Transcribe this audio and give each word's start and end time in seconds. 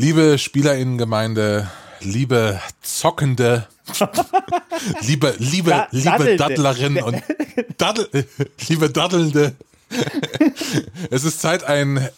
Liebe 0.00 0.38
Spielerinnengemeinde, 0.38 1.68
liebe 2.00 2.60
Zockende, 2.82 3.66
liebe, 5.00 5.34
liebe, 5.38 5.70
Da- 5.70 5.88
liebe. 5.90 6.36
Daddlerin 6.36 7.02
und 7.02 7.20
Daddel, 7.78 8.08
liebe 8.68 8.90
Daddelnde. 8.90 9.56
es 11.10 11.24
ist 11.24 11.40
Zeit, 11.40 11.64
ein 11.64 12.08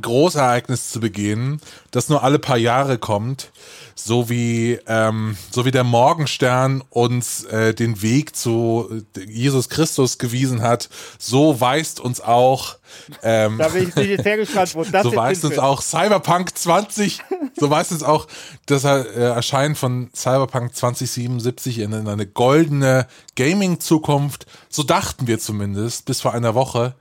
Großereignis 0.00 0.90
zu 0.90 1.00
begehen, 1.00 1.60
das 1.90 2.08
nur 2.08 2.22
alle 2.22 2.38
paar 2.38 2.56
Jahre 2.56 2.98
kommt, 2.98 3.50
so 3.94 4.28
wie, 4.28 4.78
ähm, 4.86 5.36
so 5.50 5.64
wie 5.64 5.70
der 5.70 5.84
Morgenstern 5.84 6.82
uns 6.90 7.44
äh, 7.44 7.74
den 7.74 8.02
Weg 8.02 8.36
zu 8.36 9.02
Jesus 9.28 9.68
Christus 9.68 10.18
gewiesen 10.18 10.62
hat, 10.62 10.88
so 11.18 11.60
weist 11.60 12.00
uns 12.00 12.20
auch 12.20 12.76
ähm, 13.22 13.58
Da 13.58 13.68
bin 13.68 13.88
ich, 13.88 13.94
jetzt 13.94 14.24
sehr 14.24 14.36
gespannt, 14.36 14.74
wo 14.74 14.84
das 14.84 15.02
so 15.02 15.14
weist 15.14 15.44
uns 15.44 15.58
auch 15.58 15.82
Cyberpunk 15.82 16.56
20, 16.56 17.20
so 17.58 17.70
weist 17.70 17.92
uns 17.92 18.02
auch 18.02 18.26
das 18.66 18.84
äh, 18.84 19.04
Erscheinen 19.14 19.74
von 19.74 20.10
Cyberpunk 20.14 20.74
2077 20.74 21.80
in, 21.80 21.92
in 21.92 22.08
eine 22.08 22.26
goldene 22.26 23.06
Gaming-Zukunft. 23.36 24.46
So 24.68 24.82
dachten 24.82 25.26
wir 25.26 25.38
zumindest 25.38 26.06
bis 26.06 26.20
vor 26.20 26.34
einer 26.34 26.54
Woche. 26.54 26.94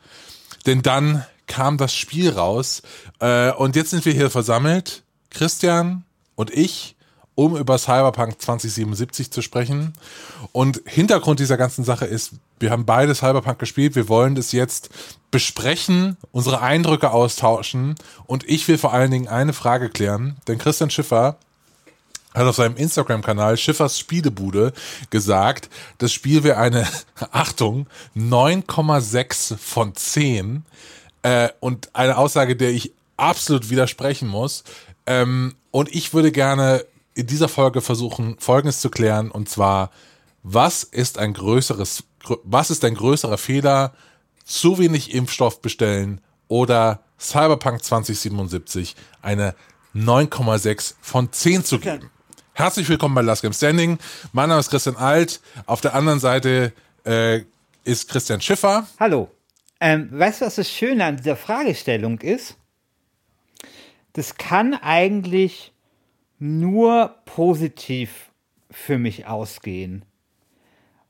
Denn 0.65 0.81
dann 0.81 1.25
kam 1.49 1.77
das 1.77 1.93
Spiel 1.93 2.29
raus. 2.29 2.81
Äh, 3.19 3.51
und 3.51 3.75
jetzt 3.75 3.89
sind 3.89 4.05
wir 4.05 4.13
hier 4.13 4.29
versammelt, 4.29 5.03
Christian 5.29 6.05
und 6.35 6.51
ich, 6.51 6.95
um 7.35 7.57
über 7.57 7.77
Cyberpunk 7.77 8.41
2077 8.41 9.31
zu 9.31 9.41
sprechen. 9.41 9.93
Und 10.53 10.81
Hintergrund 10.85 11.39
dieser 11.39 11.57
ganzen 11.57 11.83
Sache 11.83 12.05
ist, 12.05 12.31
wir 12.59 12.71
haben 12.71 12.85
beide 12.85 13.15
Cyberpunk 13.15 13.59
gespielt, 13.59 13.95
wir 13.95 14.07
wollen 14.07 14.35
das 14.35 14.53
jetzt 14.53 14.89
besprechen, 15.31 16.17
unsere 16.31 16.61
Eindrücke 16.61 17.11
austauschen. 17.11 17.95
Und 18.25 18.47
ich 18.47 18.67
will 18.67 18.77
vor 18.77 18.93
allen 18.93 19.11
Dingen 19.11 19.27
eine 19.27 19.53
Frage 19.53 19.89
klären, 19.89 20.37
denn 20.47 20.57
Christian 20.57 20.89
Schiffer 20.89 21.37
hat 22.33 22.45
auf 22.45 22.55
seinem 22.55 22.77
Instagram-Kanal 22.77 23.57
Schiffers 23.57 23.97
Spielebude 23.97 24.73
gesagt, 25.09 25.69
das 25.97 26.13
Spiel 26.13 26.43
wäre 26.43 26.57
eine, 26.57 26.87
Achtung, 27.31 27.87
9,6 28.15 29.57
von 29.57 29.95
10 29.95 30.63
äh, 31.23 31.49
und 31.59 31.93
eine 31.95 32.17
Aussage, 32.17 32.55
der 32.55 32.69
ich 32.71 32.91
absolut 33.17 33.69
widersprechen 33.69 34.27
muss. 34.27 34.63
Ähm, 35.05 35.55
und 35.71 35.93
ich 35.93 36.13
würde 36.13 36.31
gerne 36.31 36.85
in 37.13 37.27
dieser 37.27 37.49
Folge 37.49 37.81
versuchen, 37.81 38.37
Folgendes 38.39 38.79
zu 38.81 38.89
klären, 38.89 39.29
und 39.31 39.49
zwar, 39.49 39.91
was 40.43 40.83
ist 40.83 41.17
ein 41.17 41.33
größeres, 41.33 42.03
grö- 42.23 42.39
was 42.43 42.69
ist 42.71 42.85
ein 42.85 42.95
größerer 42.95 43.37
Fehler? 43.37 43.93
Zu 44.45 44.79
wenig 44.79 45.13
Impfstoff 45.13 45.61
bestellen 45.61 46.21
oder 46.47 47.01
Cyberpunk 47.19 47.83
2077 47.83 48.95
eine 49.21 49.53
9,6 49.93 50.95
von 51.01 51.31
10 51.31 51.65
zu 51.65 51.79
geben. 51.79 52.09
Herzlich 52.53 52.89
willkommen 52.89 53.15
bei 53.15 53.21
Last 53.21 53.41
Game 53.41 53.53
Standing. 53.53 53.99
Mein 54.33 54.49
Name 54.49 54.59
ist 54.59 54.69
Christian 54.69 54.95
Alt. 54.95 55.39
Auf 55.65 55.81
der 55.81 55.93
anderen 55.93 56.19
Seite 56.19 56.73
äh, 57.05 57.41
ist 57.83 58.09
Christian 58.09 58.41
Schiffer. 58.41 58.87
Hallo. 58.99 59.29
Ähm, 59.79 60.09
weißt 60.11 60.41
du, 60.41 60.45
was 60.45 60.55
das 60.55 60.69
Schöne 60.69 61.05
an 61.05 61.17
dieser 61.17 61.35
Fragestellung 61.35 62.19
ist? 62.19 62.57
Das 64.13 64.35
kann 64.35 64.73
eigentlich 64.73 65.73
nur 66.39 67.15
positiv 67.25 68.31
für 68.71 68.97
mich 68.97 69.27
ausgehen. 69.27 70.03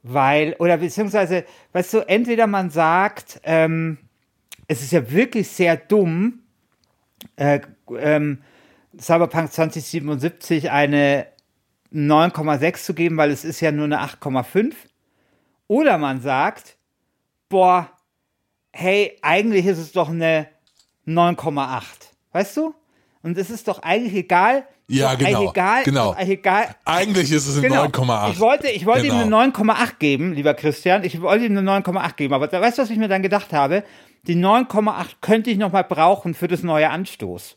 Weil, 0.03 0.55
oder 0.59 0.77
beziehungsweise, 0.77 1.45
weißt 1.73 1.93
du, 1.93 1.99
entweder 2.07 2.47
man 2.47 2.69
sagt, 2.69 3.41
ähm, 3.43 3.97
es 4.67 4.81
ist 4.81 4.91
ja 4.91 5.11
wirklich 5.11 5.47
sehr 5.47 5.75
dumm, 5.75 6.43
äh, 7.35 7.59
ähm, 7.97 8.41
Cyberpunk 8.99 9.51
2077 9.51 10.71
eine 10.71 11.27
9,6 11.93 12.83
zu 12.85 12.93
geben, 12.93 13.17
weil 13.17 13.31
es 13.31 13.43
ist 13.43 13.59
ja 13.61 13.71
nur 13.71 13.85
eine 13.85 14.01
8,5. 14.01 14.73
Oder 15.67 15.97
man 15.97 16.21
sagt, 16.21 16.77
boah, 17.49 17.89
hey, 18.79 19.17
eigentlich 19.21 19.65
ist 19.65 19.77
es 19.77 19.91
doch 19.91 20.09
eine 20.09 20.47
9,8. 21.05 21.81
Weißt 22.31 22.57
du? 22.57 22.73
Und 23.21 23.37
es 23.37 23.49
ist 23.49 23.67
doch 23.67 23.81
eigentlich 23.83 24.13
egal. 24.15 24.65
Ja, 24.87 25.13
genau, 25.15 25.29
Eigentlich 25.37 25.49
egal, 25.51 25.83
genau. 25.83 26.15
Egal. 26.17 26.75
Eigentlich 26.85 27.31
ist 27.31 27.45
es 27.47 27.57
eine 27.57 27.67
Genau. 27.67 27.83
9,8. 27.85 28.31
Ich 28.31 28.39
wollte, 28.39 28.67
ich 28.69 28.85
wollte 28.85 29.01
Genau. 29.03 29.15
ihm 29.15 29.21
eine 29.21 29.29
9,8 29.51 29.99
geben, 29.99 30.33
lieber 30.33 30.53
Christian. 30.55 31.03
Ich 31.03 31.21
wollte 31.21 31.45
ihm 31.45 31.55
eine 31.57 31.61
9,8 31.61 32.15
geben. 32.15 32.33
Aber 32.33 32.51
weißt 32.51 32.77
du, 32.77 32.81
was 32.81 32.89
ich 32.89 32.97
mir 32.97 33.07
dann 33.07 33.21
gedacht 33.21 33.53
habe? 33.53 33.83
Die 34.23 34.35
9,8 34.35 35.17
könnte 35.21 35.51
ich 35.51 35.57
noch 35.57 35.71
mal 35.71 35.83
brauchen 35.83 36.33
für 36.33 36.47
das 36.47 36.63
neue 36.63 36.89
Anstoß. 36.89 37.55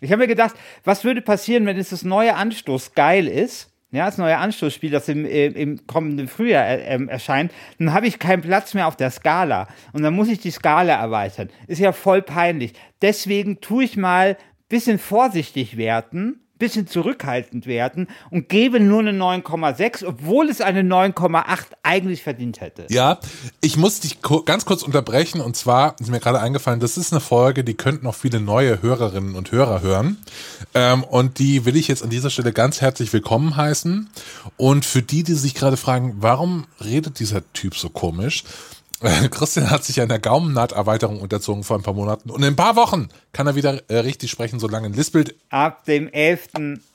Ich 0.00 0.10
habe 0.12 0.22
mir 0.22 0.28
gedacht, 0.28 0.54
was 0.84 1.04
würde 1.04 1.22
passieren, 1.22 1.64
wenn 1.64 1.78
es 1.78 1.88
das 1.90 2.02
neue 2.02 2.34
Anstoß 2.34 2.92
geil 2.94 3.28
ist? 3.28 3.70
Ja, 3.94 4.06
das 4.06 4.18
neue 4.18 4.36
Anstoßspiel, 4.36 4.90
das 4.90 5.08
im, 5.08 5.24
äh, 5.24 5.46
im 5.46 5.86
kommenden 5.86 6.26
Frühjahr 6.26 6.66
äh, 6.66 6.94
ähm, 6.94 7.08
erscheint, 7.08 7.52
dann 7.78 7.92
habe 7.92 8.08
ich 8.08 8.18
keinen 8.18 8.42
Platz 8.42 8.74
mehr 8.74 8.88
auf 8.88 8.96
der 8.96 9.10
Skala. 9.10 9.68
Und 9.92 10.02
dann 10.02 10.14
muss 10.14 10.28
ich 10.28 10.40
die 10.40 10.50
Skala 10.50 10.94
erweitern. 10.94 11.48
Ist 11.68 11.78
ja 11.78 11.92
voll 11.92 12.20
peinlich. 12.20 12.72
Deswegen 13.02 13.60
tue 13.60 13.84
ich 13.84 13.96
mal 13.96 14.36
bisschen 14.68 14.98
vorsichtig 14.98 15.76
werden, 15.76 16.43
bisschen 16.58 16.86
zurückhaltend 16.86 17.66
werden 17.66 18.08
und 18.30 18.48
gebe 18.48 18.78
nur 18.78 19.00
eine 19.00 19.10
9,6, 19.10 20.06
obwohl 20.06 20.48
es 20.48 20.60
eine 20.60 20.82
9,8 20.82 21.44
eigentlich 21.82 22.22
verdient 22.22 22.60
hätte. 22.60 22.86
Ja, 22.90 23.18
ich 23.60 23.76
muss 23.76 24.00
dich 24.00 24.18
ganz 24.44 24.64
kurz 24.64 24.82
unterbrechen 24.82 25.40
und 25.40 25.56
zwar 25.56 25.96
ist 25.98 26.10
mir 26.10 26.20
gerade 26.20 26.40
eingefallen, 26.40 26.80
das 26.80 26.96
ist 26.96 27.12
eine 27.12 27.20
Folge, 27.20 27.64
die 27.64 27.74
könnten 27.74 28.04
noch 28.04 28.14
viele 28.14 28.40
neue 28.40 28.82
Hörerinnen 28.82 29.34
und 29.34 29.50
Hörer 29.50 29.82
hören 29.82 30.18
ähm, 30.74 31.02
und 31.02 31.38
die 31.38 31.64
will 31.64 31.76
ich 31.76 31.88
jetzt 31.88 32.02
an 32.02 32.10
dieser 32.10 32.30
Stelle 32.30 32.52
ganz 32.52 32.80
herzlich 32.80 33.12
willkommen 33.12 33.56
heißen 33.56 34.08
und 34.56 34.84
für 34.84 35.02
die, 35.02 35.24
die 35.24 35.34
sich 35.34 35.54
gerade 35.54 35.76
fragen, 35.76 36.16
warum 36.18 36.66
redet 36.82 37.18
dieser 37.18 37.42
Typ 37.52 37.76
so 37.76 37.88
komisch? 37.88 38.44
Äh, 39.04 39.28
Christian 39.30 39.70
hat 39.70 39.84
sich 39.84 40.00
einer 40.00 40.18
Gaumennaht-Erweiterung 40.18 41.20
unterzogen 41.20 41.62
vor 41.64 41.76
ein 41.78 41.82
paar 41.82 41.94
Monaten 41.94 42.30
und 42.30 42.40
in 42.42 42.48
ein 42.48 42.56
paar 42.56 42.76
Wochen 42.76 43.08
kann 43.32 43.46
er 43.46 43.54
wieder 43.54 43.80
äh, 43.88 43.98
richtig 43.98 44.30
sprechen, 44.30 44.58
solange 44.58 44.86
ein 44.86 44.92
Lispelt. 44.94 45.34
Ab 45.50 45.84
dem 45.84 46.08
11. 46.12 46.48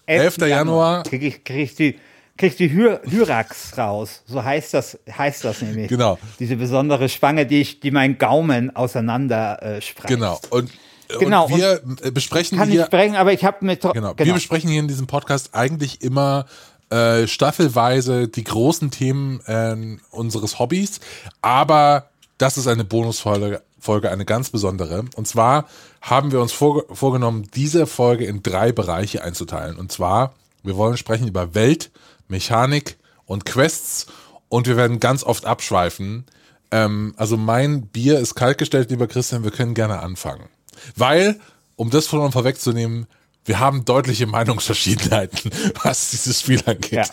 11. 0.06 0.38
Januar. 0.40 1.03
kriege 1.03 1.28
ich, 1.28 1.44
krieg 1.44 1.64
ich 1.64 1.75
die, 1.75 2.00
krieg 2.38 2.52
ich 2.52 2.58
die 2.58 2.69
Hy 2.72 2.98
Hyrax 3.09 3.78
raus. 3.78 4.24
So 4.25 4.44
heißt 4.44 4.74
das, 4.74 4.98
heißt 5.09 5.44
das 5.44 5.62
nämlich. 5.62 5.88
Genau. 5.88 6.18
Diese 6.40 6.56
besondere 6.56 7.09
Spange, 7.09 7.46
die, 7.46 7.62
ich, 7.62 7.80
die 7.80 7.92
mein 7.92 8.18
Gaumen 8.18 8.75
auseinander 8.75 9.62
äh, 9.62 9.81
spreizt. 9.81 10.08
Genau. 10.08 10.40
Und, 10.50 10.72
Genau, 11.19 11.48
und 11.48 11.58
wir 11.58 11.81
äh, 12.03 12.12
besprechen 12.12 12.59
Kann 12.59 12.69
hier 12.69 12.81
ich 12.81 12.86
sprechen, 12.86 13.16
aber 13.16 13.34
ich 13.34 13.44
habe 13.44 13.66
mir 13.66 13.80
tro- 13.80 13.94
Genau. 13.94 14.14
Wir 14.16 14.31
besprechen 14.31 14.69
hier 14.69 14.80
in 14.80 14.88
diesem 14.88 15.08
Podcast 15.08 15.56
eigentlich 15.56 16.03
immer 16.03 16.46
äh, 16.90 17.28
staffelweise 17.28 18.28
die 18.28 18.44
großen 18.44 18.92
Themen 18.92 19.42
äh, 19.46 19.76
unseres 20.12 20.60
Hobbys, 20.60 21.00
aber 21.42 22.10
das 22.38 22.58
ist 22.58 22.68
eine 22.68 22.84
Bonusfolge, 22.84 23.62
Folge, 23.80 24.12
eine 24.12 24.26
ganz 24.26 24.50
besondere. 24.50 25.06
Und 25.16 25.28
zwar 25.28 25.68
haben 26.02 26.32
wir 26.32 26.42
uns 26.42 26.52
vor, 26.52 26.84
vorgenommen, 26.92 27.48
diese 27.54 27.88
Folge 27.88 28.26
in 28.26 28.44
drei 28.44 28.72
Bereiche 28.72 29.24
einzuteilen. 29.24 29.78
Und 29.78 29.92
zwar, 29.92 30.34
wir 30.64 30.76
wollen 30.76 30.98
sprechen 30.98 31.28
über 31.28 31.56
Welt, 31.56 31.92
Mechanik 32.28 32.98
und 33.26 33.46
Quests 33.46 34.08
und 34.50 34.68
wir 34.68 34.78
werden 34.78 35.00
ganz 35.00 35.24
oft 35.24 35.46
abschweifen. 35.46 36.26
Ähm, 36.72 37.14
also 37.18 37.38
mein 37.38 37.84
Bier 37.88 38.20
ist 38.20 38.36
kaltgestellt, 38.36 38.90
lieber 38.90 39.08
Christian, 39.08 39.44
wir 39.44 39.52
können 39.52 39.74
gerne 39.74 40.00
anfangen. 40.00 40.50
Weil, 40.96 41.40
um 41.76 41.90
das 41.90 42.08
von 42.08 42.20
uns 42.20 42.34
vorwegzunehmen, 42.34 43.08
wir 43.50 43.60
haben 43.60 43.84
deutliche 43.84 44.28
Meinungsverschiedenheiten, 44.28 45.50
was 45.84 46.12
dieses 46.12 46.40
Spiel 46.40 46.62
angeht. 46.68 46.92
Ja. 46.92 47.06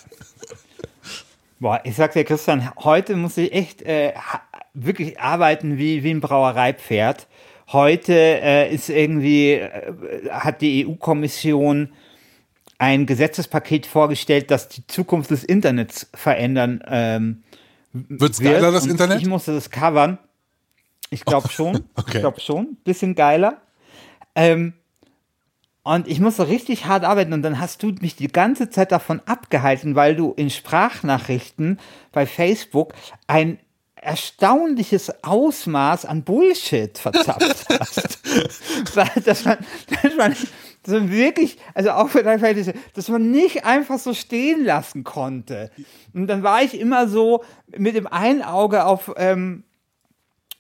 Boah, 1.59 1.81
ich 1.83 1.97
sag 1.97 2.13
dir, 2.13 2.25
Christian, 2.25 2.71
heute 2.77 3.17
muss 3.17 3.39
ich 3.39 3.53
echt 3.55 3.81
äh, 3.81 4.13
wirklich 4.75 5.19
arbeiten 5.19 5.79
wie, 5.79 6.03
wie 6.03 6.11
ein 6.11 6.21
Brauereipferd. 6.21 7.27
Heute 7.73 8.13
äh, 8.13 8.73
ist 8.73 8.91
irgendwie, 8.91 9.53
äh, 9.53 9.95
hat 10.31 10.61
die 10.61 10.87
EU-Kommission 10.87 11.89
ein 12.77 13.07
Gesetzespaket 13.07 13.87
vorgestellt, 13.87 14.51
das 14.51 14.69
die 14.69 14.87
Zukunft 14.87 15.31
des 15.31 15.43
Internets 15.43 16.07
verändern 16.13 16.85
ähm, 16.87 17.45
Wird's 17.95 18.41
wird. 18.41 18.57
geiler, 18.57 18.73
das 18.73 18.85
Und 18.85 18.91
Internet? 18.91 19.23
Ich 19.23 19.27
musste 19.27 19.55
das 19.55 19.71
covern. 19.71 20.19
Ich 21.09 21.25
glaube 21.25 21.49
schon. 21.51 21.85
Okay. 21.95 22.17
Ich 22.17 22.21
glaube 22.21 22.41
schon. 22.41 22.77
Bisschen 22.85 23.15
geiler. 23.15 23.63
Ähm, 24.35 24.75
und 25.87 26.09
ich 26.09 26.19
musste 26.19 26.49
richtig 26.49 26.87
hart 26.87 27.05
arbeiten 27.05 27.33
und 27.33 27.43
dann 27.43 27.61
hast 27.61 27.81
du 27.81 27.93
mich 28.01 28.17
die 28.17 28.27
ganze 28.27 28.71
Zeit 28.71 28.91
davon 28.91 29.23
abgehalten, 29.25 29.95
weil 29.95 30.17
du 30.17 30.33
in 30.33 30.51
Sprachnachrichten 30.51 31.79
bei 32.11 32.27
Facebook 32.27 32.93
ein 33.29 33.61
erstaunliches 33.95 35.23
Ausmaß 35.23 36.05
an 36.05 36.25
Bullshit 36.25 36.99
verzapft 36.99 37.67
hast. 37.81 38.19
dass, 39.25 39.45
man, 39.45 39.59
dass 40.03 40.17
man 40.17 40.37
so 40.85 41.09
wirklich, 41.09 41.57
also 41.73 41.91
auch 41.91 42.09
für 42.09 42.25
dein 42.25 42.41
Verhältnis, 42.41 42.73
dass 42.95 43.09
man 43.09 43.31
nicht 43.31 43.65
einfach 43.65 44.01
so 44.01 44.13
stehen 44.13 44.65
lassen 44.65 45.05
konnte. 45.05 45.71
Und 46.13 46.27
dann 46.27 46.43
war 46.43 46.65
ich 46.65 46.81
immer 46.81 47.07
so 47.07 47.45
mit 47.77 47.95
dem 47.95 48.09
einen 48.09 48.43
Auge 48.43 48.87
auf 48.87 49.13
ähm, 49.19 49.63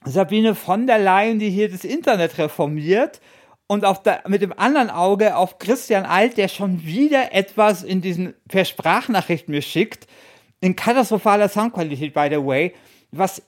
Sabine 0.04 0.54
von 0.54 0.86
der 0.86 1.00
Leyen, 1.00 1.40
die 1.40 1.50
hier 1.50 1.68
das 1.68 1.82
Internet 1.82 2.38
reformiert 2.38 3.20
und 3.66 3.84
auf 3.84 4.02
der, 4.02 4.22
mit 4.28 4.42
dem 4.42 4.52
anderen 4.56 4.90
Auge 4.90 5.36
auf 5.36 5.58
Christian 5.58 6.04
Alt, 6.04 6.36
der 6.36 6.48
schon 6.48 6.84
wieder 6.84 7.32
etwas 7.32 7.82
in 7.82 8.00
diesen 8.00 8.34
per 8.48 8.64
Sprachnachricht 8.64 9.48
mir 9.48 9.62
schickt, 9.62 10.06
in 10.60 10.76
katastrophaler 10.76 11.48
Soundqualität, 11.48 12.14
by 12.14 12.28
the 12.30 12.44
way, 12.44 12.74
was 13.10 13.42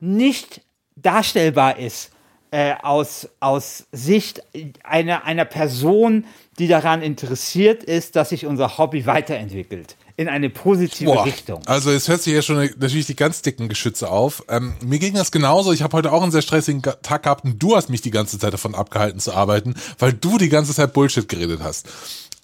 nicht 0.00 0.62
darstellbar 0.96 1.78
ist 1.78 2.12
äh, 2.50 2.74
aus, 2.82 3.28
aus 3.40 3.86
Sicht 3.92 4.42
einer, 4.84 5.24
einer 5.24 5.44
Person, 5.44 6.24
die 6.58 6.68
daran 6.68 7.02
interessiert 7.02 7.84
ist, 7.84 8.16
dass 8.16 8.30
sich 8.30 8.46
unser 8.46 8.78
Hobby 8.78 9.06
weiterentwickelt 9.06 9.96
in 10.18 10.28
eine 10.28 10.50
positive 10.50 11.12
Boah, 11.12 11.24
Richtung. 11.24 11.62
Also 11.66 11.92
es 11.92 12.08
hört 12.08 12.20
sich 12.20 12.34
ja 12.34 12.42
schon 12.42 12.56
natürlich 12.56 13.06
die 13.06 13.14
ganz 13.14 13.40
dicken 13.40 13.68
Geschütze 13.68 14.10
auf. 14.10 14.42
Ähm, 14.48 14.74
mir 14.84 14.98
ging 14.98 15.14
das 15.14 15.30
genauso. 15.30 15.72
Ich 15.72 15.82
habe 15.82 15.96
heute 15.96 16.12
auch 16.12 16.22
einen 16.22 16.32
sehr 16.32 16.42
stressigen 16.42 16.82
Tag 16.82 17.22
gehabt 17.22 17.44
und 17.44 17.62
du 17.62 17.76
hast 17.76 17.88
mich 17.88 18.00
die 18.00 18.10
ganze 18.10 18.36
Zeit 18.36 18.52
davon 18.52 18.74
abgehalten 18.74 19.20
zu 19.20 19.32
arbeiten, 19.32 19.76
weil 20.00 20.12
du 20.12 20.36
die 20.36 20.48
ganze 20.48 20.74
Zeit 20.74 20.92
Bullshit 20.92 21.28
geredet 21.28 21.60
hast. 21.62 21.88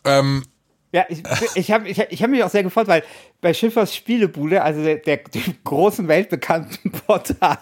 Ähm, 0.05 0.45
ja, 0.93 1.05
ich, 1.09 1.25
ich 1.57 1.73
habe 1.73 1.89
ich, 1.89 1.99
ich 1.99 2.23
hab 2.23 2.31
mich 2.31 2.45
auch 2.45 2.51
sehr 2.51 2.63
gefreut, 2.63 2.87
weil 2.87 3.03
bei 3.41 3.53
Schiffers 3.53 3.93
Spielebude, 3.93 4.63
also 4.63 4.81
der, 4.81 4.99
der 4.99 5.19
großen 5.65 6.07
weltbekannten 6.07 6.93
Portal 7.07 7.59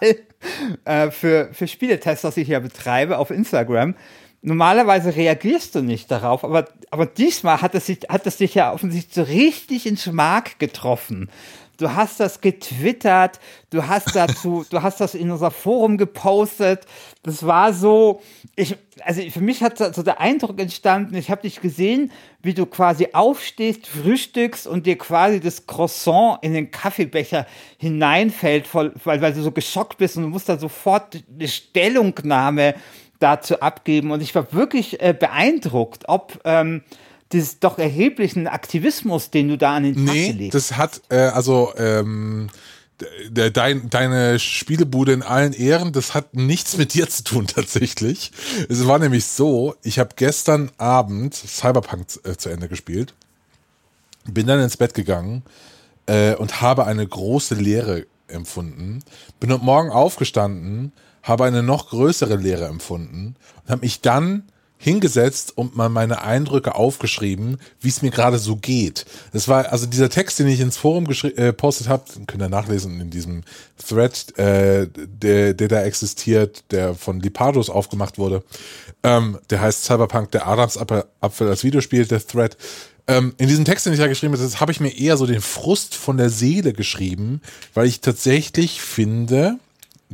äh, 0.85 1.09
für, 1.09 1.49
für 1.53 1.67
Spieletests, 1.67 2.21
das 2.21 2.37
ich 2.37 2.49
ja 2.49 2.59
betreibe 2.59 3.17
auf 3.17 3.31
Instagram, 3.31 3.95
normalerweise 4.43 5.15
reagierst 5.15 5.73
du 5.75 5.81
nicht 5.81 6.11
darauf, 6.11 6.43
aber, 6.43 6.67
aber 6.91 7.05
diesmal 7.05 7.61
hat 7.61 7.73
es, 7.75 7.87
sich, 7.87 7.99
hat 8.09 8.27
es 8.27 8.37
dich 8.37 8.53
ja 8.53 8.73
offensichtlich 8.73 9.15
so 9.15 9.23
richtig 9.23 9.85
ins 9.87 10.05
Mark 10.07 10.59
getroffen. 10.59 11.29
Du 11.77 11.95
hast 11.95 12.19
das 12.19 12.39
getwittert, 12.39 13.39
du 13.71 13.87
hast 13.87 14.15
dazu, 14.15 14.63
du 14.69 14.83
hast 14.83 15.01
das 15.01 15.15
in 15.15 15.31
unser 15.31 15.49
Forum 15.49 15.97
gepostet. 15.97 16.85
Das 17.23 17.47
war 17.47 17.73
so, 17.73 18.21
ich, 18.55 18.75
also 19.03 19.21
für 19.31 19.41
mich 19.41 19.63
hat 19.63 19.79
so 19.79 20.03
der 20.03 20.19
Eindruck 20.19 20.59
entstanden, 20.59 21.15
ich 21.15 21.31
habe 21.31 21.41
dich 21.41 21.61
gesehen, 21.61 22.11
wie 22.43 22.53
du 22.53 22.67
quasi 22.67 23.09
aufstehst, 23.13 23.87
frühstückst 23.87 24.67
und 24.67 24.85
dir 24.85 24.97
quasi 24.97 25.39
das 25.39 25.65
Croissant 25.65 26.37
in 26.43 26.53
den 26.53 26.69
Kaffeebecher 26.69 27.47
hineinfällt, 27.77 28.73
weil, 28.75 28.91
weil 29.03 29.33
du 29.33 29.41
so 29.41 29.51
geschockt 29.51 29.97
bist 29.97 30.15
und 30.17 30.23
du 30.23 30.29
musst 30.29 30.49
da 30.49 30.59
sofort 30.59 31.23
eine 31.33 31.47
Stellungnahme 31.47 32.75
dazu 33.19 33.59
abgeben. 33.59 34.11
Und 34.11 34.21
ich 34.21 34.35
war 34.35 34.51
wirklich 34.53 35.01
äh, 35.01 35.15
beeindruckt, 35.17 36.03
ob 36.07 36.39
ähm, 36.43 36.81
dieses 37.31 37.59
doch 37.59 37.79
erheblichen 37.79 38.47
Aktivismus, 38.47 39.29
den 39.31 39.49
du 39.49 39.57
da 39.57 39.75
an 39.75 39.83
den 39.83 40.05
Tag 40.05 40.13
nee, 40.13 40.31
gelegt 40.31 40.53
das 40.53 40.77
hat, 40.77 41.01
äh, 41.09 41.17
also, 41.17 41.73
ähm, 41.77 42.49
de, 43.29 43.49
dein, 43.51 43.89
deine 43.89 44.39
Spielebude 44.39 45.13
in 45.13 45.23
allen 45.23 45.53
Ehren, 45.53 45.91
das 45.91 46.13
hat 46.13 46.35
nichts 46.35 46.77
mit 46.77 46.93
dir 46.93 47.09
zu 47.09 47.23
tun 47.23 47.47
tatsächlich. 47.53 48.31
Es 48.69 48.85
war 48.87 48.99
nämlich 48.99 49.25
so, 49.25 49.75
ich 49.83 49.99
habe 49.99 50.11
gestern 50.15 50.71
Abend 50.77 51.33
Cyberpunk 51.33 52.07
äh, 52.23 52.35
zu 52.35 52.49
Ende 52.49 52.67
gespielt, 52.67 53.13
bin 54.25 54.47
dann 54.47 54.61
ins 54.61 54.77
Bett 54.77 54.93
gegangen 54.93 55.43
äh, 56.05 56.35
und 56.35 56.61
habe 56.61 56.85
eine 56.85 57.05
große 57.05 57.55
Leere 57.55 58.05
empfunden. 58.27 58.99
Bin 59.39 59.51
heute 59.51 59.63
Morgen 59.63 59.89
aufgestanden, 59.89 60.93
habe 61.23 61.45
eine 61.45 61.63
noch 61.63 61.89
größere 61.89 62.35
Leere 62.35 62.65
empfunden 62.65 63.35
und 63.63 63.71
habe 63.71 63.81
mich 63.81 64.01
dann 64.01 64.43
hingesetzt 64.83 65.57
und 65.57 65.77
mal 65.77 65.87
meine 65.87 66.23
Eindrücke 66.23 66.75
aufgeschrieben, 66.75 67.57
wie 67.79 67.87
es 67.87 68.01
mir 68.01 68.11
gerade 68.11 68.37
so 68.37 68.57
geht. 68.57 69.05
Das 69.31 69.47
war 69.47 69.71
also 69.71 69.85
dieser 69.85 70.09
Text, 70.09 70.39
den 70.39 70.47
ich 70.47 70.59
ins 70.59 70.75
Forum 70.75 71.05
gepostet 71.05 71.87
äh, 71.87 71.89
habe, 71.89 72.03
könnt 72.27 72.43
ihr 72.43 72.49
nachlesen 72.49 72.99
in 72.99 73.09
diesem 73.09 73.43
Thread, 73.77 74.37
äh, 74.37 74.87
der, 74.93 75.53
der 75.53 75.67
da 75.69 75.83
existiert, 75.83 76.65
der 76.71 76.95
von 76.95 77.21
Lipados 77.21 77.69
aufgemacht 77.69 78.17
wurde. 78.17 78.43
Ähm, 79.03 79.39
der 79.49 79.61
heißt 79.61 79.85
Cyberpunk, 79.85 80.31
der 80.31 80.47
Adamsapfel 80.47 81.05
als 81.21 81.63
Videospiel, 81.63 82.05
der 82.05 82.25
Thread. 82.25 82.57
Ähm, 83.07 83.33
in 83.37 83.47
diesem 83.47 83.63
Text, 83.63 83.85
den 83.85 83.93
ich 83.93 83.99
da 83.99 84.07
geschrieben 84.07 84.37
habe, 84.37 84.59
habe 84.59 84.71
ich 84.73 84.81
mir 84.81 84.97
eher 84.97 85.15
so 85.15 85.25
den 85.25 85.41
Frust 85.41 85.95
von 85.95 86.17
der 86.17 86.29
Seele 86.29 86.73
geschrieben, 86.73 87.41
weil 87.73 87.87
ich 87.87 88.01
tatsächlich 88.01 88.81
finde, 88.81 89.59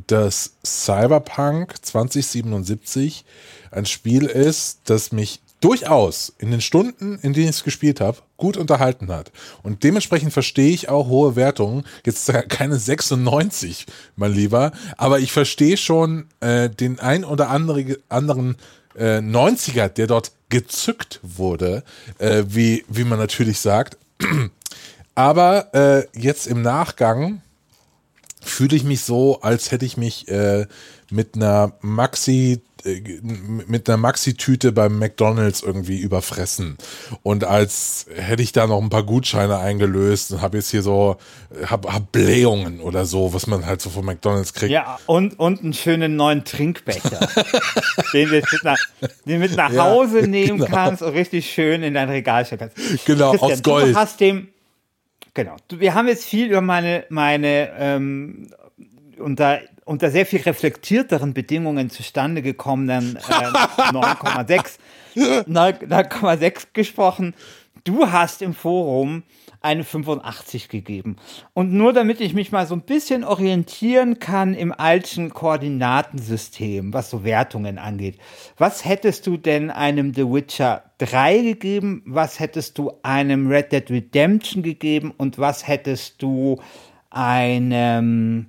dass 0.07 0.53
Cyberpunk 0.65 1.73
2077 1.85 3.25
ein 3.71 3.85
Spiel 3.85 4.25
ist, 4.25 4.79
das 4.85 5.11
mich 5.11 5.41
durchaus 5.61 6.33
in 6.37 6.51
den 6.51 6.61
Stunden, 6.61 7.19
in 7.21 7.33
denen 7.33 7.49
ich 7.49 7.57
es 7.57 7.63
gespielt 7.63 7.99
habe, 7.99 8.19
gut 8.37 8.57
unterhalten 8.57 9.09
hat. 9.09 9.31
Und 9.61 9.83
dementsprechend 9.83 10.31
verstehe 10.31 10.71
ich 10.71 10.89
auch 10.89 11.07
hohe 11.07 11.35
Wertungen. 11.35 11.83
Jetzt 12.05 12.31
keine 12.49 12.77
96, 12.77 13.85
mein 14.15 14.33
Lieber, 14.33 14.71
aber 14.97 15.19
ich 15.19 15.31
verstehe 15.31 15.77
schon 15.77 16.27
äh, 16.39 16.69
den 16.69 16.99
ein 16.99 17.25
oder 17.25 17.49
andere, 17.49 17.97
anderen 18.07 18.55
äh, 18.95 19.17
90er, 19.17 19.89
der 19.89 20.07
dort 20.07 20.31
gezückt 20.49 21.19
wurde, 21.23 21.83
äh, 22.17 22.43
wie, 22.47 22.85
wie 22.87 23.03
man 23.03 23.19
natürlich 23.19 23.59
sagt. 23.59 23.97
aber 25.15 25.73
äh, 25.73 26.07
jetzt 26.17 26.47
im 26.47 26.61
Nachgang 26.61 27.41
fühle 28.41 28.75
ich 28.75 28.83
mich 28.83 29.01
so, 29.01 29.41
als 29.41 29.71
hätte 29.71 29.85
ich 29.85 29.97
mich 29.97 30.27
äh, 30.27 30.65
mit 31.09 31.35
einer 31.35 31.73
Maxi 31.81 32.61
äh, 32.85 33.01
mit 33.67 33.89
einer 33.89 33.97
Maxi-Tüte 33.97 34.71
beim 34.71 34.99
McDonalds 34.99 35.61
irgendwie 35.61 35.99
überfressen. 35.99 36.77
Und 37.23 37.43
als 37.43 38.05
hätte 38.15 38.41
ich 38.41 38.51
da 38.51 38.67
noch 38.67 38.81
ein 38.81 38.89
paar 38.89 39.03
Gutscheine 39.03 39.59
eingelöst 39.59 40.31
und 40.31 40.41
habe 40.41 40.57
jetzt 40.57 40.71
hier 40.71 40.81
so, 40.81 41.17
hab, 41.65 41.91
hab 41.91 42.11
Blähungen 42.11 42.79
oder 42.79 43.05
so, 43.05 43.33
was 43.33 43.47
man 43.47 43.65
halt 43.65 43.81
so 43.81 43.89
von 43.89 44.05
McDonalds 44.05 44.53
kriegt. 44.53 44.71
Ja, 44.71 44.97
und, 45.07 45.37
und 45.39 45.61
einen 45.61 45.73
schönen 45.73 46.15
neuen 46.15 46.45
Trinkbecher, 46.45 47.27
den 48.13 48.29
du 48.29 48.35
mit 48.35 48.63
nach, 48.63 48.79
den 49.25 49.39
mit 49.39 49.55
nach 49.55 49.75
Hause 49.75 50.21
ja, 50.21 50.27
nehmen 50.27 50.59
genau. 50.59 50.71
kannst 50.71 51.01
und 51.01 51.13
richtig 51.13 51.49
schön 51.49 51.83
in 51.83 51.95
dein 51.95 52.09
Regal 52.09 52.45
stellen 52.45 52.71
kannst. 52.73 53.05
Genau, 53.05 53.31
Christian, 53.31 53.51
aus 53.51 53.63
Gold. 53.63 53.95
Du 53.95 53.99
hast 53.99 54.19
dem, 54.19 54.47
Genau. 55.33 55.55
Wir 55.69 55.93
haben 55.93 56.07
jetzt 56.07 56.25
viel 56.25 56.47
über 56.47 56.61
meine, 56.61 57.05
meine 57.09 57.69
ähm, 57.77 58.49
unter, 59.17 59.61
unter 59.85 60.09
sehr 60.11 60.25
viel 60.25 60.41
reflektierteren 60.41 61.33
Bedingungen 61.33 61.89
zustande 61.89 62.41
gekommenen 62.41 63.15
äh, 63.17 63.19
9,6 63.19 64.79
9,6 65.15 66.67
gesprochen. 66.73 67.33
Du 67.83 68.11
hast 68.11 68.41
im 68.41 68.53
Forum 68.53 69.23
eine 69.61 69.83
85 69.83 70.69
gegeben. 70.69 71.17
Und 71.53 71.73
nur 71.73 71.93
damit 71.93 72.21
ich 72.21 72.33
mich 72.33 72.51
mal 72.51 72.65
so 72.65 72.75
ein 72.75 72.81
bisschen 72.81 73.23
orientieren 73.23 74.19
kann 74.19 74.53
im 74.53 74.71
alten 74.71 75.31
Koordinatensystem, 75.31 76.93
was 76.93 77.09
so 77.09 77.23
Wertungen 77.23 77.77
angeht. 77.77 78.17
Was 78.57 78.85
hättest 78.85 79.27
du 79.27 79.37
denn 79.37 79.69
einem 79.69 80.13
The 80.13 80.25
Witcher 80.25 80.83
3 80.99 81.39
gegeben? 81.39 82.03
Was 82.05 82.39
hättest 82.39 82.77
du 82.77 82.93
einem 83.03 83.47
Red 83.49 83.71
Dead 83.71 83.89
Redemption 83.89 84.63
gegeben? 84.63 85.13
Und 85.15 85.37
was 85.37 85.67
hättest 85.67 86.21
du 86.21 86.59
einem 87.09 88.47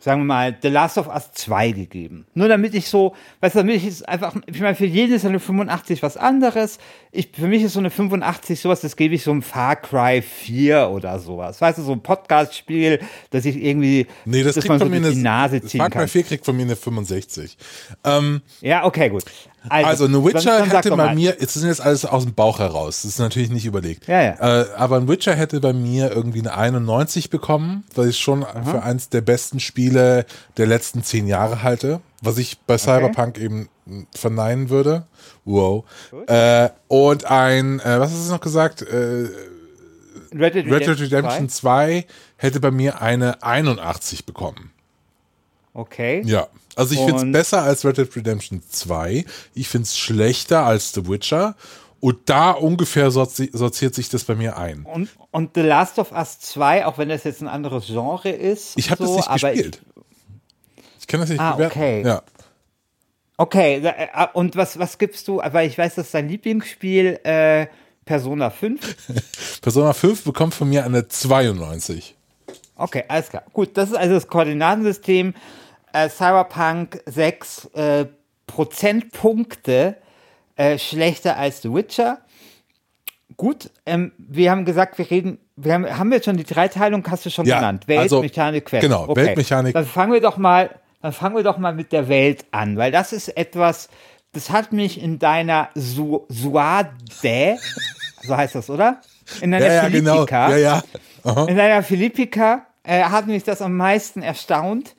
sagen 0.00 0.20
wir 0.20 0.26
mal, 0.26 0.56
The 0.62 0.68
Last 0.68 0.96
of 0.96 1.08
Us 1.08 1.32
2 1.32 1.72
gegeben. 1.72 2.26
Nur 2.34 2.48
damit 2.48 2.74
ich 2.74 2.88
so, 2.88 3.14
weißt 3.40 3.56
du, 3.56 3.58
damit 3.60 3.76
ich 3.76 3.86
es 3.86 4.02
einfach, 4.02 4.34
ich 4.46 4.60
meine, 4.60 4.76
für 4.76 4.86
jeden 4.86 5.12
ist 5.12 5.24
eine 5.24 5.40
85 5.40 6.02
was 6.02 6.16
anderes. 6.16 6.78
Ich, 7.10 7.30
für 7.32 7.48
mich 7.48 7.62
ist 7.64 7.72
so 7.72 7.80
eine 7.80 7.90
85 7.90 8.60
sowas, 8.60 8.80
das 8.80 8.94
gebe 8.94 9.14
ich 9.14 9.24
so 9.24 9.32
einem 9.32 9.42
Far 9.42 9.76
Cry 9.76 10.22
4 10.22 10.88
oder 10.90 11.18
sowas. 11.18 11.60
Weißt 11.60 11.78
du, 11.78 11.82
so 11.82 11.92
ein 11.92 12.02
Podcast-Spiel, 12.02 13.00
dass 13.30 13.44
ich 13.44 13.56
irgendwie, 13.56 14.06
nee, 14.24 14.44
das 14.44 14.54
dass 14.54 14.68
man 14.68 14.78
so 14.78 14.84
eine, 14.84 15.10
die 15.10 15.16
Nase 15.16 15.62
ziehen 15.62 15.80
Far 15.80 15.90
Cry 15.90 16.06
4 16.06 16.22
kriegt 16.22 16.44
von 16.44 16.56
mir 16.56 16.62
eine 16.62 16.76
65. 16.76 17.56
Ähm, 18.04 18.42
ja, 18.60 18.84
okay, 18.84 19.08
gut. 19.08 19.24
Also, 19.68 20.04
also 20.04 20.04
ein 20.06 20.24
Witcher 20.24 20.58
dann, 20.58 20.68
dann 20.68 20.76
hätte 20.76 20.96
bei 20.96 21.14
mir, 21.14 21.36
jetzt 21.40 21.54
sind 21.54 21.68
jetzt 21.68 21.80
alles 21.80 22.04
aus 22.04 22.24
dem 22.24 22.34
Bauch 22.34 22.58
heraus, 22.58 23.02
das 23.02 23.12
ist 23.12 23.18
natürlich 23.18 23.50
nicht 23.50 23.66
überlegt. 23.66 24.06
Ja, 24.06 24.22
ja. 24.22 24.62
Äh, 24.62 24.66
aber 24.76 24.96
ein 24.96 25.08
Witcher 25.08 25.34
hätte 25.34 25.60
bei 25.60 25.72
mir 25.72 26.12
irgendwie 26.12 26.40
eine 26.40 26.54
91 26.54 27.30
bekommen, 27.30 27.84
weil 27.94 28.08
ich 28.08 28.18
schon 28.18 28.44
Aha. 28.44 28.62
für 28.64 28.82
eins 28.82 29.08
der 29.08 29.20
besten 29.20 29.60
Spiele 29.60 30.26
der 30.56 30.66
letzten 30.66 31.02
zehn 31.02 31.26
Jahre 31.26 31.62
halte, 31.62 32.00
was 32.22 32.38
ich 32.38 32.60
bei 32.60 32.78
Cyberpunk 32.78 33.36
okay. 33.36 33.44
eben 33.44 33.68
verneinen 34.14 34.70
würde. 34.70 35.06
Wow. 35.44 35.84
Äh, 36.26 36.68
und 36.88 37.24
ein, 37.24 37.80
äh, 37.80 38.00
was 38.00 38.12
hast 38.12 38.28
du 38.28 38.32
noch 38.32 38.40
gesagt? 38.40 38.82
Äh, 38.82 39.28
Red 40.34 40.54
Dead 40.54 40.66
Red 40.66 40.86
Dead 40.86 41.00
Redemption 41.00 41.48
2 41.48 42.06
hätte 42.36 42.60
bei 42.60 42.70
mir 42.70 43.00
eine 43.00 43.42
81 43.42 44.26
bekommen. 44.26 44.70
Okay. 45.72 46.22
Ja. 46.24 46.48
Also 46.78 46.94
ich 46.94 47.00
finde 47.00 47.26
es 47.26 47.32
besser 47.32 47.62
als 47.62 47.84
Red 47.84 47.98
Dead 47.98 48.14
Redemption 48.14 48.62
2. 48.62 49.24
Ich 49.54 49.68
finde 49.68 49.82
es 49.82 49.98
schlechter 49.98 50.64
als 50.64 50.92
The 50.92 51.08
Witcher. 51.08 51.56
Und 51.98 52.30
da 52.30 52.52
ungefähr 52.52 53.10
sorti 53.10 53.50
sortiert 53.52 53.96
sich 53.96 54.08
das 54.08 54.22
bei 54.22 54.36
mir 54.36 54.56
ein. 54.56 54.84
Und, 54.84 55.08
und 55.32 55.50
The 55.56 55.62
Last 55.62 55.98
of 55.98 56.12
Us 56.12 56.38
2, 56.38 56.86
auch 56.86 56.96
wenn 56.96 57.08
das 57.08 57.24
jetzt 57.24 57.42
ein 57.42 57.48
anderes 57.48 57.86
Genre 57.86 58.30
ist. 58.30 58.74
Ich 58.76 58.92
habe 58.92 59.04
so, 59.04 59.16
das 59.16 59.28
nicht 59.28 59.42
gespielt. 59.42 59.82
Ich, 60.76 60.82
ich 61.00 61.06
kann 61.08 61.18
das 61.18 61.30
nicht 61.30 61.40
ah, 61.40 61.52
bewerten. 61.54 61.78
Okay. 61.78 62.02
Ja. 62.06 62.22
Okay, 63.36 63.82
äh, 63.84 63.88
äh, 63.88 64.26
und 64.34 64.54
was, 64.54 64.78
was 64.78 64.98
gibst 64.98 65.26
du? 65.26 65.38
Weil 65.38 65.66
ich 65.66 65.76
weiß, 65.76 65.96
das 65.96 66.06
ist 66.06 66.14
dein 66.14 66.28
Lieblingsspiel, 66.28 67.18
äh, 67.24 67.66
Persona 68.04 68.50
5. 68.50 68.80
Persona 69.62 69.92
5 69.92 70.22
bekommt 70.22 70.54
von 70.54 70.68
mir 70.68 70.84
eine 70.84 71.08
92. 71.08 72.14
Okay, 72.76 73.02
alles 73.08 73.30
klar. 73.30 73.42
Gut, 73.52 73.76
das 73.76 73.90
ist 73.90 73.96
also 73.96 74.14
das 74.14 74.28
Koordinatensystem 74.28 75.34
äh, 75.92 76.08
Cyberpunk 76.08 77.00
6 77.06 77.64
äh, 77.74 78.06
Prozentpunkte 78.46 79.96
äh, 80.56 80.78
schlechter 80.78 81.36
als 81.36 81.62
The 81.62 81.72
Witcher. 81.72 82.18
Gut, 83.36 83.70
ähm, 83.86 84.12
wir 84.18 84.50
haben 84.50 84.64
gesagt, 84.64 84.98
wir 84.98 85.08
reden, 85.10 85.38
wir 85.56 85.74
haben, 85.74 85.98
haben 85.98 86.08
wir 86.10 86.16
jetzt 86.16 86.24
schon 86.24 86.36
die 86.36 86.44
Dreiteilung, 86.44 87.04
hast 87.08 87.24
du 87.26 87.30
schon 87.30 87.46
Ja, 87.46 87.56
genannt. 87.58 87.86
Welt, 87.86 88.00
also, 88.00 88.20
Mechanik, 88.20 88.64
Quest. 88.66 88.82
genau, 88.82 89.14
Weltmechanik. 89.14 89.74
Dann 89.74 89.86
fangen 89.86 90.12
wir 90.12 90.20
doch 90.20 90.38
mal, 90.38 90.70
dann 91.02 91.12
fangen 91.12 91.36
wir 91.36 91.44
doch 91.44 91.58
mal 91.58 91.72
mit 91.74 91.92
der 91.92 92.08
Welt 92.08 92.44
an, 92.50 92.76
weil 92.76 92.90
das 92.90 93.12
ist 93.12 93.28
etwas, 93.36 93.88
das 94.32 94.50
hat 94.50 94.72
mich 94.72 95.00
in 95.00 95.18
deiner 95.20 95.68
Su 95.74 96.26
Suade, 96.28 96.90
so 98.22 98.36
heißt 98.36 98.56
das, 98.56 98.70
oder? 98.70 99.00
In 99.40 99.52
deiner 99.52 99.66
Ja, 99.66 99.72
ja, 99.84 99.88
genau. 99.88 100.12
Philippika, 100.14 100.50
Ja, 100.50 100.56
ja. 100.56 100.82
Aha. 101.24 101.44
in 101.48 101.56
deiner 101.56 101.82
Philippika 101.84 102.66
äh, 102.82 103.02
hat 103.04 103.26
mich 103.28 103.44
das 103.44 103.62
am 103.62 103.76
meisten 103.76 104.22
erstaunt, 104.22 104.96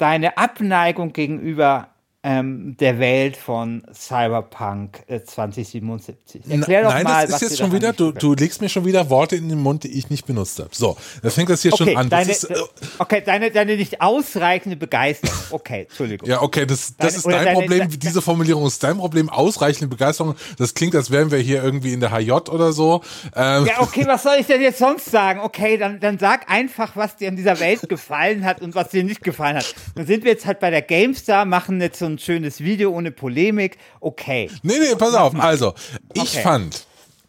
deine 0.00 0.38
Abneigung 0.38 1.12
gegenüber 1.12 1.89
ähm, 2.22 2.76
der 2.78 2.98
Welt 2.98 3.36
von 3.36 3.82
Cyberpunk 3.94 5.04
äh, 5.06 5.22
2077. 5.22 6.42
Erklär 6.50 6.82
doch 6.82 6.90
Nein, 6.92 7.04
mal, 7.04 7.22
das 7.22 7.32
was 7.32 7.42
ist 7.42 7.48
jetzt 7.50 7.58
dir 7.60 7.64
schon 7.64 7.72
wieder, 7.72 7.92
du, 7.94 8.12
du 8.12 8.34
legst 8.34 8.60
mir 8.60 8.68
schon 8.68 8.84
wieder 8.84 9.08
Worte 9.08 9.36
in 9.36 9.48
den 9.48 9.58
Mund, 9.58 9.84
die 9.84 9.96
ich 9.98 10.10
nicht 10.10 10.26
benutzt 10.26 10.58
habe. 10.58 10.68
So, 10.72 10.98
das 11.22 11.34
fängt 11.34 11.48
das 11.48 11.62
hier 11.62 11.72
Okay, 11.72 11.84
schon 11.92 11.96
an. 11.96 12.10
Deine, 12.10 12.30
ist, 12.30 12.44
äh, 12.44 12.54
okay 12.98 13.22
deine, 13.24 13.50
deine 13.50 13.76
nicht 13.76 14.02
ausreichende 14.02 14.76
Begeisterung. 14.76 15.34
Okay, 15.50 15.86
Entschuldigung. 15.88 16.28
ja, 16.28 16.42
okay, 16.42 16.66
das, 16.66 16.94
das 16.96 16.96
Deine- 16.96 17.16
ist 17.16 17.26
dein 17.26 17.44
deine- 17.46 17.52
Problem. 17.58 17.88
de- 17.88 17.98
Diese 17.98 18.20
Formulierung 18.20 18.66
ist 18.66 18.82
dein 18.84 18.98
Problem. 18.98 19.30
Ausreichende 19.30 19.88
Begeisterung. 19.88 20.34
Das 20.58 20.74
klingt, 20.74 20.94
als 20.94 21.10
wären 21.10 21.30
wir 21.30 21.38
hier 21.38 21.62
irgendwie 21.62 21.94
in 21.94 22.00
der 22.00 22.10
HJ 22.12 22.32
oder 22.50 22.72
so. 22.74 23.00
Ähm, 23.34 23.64
Ja, 23.64 23.80
okay, 23.80 24.04
was 24.06 24.22
soll 24.24 24.36
ich 24.38 24.46
denn 24.46 24.60
jetzt 24.60 24.78
sonst 24.78 25.06
sagen? 25.10 25.40
Okay, 25.40 25.78
dann, 25.78 26.00
dann 26.00 26.18
sag 26.18 26.50
einfach, 26.50 26.96
was 26.96 27.16
dir 27.16 27.28
an 27.28 27.36
dieser 27.36 27.58
Welt 27.60 27.88
gefallen 27.88 28.44
hat 28.44 28.60
und 28.60 28.74
was 28.74 28.90
dir 28.90 29.04
nicht 29.04 29.22
gefallen 29.22 29.56
hat. 29.56 29.74
Dann 29.94 30.06
sind 30.06 30.24
wir 30.24 30.32
jetzt 30.32 30.44
halt 30.44 30.60
bei 30.60 30.68
der 30.70 30.82
GameStar, 30.82 31.46
machen 31.46 31.80
jetzt 31.80 31.98
so 31.98 32.09
ein 32.14 32.18
schönes 32.18 32.60
Video 32.60 32.90
ohne 32.90 33.10
Polemik. 33.10 33.78
Okay. 34.00 34.50
Nee, 34.62 34.78
nee, 34.78 34.94
pass 34.96 35.14
auf. 35.14 35.34
Also, 35.38 35.74
ich 36.14 36.22
Okay. 36.22 36.42
fand, 36.42 36.84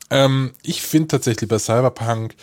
ähm, 0.10 0.52
ich 0.64 0.82
finde 0.82 1.08
tatsächlich 1.10 1.50
bei 1.50 1.60
Cyberpunk 1.60 2.36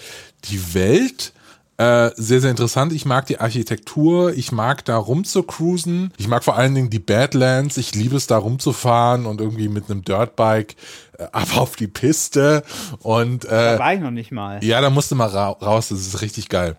die 0.45 0.75
Welt 0.75 1.33
äh, 1.81 2.11
sehr, 2.17 2.41
sehr 2.41 2.51
interessant. 2.51 2.93
Ich 2.93 3.05
mag 3.05 3.27
die 3.27 3.39
Architektur, 3.39 4.33
ich 4.33 4.51
mag 4.51 4.85
da 4.85 4.97
rumzucruisen. 4.97 6.13
Ich 6.17 6.27
mag 6.27 6.43
vor 6.43 6.57
allen 6.57 6.75
Dingen 6.75 6.91
die 6.91 6.99
Badlands. 6.99 7.77
Ich 7.77 7.95
liebe 7.95 8.17
es 8.17 8.27
da 8.27 8.37
rumzufahren 8.39 9.27
und 9.27 9.41
irgendwie 9.41 9.69
mit 9.69 9.89
einem 9.89 10.03
Dirtbike 10.03 10.75
äh, 11.19 11.25
ab 11.31 11.57
auf 11.57 11.77
die 11.77 11.87
Piste. 11.87 12.65
Und 13.01 13.45
äh, 13.45 13.49
Da 13.75 13.79
war 13.79 13.95
ich 13.95 14.01
noch 14.01 14.11
nicht 14.11 14.33
mal. 14.33 14.63
ja, 14.65 14.81
da 14.81 14.91
musst 14.91 15.13
du 15.13 15.15
mal 15.15 15.29
ra 15.29 15.51
raus. 15.51 15.91
Das 15.91 16.01
ist 16.01 16.21
richtig 16.21 16.49
geil. 16.49 16.77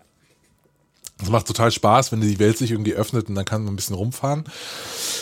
Das 1.20 1.28
macht 1.30 1.46
total 1.46 1.70
Spaß, 1.70 2.12
wenn 2.12 2.20
die 2.20 2.38
Welt 2.38 2.58
sich 2.58 2.70
irgendwie 2.70 2.94
öffnet 2.94 3.28
und 3.28 3.34
dann 3.34 3.44
kann 3.44 3.64
man 3.64 3.72
ein 3.72 3.76
bisschen 3.76 3.96
rumfahren. 3.96 4.44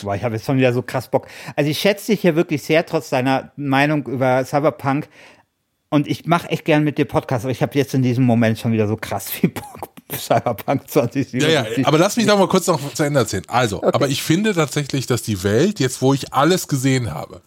Boah, 0.02 0.14
ich 0.14 0.22
habe 0.22 0.36
jetzt 0.36 0.46
schon 0.46 0.56
wieder 0.58 0.72
so 0.72 0.82
krass 0.82 1.10
Bock. 1.10 1.26
Also 1.56 1.70
ich 1.70 1.78
schätze 1.78 2.12
dich 2.12 2.20
hier 2.20 2.36
wirklich 2.36 2.62
sehr, 2.62 2.86
trotz 2.86 3.10
deiner 3.10 3.52
Meinung 3.56 4.06
über 4.06 4.44
Cyberpunk. 4.44 5.08
Und 5.90 6.06
ich 6.06 6.26
mache 6.26 6.50
echt 6.50 6.64
gern 6.66 6.84
mit 6.84 6.98
dir 6.98 7.06
Podcast, 7.06 7.44
aber 7.46 7.52
ich 7.52 7.62
habe 7.62 7.74
jetzt 7.76 7.94
in 7.94 8.02
diesem 8.02 8.24
Moment 8.24 8.58
schon 8.58 8.72
wieder 8.72 8.86
so 8.86 8.96
krass 8.96 9.30
viel 9.30 9.50
Bock. 9.50 9.90
Cyberpunk 10.10 10.82
Ja, 10.82 10.88
2077. 10.88 11.52
ja, 11.78 11.86
aber 11.86 11.98
lass 11.98 12.16
mich 12.16 12.26
doch 12.26 12.38
mal 12.38 12.48
kurz 12.48 12.66
noch 12.66 12.94
zu 12.94 13.02
Ende 13.02 13.20
erzählen. 13.20 13.44
Also, 13.48 13.82
aber 13.82 14.08
ich 14.08 14.22
finde 14.22 14.54
tatsächlich, 14.54 15.06
dass 15.06 15.22
die 15.22 15.42
Welt, 15.42 15.80
jetzt 15.80 16.00
wo 16.00 16.14
ich 16.14 16.32
alles 16.32 16.66
gesehen 16.66 17.12
habe, 17.12 17.42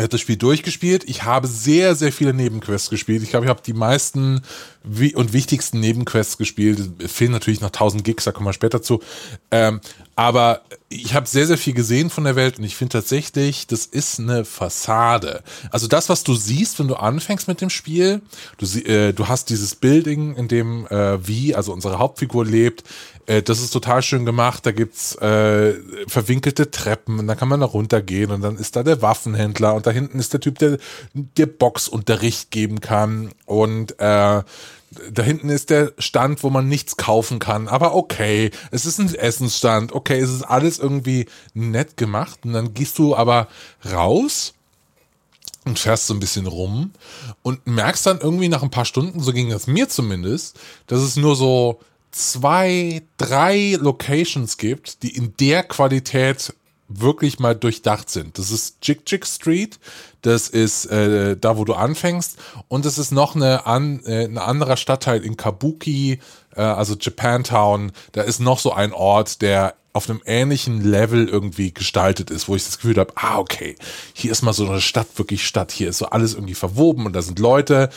ich 0.00 0.04
habe 0.04 0.12
das 0.12 0.22
Spiel 0.22 0.36
durchgespielt. 0.36 1.04
Ich 1.06 1.24
habe 1.24 1.46
sehr, 1.46 1.94
sehr 1.94 2.10
viele 2.10 2.32
Nebenquests 2.32 2.88
gespielt. 2.88 3.22
Ich 3.22 3.28
glaube, 3.28 3.44
ich 3.44 3.50
habe 3.50 3.60
die 3.64 3.74
meisten 3.74 4.40
und 4.82 5.32
wichtigsten 5.34 5.78
Nebenquests 5.78 6.38
gespielt. 6.38 6.80
Es 6.98 7.12
fehlen 7.12 7.32
natürlich 7.32 7.60
noch 7.60 7.68
1000 7.68 8.02
Gigs, 8.02 8.24
da 8.24 8.32
kommen 8.32 8.46
wir 8.46 8.54
später 8.54 8.80
zu. 8.80 9.02
Ähm, 9.50 9.82
aber 10.16 10.62
ich 10.88 11.12
habe 11.12 11.28
sehr, 11.28 11.46
sehr 11.46 11.58
viel 11.58 11.74
gesehen 11.74 12.08
von 12.08 12.24
der 12.24 12.34
Welt 12.34 12.58
und 12.58 12.64
ich 12.64 12.76
finde 12.76 12.92
tatsächlich, 12.92 13.66
das 13.66 13.84
ist 13.84 14.18
eine 14.18 14.46
Fassade. 14.46 15.42
Also 15.70 15.86
das, 15.86 16.08
was 16.08 16.24
du 16.24 16.34
siehst, 16.34 16.78
wenn 16.78 16.88
du 16.88 16.96
anfängst 16.96 17.46
mit 17.46 17.60
dem 17.60 17.68
Spiel, 17.68 18.22
du, 18.56 18.66
äh, 18.80 19.12
du 19.12 19.28
hast 19.28 19.50
dieses 19.50 19.74
Building, 19.74 20.34
in 20.34 20.48
dem 20.48 20.86
äh, 20.86 21.26
wie, 21.26 21.54
also 21.54 21.74
unsere 21.74 21.98
Hauptfigur 21.98 22.46
lebt, 22.46 22.84
äh, 23.30 23.42
das 23.42 23.60
ist 23.60 23.70
total 23.70 24.02
schön 24.02 24.26
gemacht. 24.26 24.66
Da 24.66 24.72
gibt's 24.72 25.14
äh, 25.16 25.74
verwinkelte 26.08 26.70
Treppen 26.70 27.18
und 27.18 27.28
dann 27.28 27.38
kann 27.38 27.48
man 27.48 27.60
da 27.60 27.66
runtergehen 27.66 28.30
und 28.30 28.42
dann 28.42 28.56
ist 28.56 28.74
da 28.76 28.82
der 28.82 29.02
Waffenhändler 29.02 29.74
und 29.74 29.86
da 29.86 29.92
hinten 29.92 30.18
ist 30.18 30.32
der 30.32 30.40
Typ, 30.40 30.58
der 30.58 30.78
dir 31.14 31.46
Boxunterricht 31.46 32.50
geben 32.50 32.80
kann 32.80 33.30
und 33.46 33.92
äh, 34.00 34.42
da 35.12 35.22
hinten 35.22 35.48
ist 35.48 35.70
der 35.70 35.92
Stand, 35.98 36.42
wo 36.42 36.50
man 36.50 36.66
nichts 36.66 36.96
kaufen 36.96 37.38
kann, 37.38 37.68
aber 37.68 37.94
okay, 37.94 38.50
es 38.72 38.86
ist 38.86 38.98
ein 38.98 39.14
Essensstand, 39.14 39.92
okay, 39.92 40.18
es 40.18 40.30
ist 40.30 40.42
alles 40.42 40.80
irgendwie 40.80 41.26
nett 41.54 41.96
gemacht 41.96 42.40
und 42.44 42.54
dann 42.54 42.74
gehst 42.74 42.98
du 42.98 43.14
aber 43.14 43.46
raus 43.88 44.54
und 45.64 45.78
fährst 45.78 46.08
so 46.08 46.14
ein 46.14 46.18
bisschen 46.18 46.48
rum 46.48 46.90
und 47.42 47.64
merkst 47.68 48.04
dann 48.04 48.18
irgendwie 48.18 48.48
nach 48.48 48.64
ein 48.64 48.70
paar 48.70 48.84
Stunden, 48.84 49.20
so 49.20 49.32
ging 49.32 49.50
das 49.50 49.68
mir 49.68 49.88
zumindest, 49.88 50.58
dass 50.88 51.02
es 51.02 51.14
nur 51.14 51.36
so 51.36 51.78
zwei, 52.10 53.02
drei 53.16 53.76
Locations 53.80 54.56
gibt, 54.56 55.02
die 55.02 55.16
in 55.16 55.34
der 55.38 55.62
Qualität 55.62 56.54
wirklich 56.90 57.38
mal 57.38 57.54
durchdacht 57.54 58.10
sind. 58.10 58.36
Das 58.38 58.50
ist 58.50 58.80
Chick 58.80 59.06
Chick 59.06 59.24
Street, 59.24 59.78
das 60.22 60.48
ist 60.48 60.86
äh, 60.86 61.36
da, 61.36 61.56
wo 61.56 61.64
du 61.64 61.74
anfängst 61.74 62.36
und 62.68 62.84
es 62.84 62.98
ist 62.98 63.12
noch 63.12 63.36
eine, 63.36 63.66
an, 63.66 64.00
äh, 64.04 64.24
ein 64.24 64.38
anderer 64.38 64.76
Stadtteil 64.76 65.24
in 65.24 65.36
Kabuki, 65.36 66.18
äh, 66.56 66.60
also 66.60 66.96
Japantown, 67.00 67.92
da 68.12 68.22
ist 68.22 68.40
noch 68.40 68.58
so 68.58 68.72
ein 68.72 68.92
Ort, 68.92 69.40
der 69.40 69.76
auf 69.92 70.08
einem 70.08 70.20
ähnlichen 70.24 70.82
Level 70.82 71.28
irgendwie 71.28 71.74
gestaltet 71.74 72.30
ist, 72.30 72.48
wo 72.48 72.54
ich 72.54 72.64
das 72.64 72.78
Gefühl 72.78 72.96
habe, 72.96 73.12
ah, 73.16 73.38
okay, 73.38 73.74
hier 74.12 74.30
ist 74.30 74.42
mal 74.42 74.52
so 74.52 74.68
eine 74.68 74.80
Stadt, 74.80 75.08
wirklich 75.16 75.44
Stadt, 75.44 75.72
hier 75.72 75.90
ist 75.90 75.98
so 75.98 76.06
alles 76.06 76.34
irgendwie 76.34 76.54
verwoben 76.54 77.06
und 77.06 77.12
da 77.12 77.22
sind 77.22 77.38
Leute. 77.40 77.90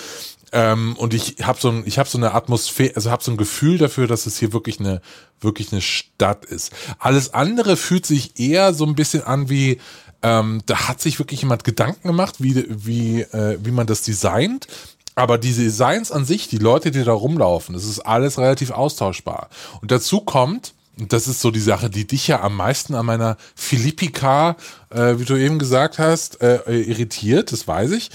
Ähm, 0.54 0.96
und 0.98 1.16
ich 1.16 1.38
habe 1.42 1.60
so 1.60 1.70
ein, 1.70 1.84
ich 1.86 1.98
habe 1.98 2.08
so 2.08 2.20
eine 2.20 2.34
Atmosphäre, 2.36 2.96
also 2.96 3.10
habe 3.10 3.24
so 3.24 3.32
ein 3.32 3.38
Gefühl 3.38 3.80
dafür, 3.80 4.06
dass 4.06 4.28
es 4.28 4.38
hier 4.38 4.54
wirklich 4.54 4.80
eine, 4.80 5.02
wirklich 5.42 5.72
eine 5.72 5.82
Stadt 5.82 6.46
ist. 6.46 6.72
Alles 7.00 7.34
andere 7.34 7.76
fühlt 7.76 8.06
sich 8.06 8.40
eher 8.40 8.76
so 8.76 8.86
ein 8.86 8.94
bisschen 8.94 9.24
an 9.24 9.50
wie, 9.50 9.80
ähm, 10.22 10.62
da 10.68 10.88
hat 10.88 11.02
sich 11.02 11.18
wirklich 11.18 11.42
jemand 11.42 11.64
Gedanken 11.64 12.08
gemacht, 12.08 12.36
wie, 12.38 12.66
wie, 12.70 13.22
äh, 13.22 13.58
wie 13.64 13.72
man 13.72 13.88
das 13.88 14.04
designt. 14.04 14.68
Aber 15.16 15.40
die 15.40 15.54
Designs 15.54 16.12
an 16.12 16.24
sich, 16.24 16.48
die 16.48 16.58
Leute, 16.58 16.92
die 16.92 17.04
da 17.04 17.14
rumlaufen, 17.14 17.74
das 17.74 17.86
ist 17.86 18.00
alles 18.00 18.38
relativ 18.38 18.72
austauschbar. 18.72 19.50
Und 19.82 19.92
dazu 19.92 20.22
kommt, 20.22 20.74
und 21.00 21.14
das 21.14 21.28
ist 21.28 21.42
so 21.42 21.50
die 21.50 21.60
Sache, 21.60 21.90
die 21.90 22.06
dich 22.06 22.28
ja 22.28 22.42
am 22.42 22.56
meisten 22.56 22.94
an 22.94 23.08
meiner 23.08 23.38
Philippika, 23.56 24.56
äh, 24.92 25.18
wie 25.18 25.26
du 25.26 25.36
eben 25.36 25.58
gesagt 25.58 25.98
hast, 25.98 26.42
äh, 26.42 26.60
irritiert, 26.68 27.52
das 27.52 27.68
weiß 27.68 27.92
ich, 27.92 28.12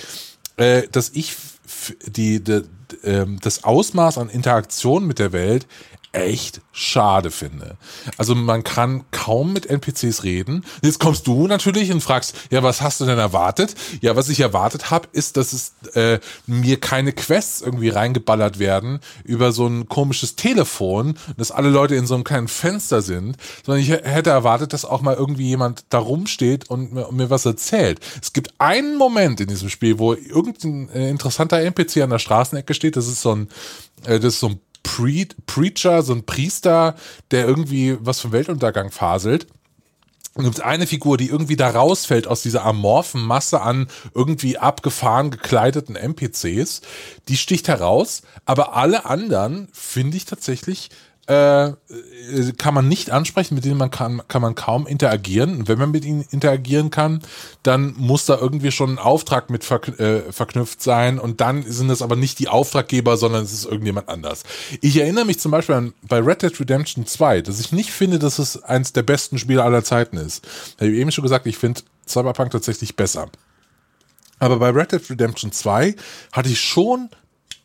äh, 0.57 0.88
dass 0.92 1.11
ich 1.11 1.35
f- 1.78 1.97
die, 2.06 2.42
die, 2.42 2.62
ähm, 3.04 3.38
das 3.42 3.64
Ausmaß 3.64 4.18
an 4.18 4.28
Interaktion 4.28 5.06
mit 5.06 5.18
der 5.18 5.32
Welt 5.32 5.66
echt 6.22 6.60
schade 6.72 7.30
finde. 7.30 7.76
Also 8.16 8.34
man 8.34 8.64
kann 8.64 9.04
kaum 9.10 9.52
mit 9.52 9.66
NPCs 9.66 10.22
reden. 10.25 10.64
Jetzt 10.82 11.00
kommst 11.00 11.26
du 11.26 11.46
natürlich 11.46 11.90
und 11.92 12.00
fragst, 12.00 12.34
ja, 12.50 12.62
was 12.62 12.80
hast 12.80 13.00
du 13.00 13.04
denn 13.04 13.18
erwartet? 13.18 13.75
Ja, 14.00 14.16
was 14.16 14.28
ich 14.28 14.40
erwartet 14.40 14.90
habe, 14.90 15.08
ist, 15.12 15.37
dass 15.37 15.52
es 15.52 15.72
äh, 15.94 16.20
mir 16.46 16.78
keine 16.78 17.12
Quests 17.12 17.60
irgendwie 17.60 17.88
reingeballert 17.88 18.58
werden 18.58 19.00
über 19.25 19.52
so 19.52 19.66
ein 19.66 19.88
komisches 19.88 20.37
Telefon, 20.37 21.16
dass 21.37 21.50
alle 21.50 21.70
Leute 21.70 21.94
in 21.94 22.06
so 22.06 22.14
einem 22.14 22.25
kleinen 22.25 22.48
Fenster 22.48 23.02
sind, 23.02 23.37
sondern 23.64 23.82
ich 23.82 23.90
hätte 23.90 24.30
erwartet, 24.30 24.72
dass 24.72 24.84
auch 24.84 25.00
mal 25.00 25.14
irgendwie 25.14 25.48
jemand 25.48 25.84
da 25.90 25.98
rumsteht 25.98 26.70
und 26.70 26.92
mir, 26.92 27.08
und 27.08 27.16
mir 27.16 27.30
was 27.30 27.46
erzählt. 27.46 28.00
Es 28.22 28.32
gibt 28.32 28.52
einen 28.58 28.96
Moment 28.96 29.40
in 29.40 29.48
diesem 29.48 29.68
Spiel, 29.68 29.98
wo 29.98 30.14
irgendein 30.14 30.88
äh, 30.90 31.10
interessanter 31.10 31.60
NPC 31.60 31.98
an 31.98 32.10
der 32.10 32.18
Straßenecke 32.18 32.75
steht. 32.75 32.96
Das 32.96 33.06
ist 33.06 33.22
so 33.22 33.34
ein, 33.34 33.48
äh, 34.04 34.20
das 34.20 34.34
ist 34.34 34.40
so 34.40 34.48
ein 34.48 34.60
Pre 34.97 35.26
Preacher, 35.47 36.02
so 36.02 36.14
ein 36.14 36.25
Priester, 36.25 36.95
der 37.30 37.47
irgendwie 37.47 37.97
was 38.00 38.21
vom 38.21 38.33
Weltuntergang 38.33 38.90
faselt. 38.90 39.47
Und 40.35 40.45
gibt 40.45 40.61
eine 40.61 40.87
Figur, 40.87 41.16
die 41.16 41.28
irgendwie 41.28 41.57
da 41.57 41.71
rausfällt 41.71 42.28
aus 42.28 42.42
dieser 42.42 42.64
amorphen 42.64 43.21
Masse 43.21 43.61
an 43.61 43.88
irgendwie 44.14 44.57
abgefahren 44.57 45.30
gekleideten 45.30 45.97
NPCs. 45.97 46.80
Die 47.28 47.37
sticht 47.37 47.68
heraus, 47.68 48.23
aber 48.45 48.76
alle 48.76 49.04
anderen 49.04 49.68
finde 49.73 50.16
ich 50.16 50.25
tatsächlich 50.26 50.90
äh, 51.28 51.68
äh, 51.68 51.75
kann 52.56 52.73
man 52.73 52.88
nicht 52.88 53.11
ansprechen, 53.11 53.54
mit 53.54 53.66
denen 53.66 53.76
man 53.76 53.90
kann, 53.90 54.23
kann 54.28 54.40
man 54.40 54.54
kaum 54.54 54.87
interagieren. 54.87 55.58
Und 55.58 55.68
wenn 55.68 55.78
man 55.78 55.90
mit 55.90 56.06
ihnen 56.06 56.25
interagieren 56.30 56.90
kann, 56.90 57.20
dann 57.62 57.94
muss 57.99 58.25
da 58.25 58.38
irgendwie 58.38 58.70
schon 58.70 58.92
ein 58.92 58.99
Auftrag 58.99 59.50
mit 59.50 59.62
verk 59.62 59.88
äh, 60.00 60.32
verknüpft 60.32 60.82
sein. 60.82 61.18
Und 61.18 61.42
dann 61.42 61.62
sind 61.62 61.90
es 61.90 62.00
aber 62.00 62.16
nicht 62.16 62.38
die 62.38 62.49
Auftraggeber, 62.49 63.18
sondern 63.18 63.44
es 63.44 63.52
ist 63.52 63.66
irgendjemand 63.66 64.08
anders. 64.08 64.44
Ich 64.80 64.97
erinnere 64.97 65.26
mich 65.26 65.38
zum 65.38 65.52
Beispiel 65.52 65.75
an 65.75 65.94
bei 66.02 66.18
Red 66.18 66.42
Dead 66.42 66.61
Redemption 66.61 67.04
2, 67.06 67.42
dass 67.42 67.61
ich 67.61 67.73
nicht 67.73 67.90
finde, 67.90 68.18
dass 68.18 68.38
es 68.38 68.62
eins 68.62 68.94
der 68.94 69.02
besten 69.02 69.38
Spiele 69.38 69.62
aller 69.62 69.85
Zeiten 69.85 70.16
ist. 70.16 70.47
Da 70.78 70.87
habe 70.87 70.94
ich 70.94 71.00
eben 71.00 71.12
schon 71.12 71.23
gesagt, 71.23 71.47
ich 71.47 71.58
finde 71.58 71.82
Cyberpunk 72.06 72.52
tatsächlich 72.52 72.97
besser. 72.97 73.28
Aber 74.38 74.58
bei 74.58 74.70
Red 74.70 74.92
Dead 74.92 75.11
Redemption 75.11 75.52
2 75.52 75.94
hatte 76.32 76.49
ich 76.49 76.61
schon 76.61 77.11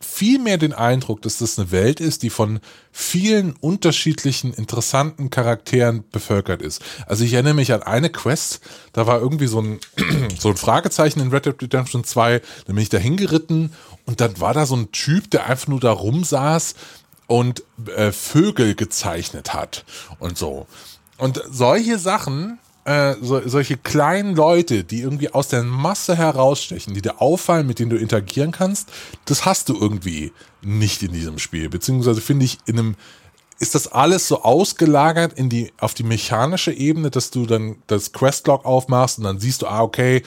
viel 0.04 0.40
mehr 0.40 0.58
den 0.58 0.74
Eindruck, 0.74 1.22
dass 1.22 1.38
das 1.38 1.58
eine 1.58 1.72
Welt 1.72 2.00
ist, 2.00 2.24
die 2.24 2.30
von 2.30 2.60
vielen 2.92 3.54
unterschiedlichen, 3.54 4.54
interessanten 4.54 5.30
Charakteren 5.30 6.04
bevölkert 6.12 6.62
ist. 6.62 6.82
Also 7.08 7.24
ich 7.24 7.34
erinnere 7.34 7.54
mich 7.54 7.74
an 7.74 7.84
eine 7.84 8.10
Quest, 8.10 8.62
da 8.92 9.08
war 9.08 9.20
irgendwie 9.20 9.48
so 9.48 9.62
ein, 9.62 9.80
so 10.40 10.50
ein 10.50 10.58
Fragezeichen 10.58 11.20
in 11.20 11.30
Red 11.30 11.46
Dead 11.46 11.62
Redemption 11.62 12.04
2, 12.04 12.40
da 12.40 12.74
bin 12.74 12.82
ich 12.82 12.90
da 12.90 12.98
hingeritten 12.98 13.74
und 14.06 14.22
dann 14.22 14.40
war 14.40 14.54
da 14.54 14.66
so 14.66 14.76
ein 14.76 14.92
Typ, 14.92 15.32
der 15.32 15.48
einfach 15.48 15.68
nur 15.68 15.80
da 15.80 15.92
rumsaß 15.92 16.76
und 17.28 17.64
äh, 17.96 18.12
Vögel 18.12 18.76
gezeichnet 18.76 19.54
hat 19.54 19.86
und 20.20 20.38
so. 20.38 20.68
Und 21.18 21.42
solche 21.50 21.98
Sachen, 22.00 22.60
äh, 22.86 23.16
so, 23.22 23.42
solche 23.48 23.78
kleinen 23.78 24.36
Leute, 24.36 24.84
die 24.84 25.02
irgendwie 25.02 25.30
aus 25.30 25.48
der 25.48 25.64
Masse 25.64 26.16
herausstechen, 26.16 26.94
die 26.94 27.02
dir 27.02 27.22
auffallen, 27.22 27.68
mit 27.68 27.80
denen 27.80 27.90
du 27.90 27.98
interagieren 27.98 28.52
kannst, 28.52 28.90
das 29.26 29.46
hast 29.46 29.70
du 29.70 29.80
irgendwie 29.80 30.32
nicht 30.62 31.04
in 31.04 31.14
diesem 31.14 31.40
Spiel. 31.40 31.70
Beziehungsweise 31.70 32.22
finde 32.22 32.46
ich 32.46 32.60
in 32.66 32.80
einem 32.80 32.96
ist 33.60 33.76
das 33.76 33.88
alles 33.88 34.28
so 34.28 34.42
ausgelagert 34.42 35.34
in 35.34 35.48
die, 35.48 35.72
auf 35.80 35.94
die 35.94 36.04
mechanische 36.04 36.74
Ebene, 36.74 37.12
dass 37.12 37.32
du 37.32 37.46
dann 37.46 37.78
das 37.88 38.12
Questlog 38.12 38.66
aufmachst 38.66 39.20
und 39.20 39.24
dann 39.24 39.40
siehst 39.40 39.62
du, 39.62 39.68
ah, 39.68 39.82
okay, 39.82 40.24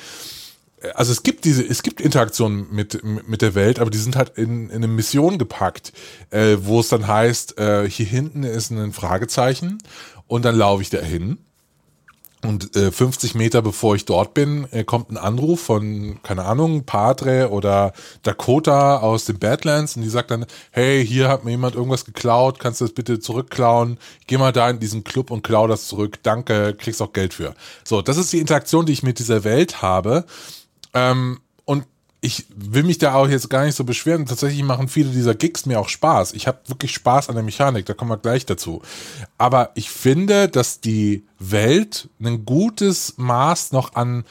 also 0.95 1.13
es 1.13 1.23
gibt 1.23 1.45
diese, 1.45 1.63
es 1.63 1.83
gibt 1.83 2.01
Interaktionen 2.01 2.67
mit, 2.71 3.03
mit 3.05 3.43
der 3.43 3.55
Welt, 3.55 3.79
aber 3.79 3.91
die 3.91 3.99
sind 3.99 4.17
halt 4.17 4.39
in, 4.39 4.71
in 4.71 4.77
eine 4.77 4.89
Mission 4.89 5.37
gepackt, 5.37 5.93
äh, 6.31 6.57
wo 6.61 6.81
es 6.81 6.89
dann 6.89 7.07
heißt, 7.07 7.59
äh, 7.59 7.91
hier 7.91 8.07
hinten 8.07 8.43
ist 8.43 8.71
ein 8.71 8.93
Fragezeichen 8.93 9.79
und 10.27 10.45
dann 10.45 10.57
laufe 10.57 10.83
ich 10.83 10.91
da 10.91 10.99
hin 10.99 11.39
und 12.43 12.77
äh, 12.77 12.93
50 12.93 13.35
Meter 13.35 13.63
bevor 13.63 13.97
ich 13.97 14.05
dort 14.05 14.35
bin, 14.35 14.67
äh, 14.71 14.85
kommt 14.85 15.11
ein 15.11 15.17
Anruf 15.17 15.61
von, 15.61 16.21
keine 16.23 16.45
Ahnung, 16.45 16.85
Padre 16.85 17.51
oder 17.51 17.93
Dakota 18.23 18.99
aus 18.99 19.25
den 19.25 19.39
Badlands 19.39 19.97
und 19.97 20.03
die 20.03 20.09
sagt 20.09 20.31
dann, 20.31 20.47
hey, 20.71 21.05
hier 21.05 21.29
hat 21.29 21.45
mir 21.45 21.53
jemand 21.53 21.75
irgendwas 21.75 22.05
geklaut, 22.05 22.59
kannst 22.59 22.81
du 22.81 22.85
das 22.85 22.95
bitte 22.95 23.21
zurückklauen? 23.21 23.99
Geh 24.27 24.39
mal 24.39 24.53
da 24.53 24.69
in 24.69 24.79
diesen 24.79 25.03
Club 25.03 25.31
und 25.31 25.43
klau 25.43 25.67
das 25.67 25.89
zurück, 25.89 26.19
danke, 26.23 26.75
kriegst 26.75 27.01
auch 27.03 27.13
Geld 27.13 27.35
für. 27.35 27.55
So, 27.85 28.03
das 28.03 28.17
ist 28.17 28.33
die 28.33 28.41
Interaktion, 28.41 28.87
die 28.87 28.93
ich 28.93 29.03
mit 29.03 29.19
dieser 29.19 29.43
Welt 29.45 29.83
habe. 29.83 30.25
Ähm, 30.95 31.39
ich 32.27 32.45
will 32.57 32.83
mich 32.83 32.99
da 32.99 33.15
auch 33.15 33.29
jetzt 33.29 33.49
gar 33.49 33.65
nicht 33.65 33.77
so 33.77 33.85
beschweren. 33.85 34.27
Tatsächlich 34.27 34.63
machen 34.65 34.89
viele 34.89 35.11
dieser 35.11 35.37
Gigs 35.37 35.65
mir 35.65 35.79
auch 35.79 35.89
Spaß. 35.89 36.33
Ich 36.33 36.49
habe 36.49 36.59
wirklich 36.67 36.93
Spaß 36.93 37.29
an 37.29 37.37
der 37.37 37.45
Mechanik, 37.45 37.87
da 37.87 37.95
kommen 37.95 38.11
wir 38.11 38.17
gleich 38.17 38.45
dazu. 38.45 38.83
Aber 39.39 39.71
ich 39.75 39.91
finde, 39.91 40.49
dass 40.49 40.81
die 40.81 41.23
Welt 41.39 42.09
ein 42.21 42.45
gutes 42.45 43.15
Maß 43.17 43.71
noch 43.71 43.95
an, 43.95 44.25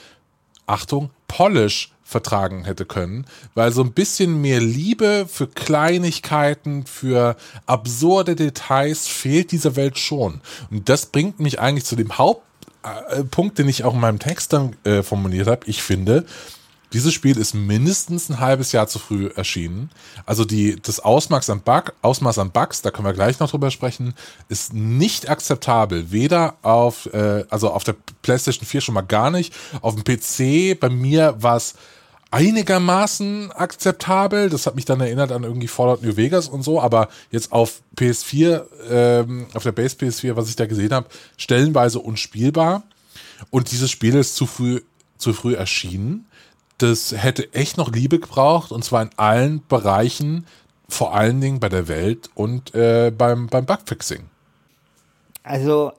Achtung, 0.67 1.09
Polish 1.29 1.93
vertragen 2.03 2.65
hätte 2.65 2.85
können, 2.85 3.25
weil 3.53 3.71
so 3.71 3.81
ein 3.81 3.93
bisschen 3.93 4.41
mehr 4.41 4.59
Liebe 4.59 5.25
für 5.29 5.47
Kleinigkeiten, 5.47 6.85
für 6.85 7.37
absurde 7.65 8.35
Details 8.35 9.07
fehlt 9.07 9.53
dieser 9.53 9.77
Welt 9.77 9.97
schon. 9.97 10.41
Und 10.69 10.89
das 10.89 11.05
bringt 11.05 11.39
mich 11.39 11.61
eigentlich 11.61 11.85
zu 11.85 11.95
dem 11.95 12.17
Hauptpunkt, 12.17 13.57
den 13.57 13.69
ich 13.69 13.85
auch 13.85 13.93
in 13.93 14.01
meinem 14.01 14.19
Text 14.19 14.51
dann 14.51 14.75
äh, 14.83 15.01
formuliert 15.01 15.47
habe. 15.47 15.61
Ich 15.65 15.81
finde, 15.81 16.25
dieses 16.93 17.13
Spiel 17.13 17.37
ist 17.37 17.53
mindestens 17.53 18.29
ein 18.29 18.39
halbes 18.39 18.71
Jahr 18.71 18.87
zu 18.87 18.99
früh 18.99 19.27
erschienen. 19.35 19.89
Also 20.25 20.45
die, 20.45 20.75
das 20.81 20.99
Ausmaß 20.99 21.49
an, 21.49 21.61
Bug, 21.61 21.93
Ausmaß 22.01 22.39
an 22.39 22.51
Bugs, 22.51 22.81
da 22.81 22.91
können 22.91 23.07
wir 23.07 23.13
gleich 23.13 23.39
noch 23.39 23.49
drüber 23.49 23.71
sprechen, 23.71 24.13
ist 24.49 24.73
nicht 24.73 25.29
akzeptabel. 25.29 26.11
Weder 26.11 26.55
auf, 26.61 27.07
äh, 27.13 27.45
also 27.49 27.71
auf 27.71 27.83
der 27.83 27.95
PlayStation 28.21 28.65
4 28.65 28.81
schon 28.81 28.95
mal 28.95 29.01
gar 29.01 29.31
nicht. 29.31 29.53
Auf 29.81 29.95
dem 29.95 30.03
PC, 30.03 30.79
bei 30.79 30.89
mir 30.89 31.35
war 31.39 31.57
es 31.57 31.75
einigermaßen 32.31 33.51
akzeptabel. 33.51 34.49
Das 34.49 34.65
hat 34.65 34.75
mich 34.75 34.85
dann 34.85 35.01
erinnert 35.01 35.31
an 35.31 35.43
irgendwie 35.43 35.67
Fallout 35.67 36.03
New 36.03 36.17
Vegas 36.17 36.47
und 36.47 36.63
so, 36.63 36.81
aber 36.81 37.09
jetzt 37.31 37.51
auf 37.51 37.81
PS4, 37.95 38.63
ähm, 38.89 39.47
auf 39.53 39.63
der 39.63 39.71
Base 39.71 39.95
PS4, 39.95 40.35
was 40.35 40.49
ich 40.49 40.55
da 40.55 40.65
gesehen 40.65 40.93
habe, 40.93 41.07
stellenweise 41.37 41.99
unspielbar. 41.99 42.83
Und 43.49 43.71
dieses 43.71 43.89
Spiel 43.89 44.15
ist 44.15 44.35
zu 44.35 44.45
früh, 44.45 44.81
zu 45.17 45.33
früh 45.33 45.55
erschienen 45.55 46.27
das 46.77 47.13
hätte 47.15 47.53
echt 47.53 47.77
noch 47.77 47.91
Liebe 47.91 48.19
gebraucht 48.19 48.71
und 48.71 48.83
zwar 48.83 49.01
in 49.01 49.09
allen 49.17 49.65
Bereichen, 49.67 50.45
vor 50.87 51.15
allen 51.15 51.41
Dingen 51.41 51.59
bei 51.59 51.69
der 51.69 51.87
Welt 51.87 52.29
und 52.35 52.75
äh, 52.75 53.11
beim, 53.15 53.47
beim 53.47 53.65
Bugfixing. 53.65 54.25
Also 55.43 55.93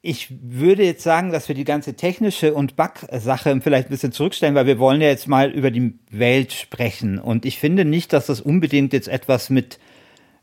ich 0.00 0.32
würde 0.40 0.84
jetzt 0.84 1.02
sagen, 1.02 1.32
dass 1.32 1.48
wir 1.48 1.54
die 1.54 1.64
ganze 1.64 1.94
technische 1.94 2.54
und 2.54 2.76
Bug-Sache 2.76 3.60
vielleicht 3.60 3.88
ein 3.88 3.90
bisschen 3.90 4.12
zurückstellen, 4.12 4.54
weil 4.54 4.66
wir 4.66 4.78
wollen 4.78 5.00
ja 5.00 5.08
jetzt 5.08 5.26
mal 5.26 5.50
über 5.50 5.70
die 5.70 5.98
Welt 6.10 6.52
sprechen. 6.52 7.18
Und 7.18 7.44
ich 7.44 7.58
finde 7.58 7.84
nicht, 7.84 8.12
dass 8.12 8.26
das 8.26 8.40
unbedingt 8.40 8.92
jetzt 8.92 9.08
etwas 9.08 9.50
mit, 9.50 9.78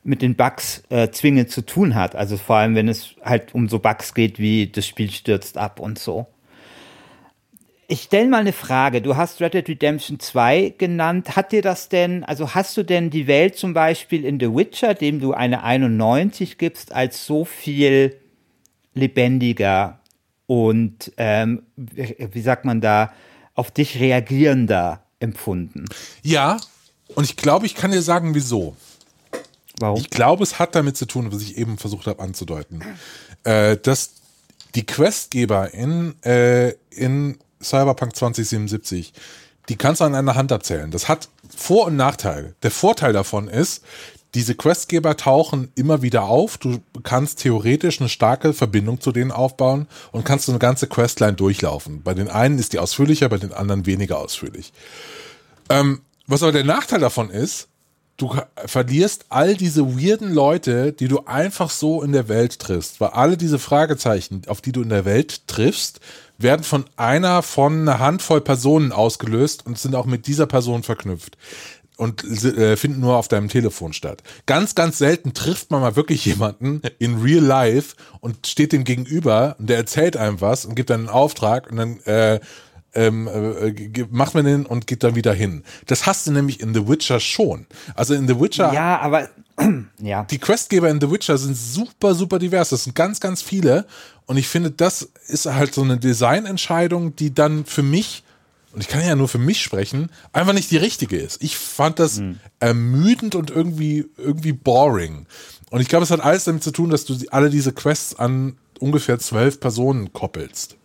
mit 0.03 0.21
den 0.21 0.36
Bugs 0.36 0.84
äh, 0.89 1.10
zwingend 1.10 1.51
zu 1.51 1.65
tun 1.65 1.95
hat. 1.95 2.15
Also 2.15 2.38
vor 2.38 2.58
allem, 2.58 2.75
wenn 2.75 2.89
es 2.89 3.15
halt 3.23 3.55
um 3.55 3.69
so 3.69 3.79
Bugs 3.79 4.13
geht 4.13 4.39
wie 4.39 4.67
das 4.67 4.86
Spiel 4.86 5.10
stürzt 5.10 5.58
ab 5.58 5.79
und 5.79 5.99
so. 5.99 6.27
Ich 7.87 8.03
stelle 8.03 8.27
mal 8.27 8.39
eine 8.39 8.53
Frage. 8.53 9.01
Du 9.01 9.15
hast 9.15 9.41
Red 9.41 9.53
Dead 9.53 9.67
Redemption 9.67 10.19
2 10.19 10.75
genannt. 10.77 11.35
Hat 11.35 11.51
dir 11.51 11.61
das 11.61 11.87
denn, 11.89 12.23
also 12.23 12.55
hast 12.55 12.75
du 12.77 12.83
denn 12.83 13.11
die 13.11 13.27
Welt 13.27 13.57
zum 13.57 13.73
Beispiel 13.73 14.25
in 14.25 14.39
The 14.39 14.53
Witcher, 14.53 14.95
dem 14.95 15.19
du 15.19 15.33
eine 15.33 15.63
91 15.63 16.57
gibst, 16.57 16.91
als 16.91 17.25
so 17.25 17.45
viel 17.45 18.15
lebendiger 18.93 19.99
und, 20.47 21.11
ähm, 21.17 21.63
wie 21.75 22.41
sagt 22.41 22.65
man 22.65 22.81
da, 22.81 23.13
auf 23.53 23.71
dich 23.71 23.99
reagierender 23.99 25.03
empfunden? 25.19 25.85
Ja, 26.23 26.57
und 27.15 27.23
ich 27.23 27.35
glaube, 27.35 27.65
ich 27.65 27.75
kann 27.75 27.91
dir 27.91 28.01
sagen, 28.01 28.35
wieso. 28.35 28.75
Warum? 29.79 29.99
Ich 29.99 30.09
glaube, 30.09 30.43
es 30.43 30.59
hat 30.59 30.75
damit 30.75 30.97
zu 30.97 31.05
tun, 31.05 31.31
was 31.31 31.41
ich 31.41 31.57
eben 31.57 31.77
versucht 31.77 32.07
habe 32.07 32.21
anzudeuten, 32.21 32.83
äh, 33.43 33.77
dass 33.77 34.15
die 34.75 34.85
Questgeber 34.85 35.73
in, 35.73 36.15
äh, 36.23 36.73
in 36.89 37.37
Cyberpunk 37.61 38.15
2077, 38.15 39.13
die 39.69 39.75
kannst 39.75 40.01
du 40.01 40.05
an 40.05 40.15
einer 40.15 40.35
Hand 40.35 40.51
abzählen. 40.51 40.91
Das 40.91 41.07
hat 41.07 41.29
Vor- 41.55 41.87
und 41.87 41.95
Nachteile. 41.95 42.55
Der 42.63 42.71
Vorteil 42.71 43.13
davon 43.13 43.47
ist, 43.47 43.83
diese 44.35 44.53
Questgeber 44.53 45.15
tauchen 45.15 45.71
immer 45.75 46.01
wieder 46.01 46.23
auf. 46.23 46.57
Du 46.57 46.81
kannst 47.03 47.39
theoretisch 47.39 48.01
eine 48.01 48.09
starke 48.09 48.53
Verbindung 48.53 48.99
zu 48.99 49.13
denen 49.13 49.31
aufbauen 49.31 49.87
und 50.11 50.25
kannst 50.25 50.45
so 50.45 50.51
eine 50.51 50.59
ganze 50.59 50.87
Questline 50.87 51.33
durchlaufen. 51.33 52.03
Bei 52.03 52.13
den 52.13 52.27
einen 52.27 52.59
ist 52.59 52.73
die 52.73 52.79
ausführlicher, 52.79 53.29
bei 53.29 53.37
den 53.37 53.53
anderen 53.53 53.85
weniger 53.85 54.19
ausführlich. 54.19 54.73
Ähm, 55.69 56.01
was 56.27 56.43
aber 56.43 56.51
der 56.51 56.65
Nachteil 56.65 56.99
davon 56.99 57.29
ist, 57.29 57.69
du 58.17 58.35
verlierst 58.65 59.25
all 59.29 59.55
diese 59.55 59.97
weirden 59.97 60.33
Leute, 60.33 60.91
die 60.91 61.07
du 61.07 61.21
einfach 61.25 61.69
so 61.69 62.01
in 62.01 62.11
der 62.11 62.27
Welt 62.27 62.59
triffst. 62.59 62.99
Weil 62.99 63.09
alle 63.09 63.37
diese 63.37 63.59
Fragezeichen, 63.59 64.41
auf 64.47 64.59
die 64.59 64.73
du 64.73 64.81
in 64.81 64.89
der 64.89 65.05
Welt 65.05 65.47
triffst, 65.47 66.01
werden 66.37 66.63
von 66.63 66.85
einer 66.97 67.41
von 67.41 67.81
einer 67.81 67.99
Handvoll 67.99 68.41
Personen 68.41 68.91
ausgelöst 68.91 69.65
und 69.65 69.77
sind 69.77 69.95
auch 69.95 70.05
mit 70.05 70.27
dieser 70.27 70.47
Person 70.47 70.83
verknüpft 70.83 71.37
und 71.97 72.23
äh, 72.43 72.75
finden 72.77 72.99
nur 72.99 73.15
auf 73.15 73.27
deinem 73.27 73.47
Telefon 73.47 73.93
statt. 73.93 74.21
Ganz, 74.45 74.75
ganz 74.75 74.97
selten 74.97 75.33
trifft 75.33 75.71
man 75.71 75.81
mal 75.81 75.95
wirklich 75.95 76.25
jemanden 76.25 76.81
in 76.99 77.21
real 77.21 77.43
life 77.43 77.95
und 78.19 78.47
steht 78.47 78.73
dem 78.73 78.83
gegenüber 78.83 79.55
und 79.59 79.69
der 79.69 79.77
erzählt 79.77 80.17
einem 80.17 80.41
was 80.41 80.65
und 80.65 80.75
gibt 80.75 80.89
dann 80.89 81.01
einen 81.01 81.09
Auftrag 81.09 81.71
und 81.71 81.77
dann 81.77 81.99
äh, 82.01 82.39
ähm, 82.95 83.27
äh, 83.27 84.05
macht 84.09 84.33
man 84.33 84.45
den 84.45 84.65
und 84.65 84.87
geht 84.87 85.03
dann 85.03 85.15
wieder 85.15 85.33
hin. 85.33 85.63
Das 85.85 86.05
hast 86.05 86.27
du 86.27 86.31
nämlich 86.31 86.61
in 86.61 86.73
The 86.73 86.87
Witcher 86.87 87.19
schon. 87.19 87.67
Also 87.93 88.13
in 88.13 88.27
The 88.27 88.39
Witcher. 88.39 88.73
Ja, 88.73 88.99
aber 88.99 89.29
ja. 90.01 90.23
Die 90.23 90.37
Questgeber 90.37 90.89
in 90.89 90.99
The 90.99 91.11
Witcher 91.11 91.37
sind 91.37 91.55
super, 91.55 92.15
super 92.15 92.39
divers. 92.39 92.69
Das 92.69 92.85
sind 92.85 92.95
ganz, 92.95 93.19
ganz 93.19 93.41
viele. 93.41 93.85
Und 94.25 94.38
ich 94.38 94.47
finde, 94.47 94.71
das 94.71 95.09
ist 95.27 95.45
halt 95.45 95.73
so 95.73 95.81
eine 95.81 95.97
Designentscheidung, 95.97 97.15
die 97.15 97.33
dann 97.33 97.65
für 97.65 97.83
mich, 97.83 98.23
und 98.73 98.81
ich 98.81 98.88
kann 98.88 99.05
ja 99.05 99.15
nur 99.15 99.27
für 99.27 99.38
mich 99.38 99.61
sprechen, 99.61 100.09
einfach 100.33 100.53
nicht 100.53 100.71
die 100.71 100.77
richtige 100.77 101.17
ist. 101.17 101.43
Ich 101.43 101.57
fand 101.57 101.99
das 101.99 102.19
mhm. 102.19 102.39
ermüdend 102.59 103.35
und 103.35 103.51
irgendwie, 103.51 104.05
irgendwie 104.17 104.53
boring. 104.53 105.27
Und 105.69 105.81
ich 105.81 105.88
glaube, 105.88 106.03
es 106.03 106.11
hat 106.11 106.21
alles 106.21 106.45
damit 106.45 106.63
zu 106.63 106.71
tun, 106.71 106.89
dass 106.89 107.05
du 107.05 107.15
alle 107.31 107.49
diese 107.49 107.71
Quests 107.71 108.15
an 108.17 108.57
ungefähr 108.79 109.19
zwölf 109.19 109.59
Personen 109.59 110.11
koppelst. 110.13 110.77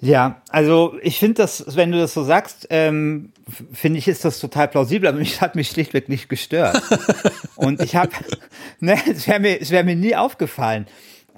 Ja, 0.00 0.42
also 0.48 0.96
ich 1.02 1.18
finde 1.18 1.34
das, 1.34 1.64
wenn 1.74 1.90
du 1.90 1.98
das 1.98 2.14
so 2.14 2.22
sagst, 2.22 2.68
ähm, 2.70 3.32
finde 3.72 3.98
ich, 3.98 4.06
ist 4.06 4.24
das 4.24 4.38
total 4.38 4.68
plausibel, 4.68 5.08
aber 5.08 5.18
mich 5.18 5.40
hat 5.40 5.56
mich 5.56 5.68
schlichtweg 5.68 6.08
nicht 6.08 6.28
gestört. 6.28 6.80
Und 7.56 7.82
ich 7.82 7.96
habe, 7.96 8.12
ne, 8.80 8.96
es 9.10 9.26
wäre 9.26 9.40
mir, 9.40 9.60
es 9.60 9.70
wäre 9.70 9.82
mir 9.82 9.96
nie 9.96 10.14
aufgefallen. 10.14 10.86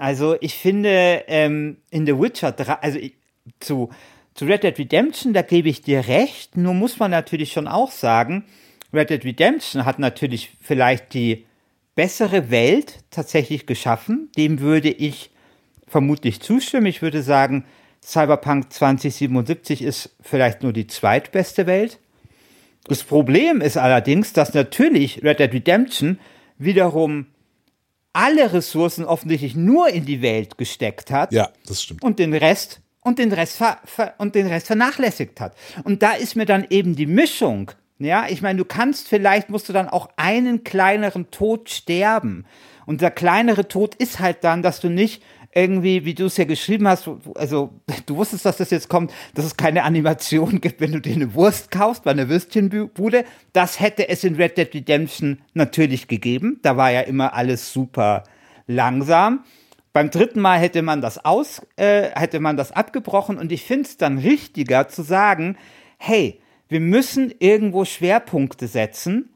Also 0.00 0.34
ich 0.40 0.54
finde 0.54 1.24
ähm, 1.28 1.76
in 1.90 2.06
The 2.06 2.18
Witcher 2.18 2.52
3, 2.52 2.72
also 2.72 2.98
ich, 2.98 3.12
zu, 3.60 3.90
zu 4.32 4.46
Red 4.46 4.62
Dead 4.62 4.78
Redemption, 4.78 5.34
da 5.34 5.42
gebe 5.42 5.68
ich 5.68 5.82
dir 5.82 6.08
recht, 6.08 6.56
nur 6.56 6.72
muss 6.72 6.98
man 6.98 7.10
natürlich 7.10 7.52
schon 7.52 7.68
auch 7.68 7.90
sagen, 7.90 8.46
Red 8.94 9.10
Dead 9.10 9.22
Redemption 9.22 9.84
hat 9.84 9.98
natürlich 9.98 10.52
vielleicht 10.62 11.12
die 11.12 11.44
bessere 11.96 12.50
Welt 12.50 13.04
tatsächlich 13.10 13.66
geschaffen. 13.66 14.30
Dem 14.38 14.60
würde 14.60 14.88
ich 14.88 15.32
vermutlich 15.86 16.40
zustimmen. 16.40 16.86
Ich 16.86 17.02
würde 17.02 17.22
sagen, 17.22 17.66
Cyberpunk 18.02 18.72
2077 18.72 19.82
ist 19.82 20.16
vielleicht 20.22 20.62
nur 20.62 20.72
die 20.72 20.86
zweitbeste 20.86 21.66
Welt. 21.66 21.98
Das 22.84 23.04
Problem 23.04 23.60
ist 23.60 23.76
allerdings, 23.76 24.32
dass 24.32 24.54
natürlich 24.54 25.22
Red 25.22 25.40
Dead 25.40 25.52
Redemption 25.52 26.18
wiederum 26.56 27.26
alle 28.12 28.52
Ressourcen 28.52 29.04
offensichtlich 29.04 29.54
nur 29.54 29.88
in 29.88 30.04
die 30.04 30.22
Welt 30.22 30.58
gesteckt 30.58 31.10
hat. 31.10 31.32
Ja, 31.32 31.50
das 31.66 31.82
stimmt. 31.82 32.02
Und 32.02 32.18
den 32.18 32.34
Rest 32.34 32.80
und 33.02 33.18
den 33.18 33.32
Rest 33.32 33.56
ver, 33.56 33.78
ver, 33.84 34.14
und 34.18 34.34
den 34.34 34.46
Rest 34.46 34.66
vernachlässigt 34.66 35.40
hat. 35.40 35.56
Und 35.84 36.02
da 36.02 36.12
ist 36.12 36.36
mir 36.36 36.46
dann 36.46 36.66
eben 36.70 36.96
die 36.96 37.06
Mischung. 37.06 37.70
Ja, 37.98 38.26
ich 38.28 38.40
meine, 38.40 38.58
du 38.58 38.64
kannst 38.64 39.08
vielleicht 39.08 39.50
musst 39.50 39.68
du 39.68 39.72
dann 39.72 39.88
auch 39.88 40.08
einen 40.16 40.64
kleineren 40.64 41.30
Tod 41.30 41.68
sterben. 41.70 42.46
Und 42.86 43.02
der 43.02 43.10
kleinere 43.10 43.68
Tod 43.68 43.94
ist 43.94 44.20
halt 44.20 44.42
dann, 44.42 44.62
dass 44.62 44.80
du 44.80 44.88
nicht 44.88 45.22
irgendwie, 45.52 46.04
wie 46.04 46.14
du 46.14 46.26
es 46.26 46.36
ja 46.36 46.44
geschrieben 46.44 46.86
hast, 46.86 47.08
also 47.34 47.70
du 48.06 48.16
wusstest, 48.16 48.44
dass 48.44 48.58
das 48.58 48.70
jetzt 48.70 48.88
kommt, 48.88 49.12
dass 49.34 49.44
es 49.44 49.56
keine 49.56 49.82
Animation 49.84 50.60
gibt, 50.60 50.80
wenn 50.80 50.92
du 50.92 51.00
dir 51.00 51.14
eine 51.14 51.34
Wurst 51.34 51.70
kaufst 51.70 52.04
bei 52.04 52.12
einer 52.12 52.28
Würstchenbude. 52.28 53.24
Das 53.52 53.80
hätte 53.80 54.08
es 54.08 54.24
in 54.24 54.36
Red 54.36 54.56
Dead 54.58 54.72
Redemption 54.72 55.40
natürlich 55.54 56.08
gegeben. 56.08 56.60
Da 56.62 56.76
war 56.76 56.90
ja 56.90 57.00
immer 57.00 57.34
alles 57.34 57.72
super 57.72 58.24
langsam. 58.66 59.44
Beim 59.92 60.10
dritten 60.10 60.40
Mal 60.40 60.60
hätte 60.60 60.82
man 60.82 61.00
das 61.00 61.24
aus, 61.24 61.62
äh, 61.74 62.10
hätte 62.14 62.38
man 62.38 62.56
das 62.56 62.70
abgebrochen 62.70 63.38
und 63.38 63.50
ich 63.50 63.64
finde 63.64 63.88
es 63.88 63.96
dann 63.96 64.18
richtiger 64.18 64.88
zu 64.88 65.02
sagen, 65.02 65.56
hey, 65.98 66.40
wir 66.68 66.78
müssen 66.78 67.34
irgendwo 67.40 67.84
Schwerpunkte 67.84 68.68
setzen 68.68 69.30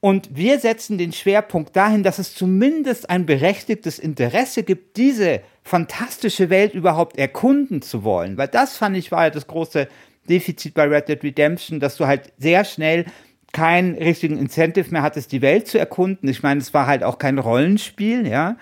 und 0.00 0.28
wir 0.36 0.60
setzen 0.60 0.96
den 0.96 1.12
Schwerpunkt 1.12 1.74
dahin, 1.74 2.02
dass 2.04 2.18
es 2.18 2.34
zumindest 2.34 3.10
ein 3.10 3.26
berechtigtes 3.26 3.98
Interesse 3.98 4.62
gibt, 4.62 4.96
diese 4.96 5.40
fantastische 5.64 6.50
Welt 6.50 6.72
überhaupt 6.74 7.18
erkunden 7.18 7.82
zu 7.82 8.04
wollen. 8.04 8.36
Weil 8.36 8.48
das 8.48 8.76
fand 8.76 8.96
ich 8.96 9.10
war 9.10 9.24
ja 9.24 9.30
das 9.30 9.46
große 9.48 9.88
Defizit 10.28 10.74
bei 10.74 10.84
Red 10.84 11.08
Dead 11.08 11.22
Redemption, 11.22 11.80
dass 11.80 11.96
du 11.96 12.06
halt 12.06 12.32
sehr 12.38 12.64
schnell 12.64 13.06
keinen 13.52 13.96
richtigen 13.96 14.38
Incentive 14.38 14.90
mehr 14.90 15.02
hattest, 15.02 15.32
die 15.32 15.42
Welt 15.42 15.66
zu 15.66 15.78
erkunden. 15.78 16.28
Ich 16.28 16.42
meine, 16.42 16.60
es 16.60 16.72
war 16.74 16.86
halt 16.86 17.02
auch 17.02 17.18
kein 17.18 17.38
Rollenspiel, 17.38 18.26
ja. 18.26 18.56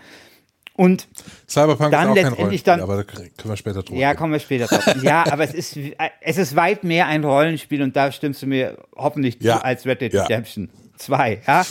Und 0.75 1.09
Cyberpunk 1.49 1.91
dann 1.91 2.03
ist 2.05 2.11
auch 2.11 2.15
kein 2.15 2.15
letztendlich 2.15 2.39
Rollenspiel, 2.39 2.65
dann, 2.73 2.81
aber 2.83 2.97
da 2.97 3.03
können 3.05 3.31
wir 3.45 3.57
später 3.57 3.83
drüber 3.83 3.99
ja, 3.99 4.15
kommen 4.15 4.33
wir 4.33 4.39
später 4.41 4.67
drauf. 4.67 5.03
ja, 5.03 5.25
aber 5.31 5.45
es 5.45 5.55
ist, 5.55 5.79
es 6.21 6.37
ist 6.39 6.55
weit 6.55 6.85
mehr 6.85 7.07
ein 7.07 7.25
Rollenspiel 7.25 7.83
und 7.83 7.97
da 7.97 8.13
stimmst 8.13 8.43
du 8.43 8.47
mir 8.47 8.77
hoffentlich 8.95 9.39
Ja. 9.41 9.57
zu 9.59 9.65
als 9.65 9.87
Red 9.87 10.03
Dead 10.03 10.13
Ja. 10.13 10.23
Redemption 10.25 10.69
2, 10.97 11.43
ja. 11.47 11.65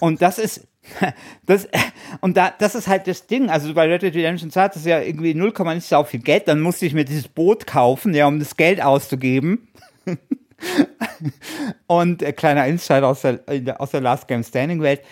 Und 0.00 0.22
das 0.22 0.38
ist, 0.38 0.66
das, 1.46 1.68
und 2.20 2.36
da, 2.36 2.52
das 2.58 2.74
ist 2.74 2.88
halt 2.88 3.06
das 3.06 3.26
Ding. 3.26 3.50
Also 3.50 3.74
bei 3.74 3.86
Red 3.86 4.02
Dead 4.02 4.14
Redemption 4.14 4.50
2 4.50 4.60
hat 4.62 4.76
es 4.76 4.84
ja 4.84 5.00
irgendwie 5.00 5.34
0, 5.34 5.52
nicht 5.74 5.86
so 5.86 6.02
viel 6.04 6.20
Geld. 6.20 6.48
Dann 6.48 6.60
musste 6.60 6.86
ich 6.86 6.94
mir 6.94 7.04
dieses 7.04 7.28
Boot 7.28 7.66
kaufen, 7.66 8.14
ja, 8.14 8.26
um 8.26 8.38
das 8.38 8.56
Geld 8.56 8.82
auszugeben. 8.82 9.68
und 11.86 12.22
äh, 12.22 12.32
kleiner 12.32 12.66
Insider 12.66 13.06
aus 13.06 13.22
der- 13.22 13.40
aus 13.80 13.90
der 13.90 14.00
Last 14.00 14.28
Game 14.28 14.42
Standing 14.42 14.80
Welt. 14.82 15.02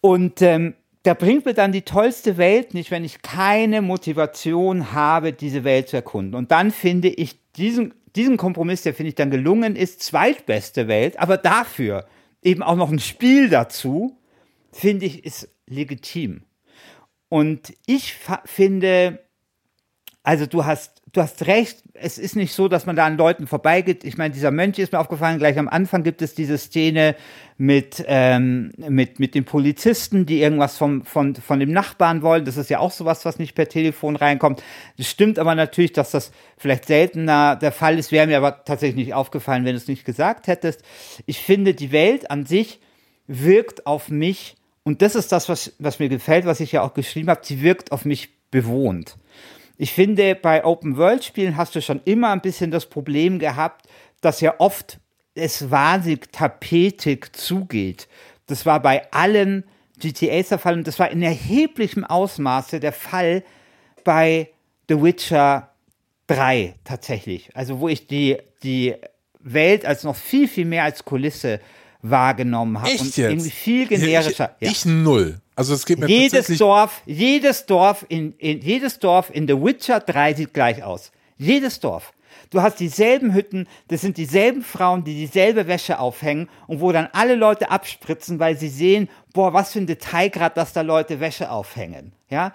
Und 0.00 0.42
ähm, 0.42 0.74
da 1.02 1.14
bringt 1.14 1.46
mir 1.46 1.54
dann 1.54 1.72
die 1.72 1.82
tollste 1.82 2.36
Welt 2.36 2.74
nicht, 2.74 2.90
wenn 2.90 3.04
ich 3.04 3.22
keine 3.22 3.80
Motivation 3.82 4.92
habe, 4.92 5.32
diese 5.32 5.64
Welt 5.64 5.88
zu 5.88 5.96
erkunden. 5.96 6.34
Und 6.34 6.50
dann 6.50 6.70
finde 6.70 7.08
ich 7.08 7.38
diesen, 7.52 7.94
diesen 8.16 8.36
Kompromiss, 8.36 8.82
der 8.82 8.94
finde 8.94 9.08
ich 9.10 9.14
dann 9.14 9.30
gelungen 9.30 9.76
ist, 9.76 10.02
zweitbeste 10.02 10.88
Welt, 10.88 11.18
aber 11.18 11.36
dafür 11.36 12.06
eben 12.42 12.62
auch 12.62 12.76
noch 12.76 12.90
ein 12.90 12.98
Spiel 12.98 13.48
dazu, 13.48 14.18
finde 14.72 15.06
ich, 15.06 15.24
ist 15.24 15.48
legitim. 15.66 16.44
Und 17.28 17.72
ich 17.86 18.16
finde, 18.44 19.24
also 20.22 20.46
du 20.46 20.64
hast, 20.64 20.99
du 21.12 21.20
hast 21.20 21.46
recht, 21.46 21.82
es 21.94 22.18
ist 22.18 22.36
nicht 22.36 22.54
so, 22.54 22.68
dass 22.68 22.86
man 22.86 22.96
da 22.96 23.06
an 23.06 23.16
Leuten 23.16 23.46
vorbeigeht. 23.46 24.04
Ich 24.04 24.16
meine, 24.16 24.32
dieser 24.32 24.50
Mönch 24.50 24.78
ist 24.78 24.92
mir 24.92 24.98
aufgefallen, 24.98 25.38
gleich 25.38 25.58
am 25.58 25.68
Anfang 25.68 26.02
gibt 26.02 26.22
es 26.22 26.34
diese 26.34 26.56
Szene 26.58 27.16
mit, 27.58 28.04
ähm, 28.06 28.72
mit, 28.76 29.18
mit 29.18 29.34
den 29.34 29.44
Polizisten, 29.44 30.24
die 30.24 30.40
irgendwas 30.40 30.78
vom, 30.78 31.02
von, 31.04 31.34
von 31.34 31.60
dem 31.60 31.72
Nachbarn 31.72 32.22
wollen. 32.22 32.44
Das 32.44 32.56
ist 32.56 32.70
ja 32.70 32.78
auch 32.78 32.92
sowas, 32.92 33.24
was 33.24 33.38
nicht 33.38 33.54
per 33.54 33.68
Telefon 33.68 34.16
reinkommt. 34.16 34.62
Das 34.96 35.08
stimmt 35.08 35.38
aber 35.38 35.54
natürlich, 35.54 35.92
dass 35.92 36.10
das 36.10 36.32
vielleicht 36.56 36.86
seltener 36.86 37.56
der 37.56 37.72
Fall 37.72 37.98
ist. 37.98 38.12
Wäre 38.12 38.26
mir 38.26 38.36
aber 38.36 38.64
tatsächlich 38.64 39.06
nicht 39.06 39.14
aufgefallen, 39.14 39.64
wenn 39.64 39.72
du 39.72 39.78
es 39.78 39.88
nicht 39.88 40.04
gesagt 40.04 40.46
hättest. 40.46 40.82
Ich 41.26 41.40
finde, 41.40 41.74
die 41.74 41.92
Welt 41.92 42.30
an 42.30 42.46
sich 42.46 42.80
wirkt 43.26 43.86
auf 43.86 44.08
mich, 44.08 44.56
und 44.82 45.02
das 45.02 45.14
ist 45.14 45.30
das, 45.32 45.48
was, 45.48 45.74
was 45.78 45.98
mir 45.98 46.08
gefällt, 46.08 46.46
was 46.46 46.60
ich 46.60 46.72
ja 46.72 46.82
auch 46.82 46.94
geschrieben 46.94 47.28
habe, 47.28 47.40
sie 47.44 47.62
wirkt 47.62 47.92
auf 47.92 48.04
mich 48.04 48.30
bewohnt. 48.50 49.16
Ich 49.82 49.94
finde, 49.94 50.34
bei 50.34 50.62
Open-World-Spielen 50.62 51.56
hast 51.56 51.74
du 51.74 51.80
schon 51.80 52.02
immer 52.04 52.32
ein 52.32 52.42
bisschen 52.42 52.70
das 52.70 52.84
Problem 52.84 53.38
gehabt, 53.38 53.86
dass 54.20 54.42
ja 54.42 54.56
oft 54.58 54.98
es 55.34 55.70
wahnsinnig 55.70 56.30
tapetig 56.32 57.34
zugeht. 57.34 58.06
Das 58.44 58.66
war 58.66 58.82
bei 58.82 59.10
allen 59.10 59.64
GTAs 59.98 60.50
der 60.50 60.58
Fall 60.58 60.74
und 60.74 60.86
das 60.86 60.98
war 60.98 61.10
in 61.10 61.22
erheblichem 61.22 62.04
Ausmaße 62.04 62.78
der 62.78 62.92
Fall 62.92 63.42
bei 64.04 64.50
The 64.90 65.00
Witcher 65.02 65.70
3 66.26 66.74
tatsächlich. 66.84 67.48
Also 67.54 67.80
wo 67.80 67.88
ich 67.88 68.06
die, 68.06 68.36
die 68.62 68.96
Welt 69.38 69.86
als 69.86 70.04
noch 70.04 70.16
viel, 70.16 70.46
viel 70.46 70.66
mehr 70.66 70.84
als 70.84 71.06
Kulisse 71.06 71.58
wahrgenommen 72.02 72.78
habe. 72.82 72.90
Echt 72.90 73.00
und 73.00 73.16
jetzt? 73.16 73.30
irgendwie 73.30 73.50
viel 73.50 73.86
generischer. 73.86 74.56
Ich, 74.60 74.70
ich 74.70 74.84
null. 74.84 75.40
Also 75.60 75.74
es 75.74 75.84
geht 75.84 75.98
mir 75.98 76.08
Jedes 76.08 76.46
Dorf, 76.56 77.02
jedes 77.04 77.66
Dorf 77.66 78.06
in, 78.08 78.32
in, 78.38 78.62
jedes 78.62 78.98
Dorf 78.98 79.28
in 79.30 79.46
The 79.46 79.62
Witcher 79.62 80.00
3 80.00 80.32
sieht 80.32 80.54
gleich 80.54 80.82
aus. 80.82 81.12
Jedes 81.36 81.80
Dorf. 81.80 82.14
Du 82.48 82.62
hast 82.62 82.80
dieselben 82.80 83.34
Hütten, 83.34 83.68
das 83.88 84.00
sind 84.00 84.16
dieselben 84.16 84.62
Frauen, 84.62 85.04
die 85.04 85.12
dieselbe 85.12 85.66
Wäsche 85.66 85.98
aufhängen 85.98 86.48
und 86.66 86.80
wo 86.80 86.92
dann 86.92 87.10
alle 87.12 87.34
Leute 87.34 87.70
abspritzen, 87.70 88.38
weil 88.38 88.56
sie 88.56 88.70
sehen, 88.70 89.10
boah, 89.34 89.52
was 89.52 89.72
für 89.72 89.80
ein 89.80 89.86
Detailgrad, 89.86 90.56
dass 90.56 90.72
da 90.72 90.80
Leute 90.80 91.20
Wäsche 91.20 91.50
aufhängen. 91.50 92.12
Ja? 92.30 92.54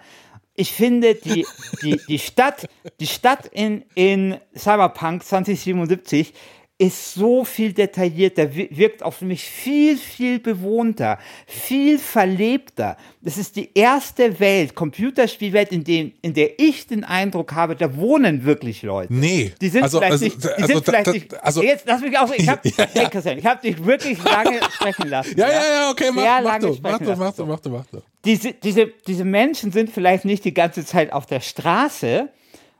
Ich 0.55 0.73
finde, 0.73 1.13
die, 1.13 1.45
die, 1.83 2.01
die 2.07 2.17
Stadt, 2.17 2.67
die 2.99 3.05
Stadt 3.05 3.45
in, 3.45 3.83
in 3.93 4.37
Cyberpunk 4.57 5.23
2077 5.23 6.33
ist 6.77 7.13
so 7.13 7.45
viel 7.45 7.71
detaillierter, 7.71 8.53
wi- 8.53 8.67
wirkt 8.69 9.01
auf 9.01 9.21
mich 9.21 9.45
viel, 9.45 9.95
viel 9.95 10.39
bewohnter, 10.39 11.17
viel 11.47 11.97
verlebter. 11.97 12.97
Das 13.21 13.37
ist 13.37 13.55
die 13.55 13.69
erste 13.73 14.41
Welt, 14.41 14.75
Computerspielwelt, 14.75 15.71
in, 15.71 15.85
dem, 15.85 16.11
in 16.21 16.33
der 16.33 16.59
ich 16.59 16.85
den 16.87 17.05
Eindruck 17.05 17.53
habe, 17.53 17.77
da 17.77 17.95
wohnen 17.95 18.43
wirklich 18.43 18.81
Leute. 18.83 19.13
Nee. 19.13 19.53
Die 19.61 19.69
sind 19.69 19.83
Also- 19.83 19.99
vielleicht 19.99 20.11
also- 20.11 20.25
nicht, 20.25 20.43
die 20.43 20.47
also 20.49 20.65
sind 20.67 20.75
da- 20.75 20.81
vielleicht 20.91 21.07
da- 21.07 21.11
nicht, 21.13 21.43
also- 21.43 21.63
jetzt 21.63 21.85
lass 21.87 22.01
mich 22.01 22.17
auch, 22.17 22.31
ich 22.33 22.49
hab, 22.49 22.65
Ja, 22.65 22.71
ja. 22.77 22.87
hey 22.93 23.07
Christian, 23.09 23.37
ich 23.37 23.45
hab 23.45 23.61
dich 23.61 23.85
wirklich 23.85 24.21
lange 24.21 24.59
sprechen 24.73 25.07
lassen. 25.09 25.33
Ja, 25.39 25.47
ja, 25.47 25.53
ja, 25.55 25.91
okay, 25.91 26.09
mach, 26.13 26.23
Sehr 26.23 26.41
mach 26.41 26.59
du, 26.59 26.67
mach 26.81 26.97
du, 26.99 27.15
mach 27.15 27.33
du, 27.33 27.45
mach 27.45 27.59
du, 27.61 27.69
mach 27.69 27.85
du. 27.85 28.01
diese, 28.25 28.51
diese, 28.51 28.87
diese 29.07 29.23
Menschen 29.23 29.71
sind 29.71 29.89
vielleicht 29.91 30.25
nicht 30.25 30.43
die 30.43 30.53
ganze 30.53 30.83
Zeit 30.85 31.13
auf 31.13 31.25
der 31.25 31.39
Straße, 31.39 32.27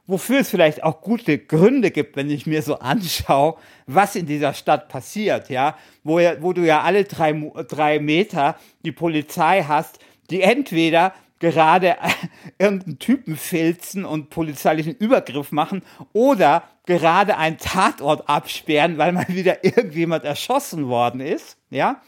wofür 0.06 0.40
es 0.40 0.50
vielleicht 0.50 0.82
auch 0.82 1.00
gute 1.00 1.38
Gründe 1.38 1.90
gibt, 1.90 2.16
wenn 2.16 2.30
ich 2.30 2.46
mir 2.46 2.62
so 2.62 2.78
anschaue, 2.78 3.56
was 3.86 4.16
in 4.16 4.26
dieser 4.26 4.54
Stadt 4.54 4.88
passiert, 4.88 5.50
ja, 5.50 5.76
wo, 6.04 6.18
wo 6.40 6.52
du 6.52 6.64
ja 6.66 6.82
alle 6.82 7.04
drei, 7.04 7.32
drei 7.68 7.98
Meter 7.98 8.56
die 8.84 8.92
Polizei 8.92 9.64
hast, 9.66 9.98
die 10.30 10.42
entweder 10.42 11.12
gerade 11.38 11.96
irgendeinen 12.58 12.98
Typen 12.98 13.36
filzen 13.36 14.04
und 14.04 14.30
polizeilichen 14.30 14.94
Übergriff 14.94 15.52
machen 15.52 15.82
oder 16.12 16.64
gerade 16.86 17.36
einen 17.36 17.58
Tatort 17.58 18.28
absperren, 18.28 18.98
weil 18.98 19.12
mal 19.12 19.28
wieder 19.28 19.64
irgendjemand 19.64 20.24
erschossen 20.24 20.88
worden 20.88 21.20
ist, 21.20 21.58
ja. 21.70 22.00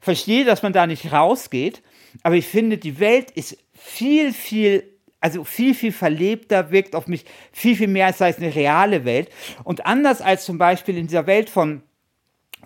Verstehe, 0.00 0.44
dass 0.44 0.64
man 0.64 0.72
da 0.72 0.88
nicht 0.88 1.12
rausgeht, 1.12 1.80
aber 2.24 2.34
ich 2.34 2.46
finde, 2.46 2.76
die 2.76 2.98
Welt 2.98 3.30
ist 3.30 3.56
viel, 3.72 4.32
viel, 4.32 4.82
also 5.22 5.44
viel, 5.44 5.74
viel 5.74 5.92
verlebter, 5.92 6.70
wirkt 6.72 6.96
auf 6.96 7.06
mich 7.06 7.24
viel, 7.52 7.76
viel 7.76 7.88
mehr 7.88 8.06
als 8.06 8.18
sei 8.18 8.28
es 8.28 8.38
eine 8.38 8.54
reale 8.54 9.04
Welt. 9.04 9.30
Und 9.64 9.86
anders 9.86 10.20
als 10.20 10.44
zum 10.44 10.58
Beispiel 10.58 10.98
in 10.98 11.06
dieser 11.06 11.26
Welt 11.26 11.48
von, 11.48 11.82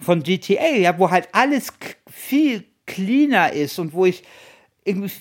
von 0.00 0.22
GTA, 0.22 0.74
ja, 0.76 0.98
wo 0.98 1.10
halt 1.10 1.28
alles 1.32 1.72
viel 2.10 2.64
cleaner 2.86 3.52
ist 3.52 3.78
und 3.78 3.92
wo 3.92 4.06
ich 4.06 4.24
irgendwie 4.84 5.12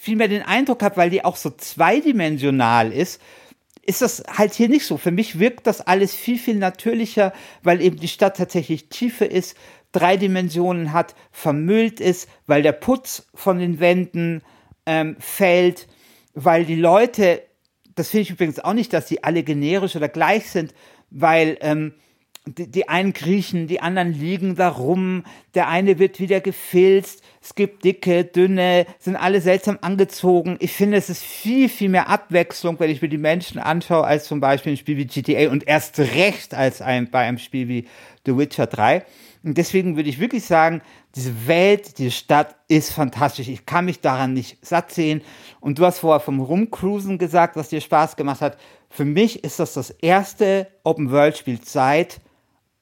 viel 0.00 0.16
mehr 0.16 0.28
den 0.28 0.42
Eindruck 0.42 0.82
habe, 0.82 0.96
weil 0.96 1.10
die 1.10 1.24
auch 1.24 1.36
so 1.36 1.50
zweidimensional 1.50 2.92
ist, 2.92 3.20
ist 3.84 4.00
das 4.00 4.22
halt 4.26 4.54
hier 4.54 4.68
nicht 4.68 4.86
so. 4.86 4.96
Für 4.96 5.10
mich 5.10 5.38
wirkt 5.38 5.66
das 5.66 5.80
alles 5.82 6.14
viel, 6.14 6.38
viel 6.38 6.56
natürlicher, 6.56 7.32
weil 7.62 7.82
eben 7.82 7.98
die 7.98 8.08
Stadt 8.08 8.38
tatsächlich 8.38 8.88
Tiefe 8.88 9.26
ist, 9.26 9.56
drei 9.90 10.16
Dimensionen 10.16 10.94
hat, 10.94 11.14
vermüllt 11.30 12.00
ist, 12.00 12.28
weil 12.46 12.62
der 12.62 12.72
Putz 12.72 13.26
von 13.34 13.58
den 13.58 13.80
Wänden 13.80 14.42
ähm, 14.86 15.16
fällt, 15.18 15.88
weil 16.34 16.64
die 16.64 16.76
Leute, 16.76 17.42
das 17.94 18.10
finde 18.10 18.22
ich 18.22 18.30
übrigens 18.30 18.60
auch 18.60 18.74
nicht, 18.74 18.92
dass 18.92 19.08
sie 19.08 19.22
alle 19.22 19.42
generisch 19.42 19.96
oder 19.96 20.08
gleich 20.08 20.50
sind, 20.50 20.74
weil 21.10 21.58
ähm, 21.60 21.94
die, 22.46 22.70
die 22.70 22.88
einen 22.88 23.12
kriechen, 23.12 23.68
die 23.68 23.80
anderen 23.80 24.12
liegen 24.12 24.56
da 24.56 24.68
rum, 24.68 25.24
der 25.54 25.68
eine 25.68 25.98
wird 25.98 26.18
wieder 26.18 26.40
gefilzt, 26.40 27.22
es 27.40 27.54
gibt 27.54 27.84
dicke, 27.84 28.24
dünne, 28.24 28.86
sind 28.98 29.16
alle 29.16 29.40
seltsam 29.40 29.78
angezogen. 29.80 30.56
Ich 30.60 30.72
finde, 30.72 30.96
es 30.96 31.08
ist 31.08 31.22
viel, 31.22 31.68
viel 31.68 31.88
mehr 31.88 32.08
Abwechslung, 32.08 32.80
wenn 32.80 32.90
ich 32.90 33.02
mir 33.02 33.08
die 33.08 33.18
Menschen 33.18 33.58
anschaue, 33.58 34.04
als 34.04 34.26
zum 34.26 34.40
Beispiel 34.40 34.72
ein 34.72 34.76
Spiel 34.76 34.96
wie 34.96 35.06
GTA 35.06 35.50
und 35.50 35.66
erst 35.66 35.98
recht 35.98 36.54
als 36.54 36.82
ein, 36.82 37.10
bei 37.10 37.20
einem 37.20 37.38
Spiel 37.38 37.68
wie 37.68 37.86
The 38.26 38.36
Witcher 38.36 38.66
3. 38.66 39.04
Und 39.44 39.58
deswegen 39.58 39.96
würde 39.96 40.08
ich 40.08 40.20
wirklich 40.20 40.44
sagen, 40.44 40.82
diese 41.14 41.46
Welt, 41.46 41.98
diese 41.98 42.10
Stadt 42.10 42.56
ist 42.68 42.92
fantastisch. 42.92 43.48
Ich 43.48 43.66
kann 43.66 43.84
mich 43.84 44.00
daran 44.00 44.32
nicht 44.32 44.64
satt 44.64 44.92
sehen. 44.92 45.22
Und 45.60 45.78
du 45.78 45.84
hast 45.84 45.98
vorher 45.98 46.20
vom 46.20 46.40
Rumcruisen 46.40 47.18
gesagt, 47.18 47.56
was 47.56 47.68
dir 47.68 47.80
Spaß 47.80 48.16
gemacht 48.16 48.40
hat. 48.40 48.56
Für 48.88 49.04
mich 49.04 49.44
ist 49.44 49.58
das 49.58 49.74
das 49.74 49.90
erste 49.90 50.68
Open-World-Spiel 50.84 51.60
seit 51.64 52.20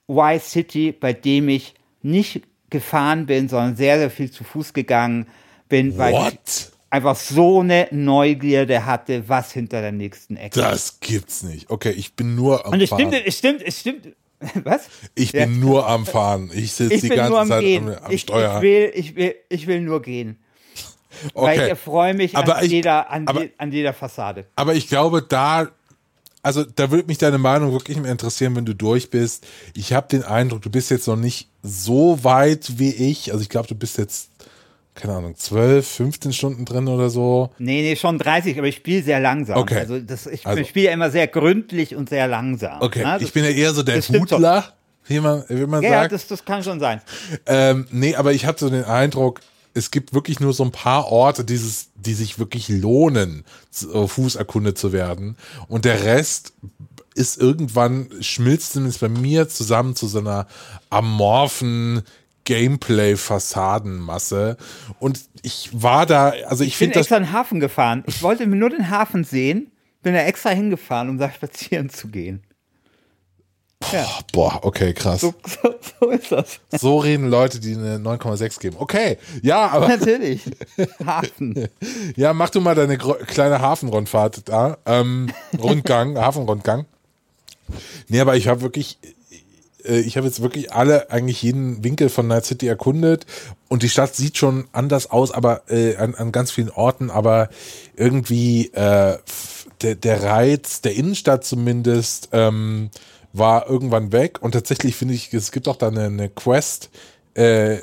Y-City, 0.09 0.93
bei 0.93 1.12
dem 1.12 1.49
ich 1.49 1.75
nicht 2.03 2.43
gefahren 2.71 3.27
bin, 3.27 3.49
sondern 3.49 3.77
sehr, 3.77 3.99
sehr 3.99 4.11
viel 4.11 4.31
zu 4.31 4.45
Fuß 4.45 4.73
gegangen 4.73 5.27
bin, 5.69 5.99
weil 5.99 6.12
What? 6.14 6.35
ich 6.47 6.66
einfach 6.90 7.16
so 7.16 7.61
eine 7.61 7.88
Neugierde 7.93 8.85
hatte, 8.85 9.29
was 9.29 9.53
hinter 9.53 9.81
der 9.81 9.93
nächsten 9.93 10.37
Ecke 10.37 10.61
Das 10.61 10.99
gibt's 11.01 11.43
nicht. 11.43 11.71
Okay, 11.71 11.90
ich 11.90 12.14
bin 12.14 12.35
nur 12.35 12.66
am 12.66 12.73
Und 12.73 12.81
es 12.81 12.90
Fahren. 12.90 13.09
stimmt, 13.09 13.27
es 13.27 13.38
stimmt, 13.38 13.62
es 13.62 13.81
stimmt. 13.81 14.09
Was? 14.64 14.88
ich 15.14 15.33
Ja. 15.33 15.44
bin 15.44 15.61
nur 15.61 15.87
am 15.87 16.07
Fahren. 16.07 16.50
Ich 16.55 16.72
sitze 16.72 16.98
die 17.00 17.09
ganze 17.11 17.48
Zeit 17.48 17.61
Gehen. 17.61 17.88
am, 17.88 18.05
am 18.05 18.11
ich, 18.11 18.22
Steuer. 18.22 18.57
ich, 18.57 18.62
will, 18.62 18.92
ich, 18.94 19.16
will, 19.16 19.35
ich 19.48 19.66
will 19.66 19.81
nur 19.83 20.00
gehen. 20.03 20.38
Weil 21.35 21.55
ich 21.57 21.61
okay. 21.61 21.68
erfreue 21.70 22.14
mich 22.14 22.37
Aber 22.37 22.57
an, 22.57 22.64
ich- 22.64 22.70
jeder, 22.72 23.11
an, 23.11 23.26
aber- 23.29 23.42
je, 23.42 23.50
an 23.59 23.72
jeder 23.72 23.92
Fassade. 23.92 24.46
Aber 24.57 24.74
ich 24.74 24.88
glaube, 24.88 25.22
da, 25.22 25.68
also 26.42 26.64
da 26.64 26.90
würde 26.90 27.07
mich 27.09 27.18
deine 27.18 27.37
Meinung 27.38 27.72
wirklich 27.72 27.98
mehr 27.98 28.12
interessieren, 28.12 28.57
wenn 28.57 28.64
du 28.64 28.74
durch 28.74 29.11
bist. 29.11 29.46
Ich 29.74 29.92
habe 29.92 30.09
den 30.09 30.22
Eindruck, 30.22 30.62
du 30.62 30.70
bist 30.70 30.90
jetzt 30.90 31.07
noch 31.09 31.16
nicht 31.16 31.48
so 31.62 32.24
weit 32.24 32.79
wie 32.79 32.90
ich. 32.94 33.33
Also 33.33 33.42
ich 33.42 33.48
glaube, 33.50 33.68
du 33.68 33.74
bist 33.74 33.98
jetzt, 33.98 34.31
keine 34.94 35.14
Ahnung, 35.14 35.37
12, 35.37 35.87
15 35.87 36.33
Stunden 36.33 36.64
drin 36.64 36.88
oder 36.88 37.11
so. 37.11 37.50
Nee, 37.59 37.83
nee, 37.83 37.96
schon 37.96 38.18
30, 38.18 38.59
aber 38.59 38.66
ich 38.66 38.76
spiele 38.76 39.03
sehr 39.03 39.20
langsam. 39.20 39.59
Okay. 39.59 39.79
Also, 39.79 39.98
das, 40.00 40.26
ich 40.26 40.46
Also- 40.46 40.64
spiele 40.64 40.87
ja 40.87 40.92
immer 40.92 41.11
sehr 41.11 41.26
gründlich 41.26 41.94
und 41.94 42.09
sehr 42.09 42.26
langsam. 42.29 42.81
Okay, 42.83 43.05
ne? 43.05 43.18
ich 43.20 43.33
bin 43.33 43.44
ja 43.44 43.50
eher 43.50 43.72
so 43.72 43.83
der 43.83 44.00
Hutler, 44.00 44.72
wie 45.07 45.20
man, 45.20 45.44
wie 45.48 45.66
man 45.66 45.83
ja, 45.83 45.90
ja, 45.90 46.00
sagt. 46.00 46.12
das, 46.12 46.26
das 46.26 46.44
kann 46.44 46.62
schon 46.62 46.81
sein. 46.81 47.00
Ähm, 47.46 47.87
nee, 47.90 48.14
aber 48.14 48.33
ich 48.33 48.46
hatte 48.46 48.66
so 48.66 48.70
den 48.70 48.85
Eindruck, 48.85 49.40
es 49.74 49.90
gibt 49.90 50.12
wirklich 50.12 50.40
nur 50.40 50.53
so 50.53 50.64
ein 50.64 50.72
paar 50.72 51.07
Orte, 51.07 51.44
dieses, 51.44 51.90
die 51.94 52.14
sich 52.14 52.38
wirklich 52.38 52.68
lohnen, 52.68 53.44
äh, 53.94 54.07
Fuß 54.07 54.35
erkundet 54.35 54.79
zu 54.79 54.92
werden. 54.92 55.37
Und 55.68 55.85
der 55.85 56.05
Rest 56.05 56.53
ist 57.14 57.40
irgendwann, 57.40 58.09
schmilzt 58.20 58.72
zumindest 58.72 59.00
bei 59.00 59.09
mir 59.09 59.48
zusammen 59.48 59.96
zu 59.96 60.07
so 60.07 60.18
einer 60.18 60.46
amorphen 60.90 62.03
Gameplay-Fassadenmasse. 62.50 64.56
Und 64.98 65.20
ich 65.42 65.70
war 65.72 66.06
da, 66.06 66.32
also 66.48 66.64
ich, 66.64 66.70
Ich 66.70 66.78
bin 66.78 66.86
finde 66.88 66.94
das. 66.94 67.02
extra 67.06 67.16
in 67.18 67.24
den 67.24 67.32
Hafen 67.32 67.60
gefahren. 67.60 68.02
Ich 68.06 68.22
wollte 68.22 68.46
mir 68.46 68.56
nur 68.56 68.70
den 68.70 68.90
Hafen 68.90 69.24
sehen, 69.24 69.70
bin 70.02 70.14
da 70.14 70.20
extra 70.20 70.50
hingefahren, 70.50 71.08
um 71.08 71.18
da 71.18 71.30
spazieren 71.30 71.90
zu 71.90 72.08
gehen. 72.08 72.42
Ja, 73.92 74.06
Boah, 74.34 74.58
okay, 74.62 74.92
krass. 74.92 75.22
so, 75.22 75.32
so, 75.46 75.74
so 76.00 76.10
ist 76.10 76.30
das. 76.30 76.60
So 76.78 76.98
reden 76.98 77.30
Leute, 77.30 77.60
die 77.60 77.74
eine 77.74 77.96
9,6 77.96 78.60
geben. 78.60 78.76
Okay, 78.78 79.16
ja, 79.42 79.68
aber 79.68 79.88
Natürlich. 79.96 80.42
Hafen. 81.06 81.66
Ja, 82.14 82.34
mach 82.34 82.50
du 82.50 82.60
mal 82.60 82.74
deine 82.74 82.98
kleine 82.98 83.60
Hafenrundfahrt 83.60 84.50
da. 84.50 84.76
Ähm, 84.84 85.30
Rundgang, 85.58 86.18
Hafenrundgang. 86.18 86.84
Nee, 88.08 88.20
aber 88.20 88.36
ich 88.36 88.48
habe 88.48 88.60
wirklich, 88.60 88.98
ich 89.85 90.16
habe 90.16 90.27
jetzt 90.27 90.43
wirklich 90.43 90.73
alle, 90.73 91.11
eigentlich 91.11 91.43
jeden 91.43 91.83
Winkel 91.85 92.09
von 92.09 92.27
Night 92.27 92.45
City 92.45 92.66
erkundet. 92.66 93.27
Und 93.69 93.83
die 93.83 93.88
Stadt 93.88 94.14
sieht 94.14 94.37
schon 94.37 94.69
anders 94.73 95.11
aus, 95.11 95.31
aber 95.31 95.62
äh, 95.69 95.97
an, 95.97 96.14
an 96.14 96.33
ganz 96.33 96.51
vielen 96.51 96.71
Orten, 96.71 97.11
aber 97.11 97.49
irgendwie 97.97 98.66
äh, 98.73 99.19
der, 99.83 99.95
der 99.95 100.23
Reiz 100.23 100.81
der 100.81 100.95
Innenstadt 100.95 101.45
zumindest 101.45 102.31
ähm, 102.33 102.90
war 103.33 103.69
irgendwann 103.69 104.12
weg. 104.12 104.38
Und 104.43 104.53
tatsächlich 104.53 104.97
finde 104.97 105.14
ich, 105.14 105.33
es 105.33 105.53
gibt 105.53 105.69
auch 105.69 105.77
da 105.77 105.88
eine, 105.88 106.05
eine 106.05 106.29
Quest, 106.29 106.90
äh, 107.35 107.79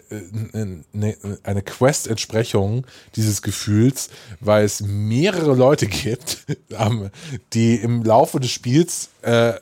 eine, 0.53 1.15
eine 1.43 1.61
Quest-Entsprechung 1.61 2.85
dieses 3.15 3.41
Gefühls, 3.41 4.09
weil 4.39 4.65
es 4.65 4.81
mehrere 4.81 5.55
Leute 5.55 5.87
gibt, 5.87 6.45
ähm, 6.71 7.09
die 7.53 7.75
im 7.75 8.03
Laufe 8.03 8.39
des 8.39 8.51
Spiels 8.51 9.09
äh, 9.21 9.53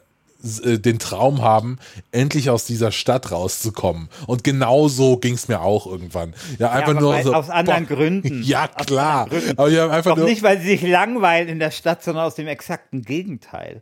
äh, 0.63 0.79
den 0.79 0.99
Traum 0.99 1.41
haben, 1.41 1.79
endlich 2.12 2.49
aus 2.49 2.65
dieser 2.65 2.91
Stadt 2.91 3.31
rauszukommen. 3.31 4.10
Und 4.27 4.43
genau 4.43 4.88
so 4.88 5.17
ging 5.17 5.34
es 5.34 5.47
mir 5.47 5.62
auch 5.62 5.88
irgendwann. 5.88 6.34
Ja, 6.60 6.71
einfach 6.71 6.91
aber 6.91 7.01
nur 7.01 7.21
so. 7.23 7.34
aus 7.34 7.49
anderen 7.49 7.88
boah, 7.88 7.95
Gründen. 7.95 8.43
Ja, 8.43 8.67
klar. 8.67 9.27
Gründen. 9.27 9.58
Aber 9.58 9.69
ich 9.69 9.77
habe 9.77 9.91
einfach 9.91 10.12
Auch 10.12 10.17
nur. 10.17 10.27
nicht, 10.27 10.43
weil 10.43 10.60
sie 10.60 10.67
sich 10.67 10.81
langweilen 10.84 11.47
in 11.47 11.60
der 11.60 11.71
Stadt, 11.71 12.03
sondern 12.03 12.25
aus 12.25 12.36
dem 12.36 12.47
exakten 12.47 13.01
Gegenteil. 13.01 13.81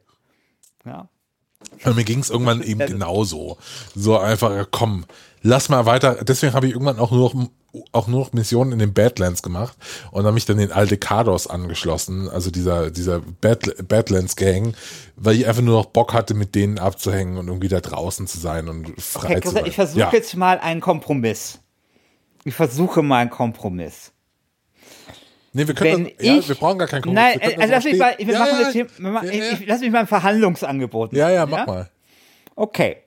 Ja. 0.86 1.10
Und 1.84 1.96
mir 1.96 2.04
ging 2.04 2.20
es 2.20 2.30
irgendwann 2.30 2.62
eben 2.62 2.80
genauso. 2.80 3.58
So 3.96 4.18
einfach, 4.18 4.68
komm, 4.72 5.06
lass 5.42 5.70
mal 5.70 5.86
weiter. 5.86 6.24
Deswegen 6.24 6.54
habe 6.54 6.68
ich 6.68 6.74
irgendwann 6.74 7.00
auch 7.00 7.12
nur 7.12 7.34
noch, 7.34 7.50
auch 7.92 8.08
nur 8.08 8.22
noch 8.22 8.34
Missionen 8.34 8.72
in 8.72 8.80
den 8.80 8.94
Badlands 8.94 9.44
gemacht 9.44 9.76
und 10.12 10.24
habe 10.24 10.34
mich 10.34 10.46
dann 10.46 10.58
den 10.58 10.72
Aldecados 10.72 11.48
angeschlossen, 11.48 12.30
also 12.30 12.52
dieser, 12.52 12.92
dieser 12.92 13.20
Bad, 13.20 13.88
Badlands 13.88 14.36
Gang, 14.36 14.76
weil 15.16 15.36
ich 15.36 15.48
einfach 15.48 15.62
nur 15.62 15.78
noch 15.78 15.88
Bock 15.88 16.14
hatte, 16.14 16.34
mit 16.34 16.56
denen 16.56 16.80
abzuhängen 16.80 17.38
und 17.38 17.48
irgendwie 17.48 17.68
da 17.68 17.82
draußen 17.82 18.28
zu 18.28 18.40
sein 18.40 18.70
und 18.70 19.02
frei 19.02 19.30
Herr 19.30 19.42
zu 19.42 19.50
sein. 19.50 19.66
ich 19.66 19.76
versuche 19.76 20.00
ja. 20.00 20.12
jetzt 20.12 20.36
mal 20.36 20.60
einen 20.60 20.82
Kompromiss. 20.82 21.60
Ich 22.46 22.54
versuche 22.54 23.02
mal 23.02 23.20
einen 23.20 23.30
Kompromiss. 23.30 24.13
Nee, 25.54 25.68
wir 25.68 25.76
können 25.76 26.10
das, 26.18 26.26
ja, 26.26 26.38
ich, 26.38 26.50
wir 26.50 26.56
brauchen 26.56 26.80
gar 26.80 26.88
keinen 26.88 27.04
Kompromiss. 27.04 27.24
Nein, 27.24 27.40
können 27.40 27.62
also 27.62 27.74
lass 27.74 27.84
mich 27.86 27.98
mal, 27.98 28.16
wir 28.18 28.34
ja, 28.34 28.40
machen 28.40 28.52
ja, 28.54 28.64
das 28.64 28.74
hier, 28.74 28.88
ja, 29.00 29.24
ja. 29.24 29.32
Ich, 29.54 29.68
lass 29.68 29.82
mich 29.82 29.92
mal 29.92 30.00
ein 30.00 30.08
Verhandlungsangebot 30.08 31.14
ja, 31.14 31.26
machen, 31.26 31.36
ja, 31.36 31.46
mach 31.46 31.68
mal. 31.68 31.92
Okay. 32.56 32.98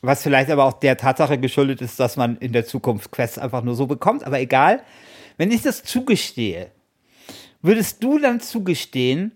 was 0.00 0.22
vielleicht 0.22 0.48
aber 0.48 0.64
auch 0.64 0.72
der 0.72 0.96
Tatsache 0.96 1.36
geschuldet 1.38 1.82
ist, 1.82 2.00
dass 2.00 2.16
man 2.16 2.38
in 2.38 2.52
der 2.52 2.64
Zukunft 2.64 3.12
Quests 3.12 3.36
einfach 3.36 3.62
nur 3.62 3.74
so 3.74 3.86
bekommt, 3.86 4.24
aber 4.24 4.40
egal. 4.40 4.80
Wenn 5.36 5.50
ich 5.50 5.60
das 5.62 5.82
zugestehe, 5.82 6.70
würdest 7.62 8.02
du 8.02 8.18
dann 8.18 8.40
zugestehen, 8.40 9.32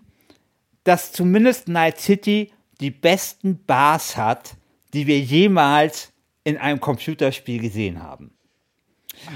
dass 0.83 1.11
zumindest 1.11 1.67
Night 1.67 1.99
City 1.99 2.51
die 2.79 2.91
besten 2.91 3.63
Bars 3.65 4.17
hat, 4.17 4.55
die 4.93 5.07
wir 5.07 5.19
jemals 5.19 6.11
in 6.43 6.57
einem 6.57 6.79
Computerspiel 6.79 7.59
gesehen 7.59 8.01
haben. 8.01 8.31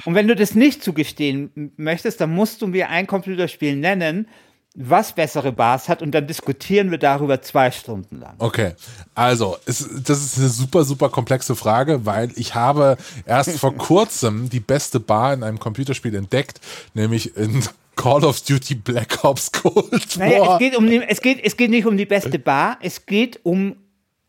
Und 0.06 0.13
wenn 0.13 0.28
du 0.28 0.36
das 0.36 0.56
nicht 0.56 0.84
zugestehen 0.84 1.73
möchtest, 1.78 2.21
dann 2.21 2.34
musst 2.34 2.62
du 2.62 2.67
mir 2.67 2.89
ein 2.89 3.08
Computerspiel 3.08 3.75
nennen, 3.75 4.28
was 4.75 5.13
bessere 5.13 5.51
Bars 5.51 5.89
hat 5.89 6.01
und 6.01 6.12
dann 6.12 6.27
diskutieren 6.27 6.91
wir 6.91 6.99
darüber 6.99 7.41
zwei 7.41 7.71
Stunden 7.71 8.19
lang. 8.19 8.36
Okay, 8.38 8.73
also 9.15 9.58
es, 9.65 9.89
das 10.03 10.23
ist 10.23 10.38
eine 10.38 10.49
super, 10.49 10.84
super 10.84 11.10
komplexe 11.10 11.55
Frage, 11.55 12.05
weil 12.05 12.32
ich 12.36 12.55
habe 12.55 12.97
erst 13.25 13.58
vor 13.60 13.75
kurzem 13.77 14.49
die 14.49 14.60
beste 14.60 14.99
Bar 14.99 15.34
in 15.34 15.43
einem 15.43 15.60
Computerspiel 15.60 16.15
entdeckt, 16.15 16.62
nämlich 16.93 17.36
in 17.36 17.63
Call 17.95 18.23
of 18.23 18.41
Duty 18.41 18.75
Black 18.75 19.23
Ops 19.23 19.51
Cold 19.51 20.17
Naja, 20.17 20.41
War. 20.41 20.53
es 20.53 20.60
geht, 20.60 20.77
um 20.77 20.88
die, 20.88 21.01
es, 21.01 21.21
geht, 21.21 21.43
es 21.43 21.58
geht 21.58 21.71
nicht 21.71 21.86
um 21.86 21.97
die 21.97 22.05
beste 22.05 22.39
Bar, 22.39 22.77
es 22.82 23.05
geht 23.05 23.39
um 23.43 23.75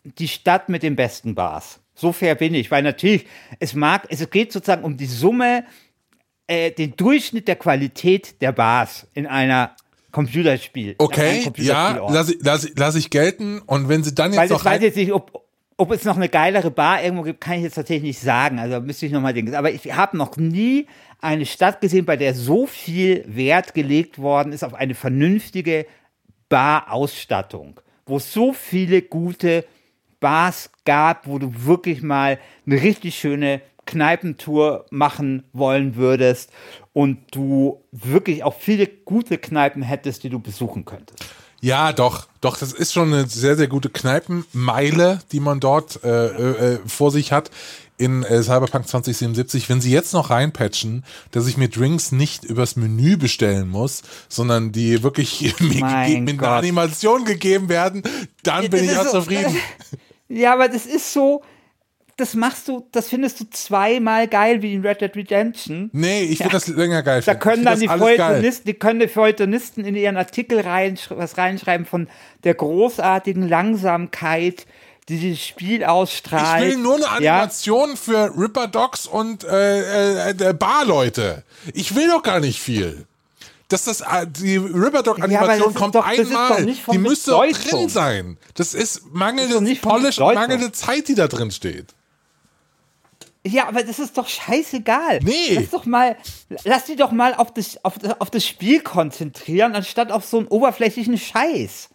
die 0.02 0.28
Stadt 0.28 0.68
mit 0.68 0.82
den 0.82 0.96
besten 0.96 1.34
Bars. 1.34 1.78
So 1.94 2.12
fair 2.12 2.34
bin 2.34 2.54
ich, 2.54 2.70
weil 2.70 2.82
natürlich, 2.82 3.26
es 3.58 3.74
mag, 3.74 4.06
es 4.08 4.28
geht 4.30 4.52
sozusagen 4.52 4.82
um 4.84 4.96
die 4.96 5.06
Summe, 5.06 5.64
äh, 6.46 6.70
den 6.70 6.96
Durchschnitt 6.96 7.46
der 7.46 7.56
Qualität 7.56 8.40
der 8.40 8.52
Bars 8.52 9.06
in 9.12 9.26
einer 9.26 9.76
Computerspiel. 10.12 10.94
okay, 10.98 11.38
ja, 11.38 11.44
Computerspielort. 11.44 12.12
lass 12.14 12.30
ich, 12.30 12.38
lass, 12.42 12.64
ich- 12.64 12.72
lass 12.76 12.94
ich 12.96 13.10
gelten. 13.10 13.60
Und 13.66 13.88
wenn 13.88 14.02
sie 14.02 14.14
dann 14.14 14.32
jetzt 14.32 14.38
Weil 14.38 14.46
ich 14.46 14.50
noch 14.52 14.64
weiß 14.64 14.72
rein, 14.74 14.82
jetzt 14.82 14.96
nicht, 14.96 15.12
ob, 15.12 15.44
ob 15.76 15.90
es 15.92 16.04
noch 16.04 16.16
eine 16.16 16.28
geilere 16.28 16.70
Bar 16.70 17.02
irgendwo 17.02 17.22
gibt, 17.22 17.40
kann 17.40 17.54
ich 17.58 17.62
jetzt 17.62 17.74
tatsächlich 17.74 18.02
nicht 18.04 18.20
sagen. 18.20 18.58
Also 18.58 18.80
müsste 18.80 19.06
ich 19.06 19.12
nochmal 19.12 19.32
denken. 19.34 19.54
Aber 19.54 19.70
ich 19.70 19.94
habe 19.94 20.16
noch 20.16 20.36
nie 20.36 20.86
eine 21.20 21.46
Stadt 21.46 21.80
gesehen, 21.80 22.04
bei 22.04 22.16
der 22.16 22.34
so 22.34 22.66
viel 22.66 23.24
Wert 23.26 23.74
gelegt 23.74 24.18
worden 24.18 24.52
ist 24.52 24.64
auf 24.64 24.74
eine 24.74 24.94
vernünftige 24.94 25.86
Barausstattung, 26.48 27.80
wo 28.06 28.16
es 28.18 28.32
so 28.32 28.52
viele 28.52 29.02
gute 29.02 29.64
Bars 30.20 30.70
gab, 30.84 31.26
wo 31.26 31.38
du 31.38 31.50
wirklich 31.64 32.02
mal 32.02 32.38
eine 32.66 32.82
richtig 32.82 33.14
schöne 33.14 33.60
Kneipentour 33.86 34.84
machen 34.90 35.44
wollen 35.52 35.96
würdest 35.96 36.52
und 36.92 37.18
du 37.32 37.80
wirklich 37.92 38.42
auch 38.44 38.54
viele 38.58 38.86
gute 38.86 39.38
Kneipen 39.38 39.82
hättest, 39.82 40.22
die 40.24 40.28
du 40.30 40.38
besuchen 40.40 40.84
könntest. 40.84 41.18
Ja, 41.62 41.92
doch, 41.92 42.26
doch, 42.40 42.56
das 42.56 42.72
ist 42.72 42.92
schon 42.94 43.12
eine 43.12 43.26
sehr, 43.26 43.54
sehr 43.56 43.68
gute 43.68 43.90
Kneipenmeile, 43.90 45.20
die 45.32 45.40
man 45.40 45.60
dort 45.60 46.02
äh, 46.04 46.26
äh, 46.74 46.78
vor 46.86 47.10
sich 47.10 47.32
hat 47.32 47.50
in 47.98 48.22
äh, 48.22 48.42
Cyberpunk 48.42 48.88
2077, 48.88 49.68
wenn 49.68 49.82
sie 49.82 49.90
jetzt 49.92 50.14
noch 50.14 50.30
reinpatchen, 50.30 51.04
dass 51.32 51.46
ich 51.46 51.58
mir 51.58 51.68
Drinks 51.68 52.12
nicht 52.12 52.44
übers 52.44 52.76
Menü 52.76 53.18
bestellen 53.18 53.68
muss, 53.68 54.00
sondern 54.30 54.72
die 54.72 55.02
wirklich 55.02 55.54
Mein 55.60 56.24
mit 56.24 56.38
Gott. 56.38 56.48
einer 56.48 56.56
Animation 56.56 57.26
gegeben 57.26 57.68
werden, 57.68 58.02
dann 58.42 58.70
bin 58.70 58.86
Das 58.86 58.92
ich 58.92 58.98
auch 58.98 59.04
so- 59.04 59.20
zufrieden. 59.20 59.54
Ja, 60.32 60.52
aber 60.54 60.68
das 60.68 60.86
ist 60.86 61.12
so, 61.12 61.42
das 62.20 62.34
machst 62.34 62.68
du, 62.68 62.86
das 62.92 63.08
findest 63.08 63.40
du 63.40 63.44
zweimal 63.50 64.28
geil 64.28 64.62
wie 64.62 64.74
in 64.74 64.84
Red 64.86 65.00
Dead 65.00 65.14
Redemption. 65.16 65.90
Nee, 65.92 66.22
ich 66.24 66.38
finde 66.38 66.52
das 66.52 66.66
länger 66.68 67.02
geil. 67.02 67.22
Da 67.24 67.34
können 67.34 67.64
dann 67.64 67.80
die 67.80 67.88
Feuilletonisten 67.88 68.66
die 68.66 68.74
können 68.74 69.00
die 69.00 69.08
Feuilletonisten 69.08 69.84
in 69.84 69.94
ihren 69.96 70.16
Artikel 70.16 70.60
rein, 70.60 70.98
was 71.08 71.38
reinschreiben 71.38 71.86
von 71.86 72.08
der 72.44 72.54
großartigen 72.54 73.48
Langsamkeit, 73.48 74.66
die 75.08 75.18
dieses 75.18 75.44
Spiel 75.44 75.84
ausstrahlt. 75.84 76.64
Ich 76.64 76.70
will 76.70 76.82
nur 76.82 76.94
eine 76.96 77.24
Ja, 77.24 77.32
Animation 77.38 77.96
für 77.96 78.32
Ripper 78.36 78.68
Dogs 78.68 79.06
und 79.06 79.44
äh, 79.44 80.30
äh, 80.30 80.52
Barleute. 80.52 81.42
Ich 81.74 81.94
will 81.96 82.08
doch 82.08 82.22
gar 82.22 82.40
nicht 82.40 82.60
viel. 82.60 83.06
Dass 83.68 83.84
das 83.84 84.00
äh, 84.00 84.26
die 84.26 84.56
Ripper 84.56 85.02
Dog 85.02 85.18
Ja, 85.28 85.56
kommt 85.74 85.94
doch- 85.94 86.04
einmal. 86.04 86.66
Die 86.92 86.98
müsste 86.98 87.30
drin 87.30 87.88
sein. 87.88 88.36
Das 88.54 88.74
ist 88.74 89.02
mangelnde 89.12 89.74
Polish 89.76 90.18
mangelnde 90.18 90.72
Zeit, 90.72 91.08
die 91.08 91.14
da 91.14 91.28
drin 91.28 91.50
steht. 91.50 91.94
Ja, 93.46 93.68
aber 93.68 93.82
das 93.82 93.98
ist 93.98 94.18
doch 94.18 94.28
scheißegal. 94.28 95.20
Nee. 95.22 95.54
Lass 95.54 95.70
doch 95.70 95.86
mal, 95.86 96.16
lass 96.64 96.84
die 96.84 96.96
doch 96.96 97.10
mal 97.10 97.34
auf 97.34 97.54
das, 97.54 97.82
auf, 97.84 97.94
auf 98.18 98.30
das 98.30 98.46
Spiel 98.46 98.80
konzentrieren, 98.80 99.74
anstatt 99.74 100.12
auf 100.12 100.24
so 100.24 100.38
einen 100.38 100.48
oberflächlichen 100.48 101.16
Scheiß. 101.16 101.88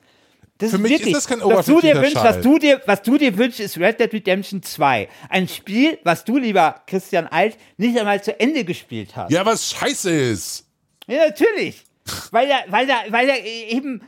Das 0.58 0.72
Für 0.72 0.78
mich 0.78 1.02
ist 1.02 1.14
das 1.14 1.28
kein 1.28 1.42
was 1.42 1.66
du 1.66 1.82
dir 1.82 1.96
wünschst, 1.96 2.14
Scheiß. 2.14 2.38
was 2.38 2.42
du 2.42 2.58
dir, 2.58 2.82
was 2.86 3.02
du 3.02 3.18
dir 3.18 3.38
wünschst, 3.38 3.60
ist 3.60 3.78
Red 3.78 4.00
Dead 4.00 4.12
Redemption 4.12 4.64
2. 4.64 5.10
Ein 5.30 5.48
Spiel, 5.50 6.00
was 6.04 6.24
du, 6.24 6.38
lieber 6.38 6.82
Christian 6.88 7.28
Alt, 7.28 7.58
nicht 7.78 8.00
einmal 8.00 8.24
zu 8.24 8.40
Ende 8.40 8.64
gespielt 8.64 9.16
hast. 9.16 9.32
Ja, 9.32 9.46
was 9.46 9.72
scheiße 9.72 10.10
ist. 10.12 10.66
Ja, 11.08 11.28
natürlich. 11.28 11.84
Weil 12.32 12.48
da, 12.48 12.60
weil 12.70 12.88
da, 12.88 12.96
weil 13.10 13.28
da 13.28 13.36
eben 13.36 14.02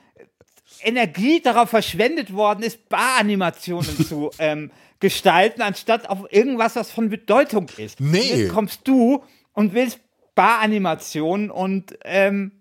Energie 0.84 1.42
darauf 1.42 1.70
verschwendet 1.70 2.34
worden 2.34 2.63
ist, 2.63 2.90
Baranimationen 2.90 4.06
zu 4.06 4.32
ähm, 4.40 4.72
gestalten, 5.00 5.62
anstatt 5.62 6.10
auf 6.10 6.32
irgendwas, 6.32 6.76
was 6.76 6.92
von 6.92 7.10
Bedeutung 7.10 7.68
ist. 7.78 8.00
Nee. 8.00 8.20
Jetzt 8.20 8.54
kommst 8.54 8.88
du 8.88 9.24
und 9.54 9.74
willst 9.74 10.00
Baranimationen 10.36 11.50
und 11.52 11.98
ähm, 12.04 12.52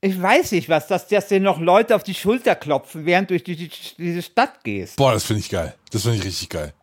ich 0.00 0.20
weiß 0.20 0.52
nicht 0.52 0.68
was, 0.68 0.86
dass, 0.86 1.08
dass 1.08 1.26
dir 1.26 1.40
noch 1.40 1.58
Leute 1.58 1.96
auf 1.96 2.04
die 2.04 2.14
Schulter 2.14 2.54
klopfen, 2.54 3.04
während 3.04 3.30
du 3.30 3.34
durch 3.34 3.42
die, 3.42 3.56
die, 3.56 3.70
diese 3.98 4.22
Stadt 4.22 4.62
gehst. 4.62 4.96
Boah, 4.96 5.12
das 5.12 5.24
finde 5.24 5.40
ich 5.40 5.50
geil. 5.50 5.74
Das 5.90 6.02
finde 6.02 6.18
ich 6.18 6.24
richtig 6.24 6.50
geil. 6.50 6.72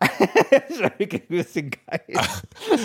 Das 0.50 0.70
ist 0.70 0.98
wirklich 0.98 1.22
ein 1.22 1.36
bisschen 1.36 1.70
geil. 1.70 2.00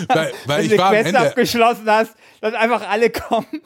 Weil, 0.08 0.32
weil 0.46 0.58
Wenn 0.58 0.64
ich 0.64 0.76
du 0.76 0.82
am 0.82 0.92
Quest 0.92 1.14
abgeschlossen 1.14 1.84
hast, 1.86 2.14
dass 2.40 2.54
einfach 2.54 2.88
alle 2.88 3.10
kommen 3.10 3.60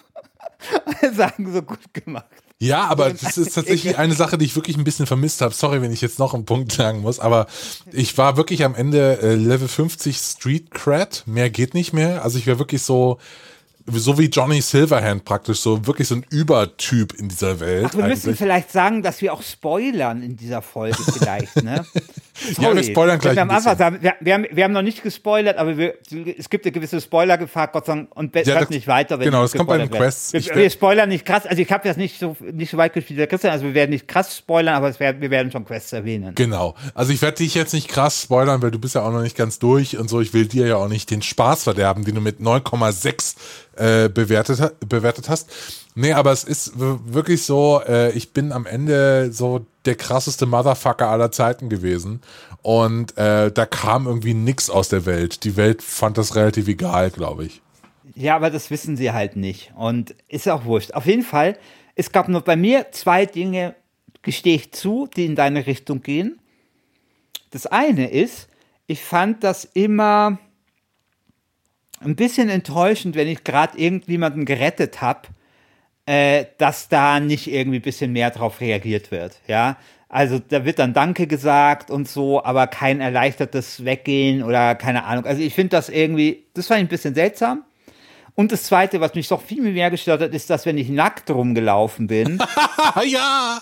und 1.03 1.15
sagen, 1.15 1.53
so 1.53 1.63
gut 1.63 1.95
gemacht. 1.95 2.27
Ja, 2.59 2.87
aber 2.87 3.11
das 3.13 3.37
ist 3.37 3.55
tatsächlich 3.55 3.99
eine 3.99 4.15
Sache, 4.15 4.39
die 4.39 4.47
ich 4.47 4.57
wirklich 4.57 4.77
ein 4.77 4.85
bisschen 4.85 5.07
vermisst 5.07 5.41
habe. 5.41 5.55
Sorry, 5.55 5.83
wenn 5.83 5.93
ich 5.93 6.01
jetzt 6.01 6.19
noch 6.19 6.35
einen 6.35 6.47
Punkt 6.47 6.73
sagen 6.73 7.01
muss, 7.01 7.21
aber 7.21 7.47
ich 7.93 8.17
war 8.17 8.37
wirklich 8.37 8.65
am 8.65 8.75
Ende 8.75 9.21
äh, 9.21 9.35
Level 9.35 9.69
50 9.69 10.17
Street 10.17 10.71
Cred. 10.71 11.25
Mehr 11.27 11.51
geht 11.51 11.75
nicht 11.75 11.93
mehr. 11.93 12.25
Also 12.25 12.39
ich 12.39 12.47
war 12.47 12.59
wirklich 12.59 12.83
so, 12.83 13.19
so 13.87 14.19
wie 14.19 14.27
Johnny 14.27 14.63
Silverhand 14.63 15.25
praktisch, 15.25 15.61
so 15.61 15.87
wirklich 15.87 16.09
so 16.09 16.17
ein 16.17 16.27
Übertyp 16.31 17.13
in 17.13 17.29
dieser 17.29 17.61
Welt. 17.61 17.89
Ach, 17.91 17.95
wir 17.97 18.05
müssen 18.05 18.29
eigentlich. 18.29 18.39
vielleicht 18.39 18.73
sagen, 18.73 19.03
dass 19.03 19.21
wir 19.21 19.35
auch 19.35 19.43
spoilern 19.43 20.23
in 20.23 20.37
dieser 20.37 20.63
Folge 20.63 20.97
vielleicht, 21.13 21.63
ne? 21.63 21.85
Ja, 22.59 22.75
wir 22.75 22.83
spoilern 22.83 23.19
gleich 23.19 23.37
Wir 23.37 23.43
ein 23.43 23.51
haben, 23.51 23.63
sagen, 23.63 23.99
wir, 24.01 24.15
wir, 24.21 24.35
haben, 24.35 24.47
wir 24.51 24.65
haben 24.65 24.73
noch 24.73 24.83
nicht 24.83 25.03
gespoilert, 25.03 25.57
aber 25.59 25.77
wir, 25.77 25.95
es 26.39 26.51
gibt 26.51 26.65
eine 26.65 26.73
gewisse 26.73 27.01
Spoilergefahr, 27.01 27.69
Gott 27.69 27.87
sei 27.87 27.95
Dank, 27.95 28.15
und 28.17 28.35
Ja, 28.35 28.61
das- 28.61 28.71
nicht 28.71 28.87
weiter, 28.87 29.19
wenn 29.19 29.27
genau, 29.27 29.43
das 29.43 29.53
kommt 29.53 29.69
bei 29.69 29.79
den. 29.79 29.91
Quests. 29.91 30.33
Wir, 30.33 30.43
wir 30.55 30.71
spoilern 30.71 31.09
nicht 31.09 31.25
krass, 31.25 31.47
also 31.47 31.61
ich 31.63 31.71
habe 31.73 31.87
das 31.89 31.97
nicht 31.97 32.19
so, 32.19 32.37
nicht 32.53 32.71
so 32.71 32.77
weit 32.77 32.93
gespielt 32.93 33.19
wie 33.21 33.27
Christian, 33.27 33.53
also 33.53 33.65
wir 33.65 33.75
werden 33.75 33.91
nicht 33.91 34.07
krass 34.09 34.37
spoilern, 34.37 34.75
aber 34.75 34.89
es 34.89 35.01
werden, 35.01 35.21
wir 35.21 35.31
werden 35.31 35.51
schon 35.51 35.65
Quests 35.65 35.93
erwähnen. 35.93 36.35
Genau. 36.35 36.75
Also 36.95 37.13
ich 37.13 37.23
werde 37.23 37.39
dich 37.39 37.55
jetzt 37.55 37.73
nicht 37.73 37.89
krass 37.89 38.23
spoilern, 38.23 38.61
weil 38.63 38.71
du 38.71 38.79
bist 38.79 38.95
ja 38.95 39.03
auch 39.03 39.13
noch 39.13 39.23
nicht 39.23 39.37
ganz 39.37 39.59
durch 39.59 39.97
und 39.97 40.09
so. 40.11 40.21
Ich 40.21 40.35
will 40.35 40.47
dir 40.47 40.67
ja 40.67 40.77
auch 40.77 40.89
nicht 40.89 41.11
den 41.11 41.23
Spaß 41.23 41.65
verderben, 41.65 42.05
den 42.05 42.15
du 42.15 42.21
mit 42.21 42.41
9,6 42.41 43.37
äh, 43.77 44.09
bewertet, 44.09 44.75
bewertet 44.89 45.29
hast. 45.29 45.49
Nee, 45.99 46.13
aber 46.13 46.31
es 46.31 46.45
ist 46.45 46.73
wirklich 46.77 47.45
so, 47.45 47.81
äh, 47.89 48.13
ich 48.13 48.35
bin 48.35 48.53
am 48.53 48.67
Ende 48.67 49.33
so 49.33 49.65
der 49.87 49.95
krasseste 49.95 50.45
Motherfucker 50.45 51.09
aller 51.09 51.33
Zeiten 51.33 51.71
gewesen. 51.71 52.21
Und 52.61 53.17
äh, 53.17 53.51
da 53.51 53.65
kam 53.65 54.07
irgendwie 54.07 54.35
nix 54.35 54.69
aus 54.69 54.91
der 54.91 55.07
Welt. 55.07 55.43
Die 55.45 55.57
Welt 55.57 55.81
fand 55.81 56.19
das 56.19 56.37
relativ 56.37 56.69
egal, 56.69 57.11
glaube 57.11 57.47
ich. 57.47 57.63
Ja, 58.15 58.37
aber 58.37 58.51
das 58.51 58.71
wissen 58.71 58.99
sie 58.99 59.13
halt 59.13 59.37
nicht. 59.37 59.73
Und 59.75 60.15
ist 60.29 60.47
auch 60.51 60.67
wurscht. 60.67 60.93
Auf 60.93 61.07
jeden 61.07 61.23
Fall, 61.23 61.57
es 61.95 62.13
gab 62.13 62.29
nur 62.29 62.43
bei 62.43 62.57
mir 62.57 62.93
zwei 62.93 63.25
Dinge, 63.25 63.75
gestehe 64.21 64.57
ich 64.57 64.73
zu, 64.73 65.09
die 65.17 65.25
in 65.25 65.35
deine 65.35 65.67
Richtung 65.67 66.03
gehen. 66.03 66.39
Das 67.53 67.67
eine 67.67 68.11
ist, 68.11 68.49
ich 68.87 69.03
fand 69.03 69.43
das 69.43 69.65
immer 69.65 70.39
ein 72.01 72.17
bisschen 72.17 72.51
enttäuschend, 72.51 73.17
wenn 73.17 73.29
ich 73.29 73.45
gerade 73.45 73.79
irgendjemanden 73.79 74.45
gerettet 74.45 75.01
habe, 75.01 75.29
äh, 76.07 76.47
dass 76.59 76.89
da 76.89 77.21
nicht 77.21 77.47
irgendwie 77.49 77.79
ein 77.79 77.83
bisschen 77.83 78.13
mehr 78.13 78.31
drauf 78.31 78.61
reagiert 78.61 79.11
wird. 79.11 79.41
Ja, 79.47 79.77
also 80.09 80.39
da 80.39 80.65
wird 80.65 80.79
dann 80.79 80.95
Danke 80.95 81.27
gesagt 81.27 81.91
und 81.91 82.09
so, 82.09 82.43
aber 82.45 82.69
kein 82.69 83.01
erleichtertes 83.01 83.85
Weggehen 83.85 84.43
oder 84.43 84.75
keine 84.77 85.05
Ahnung. 85.05 85.27
Also 85.27 85.43
ich 85.43 85.53
finde 85.55 85.71
das 85.71 85.89
irgendwie, 85.89 86.45
das 86.55 86.69
fand 86.69 86.79
ich 86.81 86.87
ein 86.87 86.89
bisschen 86.89 87.15
seltsam. 87.15 87.65
Und 88.37 88.53
das 88.53 88.65
Zweite, 88.65 89.01
was 89.01 89.15
mich 89.15 89.29
doch 89.29 89.41
viel 89.43 89.63
mehr 89.63 89.91
gestört 89.91 90.21
hat, 90.21 90.33
ist, 90.33 90.49
dass 90.51 90.67
wenn 90.67 90.79
ich 90.79 90.91
nackt 90.91 91.31
rumgelaufen 91.31 92.07
bin, 92.07 92.39
ja! 93.07 93.61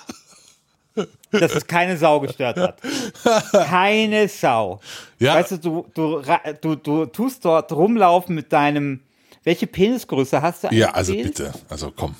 dass 1.30 1.54
es 1.54 1.66
keine 1.66 1.96
Sau 1.96 2.20
gestört 2.20 2.56
hat. 2.56 2.78
Keine 3.52 4.28
Sau. 4.28 4.80
Ja. 5.18 5.34
Weißt 5.36 5.52
du, 5.52 5.56
du, 5.58 5.86
du, 5.94 6.22
du, 6.60 6.74
du 6.76 7.06
tust 7.06 7.44
dort 7.44 7.72
rumlaufen 7.72 8.34
mit 8.34 8.52
deinem. 8.52 9.00
Welche 9.44 9.66
Penisgröße 9.66 10.40
hast 10.40 10.64
du 10.64 10.68
eigentlich 10.68 10.80
Ja, 10.80 10.90
also 10.90 11.12
gewählt? 11.12 11.36
bitte. 11.36 11.52
Also 11.68 11.92
komm. 11.94 12.14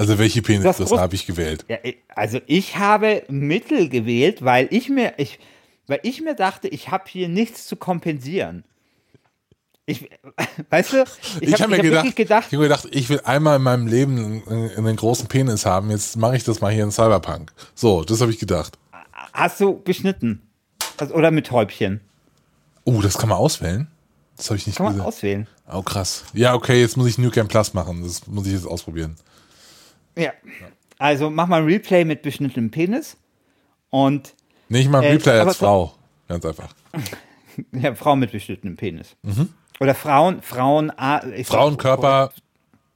Also 0.00 0.18
welche 0.18 0.40
Das 0.40 0.46
Penisgröße 0.46 0.98
habe 0.98 1.14
ich 1.14 1.26
gewählt? 1.26 1.66
Ja, 1.68 1.76
ich- 1.82 1.98
also 2.08 2.40
ich 2.46 2.76
habe 2.78 3.22
Mittel 3.28 3.88
gewählt, 3.90 4.42
weil 4.42 4.66
ich 4.70 4.88
mir, 4.88 5.12
ich, 5.18 5.38
weil 5.86 6.00
ich 6.04 6.22
mir 6.22 6.34
dachte, 6.34 6.68
ich 6.68 6.88
habe 6.90 7.04
hier 7.06 7.28
nichts 7.28 7.66
zu 7.66 7.76
kompensieren. 7.76 8.64
Ich, 9.84 10.08
weißt 10.70 10.92
du, 10.94 11.04
Ich, 11.40 11.52
hab- 11.52 11.60
habe 11.60 11.70
mir 11.72 11.76
hab 11.76 11.82
gedacht, 11.82 11.92
wirklich 12.04 12.14
gedacht, 12.14 12.46
ich 12.48 12.54
habe 12.54 12.62
gedacht, 12.62 12.88
ich 12.92 13.08
will 13.10 13.20
einmal 13.24 13.56
in 13.56 13.62
meinem 13.62 13.86
Leben 13.86 14.42
einen, 14.48 14.72
einen 14.86 14.96
großen 14.96 15.26
Penis 15.28 15.66
haben. 15.66 15.90
Jetzt 15.90 16.16
mache 16.16 16.34
ich 16.36 16.44
das 16.44 16.60
mal 16.62 16.72
hier 16.72 16.84
in 16.84 16.92
Cyberpunk. 16.92 17.52
So, 17.74 18.02
das 18.02 18.20
habe 18.22 18.30
ich 18.30 18.38
gedacht. 18.38 18.78
hast 19.34 19.60
du 19.60 19.80
beschnitten? 19.82 20.40
Also, 20.96 21.14
oder 21.14 21.30
mit 21.30 21.50
Häubchen? 21.50 22.00
Oh, 22.84 23.02
das 23.02 23.18
kann 23.18 23.28
man 23.28 23.36
auswählen. 23.38 23.88
Das 24.38 24.46
habe 24.48 24.56
ich 24.56 24.66
nicht 24.66 24.76
Kann 24.76 24.86
man 24.86 24.94
gesehen. 24.94 25.06
auswählen. 25.06 25.46
Oh, 25.70 25.82
krass. 25.82 26.24
Ja, 26.32 26.54
okay, 26.54 26.80
jetzt 26.80 26.96
muss 26.96 27.06
ich 27.08 27.18
New 27.18 27.30
Camp 27.30 27.50
Plus 27.50 27.74
machen. 27.74 28.02
Das 28.02 28.26
muss 28.26 28.46
ich 28.46 28.54
jetzt 28.54 28.66
ausprobieren. 28.66 29.16
Ja. 30.16 30.32
Also 30.98 31.30
mach 31.30 31.46
mal 31.46 31.60
ein 31.62 31.64
Replay 31.66 32.04
mit 32.04 32.22
beschnittenem 32.22 32.70
Penis 32.70 33.16
und 33.90 34.34
Nee, 34.68 34.80
ich 34.80 34.88
mache 34.88 35.06
Äh, 35.06 35.12
Replay 35.12 35.38
aber 35.40 35.48
als 35.48 35.56
Frau. 35.58 35.94
Ganz 36.28 36.44
einfach. 36.44 36.74
ja, 37.72 37.94
Frau 37.94 38.14
mit 38.16 38.30
beschnittenem 38.32 38.76
Penis. 38.76 39.16
Oder 39.80 39.94
Frauen, 39.94 40.42
Frauen, 40.42 40.92
ah, 40.96 41.22
Frauenkörper. 41.44 42.32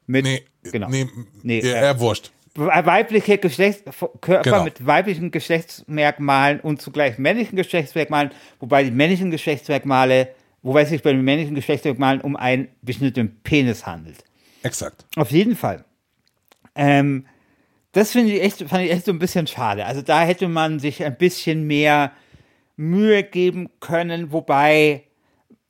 mit, 0.07 0.25
Nee, 0.25 0.45
genau. 0.71 0.89
nee, 0.89 1.09
Nee, 1.43 1.61
eher, 1.61 1.77
äh, 1.77 1.85
eher 1.87 1.99
wurscht. 2.01 2.31
weibliche 2.55 3.39
Geschlechtskörper 3.39 4.43
Genau. 4.43 4.65
mit 4.65 4.85
weiblichen 4.87 5.31
Geschlechtsmerkmalen 5.33 6.61
und 6.61 6.81
zugleich 6.83 7.19
männlichen 7.19 7.57
Geschlechtsmerkmalen, 7.57 8.31
wobei 8.61 8.85
die 8.85 8.91
männlichen 8.93 9.31
Geschlechtsmerkmale, 9.33 10.29
wobei 10.63 10.83
es 10.83 10.91
sich 10.91 11.03
bei 11.03 11.13
den 11.13 11.23
männlichen 11.23 11.55
Geschlechtsmerkmalen 11.57 12.21
um 12.21 12.37
einen 12.37 12.69
beschnittenen 12.83 13.41
Penis 13.43 13.87
handelt. 13.87 14.23
Exakt. 14.63 15.05
Auf 15.17 15.31
jeden 15.33 15.57
Fall. 15.57 15.85
Ähm, 16.75 17.27
das 17.93 18.13
finde 18.13 18.33
ich 18.33 18.43
echt, 18.43 18.69
fand 18.69 18.85
ich 18.85 18.91
echt 18.91 19.05
so 19.05 19.13
ein 19.13 19.19
bisschen 19.19 19.47
schade. 19.47 19.87
Also 19.87 20.03
da 20.03 20.23
hätte 20.23 20.49
man 20.49 20.81
sich 20.81 21.05
ein 21.05 21.17
bisschen 21.17 21.67
mehr 21.67 22.13
Mühe 22.77 23.23
geben 23.23 23.71
können, 23.79 24.33
wobei, 24.33 25.05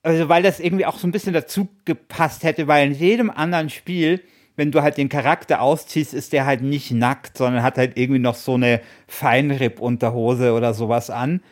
also 0.02 0.28
weil 0.28 0.42
das 0.42 0.58
irgendwie 0.58 0.86
auch 0.86 0.98
so 0.98 1.06
ein 1.06 1.12
bisschen 1.12 1.34
dazu 1.34 1.68
gepasst 1.84 2.42
hätte, 2.42 2.66
weil 2.66 2.86
in 2.86 2.94
jedem 2.94 3.30
anderen 3.30 3.68
Spiel, 3.68 4.22
wenn 4.56 4.70
du 4.72 4.82
halt 4.82 4.96
den 4.96 5.10
Charakter 5.10 5.60
ausziehst, 5.60 6.14
ist 6.14 6.32
der 6.32 6.46
halt 6.46 6.62
nicht 6.62 6.92
nackt, 6.92 7.36
sondern 7.36 7.62
hat 7.62 7.76
halt 7.76 7.98
irgendwie 7.98 8.20
noch 8.20 8.36
so 8.36 8.54
eine 8.54 8.80
Feinripp-Unterhose 9.06 10.54
oder 10.54 10.72
sowas 10.72 11.10
an. 11.10 11.42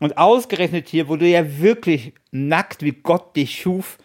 Und 0.00 0.18
ausgerechnet 0.18 0.88
hier, 0.88 1.08
wo 1.08 1.16
du 1.16 1.26
ja 1.26 1.60
wirklich 1.60 2.14
nackt 2.32 2.82
wie 2.82 2.92
Gott 2.92 3.36
dich 3.36 3.60
schuf, 3.60 3.98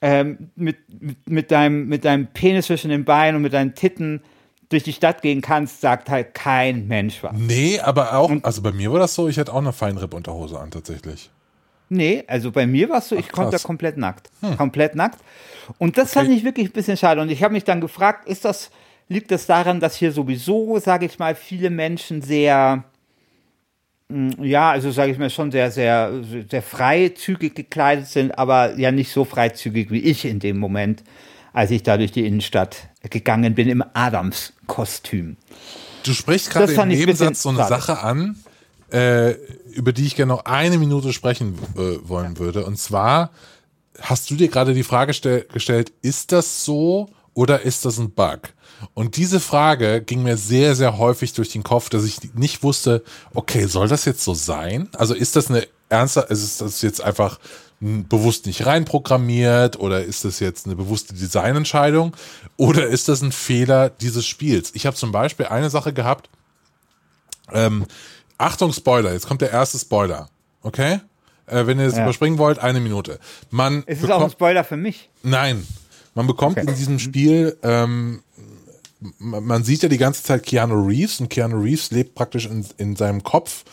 ähm, 0.00 0.50
mit, 0.56 0.76
mit, 1.00 1.28
mit, 1.28 1.50
deinem, 1.50 1.86
mit 1.88 2.04
deinem 2.04 2.26
Penis 2.28 2.66
zwischen 2.66 2.90
den 2.90 3.04
Beinen 3.04 3.36
und 3.36 3.42
mit 3.42 3.52
deinen 3.52 3.74
Titten 3.74 4.22
durch 4.68 4.82
die 4.82 4.92
Stadt 4.92 5.22
gehen 5.22 5.40
kannst, 5.40 5.80
sagt 5.80 6.10
halt 6.10 6.34
kein 6.34 6.86
Mensch 6.88 7.22
was. 7.22 7.32
Nee, 7.34 7.80
aber 7.80 8.14
auch, 8.14 8.30
also 8.42 8.62
bei 8.62 8.72
mir 8.72 8.92
war 8.92 9.00
das 9.00 9.14
so, 9.14 9.28
ich 9.28 9.38
hatte 9.38 9.52
auch 9.52 9.58
eine 9.58 9.72
Feinripp-Unterhose 9.72 10.58
an, 10.58 10.70
tatsächlich. 10.70 11.30
Nee, 11.88 12.24
also 12.26 12.52
bei 12.52 12.66
mir 12.66 12.90
war 12.90 12.98
es 12.98 13.08
so, 13.08 13.16
ich 13.16 13.30
konnte 13.30 13.56
da 13.56 13.58
komplett 13.58 13.96
nackt. 13.96 14.30
Hm. 14.42 14.56
Komplett 14.58 14.94
nackt. 14.94 15.20
Und 15.78 15.96
das 15.96 16.10
okay. 16.10 16.20
fand 16.20 16.36
ich 16.36 16.44
wirklich 16.44 16.68
ein 16.68 16.72
bisschen 16.72 16.98
schade. 16.98 17.22
Und 17.22 17.30
ich 17.30 17.42
habe 17.42 17.54
mich 17.54 17.64
dann 17.64 17.80
gefragt, 17.80 18.28
ist 18.28 18.44
das, 18.44 18.70
liegt 19.08 19.30
das 19.30 19.46
daran, 19.46 19.80
dass 19.80 19.96
hier 19.96 20.12
sowieso, 20.12 20.78
sage 20.78 21.06
ich 21.06 21.18
mal, 21.18 21.34
viele 21.34 21.70
Menschen 21.70 22.20
sehr, 22.20 22.84
ja, 24.10 24.70
also 24.70 24.90
sage 24.90 25.12
ich 25.12 25.18
mal, 25.18 25.28
schon 25.28 25.50
sehr, 25.50 25.70
sehr, 25.70 26.12
sehr 26.50 26.62
freizügig 26.62 27.54
gekleidet 27.54 28.06
sind, 28.06 28.38
aber 28.38 28.78
ja 28.78 28.90
nicht 28.90 29.12
so 29.12 29.24
freizügig 29.24 29.90
wie 29.90 30.00
ich 30.00 30.24
in 30.24 30.38
dem 30.38 30.58
Moment, 30.58 31.02
als 31.52 31.70
ich 31.70 31.82
da 31.82 31.98
durch 31.98 32.12
die 32.12 32.26
Innenstadt 32.26 32.88
gegangen 33.10 33.54
bin 33.54 33.68
im 33.68 33.84
Adams-Kostüm. 33.92 35.36
Du 36.04 36.12
sprichst 36.14 36.50
gerade 36.50 36.72
im 36.72 36.88
Nebensatz 36.88 37.42
so 37.42 37.50
eine 37.50 37.58
schade. 37.58 37.68
Sache 37.68 37.98
an, 38.00 38.36
äh, 38.90 39.32
über 39.72 39.92
die 39.92 40.06
ich 40.06 40.16
gerne 40.16 40.32
noch 40.32 40.46
eine 40.46 40.78
Minute 40.78 41.12
sprechen 41.12 41.58
äh, 41.76 42.08
wollen 42.08 42.34
ja. 42.34 42.38
würde. 42.38 42.64
Und 42.64 42.78
zwar 42.78 43.30
hast 44.00 44.30
du 44.30 44.36
dir 44.36 44.48
gerade 44.48 44.72
die 44.72 44.84
Frage 44.84 45.12
gestellt, 45.52 45.92
ist 46.00 46.32
das 46.32 46.64
so 46.64 47.10
oder 47.34 47.60
ist 47.60 47.84
das 47.84 47.98
ein 47.98 48.10
Bug? 48.10 48.40
Und 48.94 49.16
diese 49.16 49.40
Frage 49.40 50.02
ging 50.02 50.22
mir 50.22 50.36
sehr, 50.36 50.74
sehr 50.74 50.98
häufig 50.98 51.32
durch 51.32 51.50
den 51.50 51.62
Kopf, 51.62 51.88
dass 51.88 52.04
ich 52.04 52.34
nicht 52.34 52.62
wusste, 52.62 53.02
okay, 53.34 53.66
soll 53.66 53.88
das 53.88 54.04
jetzt 54.04 54.22
so 54.22 54.34
sein? 54.34 54.88
Also 54.96 55.14
ist 55.14 55.36
das 55.36 55.50
eine 55.50 55.66
ernste, 55.88 56.20
ist 56.28 56.60
das 56.60 56.82
jetzt 56.82 57.00
einfach 57.00 57.38
bewusst 57.80 58.46
nicht 58.46 58.66
reinprogrammiert 58.66 59.78
oder 59.78 60.02
ist 60.04 60.24
das 60.24 60.40
jetzt 60.40 60.66
eine 60.66 60.74
bewusste 60.74 61.14
Designentscheidung 61.14 62.16
oder 62.56 62.86
ist 62.86 63.08
das 63.08 63.22
ein 63.22 63.30
Fehler 63.30 63.88
dieses 63.90 64.26
Spiels? 64.26 64.72
Ich 64.74 64.84
habe 64.84 64.96
zum 64.96 65.12
Beispiel 65.12 65.46
eine 65.46 65.70
Sache 65.70 65.92
gehabt, 65.92 66.28
ähm, 67.52 67.86
Achtung 68.36 68.72
Spoiler, 68.72 69.12
jetzt 69.12 69.28
kommt 69.28 69.42
der 69.42 69.52
erste 69.52 69.78
Spoiler, 69.78 70.28
okay? 70.62 71.00
Äh, 71.46 71.66
wenn 71.66 71.78
ihr 71.78 71.86
das 71.86 71.96
ja. 71.96 72.02
überspringen 72.02 72.38
wollt, 72.38 72.58
eine 72.58 72.80
Minute. 72.80 73.20
Man 73.50 73.84
ist 73.84 74.02
es 74.02 74.10
auch 74.10 74.22
ein 74.22 74.30
Spoiler 74.30 74.64
für 74.64 74.76
mich? 74.76 75.08
Nein, 75.22 75.64
man 76.14 76.26
bekommt 76.26 76.58
okay. 76.58 76.68
in 76.68 76.74
diesem 76.74 76.98
Spiel 76.98 77.56
ähm, 77.62 78.22
man 79.18 79.64
sieht 79.64 79.82
ja 79.82 79.88
die 79.88 79.98
ganze 79.98 80.22
Zeit 80.22 80.44
Keanu 80.44 80.86
Reeves 80.86 81.20
und 81.20 81.28
Keanu 81.28 81.60
Reeves 81.60 81.90
lebt 81.90 82.14
praktisch 82.14 82.46
in, 82.46 82.66
in 82.78 82.96
seinem 82.96 83.22
Kopf 83.22 83.64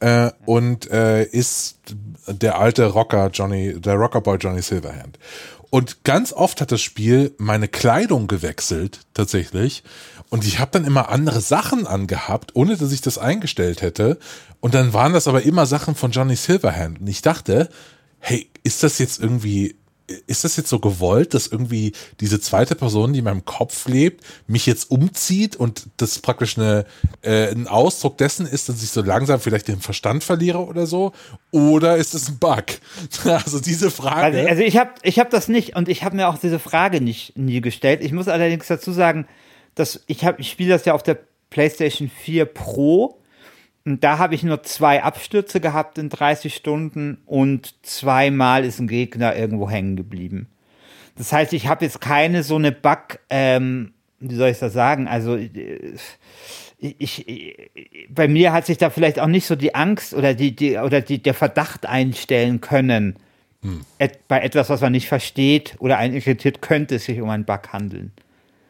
äh, 0.00 0.30
und 0.44 0.90
äh, 0.90 1.24
ist 1.24 1.78
der 2.26 2.58
alte 2.58 2.86
Rocker 2.86 3.30
Johnny, 3.32 3.80
der 3.80 3.94
Rockerboy 3.94 4.36
Johnny 4.36 4.62
Silverhand. 4.62 5.18
Und 5.70 6.04
ganz 6.04 6.32
oft 6.32 6.60
hat 6.60 6.72
das 6.72 6.80
Spiel 6.80 7.34
meine 7.38 7.68
Kleidung 7.68 8.28
gewechselt, 8.28 9.00
tatsächlich. 9.14 9.82
Und 10.28 10.44
ich 10.44 10.58
habe 10.58 10.70
dann 10.72 10.84
immer 10.84 11.08
andere 11.08 11.40
Sachen 11.40 11.86
angehabt, 11.86 12.54
ohne 12.54 12.76
dass 12.76 12.92
ich 12.92 13.00
das 13.00 13.18
eingestellt 13.18 13.82
hätte. 13.82 14.18
Und 14.60 14.74
dann 14.74 14.92
waren 14.92 15.12
das 15.12 15.28
aber 15.28 15.42
immer 15.42 15.66
Sachen 15.66 15.94
von 15.94 16.12
Johnny 16.12 16.36
Silverhand. 16.36 17.00
Und 17.00 17.08
ich 17.08 17.22
dachte, 17.22 17.68
hey, 18.18 18.48
ist 18.62 18.82
das 18.82 18.98
jetzt 18.98 19.20
irgendwie 19.20 19.76
ist 20.26 20.44
das 20.44 20.56
jetzt 20.56 20.68
so 20.68 20.78
gewollt, 20.78 21.34
dass 21.34 21.46
irgendwie 21.48 21.92
diese 22.20 22.40
zweite 22.40 22.74
Person, 22.74 23.12
die 23.12 23.18
in 23.20 23.24
meinem 23.24 23.44
Kopf 23.44 23.88
lebt, 23.88 24.24
mich 24.46 24.66
jetzt 24.66 24.90
umzieht 24.90 25.56
und 25.56 25.86
das 25.96 26.18
praktisch 26.20 26.56
eine, 26.56 26.86
äh, 27.22 27.50
ein 27.50 27.66
Ausdruck 27.66 28.16
dessen 28.18 28.46
ist, 28.46 28.68
dass 28.68 28.82
ich 28.82 28.90
so 28.90 29.02
langsam 29.02 29.40
vielleicht 29.40 29.68
den 29.68 29.80
Verstand 29.80 30.22
verliere 30.22 30.64
oder 30.64 30.86
so? 30.86 31.12
Oder 31.50 31.96
ist 31.96 32.14
es 32.14 32.28
ein 32.28 32.38
Bug? 32.38 32.64
also 33.24 33.60
diese 33.60 33.90
Frage. 33.90 34.38
Also, 34.38 34.48
also 34.48 34.62
ich 34.62 34.76
habe 34.76 34.90
ich 35.02 35.18
hab 35.18 35.30
das 35.30 35.48
nicht 35.48 35.74
und 35.76 35.88
ich 35.88 36.04
habe 36.04 36.16
mir 36.16 36.28
auch 36.28 36.38
diese 36.38 36.58
Frage 36.58 37.00
nicht 37.00 37.36
nie 37.36 37.60
gestellt. 37.60 38.00
Ich 38.02 38.12
muss 38.12 38.28
allerdings 38.28 38.66
dazu 38.68 38.92
sagen, 38.92 39.26
dass 39.74 40.02
ich 40.06 40.22
ich 40.38 40.50
spiele 40.50 40.70
das 40.70 40.84
ja 40.84 40.94
auf 40.94 41.02
der 41.02 41.18
PlayStation 41.50 42.08
4 42.08 42.44
Pro 42.46 43.20
und 43.86 44.02
da 44.02 44.18
habe 44.18 44.34
ich 44.34 44.42
nur 44.42 44.64
zwei 44.64 45.04
Abstürze 45.04 45.60
gehabt 45.60 45.96
in 45.96 46.08
30 46.08 46.52
Stunden 46.52 47.18
und 47.24 47.74
zweimal 47.82 48.64
ist 48.64 48.80
ein 48.80 48.88
Gegner 48.88 49.36
irgendwo 49.36 49.70
hängen 49.70 49.94
geblieben. 49.94 50.48
Das 51.16 51.32
heißt, 51.32 51.52
ich 51.52 51.68
habe 51.68 51.84
jetzt 51.84 52.00
keine 52.00 52.42
so 52.42 52.56
eine 52.56 52.72
Bug, 52.72 53.20
ähm, 53.30 53.92
wie 54.18 54.34
soll 54.34 54.48
ich 54.48 54.58
das 54.58 54.72
sagen? 54.72 55.06
Also 55.06 55.36
äh, 55.36 55.94
ich, 56.78 57.28
ich, 57.28 57.70
bei 58.10 58.26
mir 58.26 58.52
hat 58.52 58.66
sich 58.66 58.76
da 58.76 58.90
vielleicht 58.90 59.20
auch 59.20 59.28
nicht 59.28 59.46
so 59.46 59.54
die 59.54 59.76
Angst 59.76 60.14
oder 60.14 60.34
die, 60.34 60.54
die 60.54 60.76
oder 60.78 61.00
die, 61.00 61.22
der 61.22 61.34
Verdacht 61.34 61.86
einstellen 61.86 62.60
können. 62.60 63.14
Hm. 63.62 63.82
Et, 63.98 64.26
bei 64.26 64.40
etwas, 64.40 64.68
was 64.68 64.80
man 64.80 64.92
nicht 64.92 65.06
versteht 65.06 65.76
oder 65.78 65.98
einen 65.98 66.14
irritiert, 66.14 66.60
könnte 66.60 66.96
es 66.96 67.04
sich 67.04 67.20
um 67.20 67.30
einen 67.30 67.44
Bug 67.44 67.72
handeln. 67.72 68.10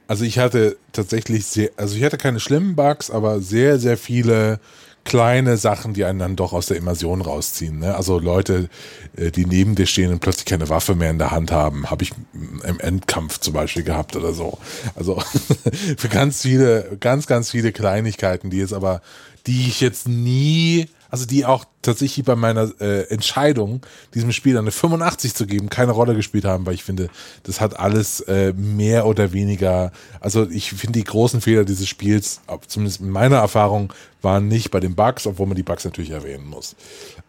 Also 0.08 0.24
ich 0.24 0.38
hatte 0.38 0.76
tatsächlich 0.92 1.46
sehr, 1.46 1.70
also 1.76 1.96
ich 1.96 2.04
hatte 2.04 2.18
keine 2.18 2.38
schlimmen 2.38 2.76
Bugs, 2.76 3.10
aber 3.10 3.40
sehr, 3.40 3.78
sehr 3.78 3.96
viele 3.96 4.60
kleine 5.06 5.56
Sachen, 5.56 5.94
die 5.94 6.04
einen 6.04 6.18
dann 6.18 6.36
doch 6.36 6.52
aus 6.52 6.66
der 6.66 6.76
Immersion 6.76 7.22
rausziehen. 7.22 7.78
Ne? 7.78 7.94
Also 7.94 8.18
Leute, 8.18 8.68
äh, 9.16 9.30
die 9.30 9.46
neben 9.46 9.74
dir 9.74 9.86
stehen 9.86 10.12
und 10.12 10.20
plötzlich 10.20 10.44
keine 10.44 10.68
Waffe 10.68 10.94
mehr 10.94 11.10
in 11.10 11.18
der 11.18 11.30
Hand 11.30 11.50
haben, 11.50 11.90
habe 11.90 12.02
ich 12.02 12.12
im 12.34 12.80
Endkampf 12.80 13.38
zum 13.38 13.54
Beispiel 13.54 13.84
gehabt 13.84 14.16
oder 14.16 14.34
so. 14.34 14.58
Also 14.94 15.22
für 15.96 16.08
ganz 16.08 16.42
viele, 16.42 16.98
ganz, 17.00 17.26
ganz 17.26 17.52
viele 17.52 17.72
Kleinigkeiten, 17.72 18.50
die 18.50 18.58
jetzt 18.58 18.74
aber, 18.74 19.00
die 19.46 19.68
ich 19.68 19.80
jetzt 19.80 20.08
nie 20.08 20.88
also 21.10 21.26
die 21.26 21.44
auch 21.44 21.64
tatsächlich 21.82 22.24
bei 22.24 22.36
meiner 22.36 22.70
äh, 22.80 23.02
Entscheidung, 23.08 23.80
diesem 24.14 24.32
Spiel 24.32 24.58
eine 24.58 24.70
85 24.70 25.34
zu 25.34 25.46
geben, 25.46 25.68
keine 25.68 25.92
Rolle 25.92 26.14
gespielt 26.14 26.44
haben, 26.44 26.66
weil 26.66 26.74
ich 26.74 26.84
finde, 26.84 27.08
das 27.44 27.60
hat 27.60 27.78
alles 27.78 28.20
äh, 28.20 28.52
mehr 28.54 29.06
oder 29.06 29.32
weniger, 29.32 29.92
also 30.20 30.48
ich 30.50 30.70
finde 30.70 30.98
die 30.98 31.04
großen 31.04 31.40
Fehler 31.40 31.64
dieses 31.64 31.88
Spiels, 31.88 32.40
zumindest 32.66 33.00
in 33.00 33.10
meiner 33.10 33.36
Erfahrung, 33.36 33.92
waren 34.22 34.48
nicht 34.48 34.70
bei 34.70 34.80
den 34.80 34.94
Bugs, 34.94 35.26
obwohl 35.26 35.46
man 35.46 35.56
die 35.56 35.62
Bugs 35.62 35.84
natürlich 35.84 36.10
erwähnen 36.10 36.46
muss. 36.46 36.76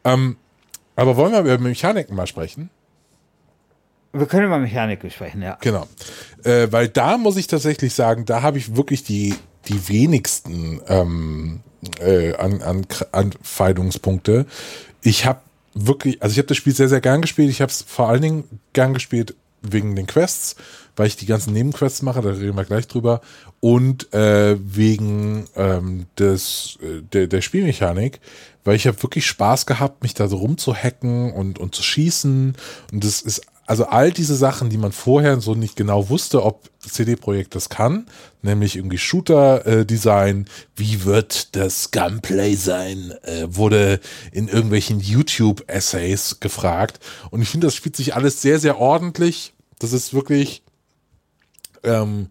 Ähm, 0.03 0.37
aber 0.95 1.15
wollen 1.15 1.31
wir 1.31 1.39
über 1.39 1.57
Mechaniken 1.59 2.15
mal 2.15 2.27
sprechen? 2.27 2.69
Wir 4.13 4.25
können 4.25 4.47
über 4.47 4.57
Mechaniken 4.57 5.11
sprechen, 5.11 5.41
ja. 5.41 5.57
Genau. 5.61 5.85
Äh, 6.43 6.67
weil 6.71 6.87
da 6.87 7.17
muss 7.17 7.37
ich 7.37 7.47
tatsächlich 7.47 7.93
sagen, 7.93 8.25
da 8.25 8.41
habe 8.41 8.57
ich 8.57 8.75
wirklich 8.75 9.03
die, 9.03 9.35
die 9.67 9.89
wenigsten 9.89 10.81
ähm, 10.87 11.61
äh, 11.99 12.33
an, 12.35 12.61
an 12.61 12.85
Anfeindungspunkte. 13.11 14.45
Ich 15.01 15.25
habe 15.25 15.41
wirklich, 15.73 16.21
also 16.21 16.33
ich 16.33 16.37
habe 16.39 16.47
das 16.47 16.57
Spiel 16.57 16.73
sehr, 16.73 16.89
sehr 16.89 17.01
gern 17.01 17.21
gespielt. 17.21 17.49
Ich 17.49 17.61
habe 17.61 17.71
es 17.71 17.81
vor 17.81 18.09
allen 18.09 18.21
Dingen 18.21 18.43
gern 18.73 18.93
gespielt 18.93 19.35
wegen 19.61 19.95
den 19.95 20.07
Quests, 20.07 20.55
weil 20.95 21.07
ich 21.07 21.15
die 21.15 21.25
ganzen 21.25 21.53
Nebenquests 21.53 22.01
mache, 22.01 22.21
da 22.21 22.29
reden 22.29 22.55
wir 22.55 22.65
gleich 22.65 22.87
drüber, 22.87 23.21
und 23.59 24.13
äh, 24.13 24.57
wegen 24.59 25.47
ähm, 25.55 26.05
des, 26.17 26.77
äh, 26.81 27.01
der, 27.01 27.27
der 27.27 27.41
Spielmechanik, 27.41 28.19
weil 28.63 28.75
ich 28.75 28.87
habe 28.87 29.01
wirklich 29.01 29.25
Spaß 29.25 29.65
gehabt, 29.65 30.03
mich 30.03 30.13
da 30.13 30.27
so 30.27 30.37
rumzuhacken 30.37 31.31
und, 31.31 31.59
und 31.59 31.73
zu 31.73 31.83
schießen. 31.83 32.55
Und 32.91 33.03
das 33.03 33.21
ist 33.21 33.41
also 33.67 33.85
all 33.85 34.11
diese 34.11 34.35
Sachen, 34.35 34.69
die 34.69 34.77
man 34.77 34.93
vorher 34.93 35.41
so 35.41 35.53
nicht 35.53 35.75
genau 35.75 36.07
wusste, 36.09 36.43
ob 36.43 36.69
CD-Projekt 36.79 37.53
das 37.53 37.67
kann, 37.67 38.07
nämlich 38.41 38.77
irgendwie 38.77 38.97
Shooter-Design, 38.97 40.45
wie 40.77 41.03
wird 41.03 41.53
das 41.57 41.91
Gunplay 41.91 42.55
sein, 42.55 43.13
äh, 43.23 43.45
wurde 43.49 43.99
in 44.31 44.47
irgendwelchen 44.47 45.01
YouTube-Essays 45.01 46.39
gefragt. 46.39 47.01
Und 47.29 47.41
ich 47.41 47.49
finde, 47.49 47.67
das 47.67 47.75
spielt 47.75 47.97
sich 47.97 48.15
alles 48.15 48.41
sehr, 48.41 48.57
sehr 48.59 48.79
ordentlich. 48.79 49.53
Das 49.79 49.91
ist 49.91 50.13
wirklich 50.13 50.63
ähm, 51.83 52.29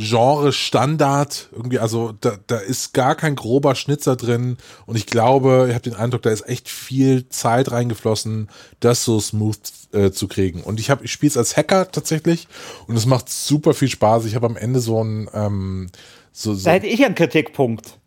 Genre-Standard, 0.00 1.48
irgendwie, 1.50 1.80
also 1.80 2.12
da, 2.20 2.38
da 2.46 2.58
ist 2.58 2.94
gar 2.94 3.16
kein 3.16 3.34
grober 3.34 3.74
Schnitzer 3.74 4.14
drin 4.14 4.56
und 4.86 4.96
ich 4.96 5.06
glaube, 5.06 5.66
ich 5.68 5.74
habe 5.74 5.82
den 5.82 5.96
Eindruck, 5.96 6.22
da 6.22 6.30
ist 6.30 6.48
echt 6.48 6.68
viel 6.68 7.28
Zeit 7.28 7.72
reingeflossen, 7.72 8.48
das 8.78 9.04
so 9.04 9.18
smooth 9.18 9.58
äh, 9.92 10.12
zu 10.12 10.28
kriegen. 10.28 10.62
Und 10.62 10.78
ich 10.78 10.90
habe, 10.90 11.04
ich 11.04 11.10
spiele 11.10 11.30
es 11.30 11.36
als 11.36 11.56
Hacker 11.56 11.90
tatsächlich 11.90 12.46
und 12.86 12.96
es 12.96 13.06
macht 13.06 13.28
super 13.28 13.74
viel 13.74 13.88
Spaß. 13.88 14.24
Ich 14.26 14.36
habe 14.36 14.46
am 14.46 14.56
Ende 14.56 14.78
so 14.78 15.02
ein 15.02 15.28
ähm, 15.34 15.88
so, 16.30 16.54
so 16.54 16.64
Da 16.64 16.72
hätte 16.72 16.86
ich 16.86 17.04
einen 17.04 17.16
Kritikpunkt. 17.16 17.98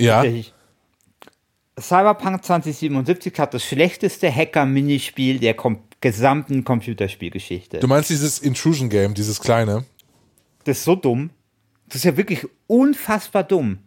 Ja. 0.00 0.24
Cyberpunk 1.78 2.44
2077 2.44 3.38
hat 3.38 3.54
das 3.54 3.62
schlechteste 3.62 4.34
Hacker-Minispiel 4.34 5.38
der 5.38 5.54
kom 5.54 5.78
gesamten 6.00 6.64
Computerspielgeschichte. 6.64 7.78
Du 7.78 7.86
meinst 7.86 8.10
dieses 8.10 8.38
Intrusion-Game, 8.38 9.14
dieses 9.14 9.40
kleine? 9.40 9.84
Das 10.64 10.78
ist 10.78 10.84
so 10.84 10.94
dumm. 10.94 11.30
Das 11.88 11.96
ist 11.96 12.04
ja 12.04 12.16
wirklich 12.16 12.46
unfassbar 12.66 13.44
dumm. 13.44 13.78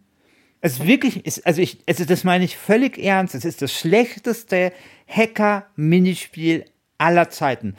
Es 0.60 0.74
ist 0.74 0.86
wirklich, 0.86 1.24
ist, 1.24 1.46
also 1.46 1.62
ich, 1.62 1.78
also 1.88 2.04
das 2.04 2.24
meine 2.24 2.44
ich 2.44 2.56
völlig 2.56 2.98
ernst. 2.98 3.34
Es 3.34 3.44
ist 3.44 3.62
das 3.62 3.72
schlechteste 3.72 4.72
Hacker-Minispiel 5.08 6.66
aller 6.98 7.30
Zeiten. 7.30 7.76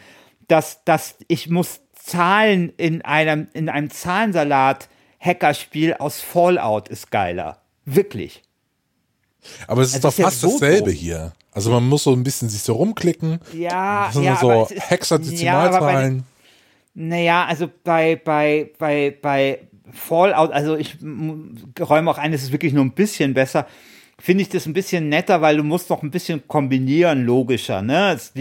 Dass, 0.47 0.83
dass 0.83 1.15
ich 1.27 1.49
muss 1.49 1.81
Zahlen 1.93 2.73
in 2.77 3.03
einem, 3.03 3.47
in 3.53 3.69
einem 3.69 3.89
Zahlensalat 3.89 4.89
Hackerspiel 5.19 5.93
aus 5.93 6.19
Fallout 6.19 6.89
ist 6.89 7.11
geiler. 7.11 7.61
Wirklich. 7.85 8.41
Aber 9.67 9.81
es 9.81 9.89
ist 9.89 10.05
also 10.05 10.09
doch 10.09 10.29
fast 10.29 10.41
ja 10.43 10.49
so 10.49 10.59
dasselbe 10.59 10.91
doof. 10.91 10.99
hier. 10.99 11.33
Also 11.51 11.69
man 11.71 11.87
muss 11.87 12.03
so 12.03 12.13
ein 12.13 12.23
bisschen 12.23 12.49
sich 12.49 12.61
so 12.61 12.73
rumklicken. 12.73 13.39
Ja, 13.53 14.11
ja. 14.13 14.37
So 14.37 14.67
Hexadezimalzahlen. 14.69 16.17
Ja, 16.17 16.23
naja, 16.93 17.45
also 17.45 17.69
bei, 17.83 18.15
bei, 18.15 18.71
bei, 18.77 19.17
bei 19.21 19.59
Fallout, 19.91 20.51
also 20.51 20.75
ich 20.75 20.97
räume 21.79 22.11
auch 22.11 22.17
ein, 22.17 22.33
es 22.33 22.43
ist 22.43 22.51
wirklich 22.51 22.73
nur 22.73 22.83
ein 22.83 22.91
bisschen 22.91 23.33
besser 23.33 23.67
finde 24.21 24.43
ich 24.43 24.49
das 24.49 24.67
ein 24.67 24.73
bisschen 24.73 25.09
netter, 25.09 25.41
weil 25.41 25.57
du 25.57 25.63
musst 25.63 25.89
noch 25.89 26.03
ein 26.03 26.11
bisschen 26.11 26.47
kombinieren, 26.47 27.25
logischer. 27.25 27.81
Ne? 27.81 28.13
Das, 28.13 28.33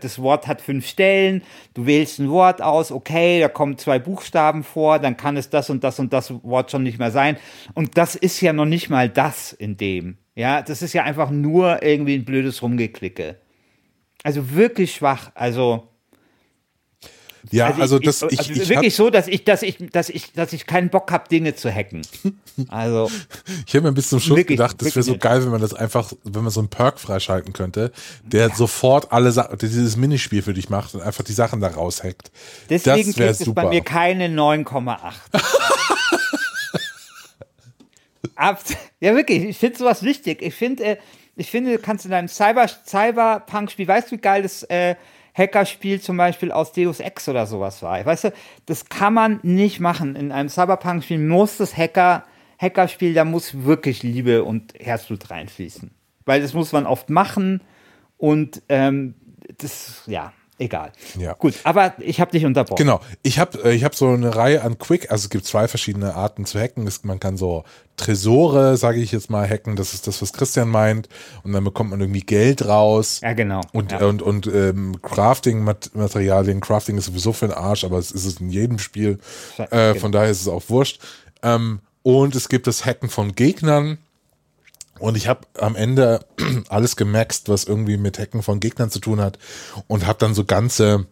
das, 0.00 0.18
Wort 0.20 0.46
hat 0.46 0.60
fünf 0.60 0.86
Stellen, 0.86 1.42
du 1.74 1.86
wählst 1.86 2.18
ein 2.18 2.30
Wort 2.30 2.60
aus, 2.60 2.92
okay, 2.92 3.40
da 3.40 3.48
kommen 3.48 3.78
zwei 3.78 3.98
Buchstaben 3.98 4.62
vor, 4.62 4.98
dann 4.98 5.16
kann 5.16 5.36
es 5.36 5.48
das 5.48 5.70
und 5.70 5.82
das 5.82 5.98
und 5.98 6.12
das 6.12 6.32
Wort 6.44 6.70
schon 6.70 6.82
nicht 6.82 6.98
mehr 6.98 7.10
sein. 7.10 7.38
Und 7.74 7.96
das 7.96 8.14
ist 8.14 8.40
ja 8.42 8.52
noch 8.52 8.66
nicht 8.66 8.90
mal 8.90 9.08
das 9.08 9.52
in 9.52 9.76
dem. 9.76 10.18
Ja, 10.34 10.62
das 10.62 10.82
ist 10.82 10.92
ja 10.92 11.04
einfach 11.04 11.30
nur 11.30 11.82
irgendwie 11.82 12.14
ein 12.14 12.24
blödes 12.24 12.62
Rumgeklicke. 12.62 13.36
Also 14.22 14.54
wirklich 14.54 14.94
schwach. 14.94 15.32
Also 15.34 15.88
ja, 17.50 17.66
also, 17.66 17.80
also 17.80 17.98
das 17.98 18.22
ich, 18.22 18.38
also 18.38 18.52
ich, 18.52 18.68
wirklich 18.68 18.94
so, 18.94 19.10
dass 19.10 19.26
ich, 19.26 19.44
dass 19.44 19.62
ich, 19.62 19.78
dass 19.90 20.08
ich, 20.08 20.32
dass 20.32 20.52
ich 20.52 20.66
keinen 20.66 20.90
Bock 20.90 21.10
habe, 21.10 21.28
Dinge 21.28 21.54
zu 21.54 21.72
hacken. 21.72 22.02
Also 22.68 23.10
ich 23.66 23.74
habe 23.74 23.86
mir 23.86 23.92
bis 23.92 24.10
zum 24.10 24.20
Schluss 24.20 24.36
wirklich, 24.36 24.58
gedacht, 24.58 24.76
das 24.82 24.94
wäre 24.94 25.02
so 25.02 25.16
geil, 25.16 25.42
wenn 25.42 25.52
man 25.52 25.62
das 25.62 25.72
einfach, 25.72 26.12
wenn 26.22 26.42
man 26.42 26.50
so 26.50 26.60
einen 26.60 26.68
Perk 26.68 27.00
freischalten 27.00 27.54
könnte, 27.54 27.92
der 28.24 28.48
ja. 28.48 28.54
sofort 28.54 29.10
alle 29.10 29.32
Sachen, 29.32 29.56
dieses 29.56 29.96
Minispiel 29.96 30.42
für 30.42 30.52
dich 30.52 30.68
macht 30.68 30.94
und 30.94 31.00
einfach 31.00 31.24
die 31.24 31.32
Sachen 31.32 31.62
da 31.62 31.68
raushackt. 31.68 32.30
Deswegen 32.68 33.14
kriegt 33.14 33.40
es 33.40 33.54
bei 33.54 33.68
mir 33.70 33.80
keine 33.80 34.28
9,8. 34.28 35.12
ja, 39.00 39.14
wirklich, 39.16 39.44
ich 39.44 39.56
finde 39.56 39.78
sowas 39.78 40.02
wichtig. 40.02 40.42
Ich 40.42 40.54
finde, 40.54 40.84
äh, 40.84 40.96
ich 41.36 41.50
finde, 41.50 41.72
du 41.72 41.78
kannst 41.78 42.04
in 42.04 42.10
deinem 42.10 42.28
Cyber, 42.28 42.68
Cyberpunk-Spiel, 42.68 43.88
weißt 43.88 44.10
du, 44.10 44.16
wie 44.16 44.20
geil 44.20 44.42
das 44.42 44.62
äh, 44.64 44.96
Hackerspiel 45.34 46.00
zum 46.00 46.16
Beispiel 46.16 46.52
aus 46.52 46.72
Deus 46.72 47.00
Ex 47.00 47.28
oder 47.28 47.46
sowas 47.46 47.82
war. 47.82 48.04
Weißt 48.04 48.24
du, 48.24 48.32
das 48.66 48.88
kann 48.88 49.14
man 49.14 49.40
nicht 49.42 49.80
machen. 49.80 50.14
In 50.16 50.32
einem 50.32 50.48
Cyberpunk-Spiel 50.48 51.18
muss 51.18 51.56
das 51.56 51.76
Hacker, 51.76 52.24
Hackerspiel, 52.60 53.14
da 53.14 53.24
muss 53.24 53.64
wirklich 53.64 54.02
Liebe 54.02 54.44
und 54.44 54.74
Herzblut 54.78 55.30
reinfließen. 55.30 55.90
Weil 56.24 56.42
das 56.42 56.54
muss 56.54 56.72
man 56.72 56.86
oft 56.86 57.10
machen 57.10 57.62
und 58.18 58.62
ähm, 58.68 59.14
das, 59.58 60.02
ja, 60.06 60.32
egal. 60.62 60.92
Ja. 61.18 61.34
Gut, 61.34 61.54
aber 61.64 61.94
ich 61.98 62.20
habe 62.20 62.30
dich 62.30 62.44
unterbrochen. 62.44 62.78
Genau. 62.78 63.00
Ich 63.22 63.38
habe 63.38 63.62
äh, 63.64 63.74
ich 63.74 63.84
hab 63.84 63.94
so 63.94 64.08
eine 64.08 64.34
Reihe 64.34 64.62
an 64.62 64.78
Quick, 64.78 65.10
also 65.10 65.24
es 65.24 65.30
gibt 65.30 65.44
zwei 65.44 65.68
verschiedene 65.68 66.14
Arten 66.14 66.46
zu 66.46 66.58
hacken. 66.58 66.88
Man 67.02 67.20
kann 67.20 67.36
so 67.36 67.64
Tresore, 67.96 68.76
sage 68.76 69.00
ich 69.00 69.12
jetzt 69.12 69.30
mal, 69.30 69.48
hacken. 69.48 69.76
Das 69.76 69.94
ist 69.94 70.06
das, 70.06 70.22
was 70.22 70.32
Christian 70.32 70.68
meint. 70.68 71.08
Und 71.42 71.52
dann 71.52 71.64
bekommt 71.64 71.90
man 71.90 72.00
irgendwie 72.00 72.22
Geld 72.22 72.66
raus. 72.66 73.20
Ja, 73.22 73.32
genau. 73.32 73.60
Und, 73.72 73.92
ja. 73.92 73.98
und, 74.06 74.22
und 74.22 74.46
ähm, 74.46 75.00
Crafting-Materialien. 75.02 76.60
Crafting 76.60 76.96
ist 76.98 77.06
sowieso 77.06 77.32
für 77.32 77.48
den 77.48 77.56
Arsch, 77.56 77.84
aber 77.84 77.98
es 77.98 78.10
ist 78.10 78.24
es 78.24 78.40
in 78.40 78.50
jedem 78.50 78.78
Spiel. 78.78 79.18
Äh, 79.70 79.94
von 79.94 80.12
daher 80.12 80.30
ist 80.30 80.40
es 80.40 80.48
auch 80.48 80.62
wurscht. 80.68 81.00
Ähm, 81.42 81.80
und 82.02 82.34
es 82.34 82.48
gibt 82.48 82.66
das 82.66 82.84
Hacken 82.84 83.08
von 83.08 83.34
Gegnern. 83.34 83.98
Und 85.02 85.16
ich 85.16 85.26
habe 85.26 85.40
am 85.58 85.74
Ende 85.74 86.24
alles 86.68 86.94
gemaxt, 86.94 87.48
was 87.48 87.64
irgendwie 87.64 87.96
mit 87.96 88.20
Hacken 88.20 88.40
von 88.40 88.60
Gegnern 88.60 88.88
zu 88.88 89.00
tun 89.00 89.20
hat 89.20 89.36
und 89.88 90.06
habe 90.06 90.20
dann 90.20 90.32
so 90.32 90.44
ganze 90.44 91.06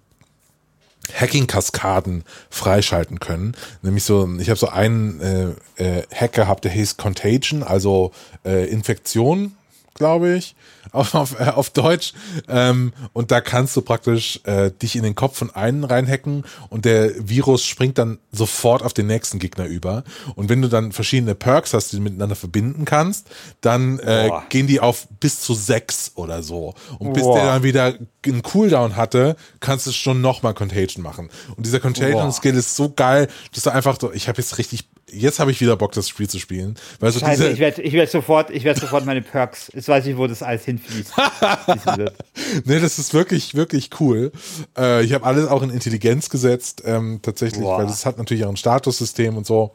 Hacking-Kaskaden 1.12 2.22
freischalten 2.51 3.18
können. 3.18 3.57
Nämlich 3.82 4.05
so, 4.05 4.28
ich 4.38 4.49
habe 4.49 4.61
so 4.61 4.68
einen 4.68 5.20
äh, 5.20 5.55
äh, 5.99 6.03
Hack 6.14 6.34
gehabt, 6.34 6.64
der 6.64 6.70
hieß 6.70 6.99
Contagion, 6.99 7.64
also 7.64 8.12
äh, 8.45 8.70
Infektion, 8.70 9.57
glaube 10.01 10.34
ich 10.34 10.57
auf, 10.92 11.14
auf, 11.14 11.38
äh, 11.38 11.44
auf 11.44 11.68
Deutsch. 11.68 12.14
Ähm, 12.48 12.94
und 13.12 13.30
da 13.30 13.42
kannst 13.42 13.76
du 13.76 13.82
praktisch 13.82 14.40
äh, 14.44 14.70
dich 14.70 14.96
in 14.96 15.03
den 15.03 15.14
Kopf 15.14 15.36
von 15.36 15.51
einem 15.51 15.84
reinhacken 15.84 16.44
und 16.70 16.86
der 16.86 17.28
Virus 17.28 17.66
springt 17.66 17.98
dann 17.98 18.18
sofort 18.32 18.82
auf 18.82 18.94
den 18.94 19.07
nächsten 19.07 19.38
Gegner 19.38 19.66
über. 19.66 20.05
Und 20.36 20.48
wenn 20.48 20.62
du 20.62 20.68
dann 20.68 20.92
verschiedene 20.92 21.34
Perks 21.34 21.74
hast, 21.74 21.92
die 21.92 21.96
du 21.96 22.03
miteinander 22.03 22.34
verbinden 22.34 22.86
kannst, 22.86 23.28
dann 23.61 23.98
äh, 23.98 24.30
gehen 24.48 24.66
die 24.66 24.80
auf 24.80 25.07
bis 25.20 25.42
zu 25.42 25.53
sechs 25.53 26.12
oder 26.14 26.42
so. 26.42 26.74
Und 26.98 27.12
bis 27.12 27.22
Boah. 27.22 27.36
der 27.36 27.44
dann 27.44 27.62
wieder 27.62 27.94
einen 28.24 28.42
Cooldown 28.42 28.96
hatte, 28.96 29.36
kannst 29.61 29.86
du 29.86 29.92
schon 29.92 30.22
nochmal 30.22 30.55
Contagion 30.55 31.03
machen. 31.03 31.28
Und 31.57 31.66
dieser 31.66 31.80
Contagion-Skill 31.80 32.55
ist 32.55 32.74
so 32.74 32.90
geil, 32.90 33.28
dass 33.55 33.64
du 33.64 33.70
einfach 33.70 33.98
so, 34.01 34.12
ich 34.12 34.28
habe 34.28 34.40
jetzt 34.40 34.57
richtig 34.57 34.88
jetzt 35.13 35.41
habe 35.41 35.51
ich 35.51 35.61
wieder 35.61 35.77
Bock, 35.77 35.93
das 35.93 36.09
Spiel 36.09 36.29
zu 36.29 36.39
spielen. 36.39 36.77
Weil 36.99 37.13
so 37.13 37.21
Scheiße, 37.21 37.51
ich 37.51 37.59
werde 37.59 37.83
ich 37.83 37.93
werd 37.93 38.11
sofort, 38.11 38.51
ich 38.51 38.65
werd 38.65 38.79
sofort 38.79 39.07
meine 39.07 39.23
Perks. 39.23 39.71
Jetzt 39.75 39.89
weiß 39.89 40.07
ich, 40.07 40.17
wo 40.17 40.27
das 40.27 40.43
alles 40.43 40.65
hinfließt. 40.65 41.13
nee, 42.65 42.81
das 42.81 42.99
ist 42.99 43.15
wirklich, 43.15 43.55
wirklich 43.55 43.91
cool. 44.01 44.33
Äh, 44.77 45.05
ich 45.05 45.13
habe 45.13 45.25
alles 45.25 45.49
auch 45.49 45.63
in 45.63 45.71
Intelligenz 45.71 46.31
gesetzt, 46.31 46.83
ähm, 46.85 47.21
tatsächlich, 47.23 47.63
Boah. 47.63 47.79
weil 47.79 47.87
das 47.87 48.07
hat 48.07 48.19
natürlich 48.19 48.45
auch 48.45 48.51
ein 48.51 48.57
Statussystem 48.57 49.37
und 49.37 49.47
so. 49.47 49.73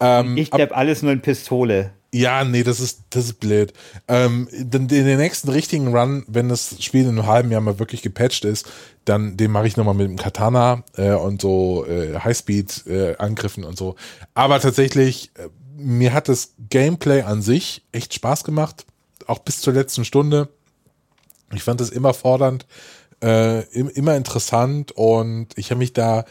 Ähm, 0.00 0.36
ich 0.36 0.52
habe 0.52 0.74
alles 0.74 1.02
nur 1.02 1.12
in 1.12 1.20
Pistole. 1.20 1.92
Ja, 2.12 2.42
nee, 2.42 2.62
das 2.62 2.80
ist, 2.80 3.02
das 3.10 3.26
ist 3.26 3.40
blöd. 3.40 3.74
Ähm, 4.08 4.48
in 4.50 4.88
den 4.88 5.18
nächsten 5.18 5.50
richtigen 5.50 5.94
Run, 5.94 6.24
wenn 6.26 6.48
das 6.48 6.82
Spiel 6.82 7.02
in 7.02 7.10
einem 7.10 7.26
halben 7.26 7.50
Jahr 7.50 7.60
mal 7.60 7.78
wirklich 7.78 8.00
gepatcht 8.00 8.46
ist, 8.46 8.66
dann 9.04 9.36
den 9.36 9.50
mache 9.50 9.66
ich 9.66 9.76
nochmal 9.76 9.94
mit 9.94 10.08
dem 10.08 10.16
Katana 10.16 10.84
äh, 10.96 11.12
und 11.12 11.42
so 11.42 11.84
äh, 11.86 12.18
Highspeed-Angriffen 12.18 13.62
äh, 13.62 13.66
und 13.66 13.76
so. 13.76 13.96
Aber 14.32 14.58
tatsächlich, 14.58 15.32
äh, 15.34 15.48
mir 15.76 16.14
hat 16.14 16.28
das 16.28 16.54
Gameplay 16.70 17.22
an 17.22 17.42
sich 17.42 17.82
echt 17.92 18.14
Spaß 18.14 18.42
gemacht, 18.44 18.86
auch 19.26 19.40
bis 19.40 19.60
zur 19.60 19.74
letzten 19.74 20.06
Stunde. 20.06 20.48
Ich 21.54 21.62
fand 21.62 21.80
es 21.82 21.90
immer 21.90 22.14
fordernd, 22.14 22.66
äh, 23.22 23.64
immer 23.72 24.16
interessant 24.16 24.92
und 24.92 25.48
ich 25.56 25.70
habe 25.70 25.78
mich 25.78 25.92
da 25.92 26.24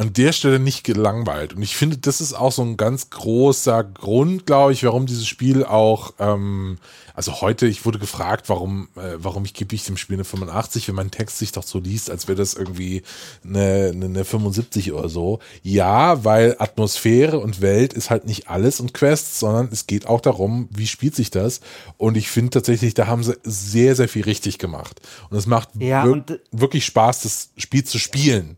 an 0.00 0.14
der 0.14 0.32
Stelle 0.32 0.58
nicht 0.58 0.82
gelangweilt. 0.82 1.52
Und 1.52 1.60
ich 1.60 1.76
finde, 1.76 1.98
das 1.98 2.22
ist 2.22 2.32
auch 2.32 2.52
so 2.52 2.62
ein 2.62 2.78
ganz 2.78 3.10
großer 3.10 3.84
Grund, 3.84 4.46
glaube 4.46 4.72
ich, 4.72 4.82
warum 4.82 5.04
dieses 5.04 5.26
Spiel 5.26 5.62
auch, 5.62 6.14
ähm, 6.18 6.78
also 7.12 7.42
heute, 7.42 7.66
ich 7.66 7.84
wurde 7.84 7.98
gefragt, 7.98 8.48
warum, 8.48 8.88
äh, 8.96 9.16
warum 9.18 9.44
ich 9.44 9.52
gebe 9.52 9.74
ich 9.74 9.84
dem 9.84 9.98
Spiel 9.98 10.16
eine 10.16 10.24
85, 10.24 10.88
wenn 10.88 10.94
mein 10.94 11.10
Text 11.10 11.36
sich 11.36 11.52
doch 11.52 11.64
so 11.64 11.80
liest, 11.80 12.10
als 12.10 12.28
wäre 12.28 12.38
das 12.38 12.54
irgendwie 12.54 13.02
eine, 13.44 13.90
eine, 13.92 14.06
eine 14.06 14.24
75 14.24 14.90
oder 14.92 15.10
so. 15.10 15.38
Ja, 15.62 16.24
weil 16.24 16.56
Atmosphäre 16.58 17.38
und 17.38 17.60
Welt 17.60 17.92
ist 17.92 18.08
halt 18.08 18.24
nicht 18.24 18.48
alles 18.48 18.80
und 18.80 18.94
Quests, 18.94 19.38
sondern 19.38 19.68
es 19.70 19.86
geht 19.86 20.06
auch 20.06 20.22
darum, 20.22 20.70
wie 20.72 20.86
spielt 20.86 21.14
sich 21.14 21.30
das. 21.30 21.60
Und 21.98 22.16
ich 22.16 22.30
finde 22.30 22.52
tatsächlich, 22.52 22.94
da 22.94 23.06
haben 23.06 23.22
sie 23.22 23.36
sehr, 23.42 23.94
sehr 23.94 24.08
viel 24.08 24.24
richtig 24.24 24.56
gemacht. 24.56 24.98
Und 25.28 25.36
es 25.36 25.44
macht 25.44 25.68
ja, 25.78 26.06
wir 26.06 26.40
wirklich 26.52 26.86
Spaß, 26.86 27.20
das 27.20 27.50
Spiel 27.58 27.84
zu 27.84 27.98
spielen. 27.98 28.56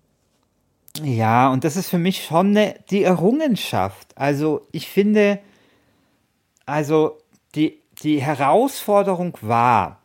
Ja, 1.01 1.51
und 1.51 1.65
das 1.65 1.77
ist 1.77 1.89
für 1.89 1.99
mich 1.99 2.25
schon 2.25 2.49
eine, 2.49 2.75
die 2.91 3.03
Errungenschaft. 3.03 4.09
Also 4.17 4.67
ich 4.73 4.89
finde, 4.89 5.39
also 6.67 7.19
die, 7.55 7.81
die 8.03 8.21
Herausforderung 8.21 9.39
war, 9.41 10.03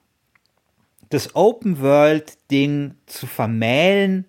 das 1.10 1.36
Open 1.36 1.82
World-Ding 1.82 2.96
zu 3.06 3.28
vermählen, 3.28 4.26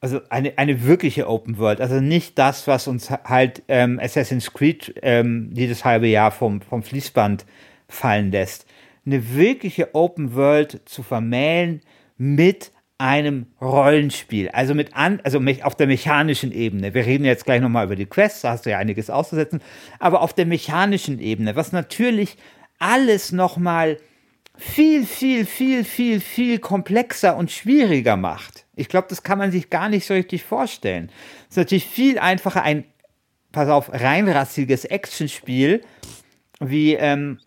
also 0.00 0.20
eine, 0.30 0.56
eine 0.56 0.84
wirkliche 0.84 1.28
Open 1.28 1.58
World, 1.58 1.80
also 1.80 2.00
nicht 2.00 2.38
das, 2.38 2.66
was 2.66 2.88
uns 2.88 3.10
halt 3.10 3.62
ähm, 3.68 4.00
Assassin's 4.00 4.52
Creed 4.52 4.94
ähm, 5.02 5.50
jedes 5.54 5.84
halbe 5.84 6.06
Jahr 6.06 6.30
vom, 6.30 6.62
vom 6.62 6.82
Fließband 6.82 7.44
fallen 7.88 8.30
lässt. 8.30 8.66
Eine 9.04 9.34
wirkliche 9.34 9.94
Open 9.94 10.34
World 10.34 10.80
zu 10.86 11.02
vermählen 11.02 11.80
mit 12.16 12.72
einem 13.00 13.46
Rollenspiel, 13.62 14.50
also 14.50 14.74
mit 14.74 14.94
an, 14.94 15.20
also 15.24 15.40
auf 15.62 15.74
der 15.74 15.86
mechanischen 15.86 16.52
Ebene. 16.52 16.92
Wir 16.92 17.06
reden 17.06 17.24
jetzt 17.24 17.46
gleich 17.46 17.62
nochmal 17.62 17.86
über 17.86 17.96
die 17.96 18.04
Quests, 18.04 18.42
da 18.42 18.50
hast 18.50 18.66
du 18.66 18.70
ja 18.70 18.78
einiges 18.78 19.08
auszusetzen, 19.08 19.62
aber 19.98 20.20
auf 20.20 20.34
der 20.34 20.44
mechanischen 20.44 21.18
Ebene, 21.18 21.56
was 21.56 21.72
natürlich 21.72 22.36
alles 22.78 23.32
nochmal 23.32 23.96
viel, 24.54 25.06
viel, 25.06 25.46
viel, 25.46 25.84
viel, 25.84 26.20
viel 26.20 26.58
komplexer 26.58 27.36
und 27.36 27.50
schwieriger 27.50 28.18
macht. 28.18 28.66
Ich 28.76 28.88
glaube, 28.88 29.06
das 29.08 29.22
kann 29.22 29.38
man 29.38 29.50
sich 29.50 29.70
gar 29.70 29.88
nicht 29.88 30.06
so 30.06 30.12
richtig 30.12 30.44
vorstellen. 30.44 31.10
Es 31.44 31.52
ist 31.52 31.56
natürlich 31.56 31.86
viel 31.86 32.18
einfacher, 32.18 32.62
ein, 32.62 32.84
pass 33.50 33.70
auf, 33.70 33.90
reinrassiges 33.90 34.84
Actionspiel 34.84 35.80
wie 36.60 36.94
ähm, 36.94 37.38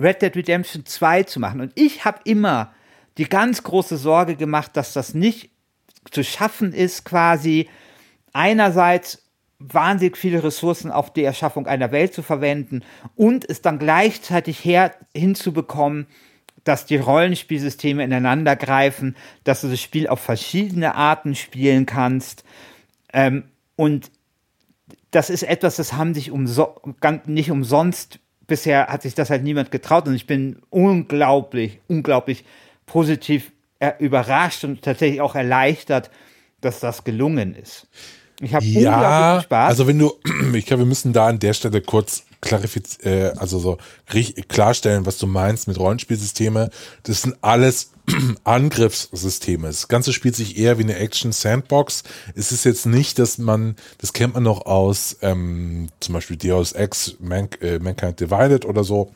Red 0.00 0.22
Dead 0.22 0.34
Redemption 0.34 0.84
2 0.84 1.22
zu 1.22 1.38
machen. 1.38 1.60
Und 1.60 1.72
ich 1.76 2.04
habe 2.04 2.18
immer 2.24 2.74
die 3.18 3.28
ganz 3.28 3.62
große 3.62 3.96
Sorge 3.96 4.36
gemacht, 4.36 4.76
dass 4.76 4.92
das 4.92 5.14
nicht 5.14 5.50
zu 6.10 6.24
schaffen 6.24 6.72
ist, 6.72 7.04
quasi 7.04 7.68
einerseits 8.32 9.22
wahnsinnig 9.58 10.16
viele 10.16 10.42
Ressourcen 10.42 10.90
auf 10.90 11.12
die 11.12 11.22
Erschaffung 11.22 11.66
einer 11.66 11.92
Welt 11.92 12.12
zu 12.14 12.22
verwenden 12.22 12.82
und 13.14 13.48
es 13.48 13.62
dann 13.62 13.78
gleichzeitig 13.78 14.64
her 14.64 14.94
hinzubekommen, 15.14 16.06
dass 16.64 16.86
die 16.86 16.96
Rollenspielsysteme 16.96 18.02
ineinander 18.02 18.56
greifen, 18.56 19.16
dass 19.44 19.60
du 19.60 19.68
das 19.68 19.80
Spiel 19.80 20.08
auf 20.08 20.20
verschiedene 20.20 20.94
Arten 20.94 21.34
spielen 21.34 21.86
kannst. 21.86 22.44
Ähm, 23.12 23.44
und 23.76 24.10
das 25.10 25.28
ist 25.28 25.42
etwas, 25.42 25.76
das 25.76 25.92
haben 25.92 26.14
sich 26.14 26.30
umso 26.30 26.80
nicht 27.26 27.50
umsonst, 27.50 28.18
bisher 28.46 28.86
hat 28.88 29.02
sich 29.02 29.14
das 29.14 29.30
halt 29.30 29.44
niemand 29.44 29.70
getraut 29.70 30.06
und 30.06 30.14
ich 30.14 30.26
bin 30.26 30.62
unglaublich, 30.70 31.80
unglaublich 31.88 32.44
positiv 32.86 33.52
überrascht 33.98 34.64
und 34.64 34.82
tatsächlich 34.82 35.20
auch 35.20 35.34
erleichtert, 35.34 36.10
dass 36.60 36.80
das 36.80 37.02
gelungen 37.04 37.54
ist. 37.54 37.88
Ich 38.40 38.54
habe 38.54 38.64
Ja, 38.64 38.94
unglaublich 38.94 39.44
Spaß. 39.44 39.68
also 39.68 39.86
wenn 39.86 39.98
du, 39.98 40.12
ich 40.54 40.66
glaube, 40.66 40.82
wir 40.82 40.86
müssen 40.86 41.12
da 41.12 41.26
an 41.26 41.38
der 41.38 41.52
Stelle 41.52 41.80
kurz 41.80 42.24
klarifizieren, 42.40 43.12
äh, 43.12 43.32
also 43.38 43.58
so 43.58 43.78
klarstellen, 44.48 45.06
was 45.06 45.18
du 45.18 45.26
meinst 45.26 45.68
mit 45.68 45.78
Rollenspielsysteme. 45.78 46.70
Das 47.04 47.22
sind 47.22 47.36
alles 47.40 47.92
Angriffssysteme. 48.44 49.68
Das 49.68 49.86
Ganze 49.88 50.12
spielt 50.12 50.34
sich 50.34 50.58
eher 50.58 50.78
wie 50.78 50.82
eine 50.82 50.96
Action-Sandbox. 50.96 52.02
Es 52.34 52.50
ist 52.50 52.64
jetzt 52.64 52.86
nicht, 52.86 53.18
dass 53.18 53.38
man, 53.38 53.76
das 53.98 54.12
kennt 54.12 54.34
man 54.34 54.42
noch 54.42 54.66
aus 54.66 55.16
ähm, 55.22 55.88
zum 56.00 56.14
Beispiel 56.14 56.36
Deus 56.36 56.72
Ex, 56.72 57.16
Man, 57.20 57.48
äh, 57.60 57.78
Mankind 57.78 58.18
Divided 58.20 58.64
oder 58.64 58.82
so, 58.82 59.12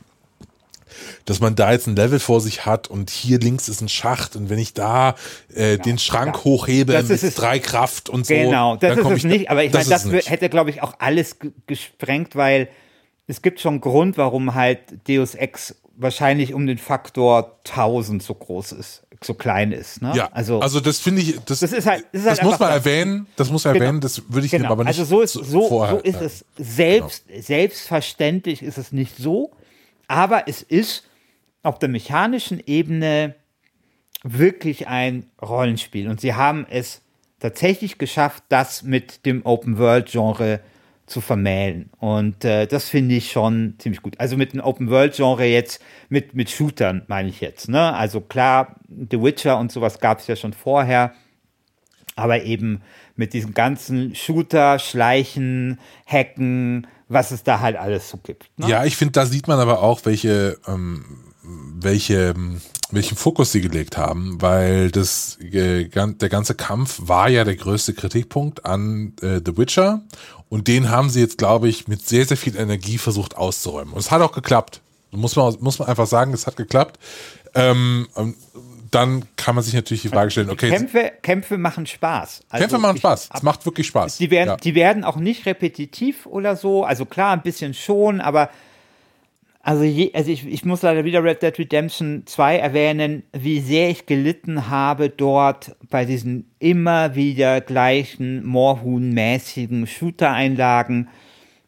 dass 1.24 1.40
man 1.40 1.54
da 1.56 1.72
jetzt 1.72 1.86
ein 1.86 1.96
Level 1.96 2.18
vor 2.18 2.40
sich 2.40 2.66
hat 2.66 2.88
und 2.88 3.10
hier 3.10 3.38
links 3.38 3.68
ist 3.68 3.80
ein 3.80 3.88
Schacht 3.88 4.36
und 4.36 4.50
wenn 4.50 4.58
ich 4.58 4.74
da 4.74 5.14
äh, 5.54 5.78
den 5.78 5.98
Schrank 5.98 6.34
Genau. 6.34 6.38
Ja. 6.38 6.44
hochhebe 6.44 6.92
Das 6.92 7.08
mit 7.08 7.22
ist 7.22 7.34
drei 7.40 7.58
Kraft 7.58 8.08
und 8.08 8.26
so. 8.26 8.34
Genau, 8.34 8.76
das 8.76 8.96
dann 8.96 9.06
ist 9.06 9.10
es 9.12 9.16
ich- 9.18 9.24
nicht, 9.24 9.50
aber 9.50 9.64
ich 9.64 9.72
meine, 9.72 9.84
das 9.88 10.06
wär- 10.06 10.12
nicht. 10.16 10.30
hätte, 10.30 10.48
glaube 10.48 10.70
ich, 10.70 10.82
auch 10.82 10.94
alles 10.98 11.38
ge- 11.38 11.52
gesprengt, 11.66 12.36
weil 12.36 12.68
es 13.26 13.42
gibt 13.42 13.60
schon 13.60 13.74
einen 13.74 13.80
Grund, 13.80 14.16
warum 14.18 14.54
halt 14.54 14.78
Deus 15.08 15.34
Ex 15.34 15.74
wahrscheinlich 15.98 16.52
um 16.54 16.66
den 16.66 16.78
Faktor 16.78 17.58
1000 17.64 18.22
so 18.22 18.34
groß 18.34 18.72
ist, 18.72 19.02
so 19.24 19.32
klein 19.32 19.72
ist. 19.72 20.02
Ne? 20.02 20.12
Ja, 20.14 20.28
also, 20.32 20.60
also, 20.60 20.78
das 20.78 20.98
finde 20.98 21.22
ich, 21.22 21.40
das, 21.46 21.60
Das 21.60 21.72
ist 21.72 21.86
halt- 21.86 22.04
das 22.12 22.22
das, 22.22 22.22
ist 22.22 22.28
halt 22.28 22.42
muss 22.44 22.52
einfach 22.54 22.66
man 22.66 22.68
das- 22.76 22.86
erwähnen, 22.86 23.26
das 23.36 23.50
muss 23.50 23.64
man 23.64 23.72
Genau. 23.74 23.84
erwähnen, 23.86 24.00
das 24.02 24.22
würde 24.28 24.44
ich 24.44 24.50
dem 24.50 24.60
genau. 24.60 24.72
aber 24.72 24.84
nicht 24.84 24.98
also 24.98 25.04
so 25.16 25.20
ist, 25.22 25.32
so, 25.32 25.42
so 25.42 25.96
ist 26.04 26.20
es 26.20 26.44
selbst, 26.58 27.24
selbstverständlich 27.40 28.62
ist 28.62 28.78
es 28.78 28.92
nicht 28.92 29.16
so, 29.16 29.50
aber 30.08 30.48
es 30.48 30.62
ist 30.62 31.08
auf 31.62 31.78
der 31.78 31.88
mechanischen 31.88 32.62
Ebene 32.64 33.34
wirklich 34.22 34.88
ein 34.88 35.30
Rollenspiel 35.40 36.08
und 36.08 36.20
sie 36.20 36.34
haben 36.34 36.66
es 36.68 37.02
tatsächlich 37.40 37.98
geschafft, 37.98 38.44
das 38.48 38.82
mit 38.82 39.26
dem 39.26 39.44
Open-World-Genre 39.44 40.60
zu 41.06 41.20
vermählen. 41.20 41.90
Und 41.98 42.44
äh, 42.44 42.66
das 42.66 42.88
finde 42.88 43.14
ich 43.14 43.30
schon 43.30 43.74
ziemlich 43.78 44.02
gut. 44.02 44.18
Also 44.18 44.36
mit 44.36 44.52
dem 44.52 44.60
Open-World-Genre 44.60 45.44
jetzt, 45.44 45.80
mit, 46.08 46.34
mit 46.34 46.50
Shootern 46.50 47.02
meine 47.06 47.28
ich 47.28 47.40
jetzt. 47.40 47.68
Ne? 47.68 47.94
Also 47.94 48.20
klar, 48.20 48.76
The 48.88 49.22
Witcher 49.22 49.58
und 49.58 49.70
sowas 49.70 50.00
gab 50.00 50.18
es 50.18 50.26
ja 50.26 50.34
schon 50.34 50.52
vorher, 50.52 51.12
aber 52.16 52.42
eben 52.42 52.82
mit 53.14 53.34
diesem 53.34 53.54
ganzen 53.54 54.14
Shooter, 54.14 54.78
Schleichen, 54.78 55.78
Hacken, 56.06 56.86
was 57.08 57.30
es 57.30 57.42
da 57.42 57.60
halt 57.60 57.76
alles 57.76 58.08
so 58.08 58.18
gibt. 58.18 58.50
Ne? 58.56 58.68
Ja, 58.68 58.84
ich 58.84 58.96
finde, 58.96 59.12
da 59.12 59.26
sieht 59.26 59.48
man 59.48 59.60
aber 59.60 59.82
auch, 59.82 60.04
welche, 60.04 60.58
ähm, 60.66 61.04
welche, 61.42 62.34
ähm, 62.36 62.60
welchen 62.90 63.16
Fokus 63.16 63.52
sie 63.52 63.60
gelegt 63.60 63.96
haben, 63.96 64.40
weil 64.40 64.90
das, 64.90 65.38
äh, 65.40 65.88
der 65.88 66.28
ganze 66.28 66.54
Kampf 66.54 67.00
war 67.02 67.28
ja 67.28 67.44
der 67.44 67.56
größte 67.56 67.94
Kritikpunkt 67.94 68.64
an 68.64 69.14
äh, 69.22 69.40
The 69.44 69.56
Witcher 69.56 70.02
und 70.48 70.68
den 70.68 70.90
haben 70.90 71.10
sie 71.10 71.20
jetzt, 71.20 71.38
glaube 71.38 71.68
ich, 71.68 71.88
mit 71.88 72.06
sehr, 72.06 72.26
sehr 72.26 72.36
viel 72.36 72.56
Energie 72.56 72.98
versucht 72.98 73.36
auszuräumen. 73.36 73.92
Und 73.92 74.00
es 74.00 74.10
hat 74.10 74.22
auch 74.22 74.32
geklappt. 74.32 74.80
Muss 75.10 75.36
man, 75.36 75.56
muss 75.60 75.78
man 75.78 75.88
einfach 75.88 76.06
sagen, 76.06 76.32
es 76.32 76.46
hat 76.46 76.56
geklappt. 76.56 76.98
Ähm, 77.54 78.06
dann 78.90 79.24
kann 79.36 79.54
man 79.54 79.64
sich 79.64 79.74
natürlich 79.74 80.02
die 80.02 80.08
Frage 80.08 80.30
stellen, 80.30 80.50
okay, 80.50 80.70
Kämpfe, 80.70 81.12
Kämpfe 81.22 81.58
machen 81.58 81.86
Spaß. 81.86 82.42
Also 82.48 82.62
Kämpfe 82.62 82.78
machen 82.78 82.96
ich- 82.96 83.00
Spaß. 83.00 83.30
Es 83.34 83.42
macht 83.42 83.64
wirklich 83.64 83.86
Spaß. 83.86 84.18
Die 84.18 84.30
werden, 84.30 84.50
ja. 84.50 84.56
die 84.56 84.74
werden 84.74 85.04
auch 85.04 85.16
nicht 85.16 85.46
repetitiv 85.46 86.26
oder 86.26 86.56
so. 86.56 86.84
Also 86.84 87.04
klar, 87.04 87.32
ein 87.32 87.42
bisschen 87.42 87.74
schon, 87.74 88.20
aber 88.20 88.50
also, 89.66 89.82
je, 89.82 90.12
also 90.14 90.30
ich, 90.30 90.46
ich 90.46 90.64
muss 90.64 90.82
leider 90.82 91.04
wieder 91.04 91.24
Red 91.24 91.42
Dead 91.42 91.58
Redemption 91.58 92.22
2 92.24 92.58
erwähnen, 92.58 93.24
wie 93.32 93.58
sehr 93.58 93.90
ich 93.90 94.06
gelitten 94.06 94.68
habe 94.68 95.10
dort 95.10 95.74
bei 95.90 96.04
diesen 96.04 96.48
immer 96.60 97.16
wieder 97.16 97.60
gleichen 97.60 98.46
Moorhuhn-mäßigen 98.46 99.88
Shooter-Einlagen. 99.88 101.08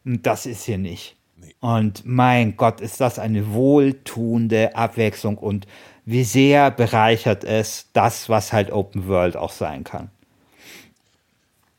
Und 0.05 0.25
das 0.25 0.45
ist 0.45 0.63
hier 0.63 0.77
nicht. 0.77 1.17
Und 1.59 2.03
mein 2.05 2.55
Gott, 2.55 2.79
ist 2.79 3.01
das 3.01 3.19
eine 3.19 3.51
wohltuende 3.51 4.77
Abwechslung 4.77 5.37
und 5.37 5.67
wie 6.09 6.23
sehr 6.23 6.71
bereichert 6.71 7.43
es 7.43 7.85
das, 7.93 8.29
was 8.29 8.51
halt 8.51 8.71
Open 8.71 9.07
World 9.07 9.37
auch 9.37 9.51
sein 9.51 9.83
kann. 9.83 10.09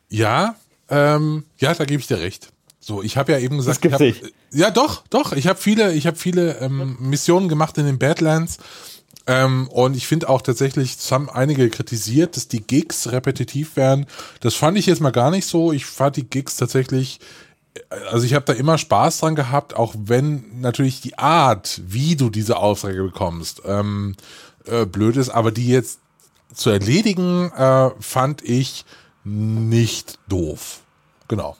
Ja, 0.08 0.54
ähm, 0.88 1.44
ja, 1.58 1.74
da 1.74 1.84
gebe 1.84 2.00
ich 2.00 2.06
dir 2.06 2.20
recht. 2.20 2.52
So, 2.78 3.02
ich 3.02 3.16
habe 3.16 3.32
ja 3.32 3.38
eben 3.38 3.56
gesagt, 3.56 3.82
gibt's 3.82 4.00
ich 4.00 4.14
hab, 4.14 4.22
nicht. 4.22 4.34
ja 4.52 4.70
doch, 4.70 5.02
doch, 5.10 5.32
ich 5.32 5.48
habe 5.48 5.58
viele, 5.58 5.94
ich 5.94 6.06
habe 6.06 6.16
viele 6.16 6.58
ähm, 6.60 6.96
Missionen 7.00 7.48
gemacht 7.48 7.76
in 7.78 7.86
den 7.86 7.98
Badlands 7.98 8.58
ähm, 9.26 9.66
und 9.66 9.96
ich 9.96 10.06
finde 10.06 10.28
auch 10.28 10.42
tatsächlich, 10.42 10.96
es 10.96 11.10
haben 11.10 11.28
einige 11.28 11.68
kritisiert, 11.68 12.36
dass 12.36 12.46
die 12.46 12.62
Gigs 12.62 13.10
repetitiv 13.10 13.74
wären. 13.74 14.06
Das 14.38 14.54
fand 14.54 14.78
ich 14.78 14.86
jetzt 14.86 15.00
mal 15.00 15.10
gar 15.10 15.32
nicht 15.32 15.46
so. 15.46 15.72
Ich 15.72 15.86
fand 15.86 16.14
die 16.14 16.30
Gigs 16.30 16.54
tatsächlich, 16.56 17.18
also 18.10 18.24
ich 18.26 18.34
habe 18.34 18.44
da 18.44 18.52
immer 18.52 18.78
Spaß 18.78 19.18
dran 19.20 19.34
gehabt, 19.34 19.74
auch 19.76 19.94
wenn 19.96 20.60
natürlich 20.60 21.00
die 21.00 21.18
Art, 21.18 21.80
wie 21.86 22.16
du 22.16 22.30
diese 22.30 22.56
Aufträge 22.58 23.02
bekommst, 23.02 23.62
ähm, 23.66 24.14
äh, 24.66 24.86
blöd 24.86 25.16
ist, 25.16 25.30
aber 25.30 25.50
die 25.50 25.68
jetzt 25.68 26.00
zu 26.54 26.70
erledigen, 26.70 27.50
äh, 27.52 27.90
fand 28.00 28.42
ich 28.42 28.84
nicht 29.24 30.18
doof. 30.28 30.80
Genau. 31.28 31.56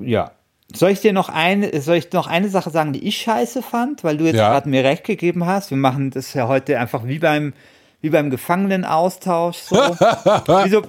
Ja. 0.00 0.32
Soll 0.72 0.90
ich 0.90 1.00
dir 1.00 1.12
noch 1.12 1.28
eine, 1.28 1.80
soll 1.82 1.96
ich 1.96 2.12
noch 2.12 2.28
eine 2.28 2.48
Sache 2.48 2.70
sagen, 2.70 2.92
die 2.92 3.06
ich 3.06 3.18
scheiße 3.18 3.60
fand, 3.60 4.04
weil 4.04 4.16
du 4.16 4.24
jetzt 4.24 4.36
Ja. 4.36 4.50
gerade 4.50 4.68
mir 4.68 4.84
recht 4.84 5.02
gegeben 5.04 5.44
hast? 5.44 5.70
Wir 5.70 5.76
machen 5.76 6.10
das 6.10 6.32
ja 6.32 6.46
heute 6.46 6.78
einfach 6.78 7.04
wie 7.04 7.18
beim, 7.18 7.52
wie 8.00 8.10
beim 8.10 8.30
Gefangenenaustausch, 8.30 9.58
so. 9.58 9.76
wie, 9.76 10.70
so 10.70 10.82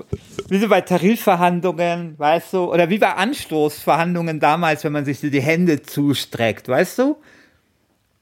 wie 0.48 0.58
so 0.60 0.68
bei 0.70 0.82
Tarifverhandlungen, 0.82 2.18
weißt 2.18 2.54
du, 2.54 2.72
oder 2.72 2.90
wie 2.90 3.00
bei 3.00 3.14
Anstoßverhandlungen 3.14 4.40
damals, 4.40 4.84
wenn 4.84 4.94
man 4.94 5.06
sich 5.06 5.20
so 5.20 5.30
die 5.30 5.42
Hände 5.42 5.82
zustreckt, 5.82 6.68
weißt 6.68 7.00
du? 7.00 7.18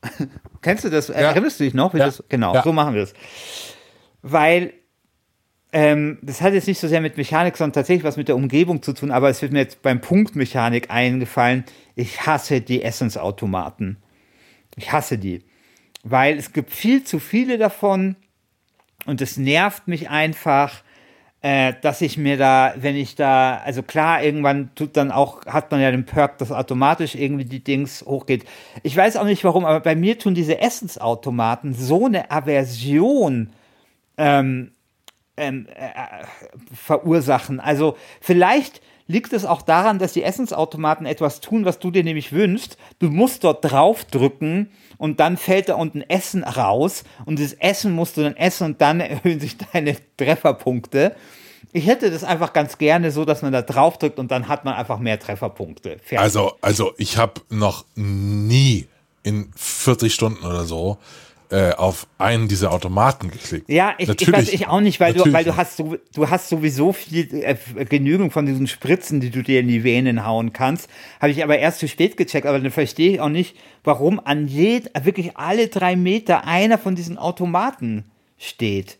Kennst 0.61 0.83
du 0.85 0.89
das? 0.89 1.09
Erinnerst 1.09 1.59
du 1.59 1.65
dich 1.65 1.73
noch? 1.73 1.93
Ja. 1.93 2.05
Das, 2.05 2.23
genau, 2.29 2.53
Ja. 2.53 2.63
so 2.63 2.73
machen 2.73 2.93
wir 2.95 3.01
das. 3.01 3.13
Weil 4.21 4.73
ähm, 5.71 6.17
das 6.23 6.41
hat 6.41 6.53
jetzt 6.53 6.67
nicht 6.67 6.79
so 6.79 6.87
sehr 6.87 7.01
mit 7.01 7.15
Mechanik, 7.17 7.55
sondern 7.55 7.73
tatsächlich 7.73 8.03
was 8.03 8.17
mit 8.17 8.27
der 8.27 8.35
Umgebung 8.35 8.81
zu 8.81 8.93
tun, 8.93 9.11
aber 9.11 9.29
es 9.29 9.41
wird 9.41 9.51
mir 9.51 9.59
jetzt 9.59 9.81
beim 9.83 10.01
Punkt 10.01 10.35
Mechanik 10.35 10.89
eingefallen. 10.89 11.63
Ich 11.95 12.25
hasse 12.25 12.59
die 12.61 12.81
Essensautomaten. 12.81 13.97
Ich 14.75 14.91
hasse 14.91 15.17
die. 15.19 15.43
Weil 16.03 16.37
es 16.37 16.53
gibt 16.53 16.71
viel 16.71 17.03
zu 17.03 17.19
viele 17.19 17.57
davon 17.57 18.15
und 19.05 19.21
es 19.21 19.37
nervt 19.37 19.87
mich 19.87 20.09
einfach, 20.09 20.83
äh, 21.41 21.73
dass 21.81 22.01
ich 22.01 22.17
mir 22.17 22.37
da, 22.37 22.73
wenn 22.77 22.95
ich 22.95 23.15
da, 23.15 23.57
also 23.57 23.81
klar, 23.81 24.21
irgendwann 24.23 24.75
tut 24.75 24.97
dann 24.97 25.11
auch, 25.11 25.45
hat 25.45 25.71
man 25.71 25.79
ja 25.79 25.89
den 25.89 26.05
Perk, 26.05 26.37
dass 26.37 26.51
automatisch 26.51 27.15
irgendwie 27.15 27.45
die 27.45 27.63
Dings 27.63 28.03
hochgeht. 28.05 28.45
Ich 28.83 28.95
weiß 28.95 29.15
auch 29.15 29.23
nicht 29.23 29.43
warum, 29.43 29.65
aber 29.65 29.79
bei 29.79 29.95
mir 29.95 30.19
tun 30.19 30.35
diese 30.35 30.59
Essensautomaten 30.59 31.73
so 31.73 32.07
eine 32.07 32.29
Aversion 32.29 33.51
ähm, 34.17 34.71
ähm, 35.37 35.67
äh, 35.73 36.25
verursachen. 36.75 37.61
Also 37.61 37.95
vielleicht 38.19 38.81
liegt 39.09 39.33
es 39.33 39.43
auch 39.43 39.63
daran, 39.63 39.97
dass 39.97 40.13
die 40.13 40.23
Essensautomaten 40.23 41.07
etwas 41.07 41.41
tun, 41.41 41.65
was 41.65 41.79
du 41.79 41.89
dir 41.89 42.03
nämlich 42.03 42.31
wünschst. 42.31 42.77
Du 42.99 43.09
musst 43.09 43.43
dort 43.43 43.65
draufdrücken 43.65 44.69
und 44.99 45.19
dann 45.19 45.35
fällt 45.35 45.67
da 45.67 45.75
unten 45.75 46.01
Essen 46.03 46.43
raus 46.43 47.03
und 47.25 47.39
das 47.39 47.53
Essen 47.53 47.91
musst 47.91 48.17
du 48.17 48.21
dann 48.21 48.37
essen 48.37 48.65
und 48.65 48.81
dann 48.81 48.99
erhöhen 48.99 49.39
sich 49.39 49.57
deine 49.57 49.97
Trefferpunkte. 50.15 51.15
Ich 51.73 51.87
hätte 51.87 52.11
das 52.11 52.23
einfach 52.23 52.53
ganz 52.53 52.77
gerne 52.77 53.11
so, 53.11 53.25
dass 53.25 53.41
man 53.41 53.51
da 53.51 53.63
draufdrückt 53.63 54.19
und 54.19 54.29
dann 54.29 54.47
hat 54.47 54.63
man 54.63 54.75
einfach 54.75 54.99
mehr 54.99 55.19
Trefferpunkte. 55.19 55.97
Fertig. 55.97 56.19
Also, 56.19 56.53
also 56.61 56.93
ich 56.97 57.17
habe 57.17 57.41
noch 57.49 57.85
nie 57.95 58.87
in 59.23 59.51
40 59.55 60.13
Stunden 60.13 60.45
oder 60.45 60.65
so 60.65 60.99
äh, 61.51 61.71
auf 61.73 62.07
einen 62.17 62.47
dieser 62.47 62.71
Automaten 62.71 63.31
geklickt. 63.31 63.69
Ja, 63.69 63.95
ich, 63.97 64.07
ich 64.07 64.31
weiß 64.31 64.49
ich 64.49 64.67
auch 64.67 64.81
nicht, 64.81 64.99
weil 64.99 65.13
du, 65.13 65.33
weil 65.33 65.43
du 65.43 65.55
hast 65.55 65.77
so, 65.77 65.97
du 66.13 66.29
hast 66.29 66.49
sowieso 66.49 66.93
viel 66.93 67.27
äh, 67.43 67.55
Genügend 67.85 68.33
von 68.33 68.45
diesen 68.45 68.67
Spritzen, 68.67 69.19
die 69.19 69.31
du 69.31 69.41
dir 69.41 69.61
in 69.61 69.67
die 69.67 69.83
Venen 69.83 70.25
hauen 70.25 70.53
kannst. 70.53 70.89
Habe 71.19 71.31
ich 71.31 71.43
aber 71.43 71.57
erst 71.57 71.79
zu 71.79 71.87
spät 71.87 72.17
gecheckt, 72.17 72.45
aber 72.45 72.59
dann 72.59 72.71
verstehe 72.71 73.13
ich 73.13 73.19
auch 73.19 73.29
nicht, 73.29 73.55
warum 73.83 74.19
an 74.23 74.47
jed, 74.47 74.91
wirklich 75.03 75.37
alle 75.37 75.69
drei 75.69 75.95
Meter 75.95 76.45
einer 76.45 76.77
von 76.77 76.95
diesen 76.95 77.17
Automaten 77.17 78.05
steht. 78.37 78.99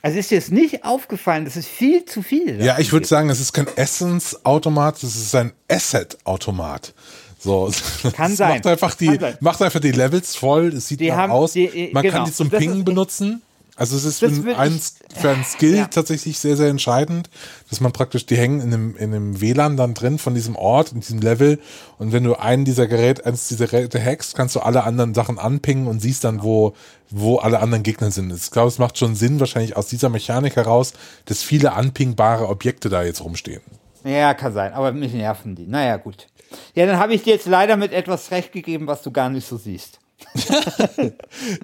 Also 0.00 0.18
ist 0.18 0.30
dir 0.30 0.38
es 0.38 0.50
nicht 0.50 0.84
aufgefallen, 0.84 1.44
das 1.44 1.56
ist 1.56 1.68
viel 1.68 2.04
zu 2.04 2.22
viel. 2.22 2.62
Ja, 2.62 2.78
ich 2.78 2.92
würde 2.92 3.06
sagen, 3.06 3.30
es 3.30 3.40
ist 3.40 3.52
kein 3.52 3.66
Essensautomat, 3.66 5.02
es 5.02 5.16
ist 5.16 5.34
ein 5.34 5.52
Asset-Automat. 5.68 6.94
So, 7.38 7.70
Kann 8.12 8.12
das 8.30 8.36
sein. 8.38 8.48
Macht 8.56 8.66
einfach, 8.66 8.94
die, 8.94 9.18
macht 9.40 9.62
einfach 9.62 9.80
die 9.80 9.92
Levels 9.92 10.34
voll, 10.36 10.68
es 10.68 10.88
sieht 10.88 11.00
Die 11.00 11.12
haben- 11.12 11.32
aus. 11.32 11.52
die- 11.52 11.90
Man 11.92 12.02
genau. 12.02 12.16
kann 12.16 12.24
die 12.26 12.32
zum 12.32 12.50
Das 12.50 12.58
Pingen 12.58 12.78
ist- 12.78 12.84
benutzen. 12.84 13.42
Also 13.76 13.96
es 13.96 14.04
ist 14.04 14.18
für, 14.18 14.26
ein, 14.26 14.80
für 15.20 15.30
einen 15.30 15.44
Skill 15.44 15.76
Ja. 15.76 15.84
tatsächlich 15.86 16.40
sehr, 16.40 16.56
sehr 16.56 16.66
entscheidend, 16.66 17.30
dass 17.70 17.80
man 17.80 17.92
praktisch, 17.92 18.26
die 18.26 18.36
hängen 18.36 18.60
in 18.60 18.74
einem, 18.74 18.96
in 18.96 19.14
einem 19.14 19.40
WLAN 19.40 19.76
dann 19.76 19.94
drin 19.94 20.18
von 20.18 20.34
diesem 20.34 20.56
Ort, 20.56 20.90
in 20.90 20.98
diesem 20.98 21.20
Level. 21.20 21.60
Und 21.96 22.10
wenn 22.12 22.24
du 22.24 22.34
einen 22.34 22.64
dieser 22.64 22.88
Geräte, 22.88 23.24
eines 23.24 23.46
dieser 23.46 23.68
Geräte 23.68 24.04
hackst, 24.04 24.34
kannst 24.34 24.56
du 24.56 24.60
alle 24.60 24.82
anderen 24.82 25.14
Sachen 25.14 25.38
anpingen 25.38 25.86
und 25.86 26.00
siehst 26.00 26.24
dann, 26.24 26.42
wo, 26.42 26.74
wo 27.08 27.36
alle 27.36 27.60
anderen 27.60 27.84
Gegner 27.84 28.10
sind. 28.10 28.32
Ich 28.32 28.50
glaube, 28.50 28.66
es 28.66 28.78
macht 28.78 28.98
schon 28.98 29.14
Sinn, 29.14 29.38
wahrscheinlich 29.38 29.76
aus 29.76 29.86
dieser 29.86 30.08
Mechanik 30.08 30.56
heraus, 30.56 30.92
dass 31.26 31.44
viele 31.44 31.74
anpingbare 31.74 32.48
Objekte 32.48 32.88
da 32.88 33.04
jetzt 33.04 33.22
rumstehen. 33.22 33.60
Ja, 34.02 34.34
kann 34.34 34.52
sein, 34.54 34.72
aber 34.72 34.90
mich 34.90 35.12
nerven 35.12 35.54
die. 35.54 35.68
Naja, 35.68 35.98
gut. 35.98 36.26
Ja, 36.74 36.86
dann 36.86 36.98
habe 36.98 37.14
ich 37.14 37.22
dir 37.22 37.34
jetzt 37.34 37.46
leider 37.46 37.76
mit 37.76 37.92
etwas 37.92 38.30
recht 38.30 38.52
gegeben, 38.52 38.86
was 38.86 39.02
du 39.02 39.10
gar 39.10 39.28
nicht 39.30 39.46
so 39.46 39.56
siehst. 39.56 39.98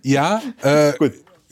Ja, 0.03 0.43
äh, 0.63 0.93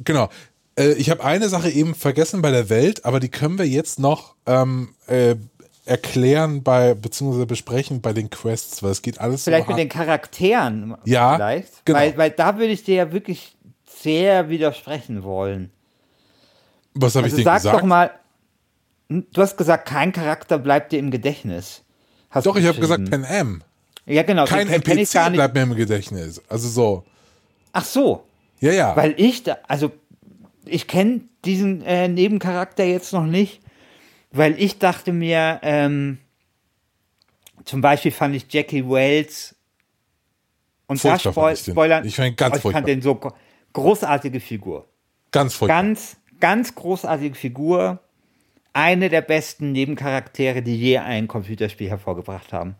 genau. 0.04 0.28
Äh, 0.76 0.92
ich 0.92 1.10
habe 1.10 1.24
eine 1.24 1.48
Sache 1.48 1.70
eben 1.70 1.94
vergessen 1.94 2.42
bei 2.42 2.50
der 2.50 2.68
Welt, 2.68 3.04
aber 3.04 3.20
die 3.20 3.28
können 3.28 3.58
wir 3.58 3.66
jetzt 3.66 3.98
noch 3.98 4.34
ähm, 4.46 4.94
äh, 5.06 5.36
erklären 5.84 6.62
bei 6.62 6.94
beziehungsweise 6.94 7.46
besprechen 7.46 8.00
bei 8.00 8.12
den 8.12 8.30
Quests, 8.30 8.82
weil 8.82 8.92
es 8.92 9.02
geht 9.02 9.20
alles 9.20 9.44
Vielleicht 9.44 9.66
so 9.66 9.72
mit 9.72 9.80
den 9.80 9.88
Charakteren. 9.88 10.96
Ja, 11.04 11.34
Vielleicht. 11.36 11.84
genau. 11.84 11.98
Weil, 11.98 12.16
weil 12.16 12.30
da 12.30 12.56
würde 12.56 12.72
ich 12.72 12.84
dir 12.84 12.94
ja 12.94 13.12
wirklich 13.12 13.56
sehr 13.86 14.48
widersprechen 14.48 15.22
wollen. 15.22 15.70
Was 16.94 17.14
habe 17.14 17.24
Also 17.24 17.36
ich 17.36 17.42
dir 17.42 17.44
sag 17.44 17.56
gesagt? 17.58 17.76
doch 17.78 17.82
mal, 17.86 18.10
du 19.08 19.42
hast 19.42 19.56
gesagt, 19.56 19.88
kein 19.88 20.12
Charakter 20.12 20.58
bleibt 20.58 20.92
dir 20.92 20.98
im 20.98 21.10
Gedächtnis. 21.10 21.81
Hast 22.32 22.46
Doch, 22.46 22.56
ich 22.56 22.66
habe 22.66 22.80
gesagt. 22.80 23.08
Pan 23.10 23.24
Am. 23.24 23.62
Ja, 24.06 24.22
genau. 24.24 24.46
Kein 24.46 24.66
ich 24.66 24.74
NPC 24.74 25.32
bleibt 25.32 25.54
mir 25.54 25.62
im 25.62 25.76
Gedächtnis. 25.76 26.42
Also 26.48 26.68
so. 26.68 27.04
Ach 27.72 27.84
so. 27.84 28.24
Ja, 28.60 28.72
ja. 28.72 28.96
Weil 28.96 29.14
ich, 29.16 29.44
da, 29.44 29.58
also 29.68 29.92
ich 30.64 30.88
kenne 30.88 31.20
diesen 31.44 31.82
äh, 31.82 32.08
Nebencharakter 32.08 32.84
jetzt 32.84 33.12
noch 33.12 33.26
nicht, 33.26 33.60
weil 34.32 34.60
ich 34.60 34.78
dachte 34.78 35.12
mir, 35.12 35.60
ähm, 35.62 36.18
zum 37.64 37.80
Beispiel 37.80 38.10
fand 38.10 38.34
ich 38.34 38.46
Jackie 38.52 38.88
Wells 38.88 39.54
und 40.86 41.04
da 41.04 41.10
Furchtbar 41.10 41.32
Spoil 41.32 41.54
ich 41.54 41.64
den. 41.64 41.74
Spoilern. 41.74 42.04
Ich 42.06 42.16
fand 42.16 42.28
ihn 42.28 42.36
ganz 42.36 42.48
aber 42.50 42.56
ich 42.56 42.62
furchtbar. 42.62 42.78
fand 42.80 42.88
den 42.88 43.02
so 43.02 43.14
gro- 43.14 43.32
großartige 43.72 44.40
Figur. 44.40 44.86
Ganz 45.30 45.54
furchtbar. 45.54 45.82
Ganz, 45.82 46.16
ganz 46.40 46.74
großartige 46.74 47.34
Figur. 47.34 48.00
Eine 48.72 49.08
der 49.08 49.20
besten 49.20 49.72
Nebencharaktere, 49.72 50.62
die 50.62 50.76
je 50.76 50.98
ein 50.98 51.28
Computerspiel 51.28 51.88
hervorgebracht 51.90 52.52
haben. 52.52 52.74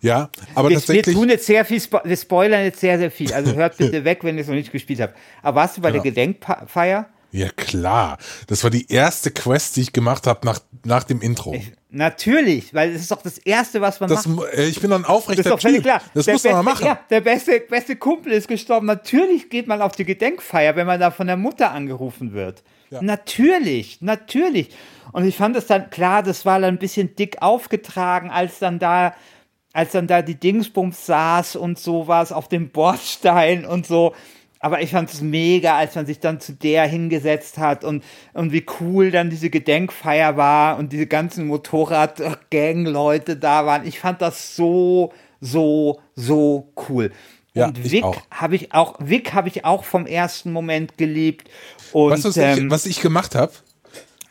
ja, 0.00 0.28
aber 0.54 0.68
Wir, 0.68 0.76
wir 0.76 0.80
tatsächlich. 0.80 1.14
tun 1.14 1.28
jetzt 1.30 1.46
sehr 1.46 1.64
viel, 1.64 1.80
Spo 1.80 2.00
wir 2.04 2.16
spoilern 2.16 2.64
jetzt 2.64 2.80
sehr, 2.80 2.98
sehr 2.98 3.10
viel. 3.10 3.32
Also 3.32 3.52
hört 3.56 3.78
bitte 3.78 4.04
weg, 4.04 4.24
wenn 4.24 4.36
ihr 4.36 4.42
es 4.42 4.48
noch 4.48 4.54
nicht 4.54 4.72
gespielt 4.72 5.00
habt. 5.00 5.16
Aber 5.42 5.56
warst 5.56 5.76
du 5.76 5.80
bei 5.80 5.90
Genau. 5.90 6.02
der 6.02 6.10
Gedenkfeier? 6.12 7.06
Ja, 7.32 7.48
klar. 7.48 8.18
Das 8.46 8.62
war 8.62 8.70
die 8.70 8.90
erste 8.92 9.30
Quest, 9.30 9.76
die 9.76 9.80
ich 9.80 9.92
gemacht 9.92 10.26
habe 10.26 10.46
nach, 10.46 10.60
nach 10.84 11.02
dem 11.04 11.20
Intro. 11.20 11.56
Natürlich, 11.88 12.72
weil 12.72 12.90
es 12.94 13.02
ist 13.02 13.10
doch 13.10 13.22
das 13.22 13.38
Erste, 13.38 13.80
was 13.80 14.00
man 14.00 14.08
Das, 14.08 14.26
macht. 14.26 14.52
äh, 14.54 14.66
ich 14.66 14.80
bin 14.80 14.90
doch 14.90 14.96
ein 14.96 15.02
Das 15.02 15.10
ist 15.10 15.14
aufrechter 15.16 15.50
doch 15.50 15.60
völlig 15.60 15.82
klar. 15.82 16.00
Das 16.14 16.26
der 16.26 16.34
muss 16.34 16.44
man 16.44 16.52
beste, 16.54 16.64
machen. 16.64 16.86
Ja, 16.86 17.00
der 17.10 17.20
beste, 17.20 17.60
beste 17.60 17.96
Kumpel 17.96 18.32
ist 18.32 18.48
gestorben. 18.48 18.86
Natürlich 18.86 19.50
geht 19.50 19.66
man 19.66 19.82
auf 19.82 19.92
die 19.92 20.04
Gedenkfeier, 20.04 20.76
wenn 20.76 20.86
man 20.86 21.00
da 21.00 21.10
von 21.10 21.26
der 21.26 21.36
Mutter 21.36 21.72
angerufen 21.72 22.32
wird. 22.32 22.62
Natürlich, 23.00 24.02
natürlich. 24.02 24.70
Und 25.12 25.26
ich 25.26 25.36
fand 25.36 25.56
es 25.56 25.66
dann, 25.66 25.88
klar, 25.90 26.22
das 26.22 26.44
war 26.44 26.60
dann 26.60 26.74
ein 26.74 26.78
bisschen 26.78 27.16
dick 27.16 27.40
aufgetragen, 27.40 28.30
als 28.30 28.58
dann 28.58 28.78
da, 28.78 29.14
als 29.72 29.92
dann 29.92 30.06
da 30.06 30.20
die 30.22 30.34
Dingsbums 30.34 31.06
saß 31.06 31.56
und 31.56 31.78
sowas 31.78 32.32
auf 32.32 32.48
dem 32.48 32.70
Bordstein 32.70 33.64
und 33.64 33.86
so. 33.86 34.14
Aber 34.62 34.80
ich 34.80 34.92
fand 34.92 35.12
es 35.12 35.20
mega, 35.20 35.76
als 35.76 35.96
man 35.96 36.06
sich 36.06 36.20
dann 36.20 36.38
zu 36.38 36.52
der 36.52 36.86
hingesetzt 36.86 37.58
hat 37.58 37.82
und, 37.82 38.04
und 38.32 38.52
wie 38.52 38.64
cool 38.80 39.10
dann 39.10 39.28
diese 39.28 39.50
Gedenkfeier 39.50 40.36
war 40.36 40.78
und 40.78 40.92
diese 40.92 41.08
ganzen 41.08 41.48
Motorrad-Gang-Leute 41.48 43.36
da 43.36 43.66
waren. 43.66 43.84
Ich 43.84 43.98
fand 43.98 44.22
das 44.22 44.54
so, 44.54 45.12
so, 45.40 46.00
so 46.14 46.72
cool. 46.88 47.10
Ja, 47.54 47.66
und 47.66 47.90
Vic 47.90 48.04
habe 48.30 48.54
ich 48.54 48.72
auch, 48.72 48.94
Vic 49.00 49.34
habe 49.34 49.48
ich 49.48 49.64
auch 49.64 49.82
vom 49.82 50.06
ersten 50.06 50.52
Moment 50.52 50.96
geliebt. 50.96 51.50
Und 51.92 52.12
Weißt 52.12 52.24
du, 52.24 52.28
was, 52.28 52.36
ähm, 52.36 52.66
ich, 52.66 52.70
was 52.70 52.86
ich 52.86 53.00
gemacht 53.00 53.34
habe? 53.34 53.52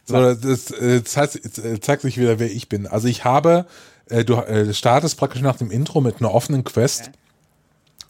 So, 0.06 0.34
das 0.34 0.72
äh, 0.72 1.04
zeigt, 1.04 1.58
äh, 1.58 1.82
zeigt 1.82 2.04
sich 2.04 2.18
wieder, 2.18 2.40
wer 2.40 2.50
ich 2.50 2.70
bin. 2.70 2.88
Also 2.88 3.10
ich 3.10 3.26
habe, 3.26 3.66
äh, 4.10 4.24
du 4.24 4.36
äh, 4.36 4.74
startest 4.74 5.18
praktisch 5.18 5.42
nach 5.42 5.58
dem 5.58 5.72
Intro 5.72 6.00
mit 6.00 6.22
einer 6.22 6.34
offenen 6.34 6.64
Quest, 6.64 7.08
äh, 7.08 7.12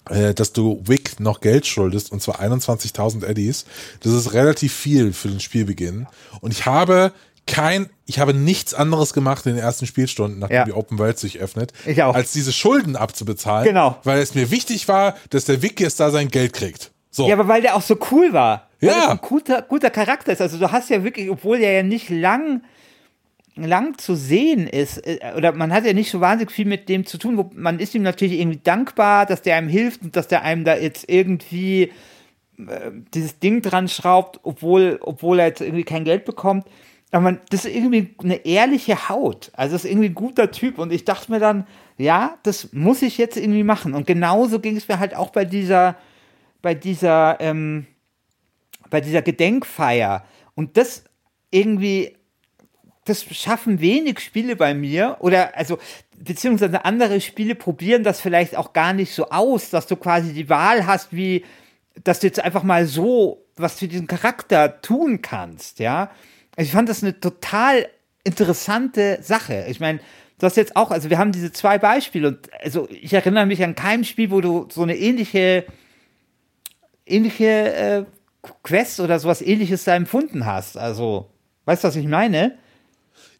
dass 0.05 0.53
du 0.53 0.81
Wick 0.85 1.19
noch 1.19 1.41
Geld 1.41 1.65
schuldest, 1.67 2.11
und 2.11 2.21
zwar 2.21 2.39
21.000 2.41 3.23
Eddies. 3.25 3.65
Das 4.01 4.11
ist 4.13 4.33
relativ 4.33 4.73
viel 4.73 5.13
für 5.13 5.27
den 5.29 5.39
Spielbeginn. 5.39 6.07
Und 6.41 6.51
ich 6.51 6.65
habe 6.65 7.11
kein, 7.47 7.89
ich 8.05 8.19
habe 8.19 8.33
nichts 8.33 8.73
anderes 8.73 9.13
gemacht 9.13 9.45
in 9.45 9.55
den 9.55 9.63
ersten 9.63 9.85
Spielstunden, 9.87 10.39
nachdem 10.39 10.55
Ja. 10.57 10.65
die 10.65 10.73
Open 10.73 10.99
World 10.99 11.17
sich 11.19 11.39
öffnet, 11.39 11.73
Ich 11.85 12.01
auch. 12.03 12.13
als 12.15 12.31
diese 12.31 12.53
Schulden 12.53 12.95
abzubezahlen, 12.95 13.67
Genau. 13.67 13.97
weil 14.03 14.19
es 14.19 14.35
mir 14.35 14.51
wichtig 14.51 14.87
war, 14.87 15.15
dass 15.31 15.45
der 15.45 15.61
Wick 15.61 15.79
jetzt 15.79 15.99
da 15.99 16.11
sein 16.11 16.29
Geld 16.29 16.53
kriegt. 16.53 16.91
So. 17.09 17.27
Ja, 17.27 17.33
aber 17.33 17.47
weil 17.47 17.61
der 17.61 17.75
auch 17.75 17.81
so 17.81 17.97
cool 18.11 18.31
war. 18.31 18.67
Weil 18.79 18.89
Ja. 18.89 19.09
ein 19.11 19.17
guter, 19.17 19.61
guter 19.63 19.89
Charakter 19.89 20.31
ist. 20.31 20.41
Also 20.41 20.57
du 20.57 20.71
hast 20.71 20.89
ja 20.89 21.03
wirklich, 21.03 21.29
obwohl 21.29 21.59
der 21.59 21.71
ja 21.73 21.83
nicht 21.83 22.09
lang, 22.09 22.63
lang 23.55 23.97
zu 23.97 24.15
sehen 24.15 24.67
ist, 24.67 24.97
äh, 25.05 25.19
oder 25.35 25.51
man 25.51 25.73
hat 25.73 25.85
ja 25.85 25.93
nicht 25.93 26.11
so 26.11 26.21
wahnsinnig 26.21 26.51
viel 26.51 26.65
mit 26.65 26.89
dem 26.89 27.05
zu 27.05 27.17
tun, 27.17 27.37
wo 27.37 27.51
man 27.53 27.79
ist 27.79 27.95
ihm 27.95 28.03
natürlich 28.03 28.39
irgendwie 28.39 28.61
dankbar, 28.63 29.25
dass 29.25 29.41
der 29.41 29.55
einem 29.55 29.69
hilft 29.69 30.03
und 30.03 30.15
dass 30.15 30.27
der 30.27 30.43
einem 30.43 30.63
da 30.63 30.77
jetzt 30.77 31.09
irgendwie 31.09 31.91
äh, 32.57 32.91
dieses 33.13 33.39
Ding 33.39 33.61
dran 33.61 33.87
schraubt, 33.87 34.39
obwohl, 34.43 34.99
obwohl 35.01 35.39
er 35.39 35.47
jetzt 35.47 35.61
irgendwie 35.61 35.83
kein 35.83 36.05
Geld 36.05 36.25
bekommt. 36.25 36.65
Aber 37.11 37.23
man, 37.23 37.41
das 37.49 37.65
ist 37.65 37.75
irgendwie 37.75 38.15
eine 38.23 38.45
ehrliche 38.45 39.09
Haut. 39.09 39.51
Also 39.53 39.73
das 39.75 39.83
ist 39.83 39.91
irgendwie 39.91 40.09
ein 40.09 40.15
guter 40.15 40.51
Typ. 40.51 40.77
Und 40.77 40.93
ich 40.93 41.03
dachte 41.03 41.31
mir 41.31 41.39
dann, 41.39 41.67
ja, 41.97 42.37
das 42.43 42.71
muss 42.71 43.01
ich 43.01 43.17
jetzt 43.17 43.35
irgendwie 43.35 43.63
machen. 43.63 43.93
Und 43.93 44.07
genauso 44.07 44.59
ging 44.59 44.77
es 44.77 44.87
mir 44.87 44.99
halt 44.99 45.15
auch 45.15 45.29
bei 45.31 45.43
dieser, 45.43 45.97
bei 46.61 46.73
dieser, 46.73 47.37
ähm, 47.41 47.85
bei 48.89 49.01
dieser 49.01 49.21
Gedenkfeier. 49.21 50.23
Und 50.55 50.77
das 50.77 51.03
irgendwie, 51.49 52.15
das 53.11 53.23
schaffen 53.35 53.79
wenig 53.79 54.19
Spiele 54.19 54.55
bei 54.55 54.73
mir. 54.73 55.17
Oder 55.19 55.57
also, 55.57 55.77
beziehungsweise 56.17 56.85
andere 56.85 57.21
Spiele 57.21 57.55
probieren 57.55 58.03
das 58.03 58.21
vielleicht 58.21 58.55
auch 58.55 58.73
gar 58.73 58.93
nicht 58.93 59.13
so 59.13 59.29
aus, 59.29 59.69
dass 59.69 59.87
du 59.87 59.95
quasi 59.95 60.33
die 60.33 60.49
Wahl 60.49 60.85
hast, 60.85 61.13
wie, 61.15 61.43
dass 62.03 62.19
du 62.19 62.27
jetzt 62.27 62.39
einfach 62.39 62.63
mal 62.63 62.85
so 62.85 63.41
was 63.57 63.79
für 63.79 63.87
diesen 63.87 64.07
Charakter 64.07 64.81
tun 64.81 65.21
kannst, 65.21 65.79
ja. 65.79 66.11
Also 66.55 66.67
ich 66.67 66.71
fand 66.71 66.89
das 66.89 67.03
eine 67.03 67.19
total 67.19 67.87
interessante 68.23 69.19
Sache. 69.21 69.65
Ich 69.69 69.79
meine, 69.79 69.99
du 70.39 70.45
hast 70.45 70.57
jetzt 70.57 70.75
auch, 70.75 70.91
also 70.91 71.09
wir 71.09 71.17
haben 71.17 71.31
diese 71.31 71.51
zwei 71.51 71.77
Beispiele 71.77 72.29
und 72.29 72.49
also 72.61 72.87
ich 72.89 73.13
erinnere 73.13 73.45
mich 73.45 73.63
an 73.63 73.75
keinem 73.75 74.03
Spiel, 74.03 74.31
wo 74.31 74.41
du 74.41 74.67
so 74.69 74.81
eine 74.83 74.97
ähnliche, 74.97 75.65
ähnliche 77.05 77.45
äh, 77.45 78.05
Quest 78.63 78.99
oder 78.99 79.19
sowas 79.19 79.41
ähnliches 79.41 79.83
da 79.83 79.95
empfunden 79.95 80.45
hast. 80.45 80.77
Also, 80.77 81.29
weißt 81.65 81.83
du, 81.83 81.87
was 81.87 81.95
ich 81.95 82.07
meine? 82.07 82.57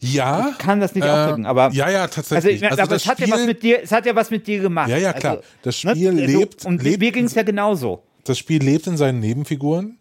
Ja. 0.04 0.50
Ich 0.52 0.58
kann 0.58 0.80
das 0.80 0.96
nicht 0.96 1.06
äh, 1.06 1.10
ausdrücken, 1.10 1.46
aber 1.46 1.70
Ja, 1.74 1.90
ja, 1.90 2.02
also, 2.04 2.16
tatsächlich. 2.16 2.62
ich, 2.64 2.68
aber 2.72 2.76
das 2.88 3.04
es 3.04 3.08
hat 3.08 3.20
ja 3.20 3.28
was 3.30 3.36
Spiel- 3.36 3.46
mit 3.48 3.64
dir, 3.64 3.84
es 3.84 3.92
hat 3.92 4.06
ja 4.06 4.16
was 4.16 4.32
mit 4.32 4.48
dir 4.48 4.60
gemacht. 4.60 4.90
Ja, 4.90 4.98
ja, 4.98 5.14
klar. 5.14 5.34
Also, 5.38 5.44
Das 5.62 5.78
Spiel 5.78 6.14
ne, 6.14 6.26
lebt- 6.26 6.66
und 6.66 6.82
lebt- 6.82 7.00
mir 7.00 7.12
ging 7.12 7.26
es 7.26 7.36
ja 7.36 7.44
genauso. 7.44 8.02
das 8.24 8.38
Spiel 8.40 8.64
lebt 8.64 8.88
in 8.88 8.98
seinen 8.98 9.20
Nebenfiguren. 9.20 9.98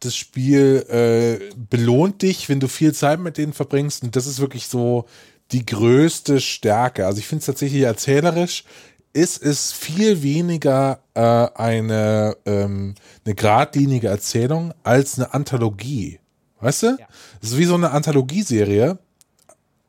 Das 0.00 0.16
Spiel 0.16 0.84
äh, 0.88 1.52
belohnt 1.70 2.22
dich, 2.22 2.48
wenn 2.48 2.60
du 2.60 2.68
viel 2.68 2.92
Zeit 2.94 3.20
mit 3.20 3.36
denen 3.38 3.52
verbringst. 3.52 4.02
Und 4.04 4.14
das 4.16 4.26
ist 4.26 4.40
wirklich 4.40 4.66
so 4.68 5.06
die 5.52 5.66
größte 5.66 6.40
Stärke. 6.40 7.06
Also 7.06 7.18
ich 7.18 7.26
finde 7.28 7.40
es 7.40 7.46
tatsächlich 7.46 7.82
erzählerisch, 7.82 8.64
ist 9.12 9.42
es 9.42 9.72
viel 9.72 10.22
weniger 10.22 11.00
äh, 11.14 11.20
eine, 11.20 12.36
ähm, 12.46 12.94
eine 13.24 13.34
geradlinige 13.34 14.08
Erzählung 14.08 14.72
als 14.84 15.18
eine 15.18 15.34
Anthologie. 15.34 16.18
Weißt 16.60 16.84
du? 16.84 16.96
Das 17.40 17.50
ist 17.50 17.58
wie 17.58 17.64
so 17.64 17.74
eine 17.74 17.90
Anthologieserie. 17.90 18.98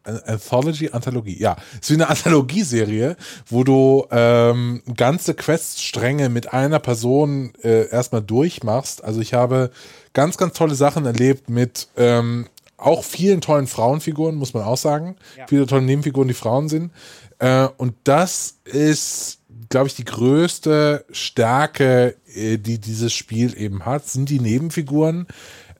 An- 0.04 0.22
Anthology, 0.26 0.90
Anthologie, 0.92 1.38
ja. 1.40 1.56
Es 1.74 1.90
ist 1.90 1.98
wie 1.98 2.02
eine 2.02 2.10
Anthologieserie, 2.10 3.16
wo 3.48 3.64
du 3.64 4.06
ähm, 4.12 4.82
ganze 4.96 5.34
Queststränge 5.34 6.30
mit 6.30 6.54
einer 6.54 6.80
Person 6.80 7.54
äh, 7.64 7.90
erstmal 7.90 8.22
durchmachst. 8.22 9.04
Also 9.04 9.22
ich 9.22 9.34
habe 9.34 9.72
ganz, 10.14 10.38
ganz 10.38 10.54
tolle 10.54 10.76
Sachen 10.76 11.06
erlebt 11.06 11.50
mit 11.50 11.88
ähm, 11.98 12.48
auch 12.78 13.04
vielen 13.04 13.40
tollen 13.42 13.68
Frauenfiguren, 13.68 14.36
muss 14.36 14.54
man 14.54 14.64
auch 14.64 14.78
sagen. 14.78 15.16
Viele 15.48 15.66
tolle 15.68 15.84
Nebenfiguren, 15.84 16.28
die 16.28 16.34
Frauen 16.34 16.68
sind. 16.68 16.92
Äh, 17.40 17.68
und 17.78 17.96
das 18.04 18.58
ist, 18.66 19.40
glaube 19.70 19.88
ich, 19.88 19.96
die 19.96 20.06
größte 20.06 21.06
Stärke, 21.12 22.16
äh, 22.36 22.58
die 22.58 22.80
dieses 22.80 23.14
Spiel 23.14 23.56
eben 23.58 23.86
hat, 23.86 24.08
sind 24.08 24.30
die 24.30 24.40
Nebenfiguren. 24.40 25.28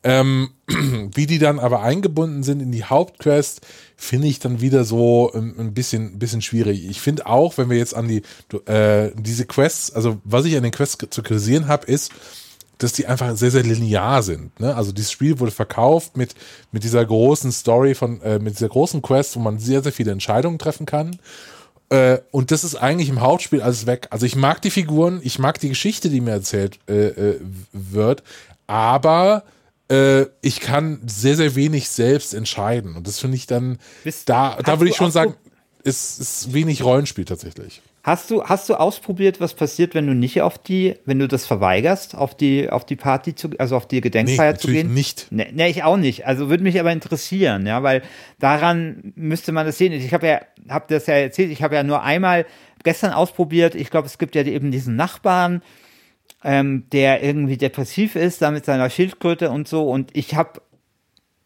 Ähm, 0.04 0.50
wie 1.16 1.28
die 1.28 1.40
dann 1.40 1.60
aber 1.60 1.82
eingebunden 1.82 2.44
sind 2.44 2.62
in 2.62 2.72
die 2.72 2.84
Hauptquest, 2.84 3.62
finde 3.96 4.28
ich 4.28 4.40
dann 4.40 4.60
wieder 4.60 4.84
so 4.84 5.32
ähm, 5.34 5.56
ein 5.58 5.74
bisschen, 5.74 6.16
ein 6.16 6.20
bisschen 6.20 6.42
schwierig. 6.42 6.90
Ich 6.90 7.00
finde 7.00 7.26
auch, 7.26 7.58
wenn 7.58 7.70
wir 7.70 7.78
jetzt 7.78 7.96
an 7.96 8.08
die, 8.08 8.22
äh, 8.66 9.12
diese 9.16 9.46
Quests, 9.46 9.94
also 9.94 10.20
was 10.24 10.46
ich 10.46 10.58
an 10.58 10.64
den 10.64 10.74
Quests 10.74 10.98
zu 11.10 11.24
kritisieren 11.24 11.68
habe, 11.68 11.88
ist, 11.88 12.12
dass 12.80 12.92
die 12.92 13.06
einfach 13.06 13.36
sehr, 13.38 13.52
sehr 13.52 13.64
linear 13.64 14.24
sind. 14.24 14.60
Ne? 14.60 14.76
Also 14.76 14.92
dieses 14.92 15.12
Spiel 15.12 15.40
wurde 15.40 15.52
verkauft 15.52 16.18
mit, 16.18 16.36
mit 16.72 16.84
dieser 16.84 17.06
großen 17.06 17.52
Story 17.52 17.96
von, 17.96 18.22
äh, 18.22 18.40
mit 18.40 18.56
dieser 18.56 18.70
großen 18.70 19.02
Quest, 19.02 19.36
wo 19.36 19.40
man 19.40 19.60
sehr, 19.60 19.82
sehr 19.82 19.94
viele 19.94 20.12
Entscheidungen 20.12 20.60
treffen 20.60 20.86
kann. 20.86 21.18
Äh, 21.90 22.20
und 22.32 22.52
das 22.52 22.64
ist 22.64 22.76
eigentlich 22.76 23.10
im 23.10 23.22
Hauptspiel 23.22 23.62
alles 23.62 23.86
weg. 23.86 24.08
Also 24.10 24.26
ich 24.26 24.36
mag 24.36 24.62
die 24.62 24.72
Figuren, 24.72 25.22
ich 25.24 25.40
mag 25.40 25.60
die 25.60 25.70
Geschichte, 25.70 26.10
die 26.10 26.22
mir 26.22 26.32
erzählt 26.32 26.80
äh, 26.90 27.08
äh, 27.08 27.40
wird, 27.72 28.24
aber 28.68 29.44
äh, 29.94 30.26
ich 30.42 30.60
kann 30.60 31.02
sehr, 31.06 31.36
sehr 31.36 31.56
wenig 31.56 31.90
selbst 31.90 32.34
entscheiden. 32.34 32.96
Und 32.96 33.08
das 33.08 33.20
finde 33.20 33.38
ich 33.38 33.48
dann, 33.48 33.78
Bist, 34.04 34.28
da, 34.30 34.58
da 34.64 34.80
würde 34.80 34.90
ich 34.90 34.96
schon 34.96 35.12
sagen, 35.12 35.36
ist, 35.84 36.20
ist 36.20 36.54
wenig 36.54 36.84
Rollenspiel 36.84 37.26
tatsächlich. 37.26 37.82
Hast 38.04 38.32
du, 38.32 38.44
hast 38.44 38.68
du 38.68 38.76
ausprobiert, 38.76 39.40
was 39.40 39.54
passiert, 39.54 39.96
wenn 39.96 40.08
du 40.08 40.14
nicht 40.14 40.42
auf 40.42 40.58
die, 40.58 40.96
wenn 41.06 41.20
du 41.20 41.28
das 41.28 41.46
verweigerst, 41.46 42.16
auf 42.16 42.36
die, 42.36 42.70
auf 42.70 42.86
die 42.86 42.98
Party 42.98 43.34
zu, 43.34 43.52
also 43.60 43.78
auf 43.78 43.88
die 43.88 44.02
Gedenkfeier 44.02 44.54
nee, 44.54 44.58
zu 44.58 44.68
gehen? 44.68 44.94
nicht. 44.94 45.28
Nee, 45.30 45.48
nee, 45.54 45.70
ich 45.70 45.84
auch 45.84 45.96
nicht. 45.96 46.26
Also 46.26 46.50
würde 46.50 46.64
mich 46.64 46.78
aber 46.80 46.92
interessieren, 46.92 47.66
ja, 47.66 47.82
weil 47.82 48.02
daran 48.40 49.14
müsste 49.16 49.54
man 49.54 49.66
das 49.66 49.78
sehen. 49.78 49.94
Ich 49.94 50.14
habe 50.14 50.28
ja, 50.28 50.42
habe 50.68 50.86
das 50.90 51.08
ja 51.08 51.14
erzählt, 51.14 51.52
ich 51.52 51.64
habe 51.64 51.76
ja 51.76 51.84
nur 51.84 52.04
einmal 52.04 52.46
gestern 52.84 53.12
ausprobiert. 53.12 53.74
Ich 53.74 53.90
glaube, 53.90 54.08
es 54.08 54.18
gibt 54.18 54.36
ja 54.36 54.44
eben 54.44 54.72
diesen 54.72 54.98
Nachbarn, 54.98 55.62
ähm, 56.44 56.86
der 56.92 57.24
irgendwie 57.24 57.58
depressiv 57.58 58.16
ist, 58.16 58.42
da 58.42 58.52
mit 58.52 58.66
seiner 58.66 58.90
Schildkröte 58.90 59.50
und 59.50 59.68
so. 59.68 59.90
Und 59.90 60.16
ich 60.16 60.36
habe 60.36 60.62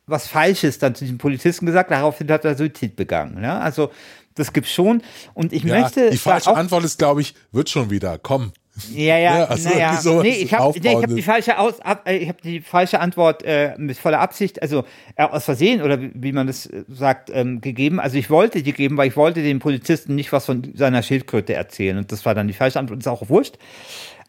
was 0.08 0.28
Falsches 0.28 0.80
dann 0.80 0.96
zu 0.96 1.04
diesem 1.04 1.18
Polizisten 1.18 1.66
gesagt. 1.66 1.92
Daraufhin 1.92 2.32
hat 2.32 2.46
er 2.46 2.56
Suizid 2.56 2.96
begangen. 2.96 3.44
Ja? 3.44 3.60
Also 3.60 3.92
das 4.36 4.54
gibt's 4.54 4.72
schon. 4.72 5.02
Und 5.34 5.54
ich 5.54 5.64
ja, 5.64 5.82
möchte. 5.82 6.10
Die 6.10 6.18
falsche 6.18 6.56
Antwort 6.56 6.84
ist, 6.84 6.98
glaube 6.98 7.22
ich, 7.22 7.36
wird 7.52 7.70
schon 7.70 7.90
wieder. 7.90 8.18
Komm. 8.18 8.54
Ja, 8.92 9.18
ja, 9.18 9.38
ja 9.40 9.46
also 9.50 9.70
naja. 9.70 10.00
Nee, 10.22 10.30
ich 10.30 10.54
habe 10.54 10.80
nee, 10.80 10.96
hab 10.96 11.08
die 11.08 11.22
falsche 11.24 11.58
Aus, 11.58 11.80
ab, 11.82 12.08
äh, 12.08 12.18
ich 12.18 12.30
habe 12.30 12.40
die 12.44 12.62
falsche 12.62 13.00
Antwort 13.00 13.44
äh, 13.44 13.74
mit 13.78 13.98
voller 13.98 14.20
Absicht, 14.20 14.62
also 14.62 14.84
äh, 15.16 15.24
aus 15.24 15.46
Versehen 15.46 15.82
oder 15.82 16.00
wie, 16.00 16.12
wie 16.14 16.32
man 16.32 16.48
das 16.48 16.68
äh, 16.68 16.84
sagt, 16.88 17.32
ähm, 17.34 17.60
gegeben. 17.60 18.00
Also 18.00 18.18
ich 18.18 18.30
wollte 18.30 18.62
die 18.62 18.74
geben, 18.74 18.96
weil 18.98 19.08
ich 19.08 19.18
wollte 19.18 19.42
dem 19.42 19.60
Polizisten 19.60 20.16
nicht 20.16 20.32
was 20.32 20.46
von 20.46 20.74
seiner 20.76 21.02
Schildkröte 21.02 21.56
erzählen 21.56 21.98
und 21.98 22.12
das 22.12 22.26
war 22.26 22.36
dann 22.36 22.48
die 22.48 22.54
falsche 22.54 22.80
Antwort. 22.80 23.00
Ist 23.00 23.08
auch 23.08 23.30
wurscht. 23.30 23.56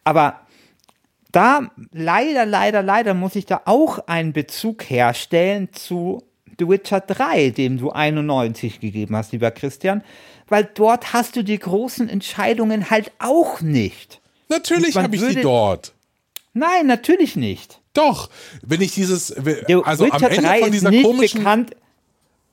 Aber 0.05 0.41
da 1.33 1.71
leider, 1.93 2.47
leider, 2.47 2.83
leider 2.83 3.15
muss 3.15 3.37
ich 3.37 3.47
da 3.47 3.63
auch 3.65 3.99
einen 4.07 4.33
Bezug 4.33 4.89
herstellen 4.89 5.69
zu 5.73 6.23
The 6.59 6.69
Witcher 6.69 7.01
3, 7.01 7.51
dem 7.51 7.79
du 7.79 7.91
91 7.91 8.81
gegeben 8.81 9.15
hast, 9.17 9.33
lieber 9.33 9.51
Christian, 9.51 10.03
weil 10.49 10.69
dort 10.75 11.13
hast 11.13 11.37
du 11.37 11.45
die 11.45 11.59
großen 11.59 12.09
Entscheidungen 12.09 12.91
halt 12.91 13.13
auch 13.19 13.61
nicht. 13.61 14.21
Natürlich 14.49 14.97
habe 14.97 15.15
ich 15.15 15.23
sie 15.23 15.41
dort. 15.41 15.93
Nein, 16.55 16.87
natürlich 16.87 17.37
nicht. 17.37 17.81
Doch, 17.93 18.31
wenn 18.63 18.81
ich 18.81 18.95
dieses, 18.95 19.33
also 19.85 20.11
am 20.11 20.23
Ende 20.23 20.59
von 20.61 20.73
dieser 20.73 21.03
komischen, 21.03 21.41
bekannt, 21.41 21.77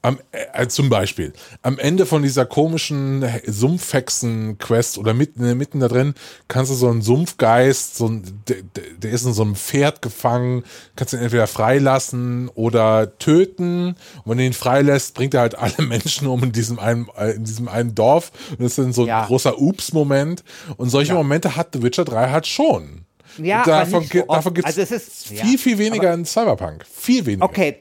am, 0.05 0.19
äh, 0.31 0.67
zum 0.67 0.89
Beispiel, 0.89 1.33
am 1.63 1.79
Ende 1.79 2.05
von 2.05 2.21
dieser 2.21 2.45
komischen 2.45 3.25
Sumpfhexen-Quest 3.47 4.99
oder 4.99 5.15
mitten, 5.15 5.43
äh, 5.43 5.55
mitten 5.55 5.79
da 5.79 5.87
drin, 5.87 6.13
kannst 6.47 6.71
du 6.71 6.75
so 6.75 6.87
einen 6.89 7.01
Sumpfgeist, 7.01 7.97
so 7.97 8.07
ein, 8.09 8.43
der, 8.47 8.57
der 8.97 9.11
ist 9.11 9.25
in 9.25 9.33
so 9.33 9.41
einem 9.41 9.55
Pferd 9.55 10.03
gefangen, 10.03 10.63
kannst 10.95 11.13
du 11.13 11.17
ihn 11.17 11.23
entweder 11.23 11.47
freilassen 11.47 12.49
oder 12.49 13.17
töten. 13.17 13.95
Und 14.23 14.25
wenn 14.25 14.37
du 14.37 14.43
ihn 14.45 14.53
freilässt, 14.53 15.15
bringt 15.15 15.33
er 15.33 15.41
halt 15.41 15.55
alle 15.57 15.81
Menschen 15.81 16.27
um 16.27 16.43
in 16.43 16.51
diesem 16.51 16.77
einen, 16.77 17.07
äh, 17.17 17.31
in 17.31 17.43
diesem 17.43 17.67
einen 17.67 17.95
Dorf. 17.95 18.31
Und 18.51 18.61
das 18.61 18.73
ist 18.73 18.77
dann 18.77 18.93
so 18.93 19.07
ja. 19.07 19.21
ein 19.21 19.27
großer 19.27 19.59
Ups-Moment. 19.59 20.43
Und 20.77 20.89
solche 20.89 21.13
ja. 21.13 21.17
Momente 21.17 21.55
hat 21.55 21.69
The 21.73 21.81
Witcher 21.81 22.05
3 22.05 22.29
halt 22.29 22.45
schon. 22.45 23.05
Ja, 23.39 23.63
davon, 23.63 24.03
so 24.03 24.21
davon 24.21 24.53
gibt 24.53 24.67
also 24.67 24.81
es 24.81 24.91
ist, 24.91 25.27
viel, 25.27 25.37
ja, 25.37 25.57
viel 25.57 25.77
weniger 25.79 26.13
in 26.13 26.25
Cyberpunk. 26.25 26.85
Viel 26.85 27.25
weniger. 27.25 27.43
Okay, 27.43 27.77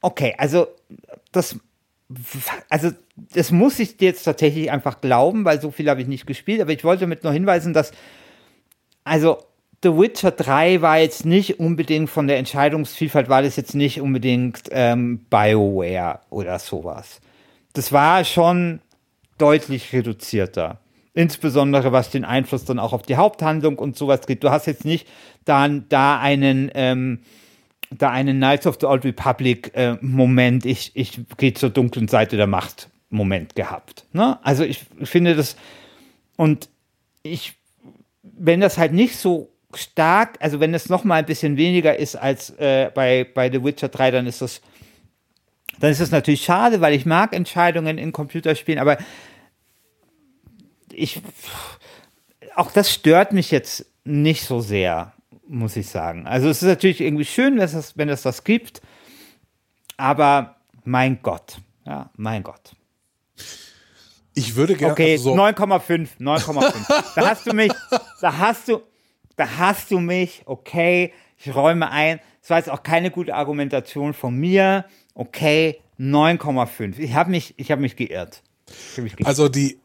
okay, 0.00 0.34
also 0.36 0.66
das 1.32 1.56
also 2.68 2.90
das 3.16 3.50
muss 3.50 3.78
ich 3.78 4.00
jetzt 4.00 4.24
tatsächlich 4.24 4.70
einfach 4.70 5.00
glauben, 5.00 5.44
weil 5.44 5.60
so 5.60 5.70
viel 5.70 5.88
habe 5.90 6.00
ich 6.00 6.06
nicht 6.06 6.26
gespielt, 6.26 6.60
aber 6.60 6.72
ich 6.72 6.84
wollte 6.84 7.00
damit 7.00 7.24
nur 7.24 7.32
hinweisen, 7.32 7.72
dass 7.72 7.92
also 9.04 9.38
The 9.82 9.90
Witcher 9.90 10.30
3 10.30 10.80
war 10.80 10.98
jetzt 10.98 11.26
nicht 11.26 11.60
unbedingt 11.60 12.08
von 12.08 12.26
der 12.26 12.38
Entscheidungsvielfalt, 12.38 13.28
war 13.28 13.42
das 13.42 13.56
jetzt 13.56 13.74
nicht 13.74 14.00
unbedingt 14.00 14.62
ähm, 14.70 15.26
BioWare 15.30 16.20
oder 16.30 16.58
sowas. 16.58 17.20
Das 17.72 17.92
war 17.92 18.24
schon 18.24 18.80
deutlich 19.38 19.92
reduzierter. 19.92 20.80
Insbesondere 21.12 21.92
was 21.92 22.10
den 22.10 22.24
Einfluss 22.24 22.64
dann 22.64 22.78
auch 22.78 22.92
auf 22.92 23.02
die 23.02 23.16
Haupthandlung 23.16 23.78
und 23.78 23.96
sowas 23.96 24.26
geht. 24.26 24.44
Du 24.44 24.50
hast 24.50 24.66
jetzt 24.66 24.84
nicht 24.84 25.06
dann 25.44 25.86
da 25.88 26.18
einen 26.18 26.70
ähm, 26.74 27.20
da 27.90 28.10
einen 28.10 28.38
Knights 28.38 28.66
of 28.66 28.78
the 28.80 28.86
Old 28.86 29.04
Republic 29.04 29.72
äh, 29.74 29.96
Moment, 30.00 30.66
ich, 30.66 30.92
ich 30.94 31.20
gehe 31.36 31.54
zur 31.54 31.70
dunklen 31.70 32.08
Seite 32.08 32.36
der 32.36 32.46
Macht 32.46 32.88
Moment 33.10 33.54
gehabt. 33.54 34.04
Ne? 34.12 34.38
Also 34.42 34.64
ich 34.64 34.84
finde 35.04 35.34
das 35.34 35.56
und 36.36 36.68
ich, 37.22 37.54
wenn 38.22 38.60
das 38.60 38.78
halt 38.78 38.92
nicht 38.92 39.16
so 39.16 39.50
stark, 39.74 40.38
also 40.40 40.60
wenn 40.60 40.74
es 40.74 40.88
noch 40.88 41.04
mal 41.04 41.16
ein 41.16 41.26
bisschen 41.26 41.56
weniger 41.56 41.98
ist 41.98 42.16
als 42.16 42.50
äh, 42.58 42.90
bei, 42.94 43.26
bei 43.32 43.50
The 43.50 43.62
Witcher 43.62 43.88
3, 43.88 44.10
dann 44.10 44.26
ist 44.26 44.42
das 44.42 44.60
dann 45.78 45.90
ist 45.90 46.00
das 46.00 46.10
natürlich 46.10 46.42
schade, 46.42 46.80
weil 46.80 46.94
ich 46.94 47.04
mag 47.04 47.34
Entscheidungen 47.34 47.98
in 47.98 48.12
Computerspielen, 48.12 48.80
aber 48.80 48.96
ich 50.90 51.20
auch 52.54 52.70
das 52.70 52.92
stört 52.92 53.32
mich 53.32 53.50
jetzt 53.50 53.84
nicht 54.04 54.44
so 54.44 54.60
sehr 54.60 55.12
muss 55.48 55.76
ich 55.76 55.88
sagen. 55.88 56.26
Also 56.26 56.48
es 56.48 56.62
ist 56.62 56.68
natürlich 56.68 57.00
irgendwie 57.00 57.24
schön, 57.24 57.56
wenn 57.56 57.64
es, 57.64 57.96
wenn 57.96 58.08
es 58.08 58.22
das 58.22 58.44
gibt, 58.44 58.80
aber 59.96 60.56
mein 60.84 61.20
Gott, 61.22 61.58
ja, 61.84 62.10
mein 62.16 62.42
Gott. 62.42 62.74
Ich 64.34 64.54
würde 64.54 64.74
gerne. 64.74 64.92
Okay, 64.92 65.12
also 65.12 65.34
so 65.34 65.40
9,5, 65.40 66.08
9,5. 66.20 67.14
da 67.14 67.30
hast 67.30 67.46
du 67.46 67.54
mich, 67.54 67.72
da 68.20 68.36
hast 68.36 68.68
du, 68.68 68.82
da 69.36 69.48
hast 69.58 69.90
du 69.90 69.98
mich, 69.98 70.42
okay, 70.44 71.12
ich 71.38 71.54
räume 71.54 71.90
ein. 71.90 72.20
Das 72.40 72.50
war 72.50 72.58
jetzt 72.58 72.70
auch 72.70 72.82
keine 72.82 73.10
gute 73.10 73.34
Argumentation 73.34 74.14
von 74.14 74.36
mir. 74.36 74.84
Okay, 75.14 75.80
9,5. 75.98 76.98
Ich 76.98 77.14
habe 77.14 77.30
mich, 77.30 77.54
ich 77.56 77.70
habe 77.70 77.80
mich 77.80 77.96
geirrt. 77.96 78.42
Hab 78.96 79.04
mich 79.04 79.16
geirrt. 79.16 79.26
Also 79.26 79.48
die, 79.48 79.78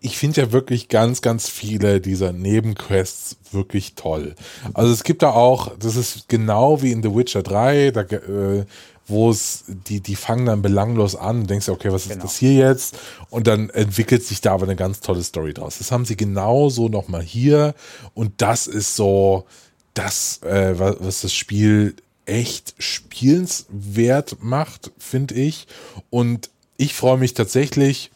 ich 0.00 0.16
finde 0.16 0.42
ja 0.42 0.52
wirklich 0.52 0.88
ganz, 0.88 1.22
ganz 1.22 1.48
viele 1.48 2.00
dieser 2.00 2.32
Nebenquests 2.32 3.36
wirklich 3.50 3.94
toll. 3.94 4.34
Also 4.74 4.92
es 4.92 5.02
gibt 5.02 5.22
da 5.22 5.30
auch, 5.30 5.76
das 5.78 5.96
ist 5.96 6.28
genau 6.28 6.82
wie 6.82 6.92
in 6.92 7.02
The 7.02 7.14
Witcher 7.14 7.42
3, 7.42 7.90
da, 7.90 8.02
äh, 8.02 8.64
wo 9.08 9.30
es, 9.30 9.64
die, 9.66 10.00
die 10.00 10.14
fangen 10.14 10.46
dann 10.46 10.62
belanglos 10.62 11.16
an, 11.16 11.46
denkst 11.46 11.66
ja, 11.66 11.74
okay, 11.74 11.92
was 11.92 12.04
genau. 12.04 12.16
ist 12.16 12.24
das 12.24 12.36
hier 12.36 12.54
jetzt? 12.54 12.96
Und 13.30 13.46
dann 13.46 13.70
entwickelt 13.70 14.24
sich 14.24 14.40
da 14.40 14.52
aber 14.52 14.64
eine 14.64 14.76
ganz 14.76 15.00
tolle 15.00 15.22
Story 15.22 15.52
draus. 15.52 15.78
Das 15.78 15.90
haben 15.90 16.04
sie 16.04 16.16
genauso 16.16 16.88
nochmal 16.88 17.22
hier 17.22 17.74
und 18.14 18.40
das 18.40 18.68
ist 18.68 18.94
so 18.94 19.46
das, 19.94 20.42
äh, 20.42 20.78
was 20.78 21.22
das 21.22 21.34
Spiel 21.34 21.96
echt 22.24 22.74
spielenswert 22.78 24.36
macht, 24.40 24.92
finde 24.96 25.34
ich. 25.34 25.66
Und 26.08 26.50
ich 26.76 26.94
freue 26.94 27.18
mich 27.18 27.34
tatsächlich, 27.34 28.10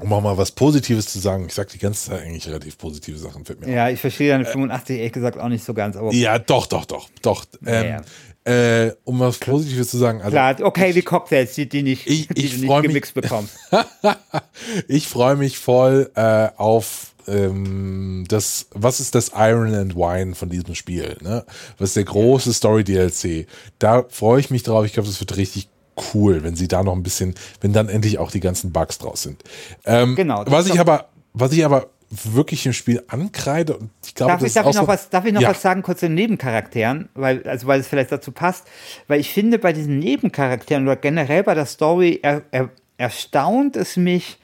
um 0.00 0.12
auch 0.12 0.22
mal 0.22 0.36
was 0.36 0.52
Positives 0.52 1.06
zu 1.06 1.18
sagen, 1.18 1.46
ich 1.46 1.54
sage 1.54 1.70
die 1.72 1.78
ganze 1.78 2.10
Zeit 2.10 2.22
eigentlich 2.22 2.46
relativ 2.46 2.78
positive 2.78 3.18
Sachen. 3.18 3.44
Fällt 3.44 3.60
mir 3.60 3.72
ja, 3.72 3.88
ich 3.88 4.00
verstehe 4.00 4.30
deine 4.30 4.44
85 4.44 4.98
ehrlich 4.98 5.12
gesagt 5.12 5.38
auch 5.38 5.48
nicht 5.48 5.64
so 5.64 5.74
ganz. 5.74 5.96
Aber 5.96 6.12
ja, 6.12 6.38
doch, 6.38 6.66
doch, 6.66 6.84
doch, 6.84 7.08
doch. 7.22 7.44
Ähm, 7.66 8.02
ja. 8.46 8.84
äh, 8.84 8.94
um 9.04 9.20
was 9.20 9.38
Positives 9.38 9.90
zu 9.90 9.98
sagen. 9.98 10.20
Also, 10.20 10.32
Klar, 10.32 10.56
okay, 10.62 10.92
die 10.92 11.02
Cocktails, 11.02 11.54
die, 11.54 11.68
die 11.68 11.82
nicht, 11.82 12.06
ich, 12.06 12.28
die 12.28 12.44
ich 12.44 12.60
du 12.60 12.66
nicht 12.66 12.82
gemixt 12.82 13.14
bekommst. 13.14 13.56
ich 14.88 15.08
freue 15.08 15.36
mich 15.36 15.58
voll 15.58 16.10
äh, 16.14 16.48
auf 16.56 17.10
ähm, 17.26 18.24
das, 18.28 18.66
was 18.72 19.00
ist 19.00 19.14
das 19.14 19.32
Iron 19.34 19.74
and 19.74 19.94
Wine 19.94 20.34
von 20.34 20.48
diesem 20.48 20.74
Spiel? 20.74 21.16
Ne? 21.20 21.44
Was 21.78 21.90
ist 21.90 21.96
der 21.96 22.04
große 22.04 22.52
Story 22.52 22.84
DLC? 22.84 23.46
Da 23.78 24.04
freue 24.08 24.40
ich 24.40 24.50
mich 24.50 24.62
drauf. 24.62 24.84
Ich 24.84 24.92
glaube, 24.92 25.08
das 25.08 25.20
wird 25.20 25.36
richtig 25.36 25.68
cool, 26.14 26.42
wenn 26.42 26.56
sie 26.56 26.68
da 26.68 26.82
noch 26.82 26.94
ein 26.94 27.02
bisschen, 27.02 27.34
wenn 27.60 27.72
dann 27.72 27.88
endlich 27.88 28.18
auch 28.18 28.30
die 28.30 28.40
ganzen 28.40 28.72
Bugs 28.72 28.98
draus 28.98 29.22
sind. 29.22 29.42
Ähm, 29.84 30.16
genau. 30.16 30.44
Was 30.46 30.68
ich 30.68 30.80
aber, 30.80 31.08
was 31.32 31.52
ich 31.52 31.64
aber 31.64 31.88
wirklich 32.10 32.66
im 32.66 32.72
Spiel 32.72 33.02
ankreide 33.06 33.76
und 33.76 33.90
ich 34.04 34.14
glaube, 34.14 34.32
darf 34.32 34.40
das 34.40 34.48
ich, 34.48 34.54
darf 34.54 34.66
ich 34.66 34.74
noch 34.74 34.82
so, 34.82 34.88
was, 34.88 35.10
darf 35.10 35.24
ich 35.24 35.32
noch 35.32 35.40
ja. 35.40 35.50
was 35.50 35.62
sagen 35.62 35.82
kurz 35.82 36.00
zu 36.00 36.06
den 36.06 36.16
Nebencharakteren, 36.16 37.08
weil 37.14 37.46
also 37.46 37.68
weil 37.68 37.80
es 37.80 37.86
vielleicht 37.86 38.10
dazu 38.10 38.32
passt, 38.32 38.66
weil 39.06 39.20
ich 39.20 39.30
finde 39.30 39.60
bei 39.60 39.72
diesen 39.72 40.00
Nebencharakteren 40.00 40.82
oder 40.82 40.96
generell 40.96 41.44
bei 41.44 41.54
der 41.54 41.66
Story 41.66 42.18
er, 42.22 42.42
er, 42.50 42.70
erstaunt 42.96 43.76
es 43.76 43.96
mich, 43.96 44.38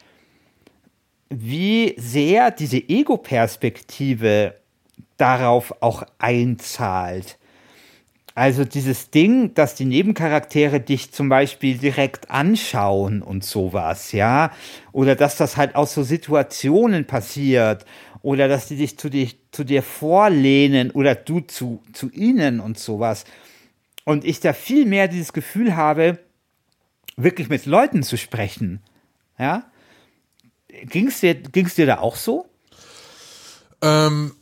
wie 1.28 1.94
sehr 1.98 2.52
diese 2.52 2.78
Ego-Perspektive 2.78 4.54
darauf 5.16 5.74
auch 5.82 6.04
einzahlt. 6.18 7.36
Also 8.36 8.66
dieses 8.66 9.08
Ding, 9.08 9.54
dass 9.54 9.76
die 9.76 9.86
Nebencharaktere 9.86 10.78
dich 10.78 11.10
zum 11.10 11.30
Beispiel 11.30 11.78
direkt 11.78 12.30
anschauen 12.30 13.22
und 13.22 13.44
sowas, 13.44 14.12
ja. 14.12 14.52
Oder 14.92 15.16
dass 15.16 15.38
das 15.38 15.56
halt 15.56 15.74
aus 15.74 15.94
so 15.94 16.02
Situationen 16.02 17.06
passiert. 17.06 17.86
Oder 18.20 18.46
dass 18.46 18.68
die 18.68 18.76
dich 18.76 18.98
zu, 18.98 19.08
dir, 19.08 19.30
zu 19.52 19.64
dir 19.64 19.82
vorlehnen 19.82 20.90
oder 20.90 21.14
du 21.14 21.40
zu, 21.40 21.82
zu 21.94 22.10
ihnen 22.10 22.60
und 22.60 22.78
sowas. 22.78 23.24
Und 24.04 24.22
ich 24.26 24.40
da 24.40 24.52
viel 24.52 24.84
mehr 24.84 25.08
dieses 25.08 25.32
Gefühl 25.32 25.74
habe, 25.74 26.18
wirklich 27.16 27.48
mit 27.48 27.64
Leuten 27.64 28.02
zu 28.02 28.18
sprechen. 28.18 28.82
Ja. 29.38 29.64
Ging's 30.68 31.20
dir, 31.20 31.36
ging's 31.36 31.76
dir 31.76 31.86
da 31.86 32.00
auch 32.00 32.16
so? 32.16 32.50
Ähm, 33.80 34.32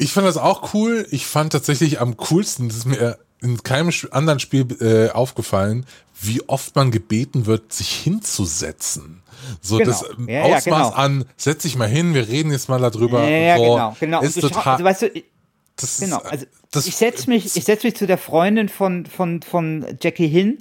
ich 0.00 0.12
fand 0.12 0.26
das 0.26 0.36
auch 0.36 0.74
cool. 0.74 1.06
Ich 1.10 1.26
fand 1.26 1.52
tatsächlich 1.52 2.00
am 2.00 2.16
coolsten, 2.16 2.68
das 2.68 2.78
ist 2.78 2.86
mir 2.86 3.18
in 3.42 3.62
keinem 3.62 3.92
anderen 4.10 4.40
Spiel 4.40 4.66
äh, 4.80 5.10
aufgefallen, 5.10 5.86
wie 6.20 6.42
oft 6.48 6.76
man 6.76 6.90
gebeten 6.90 7.46
wird, 7.46 7.72
sich 7.72 7.90
hinzusetzen. 7.90 9.22
So 9.60 9.78
genau. 9.78 9.90
das 9.90 10.04
ja, 10.26 10.42
Ausmaß 10.42 10.66
ja, 10.66 10.84
genau. 10.84 10.90
an, 10.90 11.24
setz 11.36 11.62
dich 11.62 11.76
mal 11.76 11.88
hin, 11.88 12.14
wir 12.14 12.28
reden 12.28 12.50
jetzt 12.50 12.68
mal 12.68 12.80
darüber. 12.80 13.26
Ja, 13.26 13.56
so, 13.56 13.62
genau, 13.62 13.96
genau. 13.98 14.20
Ist 14.22 14.40
total, 14.40 14.74
also, 14.74 14.84
weißt 14.84 15.02
du, 15.02 15.22
das 15.76 16.00
genau, 16.00 16.18
also 16.18 16.44
das, 16.70 16.86
ich 16.86 16.96
setze 16.96 17.30
mich, 17.30 17.56
ich 17.56 17.64
setz 17.64 17.82
mich 17.82 17.96
zu 17.96 18.06
der 18.06 18.18
Freundin 18.18 18.68
von, 18.68 19.06
von, 19.06 19.40
von 19.40 19.86
Jackie 20.02 20.28
hin 20.28 20.58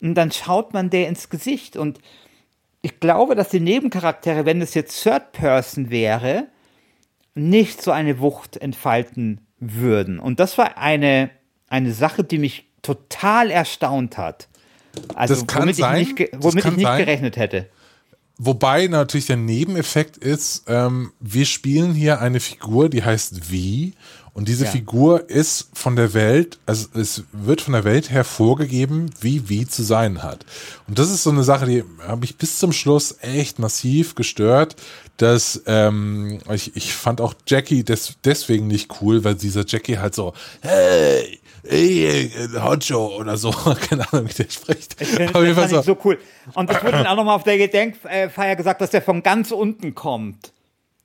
und 0.00 0.14
dann 0.14 0.32
schaut 0.32 0.72
man 0.72 0.88
der 0.88 1.08
ins 1.08 1.28
Gesicht 1.28 1.76
und 1.76 1.98
ich 2.80 3.00
glaube, 3.00 3.34
dass 3.34 3.48
die 3.48 3.60
Nebencharaktere, 3.60 4.46
wenn 4.46 4.60
es 4.62 4.74
jetzt 4.74 5.02
Third 5.02 5.32
Person 5.32 5.90
wäre, 5.90 6.48
nicht 7.34 7.82
so 7.82 7.90
eine 7.90 8.20
Wucht 8.20 8.56
entfalten 8.56 9.40
würden. 9.58 10.18
Und 10.18 10.40
das 10.40 10.58
war 10.58 10.78
eine, 10.78 11.30
eine 11.68 11.92
Sache, 11.92 12.24
die 12.24 12.38
mich 12.38 12.68
total 12.82 13.50
erstaunt 13.50 14.18
hat. 14.18 14.48
Also 15.14 15.34
das 15.34 15.46
kann 15.46 15.62
womit 15.62 15.76
sein, 15.76 16.02
ich 16.02 16.14
nicht, 16.14 16.30
womit 16.38 16.64
ich 16.64 16.76
nicht 16.76 16.96
gerechnet 16.96 17.36
hätte. 17.36 17.68
Wobei 18.36 18.88
natürlich 18.88 19.26
der 19.26 19.36
Nebeneffekt 19.36 20.16
ist, 20.16 20.64
ähm, 20.66 21.12
wir 21.20 21.46
spielen 21.46 21.94
hier 21.94 22.20
eine 22.20 22.40
Figur, 22.40 22.88
die 22.88 23.02
heißt 23.02 23.50
Wie. 23.50 23.94
Und 24.34 24.48
diese 24.48 24.64
ja. 24.64 24.70
Figur 24.72 25.30
ist 25.30 25.68
von 25.74 25.94
der 25.94 26.12
Welt, 26.12 26.58
also 26.66 26.88
es 26.94 27.22
wird 27.30 27.60
von 27.60 27.72
der 27.72 27.84
Welt 27.84 28.10
her 28.10 28.24
vorgegeben, 28.24 29.10
wie 29.20 29.48
Wie 29.48 29.64
zu 29.64 29.84
sein 29.84 30.24
hat. 30.24 30.44
Und 30.88 30.98
das 30.98 31.10
ist 31.10 31.22
so 31.22 31.30
eine 31.30 31.44
Sache, 31.44 31.66
die 31.66 31.84
habe 32.06 32.24
ich 32.24 32.36
bis 32.36 32.58
zum 32.58 32.72
Schluss 32.72 33.16
echt 33.20 33.60
massiv 33.60 34.16
gestört. 34.16 34.74
Dass 35.18 35.62
ähm, 35.66 36.40
ich, 36.52 36.74
ich 36.74 36.92
fand 36.92 37.20
auch 37.20 37.34
Jackie 37.46 37.84
des, 37.84 38.14
deswegen 38.24 38.66
nicht 38.66 39.00
cool, 39.00 39.22
weil 39.22 39.36
dieser 39.36 39.64
Jackie 39.64 39.98
halt 39.98 40.16
so, 40.16 40.34
hey, 40.62 41.38
ey, 41.62 42.32
Honcho 42.56 43.16
oder 43.16 43.36
so, 43.36 43.52
keine 43.88 44.12
Ahnung, 44.12 44.28
wie 44.28 44.34
der 44.34 44.50
spricht. 44.50 45.00
Ich 45.00 45.06
find, 45.06 45.32
das 45.32 45.54
fand 45.54 45.70
so. 45.70 45.82
so 45.82 45.98
cool. 46.04 46.18
Und 46.54 46.68
es 46.68 46.82
wurde 46.82 46.90
dann 46.90 47.06
auch 47.06 47.14
nochmal 47.14 47.36
auf 47.36 47.44
der 47.44 47.58
Gedenkfeier 47.58 48.56
gesagt, 48.56 48.80
dass 48.80 48.90
der 48.90 49.02
von 49.02 49.22
ganz 49.22 49.52
unten 49.52 49.94
kommt. 49.94 50.52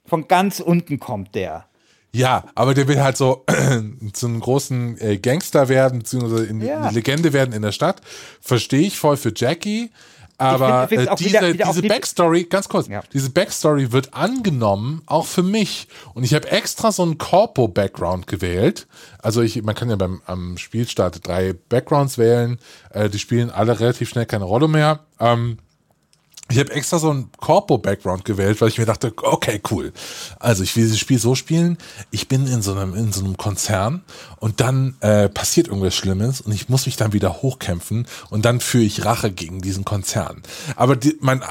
Von 0.06 0.28
ganz 0.28 0.60
unten 0.60 1.00
kommt 1.00 1.36
der. 1.36 1.69
Ja, 2.12 2.46
aber 2.56 2.74
der 2.74 2.88
will 2.88 3.02
halt 3.02 3.18
so 3.18 3.46
zu 4.14 4.28
einem 4.28 4.40
großen 4.40 5.00
äh, 5.00 5.18
Gangster 5.18 5.70
werden, 5.70 6.00
beziehungsweise 6.00 6.46
in 6.46 6.62
ja. 6.62 6.82
eine 6.82 6.92
Legende 6.92 7.34
werden 7.34 7.54
in 7.54 7.62
der 7.62 7.72
Stadt. 7.72 8.02
Verstehe 8.42 8.88
ich 8.88 8.98
voll 8.98 9.18
für 9.18 9.32
Jackie. 9.36 9.92
Aber 10.40 10.88
find, 10.88 11.06
äh, 11.06 11.16
diese, 11.18 11.30
wieder, 11.30 11.54
wieder 11.54 11.66
diese 11.66 11.82
Backstory, 11.82 12.46
ganz 12.46 12.70
kurz, 12.70 12.88
ja. 12.88 13.02
diese 13.14 13.30
Backstory 13.30 13.92
wird 13.92 14.14
angenommen, 14.14 15.02
auch 15.06 15.26
für 15.26 15.44
mich. 15.44 15.90
Und 16.14 16.24
ich 16.24 16.34
habe 16.34 16.50
extra 16.50 16.94
so 16.94 17.04
einen 17.04 17.18
Corpo-Background 17.18 18.26
gewählt. 18.26 18.88
Also 19.22 19.42
ich, 19.42 19.62
man 19.64 19.76
kann 19.76 19.90
ja 19.90 19.98
beim 19.98 20.22
am 20.26 20.58
Spielstart 20.58 21.28
drei 21.28 21.54
Backgrounds 21.54 22.18
wählen. 22.18 22.58
Äh, 22.92 23.10
die 23.10 23.20
spielen 23.20 23.50
alle 23.50 23.82
relativ 23.82 24.08
schnell 24.10 24.26
keine 24.26 24.46
Rolle 24.46 24.70
mehr. 24.70 25.02
Ähm, 25.20 25.58
ich 26.50 26.58
habe 26.60 26.72
extra 26.72 26.98
so 26.98 27.12
einen 27.12 27.32
Corpo-Background 27.38 28.26
gewählt, 28.26 28.60
weil 28.60 28.70
ich 28.70 28.80
mir 28.80 28.86
dachte, 28.86 29.14
okay, 29.18 29.62
cool. 29.70 29.94
Also 30.40 30.64
ich 30.64 30.76
will 30.76 30.84
dieses 30.84 31.00
Spiel 31.00 31.20
so 31.20 31.36
spielen, 31.36 31.78
ich 32.12 32.28
bin 32.28 32.48
in 32.48 32.62
so 32.62 32.74
einem, 32.74 32.96
in 32.96 33.12
so 33.14 33.24
einem 33.24 33.38
Konzern 33.38 34.04
und 34.38 34.60
dann 34.60 34.96
äh, 35.02 35.30
passiert 35.30 35.68
irgendwas 35.68 35.96
Schlimmes 35.96 36.42
und 36.42 36.52
ich 36.52 36.68
muss 36.68 36.88
mich 36.88 36.96
dann 36.96 37.14
wieder 37.14 37.42
hochkämpfen 37.42 38.08
und 38.30 38.46
dann 38.46 38.60
führe 38.60 38.84
ich 38.84 39.06
Rache 39.06 39.32
gegen 39.32 39.62
diesen 39.62 39.86
Konzern. 39.86 40.42
Aber 40.76 40.96
die, 40.96 41.18
mein, 41.20 41.44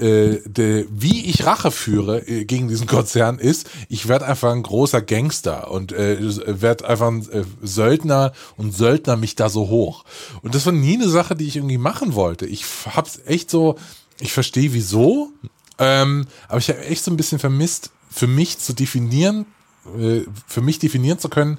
äh, 0.00 0.38
de, 0.46 0.86
wie 0.90 1.26
ich 1.26 1.44
Rache 1.44 1.70
führe 1.70 2.26
äh, 2.26 2.44
gegen 2.44 2.68
diesen 2.68 2.86
Konzern 2.86 3.38
ist, 3.38 3.68
ich 3.88 4.08
werde 4.08 4.26
einfach 4.26 4.52
ein 4.52 4.62
großer 4.62 5.02
Gangster 5.02 5.70
und 5.70 5.92
äh, 5.92 6.18
werde 6.62 6.88
einfach 6.88 7.08
ein 7.08 7.28
äh, 7.30 7.44
Söldner 7.62 8.32
und 8.56 8.74
Söldner 8.74 9.16
mich 9.16 9.34
da 9.34 9.48
so 9.48 9.68
hoch. 9.68 10.04
Und 10.42 10.54
das 10.54 10.64
war 10.66 10.72
nie 10.72 10.94
eine 10.94 11.08
Sache, 11.08 11.34
die 11.34 11.46
ich 11.46 11.56
irgendwie 11.56 11.78
machen 11.78 12.14
wollte. 12.14 12.46
Ich 12.46 12.64
hab's 12.86 13.20
echt 13.26 13.50
so 13.50 13.76
ich 14.20 14.32
verstehe 14.32 14.72
wieso, 14.72 15.32
ähm, 15.78 16.26
aber 16.48 16.58
ich 16.58 16.68
habe 16.68 16.84
echt 16.84 17.04
so 17.04 17.10
ein 17.10 17.16
bisschen 17.16 17.38
vermisst, 17.38 17.90
für 18.10 18.26
mich 18.26 18.58
zu 18.58 18.72
definieren, 18.72 19.46
äh, 19.98 20.22
für 20.46 20.62
mich 20.62 20.78
definieren 20.78 21.18
zu 21.18 21.28
können, 21.28 21.58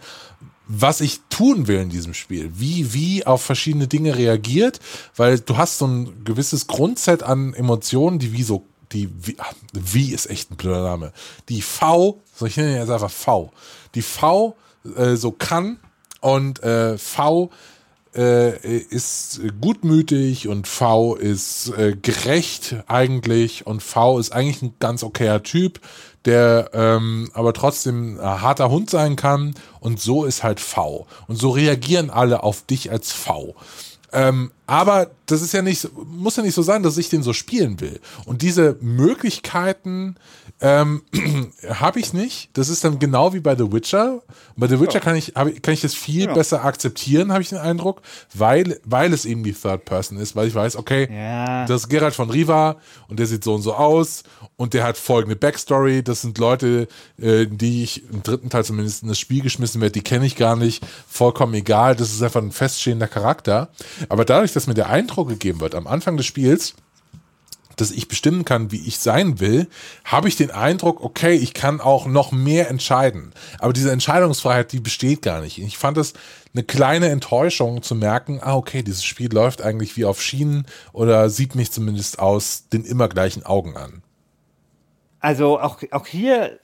was 0.68 1.02
ich 1.02 1.22
tun 1.30 1.68
will 1.68 1.80
in 1.80 1.90
diesem 1.90 2.14
Spiel, 2.14 2.52
wie, 2.56 2.94
wie 2.94 3.26
auf 3.26 3.42
verschiedene 3.42 3.88
Dinge 3.88 4.18
reagiert, 4.18 4.80
weil 5.16 5.40
du 5.40 5.56
hast 5.56 5.78
so 5.78 5.88
ein 5.88 6.26
gewisses 6.26 6.68
Grundset 6.68 7.24
an 7.24 7.54
Emotionen, 7.54 8.20
die 8.20 8.34
wie 8.34 8.44
so, 8.44 8.66
die, 8.92 9.10
wie, 9.22 9.38
wie 9.72 10.14
ist 10.14 10.30
echt 10.30 10.52
ein 10.52 10.58
blöder 10.58 10.84
Name, 10.84 11.14
die 11.48 11.62
V, 11.62 12.22
so 12.36 12.46
ich 12.46 12.58
nenne 12.58 12.78
jetzt 12.78 12.90
einfach 12.90 13.12
V, 13.12 13.52
die 13.96 14.02
V 14.02 14.58
äh, 14.96 15.16
so 15.16 15.32
kann 15.32 15.80
und 16.20 16.62
äh, 16.64 16.98
V 16.98 17.50
äh, 18.18 18.78
ist 18.78 19.42
gutmütig 19.62 20.48
und 20.48 20.68
V 20.68 21.16
ist 21.16 21.70
äh, 21.78 21.96
gerecht 21.96 22.76
eigentlich 22.88 23.68
und 23.68 23.84
V 23.84 24.20
ist 24.20 24.32
eigentlich 24.32 24.62
ein 24.62 24.74
ganz 24.80 25.04
okayer 25.04 25.44
Typ, 25.44 25.80
der 26.26 26.72
ähm, 26.74 27.30
aber 27.34 27.54
trotzdem 27.54 28.20
harter 28.20 28.70
Hund 28.70 28.90
sein 28.90 29.16
kann 29.16 29.54
und 29.80 30.02
so 30.02 30.26
ist 30.26 30.44
halt 30.44 30.60
V. 30.60 31.08
Und 31.28 31.38
so 31.38 31.52
reagieren 31.52 32.10
alle 32.10 32.44
auf 32.44 32.66
dich 32.66 32.92
als 32.92 33.14
V. 33.14 33.56
Ähm, 34.14 34.52
aber 34.66 35.12
das 35.26 35.42
ist 35.42 35.54
ja 35.54 35.62
nicht, 35.62 35.90
muss 35.96 36.38
ja 36.38 36.44
nicht 36.44 36.56
so 36.56 36.62
sein, 36.62 36.84
dass 36.84 36.98
ich 36.98 37.10
den 37.10 37.24
so 37.24 37.34
spielen 37.34 37.80
will. 37.82 38.00
Und 38.26 38.42
diese 38.42 38.78
Möglichkeiten 38.82 40.16
ähm, 40.60 41.04
habe 41.70 42.00
ich 42.00 42.14
nicht. 42.14 42.50
Das 42.54 42.70
ist 42.70 42.84
dann 42.84 42.98
genau 42.98 43.34
wie 43.34 43.40
bei 43.40 43.56
The 43.56 43.72
Witcher. 43.72 44.22
Bei 44.56 44.68
The 44.68 44.80
Witcher 44.80 44.96
ja. 44.96 45.00
kann 45.00 45.16
ich, 45.16 45.34
hab, 45.36 45.48
kann 45.62 45.74
ich 45.74 45.82
das 45.82 45.94
viel 45.94 46.26
ja. 46.26 46.34
besser 46.34 46.66
akzeptieren, 46.66 47.32
habe 47.32 47.44
ich 47.44 47.50
den 47.50 47.60
Eindruck, 47.60 48.02
weil, 48.34 48.80
weil 48.84 49.14
es 49.14 49.26
eben 49.26 49.44
die 49.44 49.54
Third 49.54 49.86
Person 49.86 50.18
ist, 50.18 50.36
weil 50.36 50.48
ich 50.48 50.56
weiß, 50.56 50.76
okay, 50.76 51.08
ja. 51.12 51.66
das 51.68 51.84
ist 51.84 51.90
Geralt 51.90 52.16
von 52.16 52.30
Riva 52.30 52.78
und 53.08 53.20
der 53.20 53.28
sieht 53.28 53.44
so 53.44 53.54
und 53.54 53.62
so 53.62 53.76
aus 53.76 54.24
und 54.56 54.74
der 54.74 54.84
hat 54.84 54.98
folgende 54.98 55.36
Backstory. 55.36 56.02
Das 56.02 56.22
sind 56.22 56.40
Leute, 56.40 56.88
äh, 57.22 57.46
die 57.46 57.84
ich 57.84 58.10
im 58.12 58.24
dritten 58.24 58.50
Teil 58.50 58.66
zumindest 58.66 59.04
in 59.04 59.10
das 59.10 59.20
Spiel 59.20 59.44
geschmissen 59.44 59.80
werde, 59.80 59.94
die 59.94 60.02
kenne 60.02 60.26
ich 60.26 60.36
gar 60.36 60.56
nicht. 60.56 60.84
Vollkommen 61.08 61.54
egal. 61.54 61.96
Das 61.96 62.12
ist 62.12 62.24
einfach 62.24 62.42
ein 62.42 62.52
feststehender 62.52 63.08
Charakter. 63.08 63.70
Aber 64.10 64.26
dadurch, 64.26 64.54
dass 64.54 64.66
mir 64.66 64.74
der 64.74 64.90
Eindruck 64.90 65.30
gegeben 65.30 65.62
wird 65.62 65.76
am 65.76 65.86
Anfang 65.86 66.18
des 66.18 66.26
Spiels, 66.26 66.74
dass 67.78 67.92
ich 67.92 68.08
bestimmen 68.08 68.44
kann, 68.44 68.72
wie 68.72 68.86
ich 68.86 69.00
sein 69.00 69.40
will, 69.40 69.68
habe 70.04 70.28
ich 70.28 70.36
den 70.36 70.52
Eindruck, 70.52 71.02
okay, 71.02 71.36
ich 71.36 71.54
kann 71.54 71.80
auch 71.80 72.08
noch 72.08 72.32
mehr 72.32 72.70
entscheiden. 72.70 73.32
Aber 73.60 73.72
diese 73.72 73.92
Entscheidungsfreiheit, 73.92 74.72
die 74.72 74.80
besteht 74.80 75.22
gar 75.22 75.42
nicht. 75.42 75.60
Ich 75.60 75.78
fand 75.78 75.98
es 75.98 76.14
eine 76.54 76.64
kleine 76.64 77.10
Enttäuschung 77.10 77.84
zu 77.84 77.96
merken, 77.96 78.40
ah, 78.42 78.56
okay, 78.56 78.82
dieses 78.82 79.06
Spiel 79.06 79.32
läuft 79.32 79.62
eigentlich 79.62 79.96
wie 79.96 80.06
auf 80.06 80.22
Schienen 80.22 80.66
oder 80.92 81.30
sieht 81.30 81.56
mich 81.56 81.72
zumindest 81.72 82.20
aus 82.20 82.68
den 82.70 82.84
immer 82.84 83.08
gleichen 83.08 83.46
Augen 83.46 83.78
an. 83.78 84.02
Also 85.20 85.60
auch, 85.60 85.82
auch 85.92 86.08
hier 86.08 86.60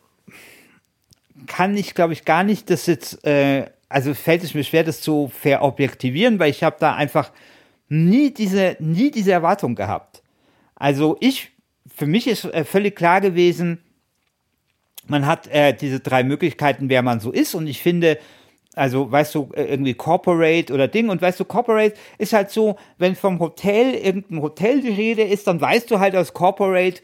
kann 1.46 1.78
ich, 1.78 1.94
glaube 1.94 2.14
ich, 2.14 2.26
gar 2.26 2.44
nicht 2.44 2.70
das 2.70 2.88
jetzt, 2.88 3.24
äh, 3.26 3.68
also 3.88 4.16
fällt 4.16 4.44
es 4.44 4.56
mir 4.56 4.64
schwer, 4.64 4.84
das 4.84 5.02
zu 5.02 5.32
verobjektivieren, 5.40 6.40
weil 6.40 6.50
ich 6.50 6.64
habe 6.64 6.78
da 6.80 6.96
einfach 6.96 7.32
nie 7.88 8.34
diese, 8.34 8.76
nie 8.80 9.12
diese 9.12 9.32
Erwartung 9.32 9.76
gehabt. 9.76 10.23
Also 10.84 11.16
ich, 11.22 11.52
für 11.96 12.08
mich 12.08 12.28
ist 12.28 12.44
äh, 12.44 12.66
völlig 12.66 12.98
klar 12.98 13.22
gewesen, 13.22 13.82
man 15.08 15.26
hat 15.26 15.48
äh, 15.48 15.74
diese 15.74 16.02
drei 16.02 16.26
Möglichkeiten, 16.26 16.90
wer 16.90 17.02
man 17.02 17.22
so 17.22 17.32
ist. 17.32 17.56
Und 17.56 17.68
ich 17.68 17.82
finde, 17.82 18.20
also 18.76 19.10
weißt 19.10 19.34
du, 19.34 19.50
äh, 19.54 19.64
irgendwie 19.64 19.94
Corporate 19.94 20.74
oder 20.74 20.90
Ding. 20.90 21.08
Und 21.08 21.22
weißt 21.22 21.40
du, 21.40 21.46
Corporate 21.46 21.96
ist 22.18 22.34
halt 22.34 22.50
so, 22.50 22.76
wenn 22.98 23.16
vom 23.16 23.40
Hotel 23.40 23.94
irgendein 23.94 24.42
Hotel 24.42 24.82
die 24.82 24.90
Rede 24.90 25.24
ist, 25.24 25.48
dann 25.48 25.62
weißt 25.62 25.90
du 25.90 26.00
halt 26.00 26.16
als 26.16 26.34
Corporate, 26.34 27.02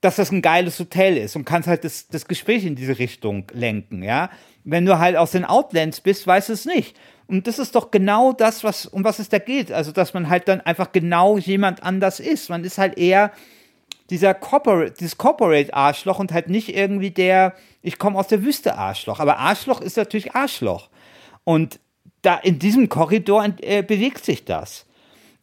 dass 0.00 0.14
das 0.14 0.30
ein 0.30 0.40
geiles 0.40 0.78
Hotel 0.78 1.16
ist 1.16 1.34
und 1.34 1.44
kannst 1.44 1.66
halt 1.68 1.82
das, 1.82 2.06
das 2.06 2.28
Gespräch 2.28 2.64
in 2.64 2.76
diese 2.76 3.00
Richtung 3.00 3.48
lenken, 3.52 4.04
ja. 4.04 4.30
Wenn 4.68 4.84
du 4.84 4.98
halt 4.98 5.16
aus 5.16 5.30
den 5.30 5.44
Outlands 5.44 6.00
bist, 6.00 6.26
weißt 6.26 6.48
du 6.48 6.52
es 6.52 6.64
nicht. 6.64 6.96
Und 7.28 7.46
das 7.46 7.58
ist 7.58 7.74
doch 7.74 7.90
genau 7.90 8.32
das, 8.32 8.64
was, 8.64 8.84
um 8.84 9.04
was 9.04 9.20
es 9.20 9.28
da 9.28 9.38
geht. 9.38 9.72
Also, 9.72 9.92
dass 9.92 10.12
man 10.12 10.28
halt 10.28 10.48
dann 10.48 10.60
einfach 10.60 10.90
genau 10.92 11.38
jemand 11.38 11.82
anders 11.82 12.20
ist. 12.20 12.50
Man 12.50 12.64
ist 12.64 12.76
halt 12.76 12.98
eher 12.98 13.32
dieser 14.10 14.34
Corporate, 14.34 14.94
dieses 14.98 15.18
Corporate-Arschloch 15.18 16.18
und 16.18 16.32
halt 16.32 16.48
nicht 16.48 16.76
irgendwie 16.76 17.10
der, 17.10 17.54
ich 17.82 17.98
komme 17.98 18.18
aus 18.18 18.28
der 18.28 18.42
Wüste 18.42 18.76
Arschloch. 18.76 19.20
Aber 19.20 19.38
Arschloch 19.38 19.80
ist 19.80 19.96
natürlich 19.96 20.34
Arschloch. 20.34 20.88
Und 21.44 21.78
da 22.22 22.36
in 22.36 22.58
diesem 22.58 22.88
Korridor 22.88 23.46
äh, 23.60 23.82
bewegt 23.82 24.24
sich 24.24 24.44
das. 24.44 24.84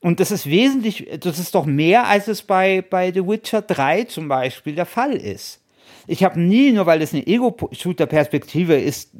Und 0.01 0.19
das 0.19 0.31
ist 0.31 0.47
wesentlich, 0.47 1.07
das 1.21 1.39
ist 1.39 1.55
doch 1.55 1.65
mehr, 1.65 2.07
als 2.07 2.27
es 2.27 2.41
bei, 2.41 2.81
bei 2.81 3.13
The 3.13 3.25
Witcher 3.25 3.61
3 3.61 4.03
zum 4.03 4.27
Beispiel 4.27 4.75
der 4.75 4.85
Fall 4.85 5.13
ist. 5.13 5.62
Ich 6.07 6.23
habe 6.23 6.39
nie, 6.39 6.71
nur 6.71 6.85
weil 6.85 7.01
es 7.01 7.13
eine 7.13 7.25
Ego-Shooter-Perspektive 7.25 8.75
ist, 8.75 9.11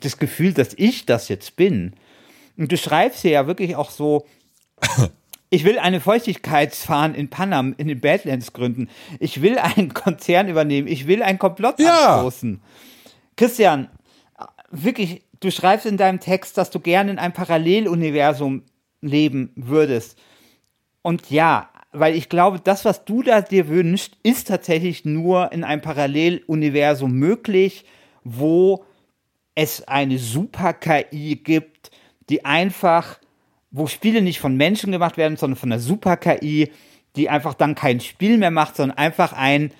das 0.00 0.18
Gefühl, 0.18 0.52
dass 0.52 0.74
ich 0.76 1.06
das 1.06 1.28
jetzt 1.28 1.56
bin. 1.56 1.94
Und 2.56 2.70
du 2.70 2.76
schreibst 2.76 3.22
hier 3.22 3.32
ja 3.32 3.46
wirklich 3.46 3.76
auch 3.76 3.90
so, 3.90 4.26
ich 5.50 5.64
will 5.64 5.78
eine 5.78 6.00
Feuchtigkeitsfahren 6.00 7.14
in 7.14 7.30
Panam, 7.30 7.74
in 7.78 7.88
den 7.88 8.00
Badlands 8.00 8.52
gründen. 8.52 8.88
Ich 9.18 9.42
will 9.42 9.58
einen 9.58 9.94
Konzern 9.94 10.48
übernehmen. 10.48 10.88
Ich 10.88 11.06
will 11.06 11.22
ein 11.22 11.38
Komplott 11.38 11.80
ja. 11.80 12.14
anstoßen. 12.14 12.60
Christian, 13.36 13.88
wirklich, 14.70 15.22
du 15.40 15.50
schreibst 15.50 15.86
in 15.86 15.96
deinem 15.96 16.20
Text, 16.20 16.58
dass 16.58 16.70
du 16.70 16.80
gerne 16.80 17.10
in 17.10 17.18
einem 17.18 17.32
Paralleluniversum 17.32 18.62
leben 19.00 19.52
würdest. 19.56 20.18
Und 21.02 21.30
ja, 21.30 21.70
weil 21.92 22.14
ich 22.14 22.28
glaube, 22.28 22.60
das, 22.60 22.84
was 22.84 23.04
du 23.04 23.22
da 23.22 23.40
dir 23.40 23.68
wünschst, 23.68 24.16
ist 24.22 24.48
tatsächlich 24.48 25.04
nur 25.04 25.52
in 25.52 25.64
einem 25.64 25.82
Paralleluniversum 25.82 27.12
möglich, 27.12 27.84
wo 28.22 28.84
es 29.54 29.86
eine 29.88 30.18
Super-KI 30.18 31.36
gibt, 31.36 31.90
die 32.28 32.44
einfach, 32.44 33.18
wo 33.70 33.86
Spiele 33.86 34.22
nicht 34.22 34.38
von 34.38 34.56
Menschen 34.56 34.92
gemacht 34.92 35.16
werden, 35.16 35.36
sondern 35.36 35.58
von 35.58 35.72
einer 35.72 35.80
Super-KI, 35.80 36.70
die 37.16 37.28
einfach 37.28 37.54
dann 37.54 37.74
kein 37.74 38.00
Spiel 38.00 38.38
mehr 38.38 38.52
macht, 38.52 38.76
sondern 38.76 38.96
einfach 38.96 39.32
ein, 39.32 39.72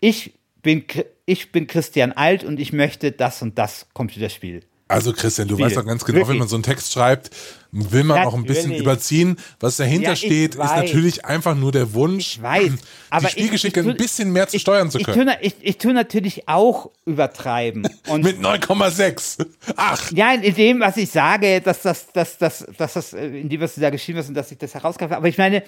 ich 0.00 0.34
bin, 0.62 0.84
ich 1.24 1.50
bin 1.50 1.66
Christian 1.66 2.12
Alt 2.12 2.44
und 2.44 2.60
ich 2.60 2.72
möchte 2.72 3.10
das 3.10 3.40
und 3.40 3.58
das 3.58 3.86
Computerspiel 3.94 4.62
also 4.92 5.12
Christian, 5.12 5.48
du 5.48 5.54
Spiel. 5.54 5.66
weißt 5.66 5.76
doch 5.76 5.86
ganz 5.86 6.04
genau, 6.04 6.18
Wirklich? 6.18 6.28
wenn 6.28 6.38
man 6.38 6.48
so 6.48 6.56
einen 6.56 6.62
Text 6.62 6.92
schreibt, 6.92 7.30
will 7.72 8.04
man 8.04 8.18
natürlich. 8.18 8.34
auch 8.34 8.38
ein 8.38 8.44
bisschen 8.44 8.74
überziehen. 8.74 9.36
Was 9.58 9.78
dahinter 9.78 10.10
ja, 10.10 10.16
steht, 10.16 10.58
weiß. 10.58 10.70
ist 10.70 10.76
natürlich 10.76 11.24
einfach 11.24 11.56
nur 11.56 11.72
der 11.72 11.94
Wunsch, 11.94 12.36
ich 12.36 12.42
weiß, 12.42 12.72
aber 13.10 13.26
die 13.26 13.32
Spielgeschichte 13.32 13.80
ich, 13.80 13.86
ich, 13.86 13.92
ein 13.92 13.96
bisschen 13.96 14.32
mehr 14.32 14.46
zu 14.46 14.56
ich, 14.56 14.62
steuern 14.62 14.90
zu 14.90 14.98
können. 14.98 15.34
Ich, 15.40 15.54
ich, 15.60 15.78
tue 15.78 15.94
natürlich 15.94 16.48
auch 16.48 16.90
übertreiben. 17.06 17.88
Und 18.08 18.24
Mit 18.24 18.38
9,6. 18.38 19.46
Ach. 19.76 20.12
Ja, 20.12 20.34
in 20.34 20.54
dem, 20.54 20.80
was 20.80 20.98
ich 20.98 21.10
sage, 21.10 21.60
dass 21.62 21.82
das, 21.82 22.12
dass, 22.12 22.36
dass, 22.36 22.66
dass 22.76 22.92
das, 22.92 23.12
äh, 23.14 23.26
in 23.26 23.48
dem, 23.48 23.60
was 23.60 23.74
du 23.74 23.80
da 23.80 23.90
geschrieben 23.90 24.18
hast 24.18 24.28
und 24.28 24.34
dass 24.34 24.52
ich 24.52 24.58
das 24.58 24.74
herausgreife. 24.74 25.16
Aber 25.16 25.28
ich 25.28 25.38
meine, 25.38 25.62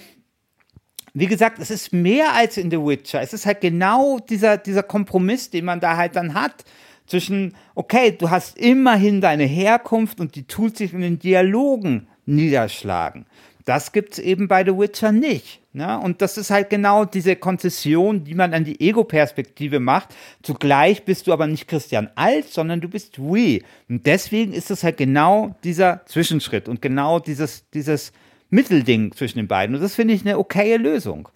wie 1.13 1.27
gesagt, 1.27 1.59
es 1.59 1.71
ist 1.71 1.91
mehr 1.91 2.33
als 2.33 2.57
in 2.57 2.69
The 2.69 2.77
Witcher. 2.77 3.21
Es 3.21 3.33
ist 3.33 3.45
halt 3.45 3.61
genau 3.61 4.19
dieser, 4.19 4.57
dieser 4.57 4.83
Kompromiss, 4.83 5.49
den 5.49 5.65
man 5.65 5.79
da 5.79 5.97
halt 5.97 6.15
dann 6.15 6.33
hat 6.35 6.65
zwischen, 7.07 7.55
okay, 7.75 8.11
du 8.11 8.29
hast 8.29 8.57
immerhin 8.57 9.21
deine 9.21 9.45
Herkunft 9.45 10.19
und 10.19 10.35
die 10.35 10.43
tut 10.43 10.77
sich 10.77 10.93
in 10.93 11.01
den 11.01 11.19
Dialogen 11.19 12.07
niederschlagen. 12.25 13.25
Das 13.65 13.91
gibt's 13.91 14.19
eben 14.19 14.47
bei 14.47 14.63
The 14.63 14.77
Witcher 14.77 15.11
nicht. 15.11 15.59
Ne? 15.73 15.99
Und 15.99 16.21
das 16.21 16.37
ist 16.37 16.51
halt 16.51 16.69
genau 16.69 17.03
diese 17.03 17.35
Konzession, 17.35 18.23
die 18.23 18.35
man 18.35 18.53
an 18.53 18.63
die 18.63 18.79
Ego-Perspektive 18.79 19.79
macht. 19.79 20.15
Zugleich 20.43 21.03
bist 21.03 21.25
du 21.25 21.33
aber 21.33 21.47
nicht 21.47 21.67
Christian 21.67 22.09
Alt, 22.15 22.47
sondern 22.47 22.79
du 22.79 22.87
bist 22.87 23.19
Wii. 23.19 23.63
Und 23.89 24.05
deswegen 24.05 24.53
ist 24.53 24.69
es 24.69 24.83
halt 24.83 24.97
genau 24.97 25.55
dieser 25.63 26.05
Zwischenschritt 26.05 26.69
und 26.69 26.81
genau 26.81 27.19
dieses, 27.19 27.67
dieses 27.71 28.13
Mittelding 28.51 29.11
zwischen 29.13 29.39
den 29.39 29.47
beiden. 29.47 29.75
Und 29.75 29.81
das 29.81 29.95
finde 29.95 30.13
ich 30.13 30.21
eine 30.21 30.37
okaye 30.37 30.77
Lösung. 30.77 31.27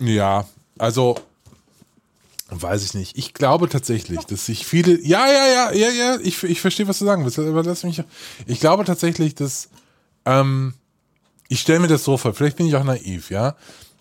Ja, 0.00 0.44
also 0.78 1.14
Weiß 2.54 2.84
ich 2.84 2.92
nicht. 2.92 3.16
Ich 3.16 3.32
glaube 3.32 3.68
tatsächlich, 3.68 4.20
dass 4.26 4.44
sich 4.44 4.66
viele. 4.66 5.00
Ja, 5.00 5.26
ja, 5.26 5.46
ja, 5.46 5.72
ja, 5.72 5.90
ja, 5.90 6.18
ich, 6.22 6.42
ich 6.42 6.60
verstehe, 6.60 6.86
was 6.86 6.98
du 6.98 7.06
sagen 7.06 7.24
willst. 7.24 7.38
Aber 7.38 7.62
lass 7.62 7.82
mich. 7.82 8.02
Ich 8.46 8.60
glaube 8.60 8.84
tatsächlich, 8.84 9.34
dass. 9.34 9.70
Ähm, 10.26 10.74
ich 11.48 11.60
stelle 11.60 11.80
mir 11.80 11.88
das 11.88 12.04
so 12.04 12.16
vor, 12.16 12.32
vielleicht 12.32 12.56
bin 12.56 12.66
ich 12.66 12.76
auch 12.76 12.84
naiv, 12.84 13.30
ja. 13.30 13.56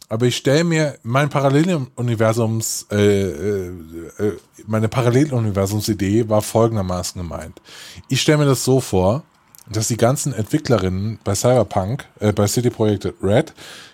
Aber 0.08 0.26
ich 0.26 0.38
stelle 0.38 0.64
mir 0.64 0.98
mein 1.04 1.30
Paralleluniversums, 1.30 2.88
äh, 2.92 3.24
äh, 3.24 3.72
äh, 4.20 4.38
meine 4.68 4.90
Paralleluniversumsidee 4.90 6.28
war 6.30 6.42
folgendermaßen 6.42 7.22
gemeint. 7.22 7.62
Ich 8.10 8.22
stelle 8.22 8.40
mir 8.40 8.46
das 8.46 8.64
so 8.64 8.82
vor, 8.82 9.24
dass 9.70 9.88
die 9.88 9.98
ganzen 9.98 10.34
Entwicklerinnen 10.34 11.20
bei 11.24 11.36
Cyberpunk, 11.36 12.06
äh, 12.20 12.34
bei 12.34 12.48
City 12.48 12.70
Projekt 12.70 13.14
Red, 13.22 13.54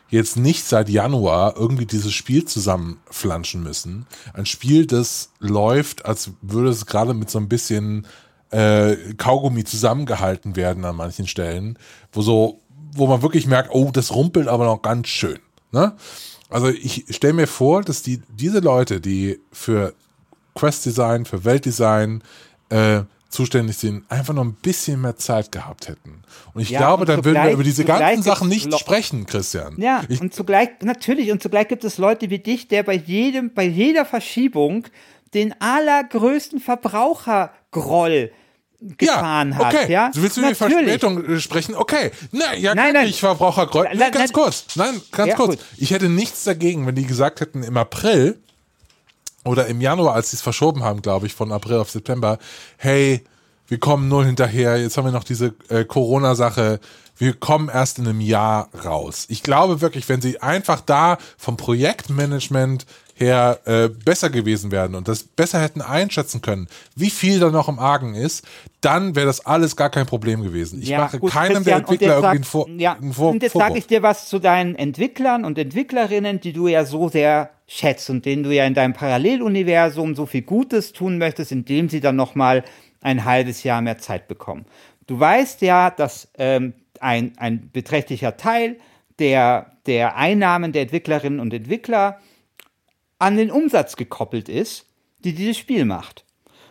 jetzt 0.09 0.37
nicht 0.37 0.65
seit 0.65 0.89
Januar 0.89 1.55
irgendwie 1.57 1.85
dieses 1.85 2.13
Spiel 2.13 2.45
zusammenflanschen 2.45 3.61
müssen. 3.61 4.07
Ein 4.33 4.45
Spiel, 4.45 4.85
das 4.85 5.31
läuft, 5.39 6.05
als 6.05 6.31
würde 6.41 6.69
es 6.69 6.85
gerade 6.85 7.13
mit 7.13 7.29
so 7.29 7.39
ein 7.39 7.49
bisschen 7.49 8.07
äh, 8.51 8.95
Kaugummi 9.17 9.63
zusammengehalten 9.63 10.55
werden 10.55 10.85
an 10.85 10.95
manchen 10.95 11.27
Stellen, 11.27 11.77
wo 12.11 12.21
so, 12.21 12.61
wo 12.93 13.07
man 13.07 13.21
wirklich 13.21 13.47
merkt, 13.47 13.69
oh, 13.73 13.91
das 13.91 14.13
rumpelt 14.13 14.47
aber 14.47 14.65
noch 14.65 14.81
ganz 14.81 15.07
schön. 15.07 15.39
Ne? 15.71 15.95
Also 16.49 16.69
ich 16.69 17.05
stelle 17.09 17.33
mir 17.33 17.47
vor, 17.47 17.81
dass 17.81 18.01
die 18.01 18.21
diese 18.29 18.59
Leute, 18.59 19.01
die 19.01 19.39
für 19.51 19.93
Quest 20.55 20.85
Design, 20.85 21.25
für 21.25 21.43
Weltdesign 21.43 22.23
äh, 22.69 23.01
zuständig 23.37 23.77
sind, 23.77 24.03
einfach 24.09 24.33
noch 24.33 24.43
ein 24.43 24.55
bisschen 24.55 24.99
mehr 24.99 25.15
Zeit 25.15 25.51
gehabt 25.51 25.87
hätten. 25.87 26.23
Und 26.53 26.61
ich 26.61 26.71
ja, 26.71 26.79
glaube, 26.79 27.01
und 27.01 27.09
dann 27.09 27.23
würden 27.23 27.43
wir 27.43 27.51
über 27.51 27.63
diese 27.63 27.85
ganzen 27.85 28.23
Sachen 28.23 28.49
nicht 28.49 28.77
sprechen, 28.79 29.27
Christian. 29.27 29.75
Ja, 29.77 30.01
ich, 30.09 30.19
und 30.19 30.33
zugleich, 30.33 30.69
natürlich, 30.81 31.31
und 31.31 31.41
zugleich 31.41 31.67
gibt 31.67 31.83
es 31.83 31.99
Leute 31.99 32.31
wie 32.31 32.39
dich, 32.39 32.67
der 32.67 32.81
bei 32.81 32.95
jedem, 32.95 33.53
bei 33.53 33.63
jeder 33.63 34.05
Verschiebung 34.05 34.85
den 35.35 35.53
allergrößten 35.61 36.59
Verbrauchergroll 36.59 38.31
gefahren 38.79 39.51
ja, 39.51 39.67
okay. 39.67 39.77
hat. 39.77 39.89
Ja, 39.89 40.11
willst 40.15 40.37
du 40.37 40.41
über 40.41 40.55
Verspätung 40.55 41.23
äh, 41.23 41.39
sprechen? 41.39 41.75
Okay, 41.75 42.11
na, 42.31 42.55
ja, 42.55 42.73
nein, 42.73 42.93
nein. 42.93 43.07
ich 43.07 43.19
Verbrauchergroll. 43.19 43.87
Nein, 43.93 44.11
ganz 44.11 44.33
kurz, 44.33 44.65
nein, 44.75 44.99
ganz 45.11 45.29
ja, 45.29 45.35
kurz. 45.35 45.57
Gut. 45.57 45.59
Ich 45.77 45.91
hätte 45.91 46.09
nichts 46.09 46.43
dagegen, 46.43 46.87
wenn 46.87 46.95
die 46.95 47.05
gesagt 47.05 47.39
hätten 47.39 47.61
im 47.61 47.77
April, 47.77 48.39
oder 49.47 49.67
im 49.67 49.81
Januar, 49.81 50.15
als 50.15 50.31
sie 50.31 50.37
es 50.37 50.41
verschoben 50.41 50.83
haben, 50.83 51.01
glaube 51.01 51.25
ich, 51.25 51.33
von 51.33 51.51
April 51.51 51.77
auf 51.77 51.89
September, 51.89 52.37
hey, 52.77 53.23
wir 53.67 53.79
kommen 53.79 54.07
null 54.07 54.25
hinterher, 54.25 54.77
jetzt 54.77 54.97
haben 54.97 55.05
wir 55.05 55.11
noch 55.11 55.23
diese 55.23 55.53
äh, 55.69 55.83
Corona-Sache, 55.83 56.79
wir 57.17 57.33
kommen 57.33 57.69
erst 57.69 57.99
in 57.99 58.07
einem 58.07 58.21
Jahr 58.21 58.69
raus. 58.85 59.25
Ich 59.29 59.43
glaube 59.43 59.81
wirklich, 59.81 60.07
wenn 60.07 60.21
sie 60.21 60.41
einfach 60.41 60.81
da 60.81 61.17
vom 61.37 61.57
Projektmanagement 61.57 62.85
her 63.17 63.59
äh, 63.65 63.89
besser 63.89 64.29
gewesen 64.29 64.71
wären 64.71 64.95
und 64.95 65.07
das 65.07 65.23
besser 65.23 65.59
hätten 65.61 65.81
einschätzen 65.81 66.41
können, 66.41 66.67
wie 66.95 67.09
viel 67.09 67.39
da 67.39 67.49
noch 67.49 67.67
im 67.67 67.79
Argen 67.79 68.13
ist, 68.13 68.47
dann 68.81 69.15
wäre 69.15 69.25
das 69.25 69.45
alles 69.45 69.75
gar 69.75 69.89
kein 69.89 70.05
Problem 70.05 70.43
gewesen. 70.43 70.81
Ich 70.81 70.89
ja, 70.89 70.99
mache 70.99 71.19
gut, 71.19 71.31
keinem 71.31 71.63
der 71.63 71.77
Entwickler 71.77 72.15
irgendwie 72.15 72.27
einen 72.27 72.43
Vor 72.43 72.69
ja, 72.69 72.93
einen 72.93 73.13
Vor 73.13 73.31
Und 73.31 73.43
jetzt 73.43 73.53
sage 73.53 73.77
ich 73.77 73.87
dir 73.87 74.03
was 74.03 74.29
zu 74.29 74.39
deinen 74.39 74.75
Entwicklern 74.75 75.45
und 75.45 75.57
Entwicklerinnen, 75.57 76.39
die 76.39 76.53
du 76.53 76.67
ja 76.67 76.85
so 76.85 77.09
sehr 77.09 77.49
schätzt 77.67 78.09
und 78.09 78.25
denen 78.25 78.43
du 78.43 78.53
ja 78.53 78.65
in 78.65 78.75
deinem 78.75 78.93
Paralleluniversum 78.93 80.15
so 80.15 80.25
viel 80.25 80.43
Gutes 80.43 80.93
tun 80.93 81.17
möchtest, 81.17 81.51
indem 81.51 81.89
sie 81.89 81.99
dann 81.99 82.15
noch 82.15 82.35
mal 82.35 82.63
ein 83.01 83.25
halbes 83.25 83.63
Jahr 83.63 83.81
mehr 83.81 83.97
Zeit 83.97 84.27
bekommen. 84.27 84.65
Du 85.07 85.19
weißt 85.19 85.61
ja, 85.61 85.89
dass 85.89 86.29
ähm, 86.37 86.73
ein, 86.99 87.33
ein 87.37 87.69
beträchtlicher 87.71 88.37
Teil 88.37 88.77
der, 89.19 89.71
der 89.85 90.17
Einnahmen 90.17 90.71
der 90.71 90.83
Entwicklerinnen 90.83 91.39
und 91.39 91.53
Entwickler 91.53 92.19
an 93.19 93.37
den 93.37 93.51
Umsatz 93.51 93.95
gekoppelt 93.95 94.49
ist, 94.49 94.85
die 95.19 95.33
dieses 95.33 95.57
Spiel 95.57 95.85
macht. 95.85 96.25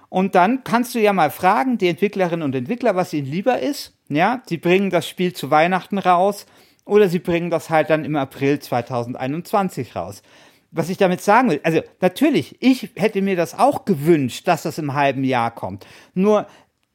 Und 0.09 0.35
dann 0.35 0.65
kannst 0.65 0.95
du 0.95 1.01
ja 1.01 1.13
mal 1.13 1.31
fragen, 1.31 1.79
die 1.79 1.89
Entwicklerinnen 1.89 2.45
und 2.45 2.55
Entwickler, 2.55 2.95
was 2.95 3.13
ihnen 3.13 3.27
lieber 3.27 3.59
ist. 3.59 3.95
Ja, 4.09 4.43
sie 4.47 4.57
bringen 4.57 4.91
das 4.91 5.09
Spiel 5.09 5.33
zu 5.33 5.51
Weihnachten 5.51 5.99
raus 5.99 6.47
oder 6.85 7.09
sie 7.09 7.19
bringen 7.19 7.51
das 7.51 7.71
halt 7.71 7.91
dann 7.91 8.05
im 8.05 8.15
April 8.17 8.61
2021 8.61 9.97
raus. 9.97 10.23
Was 10.71 10.89
ich 10.89 10.97
damit 10.97 11.21
sagen 11.21 11.51
will, 11.51 11.61
also 11.65 11.81
natürlich, 12.01 12.57
ich 12.61 12.91
hätte 12.95 13.23
mir 13.23 13.35
das 13.35 13.59
auch 13.59 13.85
gewünscht, 13.85 14.47
dass 14.47 14.63
das 14.63 14.79
im 14.79 14.95
halben 14.95 15.25
Jahr 15.25 15.51
kommt. 15.51 15.87
Nur 16.15 16.47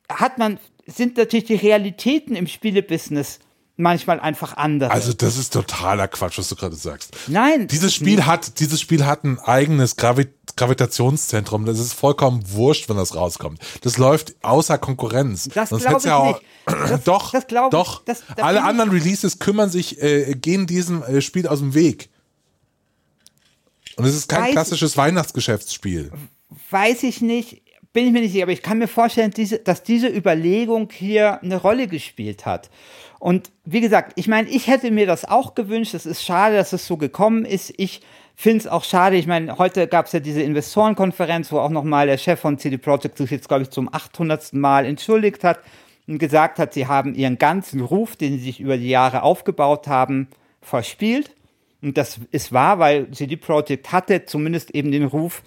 hat 0.10 0.38
man, 0.38 0.60
sind 0.86 1.18
natürlich 1.18 1.45
die 1.45 1.56
Realitäten 1.56 2.36
im 2.36 2.47
Spielebusiness 2.47 3.39
manchmal 3.82 4.20
einfach 4.20 4.56
andere. 4.56 4.92
Also 4.92 5.14
das 5.14 5.38
ist 5.38 5.54
totaler 5.54 6.08
Quatsch, 6.08 6.38
was 6.38 6.48
du 6.50 6.56
gerade 6.56 6.76
sagst. 6.76 7.12
Nein. 7.28 7.68
Dieses 7.68 7.94
Spiel 7.94 8.18
nicht. 8.18 8.26
hat, 8.26 8.60
dieses 8.60 8.80
Spiel 8.80 9.06
hat 9.06 9.24
ein 9.24 9.40
eigenes 9.40 9.96
Gravi 9.96 10.28
Gravitationszentrum. 10.58 11.66
Das 11.66 11.80
ist 11.80 11.94
vollkommen 11.94 12.44
wurscht, 12.52 12.90
wenn 12.90 12.98
das 12.98 13.16
rauskommt. 13.16 13.60
Das 13.82 13.98
läuft 13.98 14.36
außer 14.44 14.78
Konkurrenz. 14.78 15.48
Das 15.54 15.70
glaube 15.70 15.98
ich 15.98 16.04
ja 16.04 16.28
nicht. 16.28 16.42
Das, 16.66 17.04
doch, 17.06 17.32
das 17.32 17.48
doch. 17.48 18.00
Ich, 18.02 18.06
das, 18.06 18.24
Alle 18.38 18.64
anderen 18.64 18.92
Releases 18.92 19.40
kümmern 19.40 19.70
sich, 19.70 20.02
äh, 20.02 20.34
gehen 20.36 20.68
diesem 20.68 21.03
äh, 21.03 21.22
Spiel 21.22 21.48
aus 21.48 21.60
dem 21.60 21.74
Weg. 21.74 22.10
Und 23.95 24.06
es 24.06 24.16
ist 24.16 24.28
kein 24.28 24.44
weiß, 24.44 24.52
klassisches 24.52 24.98
Weihnachtsgeschäftsspiel. 24.98 26.12
Weiß 26.70 27.03
ich 27.03 27.22
nicht 27.22 27.62
bin 27.93 28.05
ich 28.05 28.11
mir 28.11 28.22
nicht 28.22 28.31
sicher, 28.31 28.43
aber 28.43 28.51
ich 28.51 28.61
kann 28.61 28.77
mir 28.77 28.88
vorstellen, 28.88 29.31
diese, 29.31 29.59
dass 29.59 29.84
diese 29.84 30.07
Überlegung 30.07 30.89
hier 30.91 31.41
eine 31.43 31.57
Rolle 31.57 31.88
gespielt 31.88 32.45
hat. 32.45 32.69
Und 33.19 33.51
wie 33.65 33.81
gesagt, 33.81 34.13
ich 34.15 34.27
meine, 34.27 34.49
ich 34.49 34.68
hätte 34.68 34.91
mir 34.91 35.05
das 35.05 35.26
auch 35.26 35.53
gewünscht. 35.53 35.93
Es 35.93 36.05
ist 36.05 36.23
schade, 36.23 36.55
dass 36.55 36.73
es 36.73 36.88
so 36.88 36.97
gekommen 36.97 37.45
ist. 37.45 37.73
Ich 37.77 38.01
finde 38.35 38.57
es 38.59 38.68
auch 38.68 38.84
schade. 38.84 39.18
Ich 39.18 39.27
meine, 39.27 39.57
heute 39.59 39.88
gab 39.88 40.07
es 40.07 40.13
ja 40.13 40.19
diese 40.19 40.41
Investorenkonferenz, 40.41 41.51
wo 41.51 41.59
auch 41.59 41.69
nochmal 41.69 42.07
der 42.07 42.18
Chef 42.18 42.39
von 42.39 42.57
CD 42.57 42.77
Projekt 42.77 43.18
sich 43.18 43.30
jetzt, 43.30 43.47
glaube 43.47 43.63
ich, 43.63 43.69
zum 43.69 43.93
800. 43.93 44.53
Mal 44.53 44.85
entschuldigt 44.85 45.43
hat 45.43 45.59
und 46.07 46.18
gesagt 46.18 46.57
hat, 46.57 46.73
sie 46.73 46.88
haben 46.88 47.13
ihren 47.13 47.38
ganzen 47.38 47.81
Ruf, 47.81 48.15
den 48.15 48.39
sie 48.39 48.45
sich 48.45 48.59
über 48.59 48.77
die 48.77 48.89
Jahre 48.89 49.22
aufgebaut 49.22 49.88
haben, 49.88 50.27
verspielt. 50.61 51.35
Und 51.84 51.97
das 51.97 52.19
ist 52.31 52.51
wahr, 52.51 52.80
weil 52.80 53.11
CD 53.11 53.35
Projekt 53.35 53.91
hatte 53.91 54.26
zumindest 54.26 54.72
eben 54.72 54.91
den 54.91 55.05
Ruf, 55.05 55.43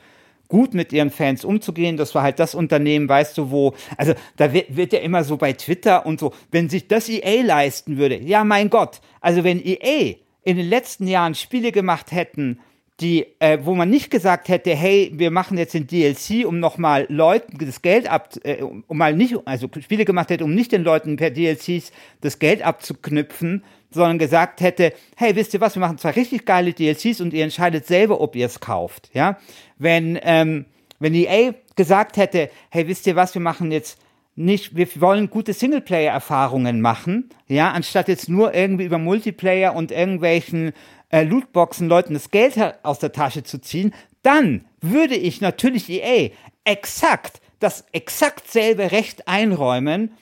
gut 0.55 0.73
mit 0.73 0.93
ihren 0.93 1.11
Fans 1.11 1.45
umzugehen. 1.45 1.97
Das 1.97 2.15
war 2.15 2.23
halt 2.23 2.39
das 2.39 2.55
Unternehmen, 2.55 3.09
weißt 3.09 3.37
du, 3.37 3.51
wo, 3.51 3.75
also 3.97 4.15
da 4.37 4.53
wird, 4.53 4.77
wird 4.77 4.93
ja 4.93 5.01
immer 5.01 5.25
so 5.25 5.37
bei 5.37 5.53
Twitter 5.53 6.07
und 6.07 6.21
so, 6.21 6.33
wenn 6.53 6.69
sich 6.69 6.87
das 6.87 7.09
EA 7.09 7.43
leisten 7.43 7.97
würde, 7.97 8.21
ja 8.21 8.45
mein 8.45 8.71
Gott, 8.71 9.01
also 9.21 9.43
wenn 9.43 9.61
EA 9.61 10.15
in 10.45 10.57
den 10.57 10.69
letzten 10.69 11.09
Jahren 11.09 11.35
Spiele 11.35 11.73
gemacht 11.73 12.13
hätten, 12.13 12.61
die, 13.01 13.27
äh, 13.41 13.59
wo 13.63 13.75
man 13.75 13.91
nicht 13.91 14.13
gesagt 14.13 14.49
hätte, 14.49 14.77
hey, 14.77 15.11
wir 15.13 15.33
machen 15.33 15.59
jetzt 15.59 15.75
den 15.75 15.89
DLC, 15.89 16.47
um 16.47 16.61
nochmal 16.61 17.07
Leuten 17.09 17.59
das 17.59 17.83
Geld 17.83 18.09
ab, 18.09 18.35
äh, 18.45 18.63
um 18.63 18.85
mal 18.97 19.13
nicht, 19.13 19.37
also 19.47 19.69
Spiele 19.81 20.05
gemacht 20.05 20.31
hätte, 20.31 20.45
um 20.45 20.55
nicht 20.55 20.71
den 20.71 20.85
Leuten 20.85 21.17
per 21.17 21.31
DLCs 21.31 21.91
das 22.21 22.39
Geld 22.39 22.63
abzuknüpfen, 22.63 23.65
sondern 23.95 24.19
gesagt 24.19 24.61
hätte, 24.61 24.93
hey, 25.17 25.35
wisst 25.37 25.55
ihr 25.55 25.61
was, 25.61 25.77
wir 25.77 25.81
machen 25.81 25.99
zwei 25.99 26.11
richtig 26.11 26.45
geile 26.45 26.73
DLCs 26.73 27.21
und 27.21 27.33
ihr 27.33 27.45
entscheidet 27.45 27.87
selber, 27.87 28.21
ob 28.21 28.37
ihr 28.37 28.47
es 28.47 28.61
kauft, 28.61 29.11
ja. 29.15 29.39
Wenn, 29.79 30.19
ähm, 30.23 30.67
wenn 30.99 31.15
EA 31.15 31.55
gesagt 31.77 32.17
hätte, 32.17 32.51
hey, 32.71 32.87
wisst 32.89 33.07
ihr 33.07 33.17
was, 33.17 33.35
wir 33.35 33.43
machen 33.43 33.73
jetzt 33.73 33.99
nicht, 34.37 34.77
wir 34.77 34.89
wollen 35.01 35.31
gute 35.31 35.53
Singleplayer-Erfahrungen 35.53 36.81
machen, 36.81 37.31
ja, 37.47 37.71
anstatt 37.71 38.09
jetzt 38.09 38.29
nur 38.29 38.55
irgendwie 38.55 38.85
über 38.85 38.99
Multiplayer 38.99 39.75
und 39.75 39.93
irgendwelchen 39.93 40.73
äh, 41.11 41.23
Lootboxen 41.23 41.89
Leuten 41.89 42.15
das 42.15 42.31
Geld 42.31 42.57
aus 42.83 42.99
der 42.99 43.13
Tasche 43.13 43.45
zu 43.45 43.61
ziehen, 43.61 43.95
dann 44.23 44.65
würde 44.81 45.15
ich 45.15 45.41
natürlich 45.41 45.89
EA 45.89 46.31
exakt 46.65 47.41
das 47.61 47.85
exakt 47.93 48.51
selbe 48.51 48.93
Recht 48.93 49.27
einräumen, 49.27 50.13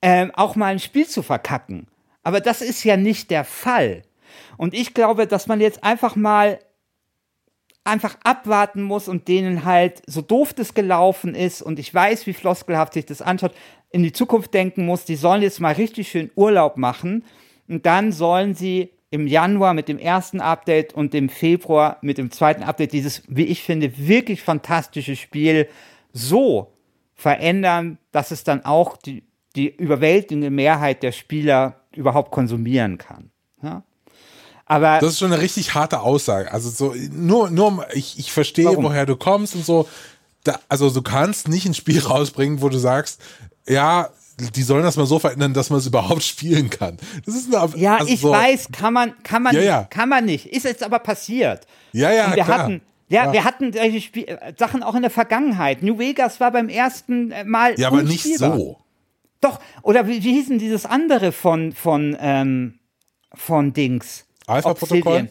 ähm, 0.00 0.30
auch 0.34 0.54
mal 0.54 0.66
ein 0.66 0.78
Spiel 0.78 1.06
zu 1.06 1.22
verkacken. 1.22 1.88
Aber 2.26 2.40
das 2.40 2.60
ist 2.60 2.82
ja 2.82 2.96
nicht 2.96 3.30
der 3.30 3.44
Fall. 3.44 4.02
Und 4.56 4.74
ich 4.74 4.94
glaube, 4.94 5.28
dass 5.28 5.46
man 5.46 5.60
jetzt 5.60 5.84
einfach 5.84 6.16
mal 6.16 6.58
einfach 7.84 8.18
abwarten 8.24 8.82
muss 8.82 9.06
und 9.06 9.28
denen 9.28 9.64
halt, 9.64 10.02
so 10.08 10.22
doof 10.22 10.52
das 10.52 10.74
gelaufen 10.74 11.36
ist 11.36 11.62
und 11.62 11.78
ich 11.78 11.94
weiß, 11.94 12.26
wie 12.26 12.32
floskelhaft 12.32 12.94
sich 12.94 13.06
das 13.06 13.22
anschaut, 13.22 13.52
in 13.90 14.02
die 14.02 14.10
Zukunft 14.10 14.52
denken 14.54 14.86
muss, 14.86 15.04
die 15.04 15.14
sollen 15.14 15.40
jetzt 15.40 15.60
mal 15.60 15.74
richtig 15.74 16.08
schön 16.08 16.32
Urlaub 16.34 16.78
machen 16.78 17.22
und 17.68 17.86
dann 17.86 18.10
sollen 18.10 18.54
sie 18.54 18.90
im 19.10 19.28
Januar 19.28 19.72
mit 19.72 19.86
dem 19.86 20.00
ersten 20.00 20.40
Update 20.40 20.94
und 20.94 21.14
im 21.14 21.28
Februar 21.28 21.98
mit 22.02 22.18
dem 22.18 22.32
zweiten 22.32 22.64
Update 22.64 22.92
dieses, 22.92 23.22
wie 23.28 23.44
ich 23.44 23.62
finde, 23.62 23.96
wirklich 23.96 24.42
fantastische 24.42 25.14
Spiel 25.14 25.68
so 26.12 26.72
verändern, 27.14 27.98
dass 28.10 28.32
es 28.32 28.42
dann 28.42 28.64
auch 28.64 28.96
die, 28.96 29.22
die 29.54 29.68
überwältigende 29.68 30.50
Mehrheit 30.50 31.04
der 31.04 31.12
Spieler 31.12 31.85
überhaupt 31.96 32.30
konsumieren 32.30 32.98
kann. 32.98 33.30
Ja? 33.62 33.82
Aber 34.66 34.98
das 35.00 35.12
ist 35.12 35.18
schon 35.20 35.32
eine 35.32 35.40
richtig 35.40 35.74
harte 35.74 36.00
Aussage. 36.00 36.52
Also 36.52 36.70
so 36.70 36.94
nur 37.12 37.50
nur 37.50 37.86
ich, 37.92 38.18
ich 38.18 38.32
verstehe, 38.32 38.66
warum? 38.66 38.84
woher 38.84 39.06
du 39.06 39.16
kommst 39.16 39.54
und 39.54 39.64
so. 39.64 39.88
Da, 40.42 40.58
also 40.68 40.90
du 40.90 41.02
kannst 41.02 41.48
nicht 41.48 41.66
ein 41.66 41.74
Spiel 41.74 42.00
rausbringen, 42.06 42.60
wo 42.62 42.68
du 42.68 42.78
sagst, 42.78 43.20
ja, 43.68 44.10
die 44.38 44.62
sollen 44.62 44.82
das 44.82 44.96
mal 44.96 45.06
so 45.06 45.18
verändern, 45.18 45.54
dass 45.54 45.70
man 45.70 45.78
es 45.78 45.86
überhaupt 45.86 46.22
spielen 46.24 46.68
kann. 46.68 46.98
Das 47.24 47.34
ist 47.34 47.54
eine, 47.54 47.76
ja, 47.76 47.96
also 47.96 48.12
ich 48.12 48.20
so, 48.20 48.30
weiß, 48.30 48.68
kann 48.72 48.92
man, 48.92 49.14
kann 49.22 49.42
man, 49.42 49.54
ja, 49.54 49.62
ja. 49.62 49.84
kann 49.84 50.08
man 50.08 50.24
nicht. 50.24 50.46
Ist 50.46 50.64
jetzt 50.64 50.82
aber 50.82 50.98
passiert. 50.98 51.66
Ja, 51.92 52.12
ja, 52.12 52.26
und 52.26 52.36
wir 52.36 52.44
klar. 52.44 52.58
hatten, 52.58 52.82
ja, 53.08 53.26
ja, 53.26 53.32
wir 53.32 53.44
hatten 53.44 53.72
solche 53.72 54.00
Spiel 54.00 54.38
Sachen 54.58 54.82
auch 54.82 54.94
in 54.94 55.02
der 55.02 55.10
Vergangenheit. 55.10 55.82
New 55.82 55.98
Vegas 55.98 56.40
war 56.40 56.50
beim 56.50 56.68
ersten 56.68 57.30
äh, 57.30 57.44
Mal. 57.44 57.78
Ja, 57.78 57.88
aber 57.88 58.02
nicht 58.02 58.36
so. 58.36 58.78
Doch, 59.40 59.60
oder 59.82 60.06
wie, 60.06 60.22
wie 60.22 60.32
hieß 60.32 60.48
denn 60.48 60.58
dieses 60.58 60.86
andere 60.86 61.32
von, 61.32 61.72
von, 61.72 62.16
ähm, 62.20 62.78
von 63.34 63.72
Dings? 63.72 64.26
Alpha-Protokoll? 64.46 65.28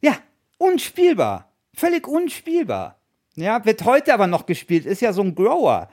Ja, 0.00 0.16
unspielbar. 0.58 1.52
Völlig 1.74 2.08
unspielbar. 2.08 3.00
Ja, 3.36 3.64
wird 3.64 3.84
heute 3.84 4.12
aber 4.12 4.26
noch 4.26 4.46
gespielt, 4.46 4.86
ist 4.86 5.00
ja 5.00 5.12
so 5.12 5.22
ein 5.22 5.34
Grower 5.34 5.88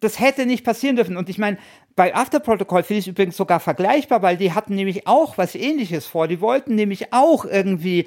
das 0.00 0.20
hätte 0.20 0.46
nicht 0.46 0.64
passieren 0.64 0.96
dürfen. 0.96 1.16
Und 1.16 1.28
ich 1.28 1.38
meine, 1.38 1.58
bei 1.96 2.14
After 2.14 2.40
Protocol 2.40 2.82
finde 2.82 3.00
ich 3.00 3.06
es 3.06 3.10
übrigens 3.10 3.36
sogar 3.36 3.60
vergleichbar, 3.60 4.22
weil 4.22 4.36
die 4.36 4.52
hatten 4.52 4.74
nämlich 4.74 5.06
auch 5.06 5.38
was 5.38 5.54
ähnliches 5.54 6.06
vor. 6.06 6.28
Die 6.28 6.40
wollten 6.40 6.74
nämlich 6.74 7.12
auch 7.12 7.44
irgendwie 7.44 8.06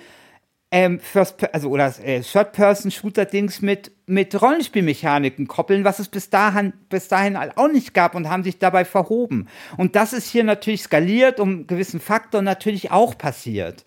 ähm, 0.72 1.00
First, 1.00 1.54
also 1.54 1.70
oder 1.70 1.94
äh, 2.04 2.22
Third-Person-Shooter-Dings 2.22 3.62
mit, 3.62 3.92
mit 4.06 4.42
Rollenspielmechaniken 4.42 5.48
koppeln, 5.48 5.84
was 5.84 6.00
es 6.00 6.08
bis 6.08 6.30
dahin, 6.30 6.74
bis 6.90 7.10
dahin 7.10 7.36
auch 7.36 7.68
nicht 7.68 7.94
gab 7.94 8.16
und 8.16 8.30
haben 8.30 8.44
sich 8.44 8.58
dabei 8.58 8.86
verhoben. 8.86 9.50
Und 9.78 9.96
das 9.96 10.14
ist 10.14 10.30
hier 10.30 10.44
natürlich 10.44 10.84
skaliert, 10.84 11.40
um 11.40 11.50
einen 11.50 11.68
gewissen 11.68 12.00
Faktor 12.00 12.42
natürlich 12.42 12.92
auch 12.92 13.18
passiert. 13.18 13.84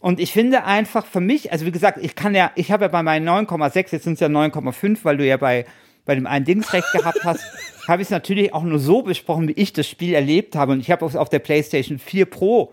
Und 0.00 0.20
ich 0.20 0.32
finde 0.32 0.64
einfach 0.64 1.06
für 1.06 1.20
mich, 1.20 1.50
also 1.50 1.66
wie 1.66 1.72
gesagt, 1.72 1.98
ich 2.02 2.14
kann 2.14 2.34
ja, 2.34 2.52
ich 2.54 2.70
habe 2.70 2.84
ja 2.84 2.88
bei 2.88 3.02
meinen 3.02 3.28
9,6, 3.28 3.92
jetzt 3.92 4.04
sind 4.04 4.14
es 4.14 4.20
ja 4.20 4.28
9,5, 4.28 4.98
weil 5.02 5.16
du 5.16 5.26
ja 5.26 5.38
bei 5.38 5.64
bei 6.08 6.14
dem 6.14 6.26
einen 6.26 6.46
Dingsrecht 6.46 6.90
gehabt 6.92 7.22
hast, 7.22 7.44
habe 7.86 8.00
ich 8.00 8.06
es 8.06 8.10
natürlich 8.10 8.54
auch 8.54 8.62
nur 8.62 8.78
so 8.78 9.02
besprochen, 9.02 9.46
wie 9.46 9.52
ich 9.52 9.74
das 9.74 9.86
Spiel 9.86 10.14
erlebt 10.14 10.56
habe. 10.56 10.72
Und 10.72 10.80
ich 10.80 10.90
habe 10.90 11.04
es 11.04 11.14
auf 11.14 11.28
der 11.28 11.38
PlayStation 11.38 11.98
4 11.98 12.24
Pro 12.24 12.72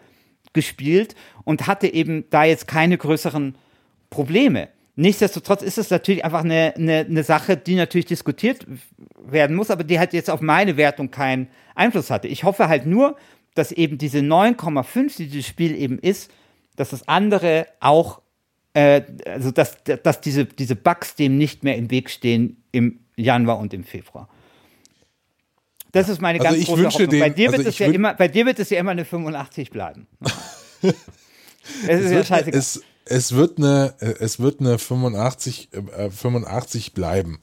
gespielt 0.56 1.14
und 1.44 1.68
hatte 1.68 1.94
eben 1.94 2.26
da 2.32 2.44
jetzt 2.44 2.68
keine 2.68 2.98
größeren 2.98 3.56
Probleme. 4.10 4.70
Nichtsdestotrotz 4.96 5.62
ist 5.62 5.78
es 5.78 5.90
natürlich 5.90 6.26
einfach 6.26 6.44
eine, 6.44 6.74
eine, 6.76 7.00
eine 7.00 7.24
Sache, 7.24 7.58
die 7.58 7.76
natürlich 7.76 8.06
diskutiert 8.06 8.66
werden 9.20 9.56
muss, 9.56 9.70
aber 9.70 9.84
die 9.84 10.00
halt 10.00 10.14
jetzt 10.14 10.30
auf 10.30 10.42
meine 10.42 10.78
Wertung 10.78 11.12
keinen 11.12 11.50
Einfluss 11.76 12.10
hatte. 12.10 12.28
Ich 12.28 12.46
hoffe 12.46 12.70
halt 12.70 12.86
nur, 12.86 13.18
dass 13.54 13.72
eben 13.72 13.98
diese 13.98 14.20
9,5, 14.20 15.18
die 15.18 15.28
dieses 15.28 15.48
Spiel 15.48 15.76
eben 15.76 16.00
ist, 16.00 16.32
dass 16.78 16.90
das 16.90 17.08
andere 17.08 17.68
auch, 17.82 18.22
äh, 18.74 19.02
also 19.26 19.52
dass, 19.52 19.84
dass 19.84 20.22
diese, 20.22 20.46
diese 20.46 20.76
Bugs 20.76 21.16
dem 21.16 21.38
nicht 21.38 21.64
mehr 21.64 21.76
im 21.76 21.92
Weg 21.92 22.10
stehen 22.10 22.64
im 22.72 23.00
Januar 23.18 23.60
und 23.60 23.74
im 23.74 23.84
Februar. 23.84 24.30
Das 25.96 26.10
ist 26.10 26.22
meine 26.22 26.42
also 26.42 26.54
ganz 26.54 26.66
große 26.66 26.86
Hoffnung. 26.88 27.10
Den, 27.10 27.20
bei, 27.22 27.30
dir 27.30 27.48
also 27.48 27.58
wird 27.60 27.68
es 27.70 27.80
ja 27.80 27.88
immer, 27.88 28.14
bei 28.16 28.28
dir 28.28 28.46
wird 28.46 28.60
es 28.60 28.70
ja 28.70 28.80
immer 28.80 28.92
eine 28.92 29.06
85 29.06 29.72
bleiben. 29.72 30.08
es 30.82 30.92
ist 30.92 31.88
ja 31.88 32.10
wird, 32.10 32.28
scheißegal. 32.28 32.60
Es, 32.60 32.82
es, 33.06 33.32
wird 33.34 33.58
eine, 33.60 33.94
es 34.02 34.42
wird 34.42 34.60
eine 34.60 34.78
85, 34.78 35.70
äh, 35.72 36.10
85 36.10 36.94
bleiben. 36.94 37.40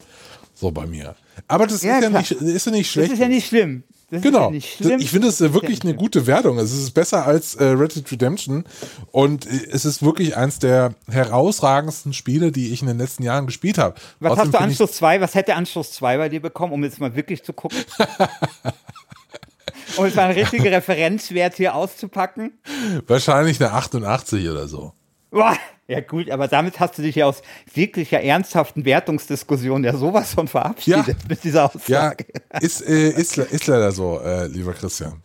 So 0.52 0.70
bei 0.70 0.84
mir. 0.84 1.16
Aber 1.48 1.66
das 1.66 1.82
Ja, 1.82 1.96
ist, 1.96 2.02
ja 2.04 2.08
klar. 2.10 2.20
nicht, 2.20 2.32
ist 2.32 2.66
ja 2.66 2.72
nicht 2.72 2.90
schlecht. 2.90 3.08
Das 3.10 3.14
ist 3.18 3.22
ja 3.22 3.28
nicht 3.28 3.46
schlimm. 3.48 3.84
Das 4.10 4.20
Genau. 4.20 4.40
Ist 4.40 4.44
ja 4.44 4.50
nicht 4.50 4.76
schlimm. 4.76 5.00
Ich 5.00 5.10
finde 5.10 5.28
es 5.28 5.40
wirklich 5.40 5.82
eine 5.82 5.94
gute 5.94 6.26
Wertung. 6.26 6.58
Es 6.58 6.70
ist 6.72 6.90
besser 6.92 7.24
als 7.26 7.54
äh, 7.54 7.64
Red 7.64 7.94
Dead 7.96 8.12
Redemption 8.12 8.64
und 9.10 9.46
äh, 9.46 9.68
es 9.70 9.86
ist 9.86 10.02
wirklich 10.02 10.36
eins 10.36 10.58
der 10.58 10.94
herausragendsten 11.10 12.12
Spiele, 12.12 12.52
die 12.52 12.72
ich 12.74 12.82
in 12.82 12.88
den 12.88 12.98
letzten 12.98 13.22
Jahren 13.22 13.46
gespielt 13.46 13.78
habe. 13.78 13.94
Was 14.20 14.34
Trotzdem 14.34 14.52
hast 14.52 14.54
du 14.54 14.64
Anschluss 14.64 14.92
2? 14.92 15.20
Was 15.22 15.34
hätte 15.34 15.54
Anschluss 15.54 15.92
2 15.92 16.18
bei 16.18 16.28
dir 16.28 16.42
bekommen, 16.42 16.74
um 16.74 16.84
jetzt 16.84 17.00
mal 17.00 17.16
wirklich 17.16 17.42
zu 17.42 17.54
gucken? 17.54 17.78
um 19.96 20.04
jetzt 20.04 20.16
mal 20.16 20.24
einen 20.26 20.38
richtigen 20.38 20.66
Referenzwert 20.68 21.56
hier 21.56 21.74
auszupacken? 21.74 22.58
Wahrscheinlich 23.06 23.60
eine 23.62 23.72
88 23.72 24.48
oder 24.48 24.68
so. 24.68 24.92
Boah, 25.30 25.56
ja 25.88 26.00
gut, 26.00 26.30
aber 26.30 26.48
damit 26.48 26.80
hast 26.80 26.96
du 26.96 27.02
dich 27.02 27.16
ja 27.16 27.26
aus 27.26 27.42
wirklicher 27.74 28.20
ernsthaften 28.22 28.84
Wertungsdiskussion 28.84 29.84
ja 29.84 29.94
sowas 29.96 30.32
von 30.34 30.48
verabschiedet 30.48 31.06
Ja. 31.08 31.14
mit 31.28 31.44
dieser 31.44 31.60
Ja, 31.88 32.08
Aussage. 32.10 32.26
ist, 32.60 32.80
äh, 32.82 33.10
ist, 33.10 33.36
ist 33.38 33.66
leider 33.66 33.92
so, 33.92 34.20
äh, 34.20 34.46
lieber 34.46 34.72
Christian. 34.74 35.22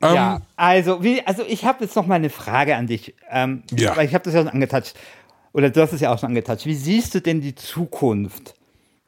Ähm, 0.00 0.14
Ja, 0.14 0.40
also, 0.56 1.02
wie, 1.02 1.20
also 1.26 1.42
ich 1.46 1.64
habe 1.64 1.84
jetzt 1.84 1.96
noch 1.96 2.06
mal 2.06 2.14
eine 2.14 2.30
Frage 2.30 2.76
an 2.76 2.86
dich, 2.86 3.14
ähm, 3.30 3.62
Ja. 3.76 3.96
weil 3.96 4.06
ich 4.06 4.14
habe 4.14 4.24
das 4.24 4.34
ja 4.34 4.40
schon 4.40 4.48
angetatscht, 4.48 4.94
oder 5.52 5.70
du 5.70 5.80
hast 5.82 5.92
es 5.92 6.00
ja 6.00 6.12
auch 6.14 6.18
schon 6.18 6.28
angetatscht. 6.28 6.66
Wie 6.66 6.74
siehst 6.74 7.14
du 7.14 7.20
denn 7.20 7.40
die 7.40 7.54
Zukunft 7.54 8.54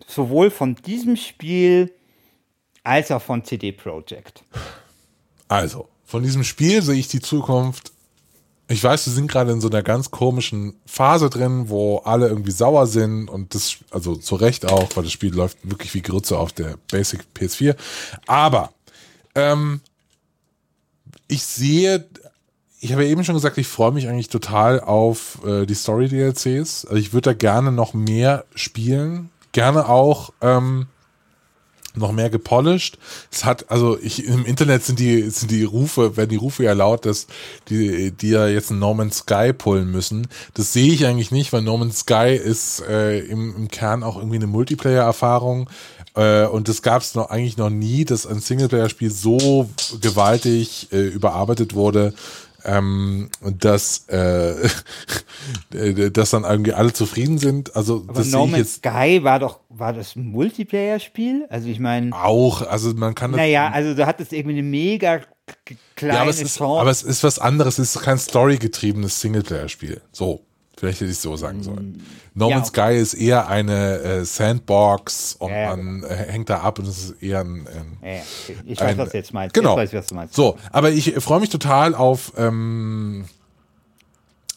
sowohl 0.06 0.50
von 0.50 0.74
diesem 0.74 1.16
Spiel 1.16 1.92
als 2.82 3.10
auch 3.12 3.22
von 3.22 3.44
CD 3.44 3.72
Projekt? 3.72 4.42
Also, 5.48 5.88
von 6.04 6.22
diesem 6.22 6.42
Spiel 6.44 6.82
sehe 6.82 6.96
ich 6.96 7.08
die 7.08 7.20
Zukunft. 7.20 7.92
Ich 8.70 8.84
weiß, 8.84 9.04
wir 9.06 9.12
sind 9.12 9.28
gerade 9.28 9.50
in 9.50 9.60
so 9.60 9.68
einer 9.68 9.82
ganz 9.82 10.12
komischen 10.12 10.74
Phase 10.86 11.28
drin, 11.28 11.70
wo 11.70 11.98
alle 12.04 12.28
irgendwie 12.28 12.52
sauer 12.52 12.86
sind 12.86 13.28
und 13.28 13.52
das, 13.52 13.78
also 13.90 14.14
zu 14.14 14.36
Recht 14.36 14.64
auch, 14.64 14.94
weil 14.94 15.02
das 15.02 15.12
Spiel 15.12 15.34
läuft 15.34 15.58
wirklich 15.68 15.92
wie 15.92 16.02
Grütze 16.02 16.38
auf 16.38 16.52
der 16.52 16.76
Basic 16.88 17.20
PS4. 17.36 17.74
Aber 18.28 18.72
ähm, 19.34 19.80
ich 21.26 21.42
sehe, 21.42 22.06
ich 22.78 22.92
habe 22.92 23.02
ja 23.02 23.10
eben 23.10 23.24
schon 23.24 23.34
gesagt, 23.34 23.58
ich 23.58 23.66
freue 23.66 23.90
mich 23.90 24.08
eigentlich 24.08 24.28
total 24.28 24.78
auf 24.78 25.44
äh, 25.44 25.66
die 25.66 25.74
Story-DLCs. 25.74 26.84
Also 26.84 26.94
ich 26.94 27.12
würde 27.12 27.30
da 27.30 27.34
gerne 27.34 27.72
noch 27.72 27.92
mehr 27.92 28.44
spielen. 28.54 29.30
Gerne 29.50 29.88
auch 29.88 30.32
ähm, 30.42 30.86
noch 31.94 32.12
mehr 32.12 32.30
gepolished. 32.30 32.98
Es 33.32 33.44
hat, 33.44 33.70
also 33.70 33.98
ich, 34.00 34.24
im 34.24 34.44
Internet 34.44 34.84
sind 34.84 34.98
die, 34.98 35.28
sind 35.30 35.50
die 35.50 35.64
Rufe, 35.64 36.16
werden 36.16 36.30
die 36.30 36.36
Rufe 36.36 36.62
ja 36.62 36.72
laut, 36.72 37.06
dass 37.06 37.26
die, 37.68 38.12
die 38.12 38.30
ja 38.30 38.46
jetzt 38.46 38.70
ein 38.70 38.78
No 38.78 38.94
Man's 38.94 39.18
Sky 39.18 39.52
pullen 39.52 39.90
müssen. 39.90 40.28
Das 40.54 40.72
sehe 40.72 40.92
ich 40.92 41.06
eigentlich 41.06 41.30
nicht, 41.30 41.52
weil 41.52 41.62
No 41.62 41.76
Man's 41.76 42.00
Sky 42.00 42.34
ist 42.34 42.82
äh, 42.88 43.20
im, 43.20 43.54
im 43.56 43.68
Kern 43.68 44.02
auch 44.02 44.16
irgendwie 44.16 44.36
eine 44.36 44.46
Multiplayer-Erfahrung. 44.46 45.68
Äh, 46.14 46.46
und 46.46 46.68
das 46.68 46.82
gab 46.82 47.02
es 47.02 47.14
noch 47.14 47.30
eigentlich 47.30 47.56
noch 47.56 47.70
nie, 47.70 48.04
dass 48.04 48.26
ein 48.26 48.40
Singleplayer-Spiel 48.40 49.10
so 49.10 49.68
gewaltig 50.00 50.88
äh, 50.92 51.06
überarbeitet 51.06 51.74
wurde, 51.74 52.14
ähm, 52.64 53.30
dass, 53.42 54.08
äh, 54.08 54.68
dass 56.10 56.30
dann 56.30 56.44
irgendwie 56.44 56.72
alle 56.72 56.92
zufrieden 56.92 57.38
sind. 57.38 57.74
Also 57.76 58.04
Aber 58.06 58.18
das 58.18 58.30
No 58.30 58.38
sehe 58.38 58.46
ich 58.46 58.50
Man's 58.52 58.58
jetzt 58.58 58.74
Sky 58.76 59.20
war 59.22 59.38
doch, 59.38 59.60
war 59.68 59.92
das 59.92 60.16
ein 60.16 60.26
Multiplayer-Spiel? 60.26 61.46
Also 61.50 61.68
ich 61.68 61.78
meine, 61.78 62.14
auch. 62.14 62.62
Also 62.62 62.92
man 62.94 63.14
kann 63.14 63.32
das 63.32 63.40
naja, 63.40 63.70
also 63.70 63.94
du 63.94 64.06
hattest 64.06 64.32
irgendwie 64.32 64.58
eine 64.58 64.66
mega 64.66 65.20
kleine 65.96 66.14
Ja, 66.14 66.20
aber 66.22 66.30
es, 66.30 66.40
ist, 66.40 66.60
aber 66.60 66.90
es 66.90 67.02
ist 67.02 67.22
was 67.24 67.38
anderes. 67.38 67.78
Es 67.78 67.96
ist 67.96 68.02
kein 68.02 68.18
storygetriebenes 68.18 69.20
Singleplayer-Spiel. 69.20 70.00
So, 70.12 70.44
Vielleicht 70.80 71.02
hätte 71.02 71.10
ich 71.10 71.18
so 71.18 71.36
sagen 71.36 71.62
sollen. 71.62 72.02
No 72.32 72.48
Man's 72.48 72.68
Sky 72.68 72.96
ist 72.96 73.12
eher 73.12 73.48
eine 73.48 73.98
äh, 73.98 74.24
Sandbox 74.24 75.34
und 75.38 75.50
Ja, 75.50 75.58
ja, 75.60 75.76
man 75.76 76.02
äh, 76.04 76.06
hängt 76.14 76.48
da 76.48 76.60
ab 76.60 76.78
und 76.78 76.88
es 76.88 77.04
ist 77.10 77.22
eher 77.22 77.40
ein, 77.40 77.66
ein 77.68 77.98
Ja, 78.02 78.08
ja. 78.14 78.22
Ich 78.64 78.80
weiß, 78.80 78.88
Ein- 78.88 78.96
was 78.98 79.10
du 79.10 79.18
jetzt 79.18 79.34
meinst. 79.34 79.52
Genau. 79.52 79.78
Jetzt 79.78 79.92
weiß 79.92 79.98
was 80.00 80.06
du 80.06 80.14
meinst. 80.14 80.34
So, 80.34 80.56
aber 80.72 80.90
ich 80.90 81.12
freue 81.16 81.40
mich 81.40 81.50
total 81.50 81.94
auf, 81.94 82.32
ähm, 82.38 83.26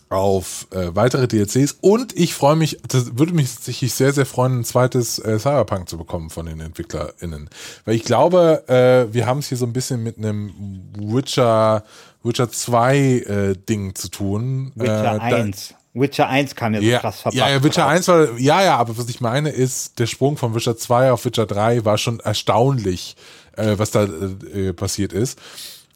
auf 0.07 0.67
äh, 0.71 0.95
weitere 0.95 1.27
DLCs 1.27 1.77
und 1.81 2.15
ich 2.17 2.33
freue 2.35 2.55
mich, 2.55 2.77
das 2.87 3.17
würde 3.17 3.33
mich 3.33 3.53
tatsächlich 3.55 3.93
sehr, 3.93 4.13
sehr 4.13 4.25
freuen, 4.25 4.59
ein 4.59 4.63
zweites 4.63 5.19
äh, 5.19 5.37
Cyberpunk 5.39 5.89
zu 5.89 5.97
bekommen 5.97 6.29
von 6.29 6.45
den 6.45 6.61
EntwicklerInnen. 6.61 7.49
Weil 7.83 7.95
ich 7.95 8.03
glaube, 8.03 8.63
äh, 8.69 9.13
wir 9.13 9.25
haben 9.25 9.39
es 9.39 9.49
hier 9.49 9.57
so 9.57 9.65
ein 9.65 9.73
bisschen 9.73 10.03
mit 10.03 10.17
einem 10.19 10.53
Witcher, 10.97 11.83
Witcher 12.23 12.49
2 12.49 12.95
äh, 12.97 13.55
Ding 13.67 13.93
zu 13.95 14.07
tun. 14.09 14.71
Witcher 14.75 15.15
äh, 15.15 15.19
da- 15.19 15.35
1. 15.37 15.73
Witcher 15.93 16.27
1 16.27 16.55
kam 16.55 16.73
ja 16.73 16.79
so 16.81 16.85
ja, 16.87 16.99
krass 16.99 17.19
verpackt. 17.21 17.35
ja, 17.37 17.49
ja, 17.49 17.63
Witcher 17.63 17.83
raus. 17.83 17.91
1 17.91 18.07
war, 18.07 18.39
ja, 18.39 18.63
ja, 18.63 18.77
aber 18.77 18.97
was 18.97 19.07
ich 19.09 19.21
meine 19.21 19.49
ist, 19.49 19.99
der 19.99 20.07
Sprung 20.07 20.37
von 20.37 20.55
Witcher 20.55 20.75
2 20.77 21.11
auf 21.11 21.23
Witcher 21.25 21.45
3 21.45 21.85
war 21.85 21.97
schon 21.97 22.19
erstaunlich, 22.19 23.15
äh, 23.55 23.75
was 23.77 23.91
da 23.91 24.03
äh, 24.05 24.73
passiert 24.73 25.13
ist. 25.13 25.37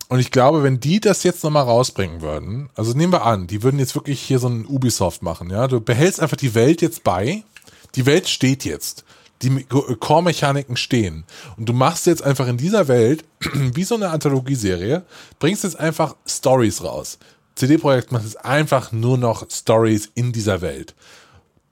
Und 0.10 0.20
ich 0.20 0.32
glaube, 0.32 0.64
wenn 0.64 0.80
die 0.80 1.00
das 1.00 1.24
jetzt 1.24 1.44
nochmal 1.44 1.64
rausbringen 1.64 2.22
würden, 2.22 2.70
also 2.76 2.94
nehmen 2.94 3.12
wir 3.12 3.26
an, 3.26 3.48
die 3.48 3.64
würden 3.64 3.80
jetzt 3.80 3.96
wirklich 3.96 4.22
hier 4.22 4.40
so 4.40 4.48
einen 4.48 4.66
Ubisoft 4.66 5.22
machen, 5.22 5.50
ja, 5.50 5.68
du 5.68 5.82
behältst 5.82 6.20
einfach 6.22 6.38
die 6.38 6.56
Welt 6.56 6.82
jetzt 6.82 7.04
bei, 7.04 7.44
die 7.96 8.06
Welt 8.06 8.30
steht 8.30 8.64
jetzt, 8.64 9.04
die 9.42 9.50
Me- 9.50 9.64
Core-Mechaniken 9.66 10.78
stehen 10.78 11.26
und 11.58 11.68
du 11.68 11.74
machst 11.74 12.06
jetzt 12.06 12.24
einfach 12.24 12.48
in 12.48 12.58
dieser 12.58 12.88
Welt, 12.88 13.26
wie 13.54 13.84
so 13.84 13.96
eine 13.96 14.10
Anthologieserie, 14.10 15.04
bringst 15.40 15.64
jetzt 15.66 15.80
einfach 15.80 16.16
Stories 16.26 16.84
raus. 16.84 17.18
CD-Projekt 17.58 18.12
macht 18.12 18.24
jetzt 18.24 18.44
einfach 18.46 18.92
nur 18.92 19.18
noch 19.18 19.50
Stories 19.50 20.10
in 20.16 20.32
dieser 20.32 20.62
Welt. 20.62 20.96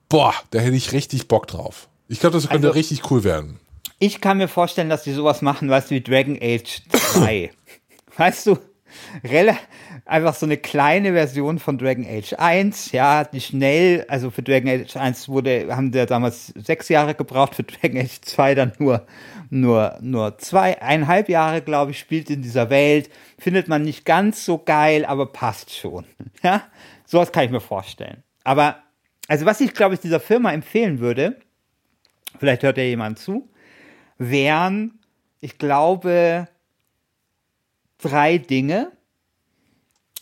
Boah, 0.09 0.33
da 0.51 0.59
hätte 0.59 0.75
ich 0.75 0.91
richtig 0.91 1.27
Bock 1.27 1.47
drauf. 1.47 1.87
Ich 2.07 2.19
glaube, 2.19 2.33
das 2.35 2.49
könnte 2.49 2.67
Also- 2.67 2.77
richtig 2.77 3.09
cool 3.11 3.23
werden. 3.23 3.59
Ich 3.97 4.19
kann 4.19 4.37
mir 4.37 4.49
vorstellen, 4.49 4.89
dass 4.89 5.03
die 5.03 5.13
sowas 5.13 5.41
machen, 5.41 5.69
weißt 5.69 5.89
du, 5.89 5.95
wie 5.95 6.01
Dragon 6.01 6.37
Age 6.41 6.81
2. 6.91 7.51
weißt 8.17 8.47
du, 8.47 8.57
einfach 10.05 10.35
so 10.35 10.45
eine 10.45 10.57
kleine 10.57 11.13
Version 11.13 11.59
von 11.59 11.77
Dragon 11.77 12.05
Age 12.05 12.33
1, 12.37 12.91
ja, 12.91 13.23
die 13.23 13.41
schnell, 13.41 14.05
also 14.07 14.31
für 14.31 14.43
Dragon 14.43 14.69
Age 14.69 14.95
1 14.95 15.29
wurde, 15.29 15.67
haben 15.75 15.91
der 15.91 16.05
damals 16.05 16.47
sechs 16.55 16.89
Jahre 16.89 17.15
gebraucht, 17.15 17.55
für 17.55 17.63
Dragon 17.63 17.99
Age 17.99 18.21
2 18.21 18.55
dann 18.55 18.73
nur, 18.79 19.05
nur, 19.49 19.97
nur 20.01 20.37
zweieinhalb 20.37 21.29
Jahre, 21.29 21.61
glaube 21.61 21.91
ich, 21.91 21.99
spielt 21.99 22.29
in 22.29 22.41
dieser 22.41 22.69
Welt. 22.69 23.09
Findet 23.37 23.67
man 23.67 23.83
nicht 23.83 24.05
ganz 24.05 24.45
so 24.45 24.57
geil, 24.57 25.05
aber 25.05 25.27
passt 25.27 25.73
schon. 25.73 26.05
Ja, 26.43 26.63
sowas 27.05 27.31
kann 27.31 27.45
ich 27.45 27.51
mir 27.51 27.61
vorstellen. 27.61 28.21
Aber, 28.43 28.77
also 29.27 29.45
was 29.45 29.61
ich, 29.61 29.73
glaube 29.73 29.95
ich, 29.95 30.01
dieser 30.01 30.19
Firma 30.19 30.53
empfehlen 30.53 30.99
würde, 30.99 31.37
vielleicht 32.37 32.61
hört 32.61 32.77
ja 32.77 32.83
jemand 32.83 33.17
zu, 33.17 33.49
wären, 34.19 34.99
ich 35.41 35.57
glaube, 35.57 36.47
drei 38.09 38.37
Dinge. 38.37 38.91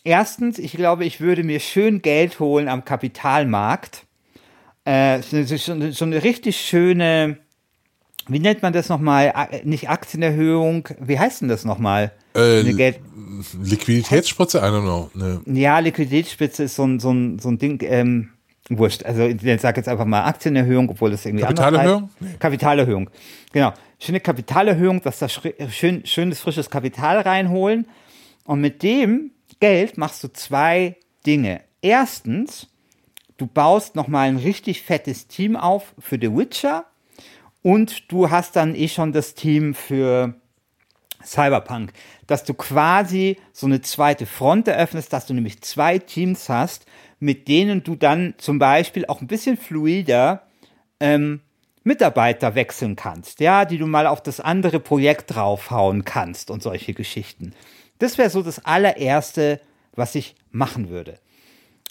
Erstens, 0.03 0.59
ich 0.59 0.73
glaube, 0.73 1.05
ich 1.05 1.21
würde 1.21 1.43
mir 1.43 1.59
schön 1.59 2.01
Geld 2.01 2.39
holen 2.39 2.67
am 2.67 2.83
Kapitalmarkt. 2.83 4.05
Äh, 4.85 5.21
so, 5.21 5.43
so, 5.43 5.91
so 5.91 6.05
eine 6.05 6.23
richtig 6.23 6.57
schöne, 6.59 7.37
wie 8.27 8.39
nennt 8.39 8.61
man 8.61 8.73
das 8.73 8.89
nochmal? 8.89 9.33
Nicht 9.63 9.89
Aktienerhöhung, 9.89 10.89
wie 10.99 11.19
heißt 11.19 11.41
denn 11.41 11.47
das 11.47 11.63
nochmal? 11.63 12.11
Äh, 12.35 12.59
Eine 12.59 12.95
Liquiditätsspritze? 13.61 14.57
I 14.57 14.61
don't 14.61 14.81
know. 14.81 15.09
Ne. 15.13 15.41
ja, 15.45 15.79
Liquiditätsspitze 15.79 16.63
ist 16.63 16.75
so 16.75 16.83
ein, 16.83 16.99
so 16.99 17.11
ein, 17.11 17.39
so 17.39 17.49
ein 17.49 17.57
Ding, 17.57 17.79
ähm, 17.83 18.29
wurscht. 18.69 19.03
Also 19.03 19.23
ich 19.23 19.61
sage 19.61 19.77
jetzt 19.77 19.87
einfach 19.87 20.05
mal 20.05 20.23
Aktienerhöhung, 20.23 20.89
obwohl 20.89 21.11
das 21.11 21.25
irgendwie 21.25 21.45
anders 21.45 21.65
Kapitalerhöhung? 21.65 22.09
heißt. 22.21 22.39
Kapitalerhöhung. 22.39 23.09
Genau. 23.51 23.73
Schöne 24.03 24.19
Kapitalerhöhung, 24.19 25.01
dass 25.01 25.19
da 25.19 25.27
schri- 25.27 25.69
schön, 25.69 26.05
schönes 26.05 26.41
frisches 26.41 26.69
Kapital 26.69 27.21
reinholen. 27.21 27.87
Und 28.43 28.59
mit 28.59 28.83
dem 28.83 29.31
Geld 29.61 29.97
machst 29.97 30.21
du 30.25 30.27
zwei 30.27 30.97
Dinge. 31.25 31.61
Erstens, 31.81 32.67
du 33.37 33.47
baust 33.47 33.95
nochmal 33.95 34.27
ein 34.27 34.35
richtig 34.35 34.81
fettes 34.81 35.29
Team 35.29 35.55
auf 35.55 35.93
für 35.99 36.17
The 36.19 36.35
Witcher 36.35 36.85
und 37.61 38.11
du 38.11 38.29
hast 38.29 38.57
dann 38.57 38.75
eh 38.75 38.89
schon 38.89 39.13
das 39.13 39.35
Team 39.35 39.73
für 39.73 40.33
Cyberpunk, 41.23 41.93
dass 42.27 42.43
du 42.43 42.53
quasi 42.55 43.37
so 43.53 43.67
eine 43.67 43.79
zweite 43.79 44.25
Front 44.25 44.67
eröffnest, 44.67 45.13
dass 45.13 45.27
du 45.27 45.33
nämlich 45.33 45.61
zwei 45.61 45.97
Teams 45.97 46.49
hast, 46.49 46.85
mit 47.21 47.47
denen 47.47 47.83
du 47.85 47.95
dann 47.95 48.33
zum 48.37 48.59
Beispiel 48.59 49.05
auch 49.05 49.21
ein 49.21 49.27
bisschen 49.27 49.55
fluider 49.55 50.45
ähm, 50.99 51.39
Mitarbeiter 51.83 52.55
wechseln 52.55 52.95
kannst, 52.95 53.39
ja, 53.39 53.65
die 53.65 53.77
du 53.77 53.87
mal 53.87 54.07
auf 54.07 54.21
das 54.21 54.39
andere 54.39 54.79
Projekt 54.79 55.35
draufhauen 55.35 56.05
kannst 56.05 56.49
und 56.49 56.63
solche 56.63 56.93
Geschichten. 56.93 57.53
Das 57.99 58.17
wäre 58.17 58.29
so 58.29 58.41
das 58.41 58.63
allererste, 58.65 59.59
was 59.95 60.15
ich 60.15 60.35
machen 60.51 60.89
würde. 60.89 61.19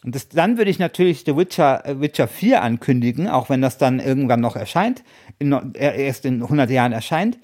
Und 0.05 0.14
das, 0.14 0.28
dann 0.28 0.56
würde 0.56 0.70
ich 0.70 0.78
natürlich 0.78 1.23
The 1.24 1.36
Witcher, 1.36 1.86
äh, 1.86 2.01
Witcher 2.01 2.27
4 2.27 2.62
ankündigen, 2.62 3.28
auch 3.28 3.51
wenn 3.51 3.62
das 3.62 3.78
dann 3.78 4.01
irgendwann 4.01 4.40
noch 4.40 4.56
erscheint, 4.56 5.05
in, 5.39 5.52
äh, 5.74 6.05
erst 6.05 6.24
in 6.24 6.43
100 6.43 6.70
Jahren 6.70 6.93
erscheint. 6.93 7.39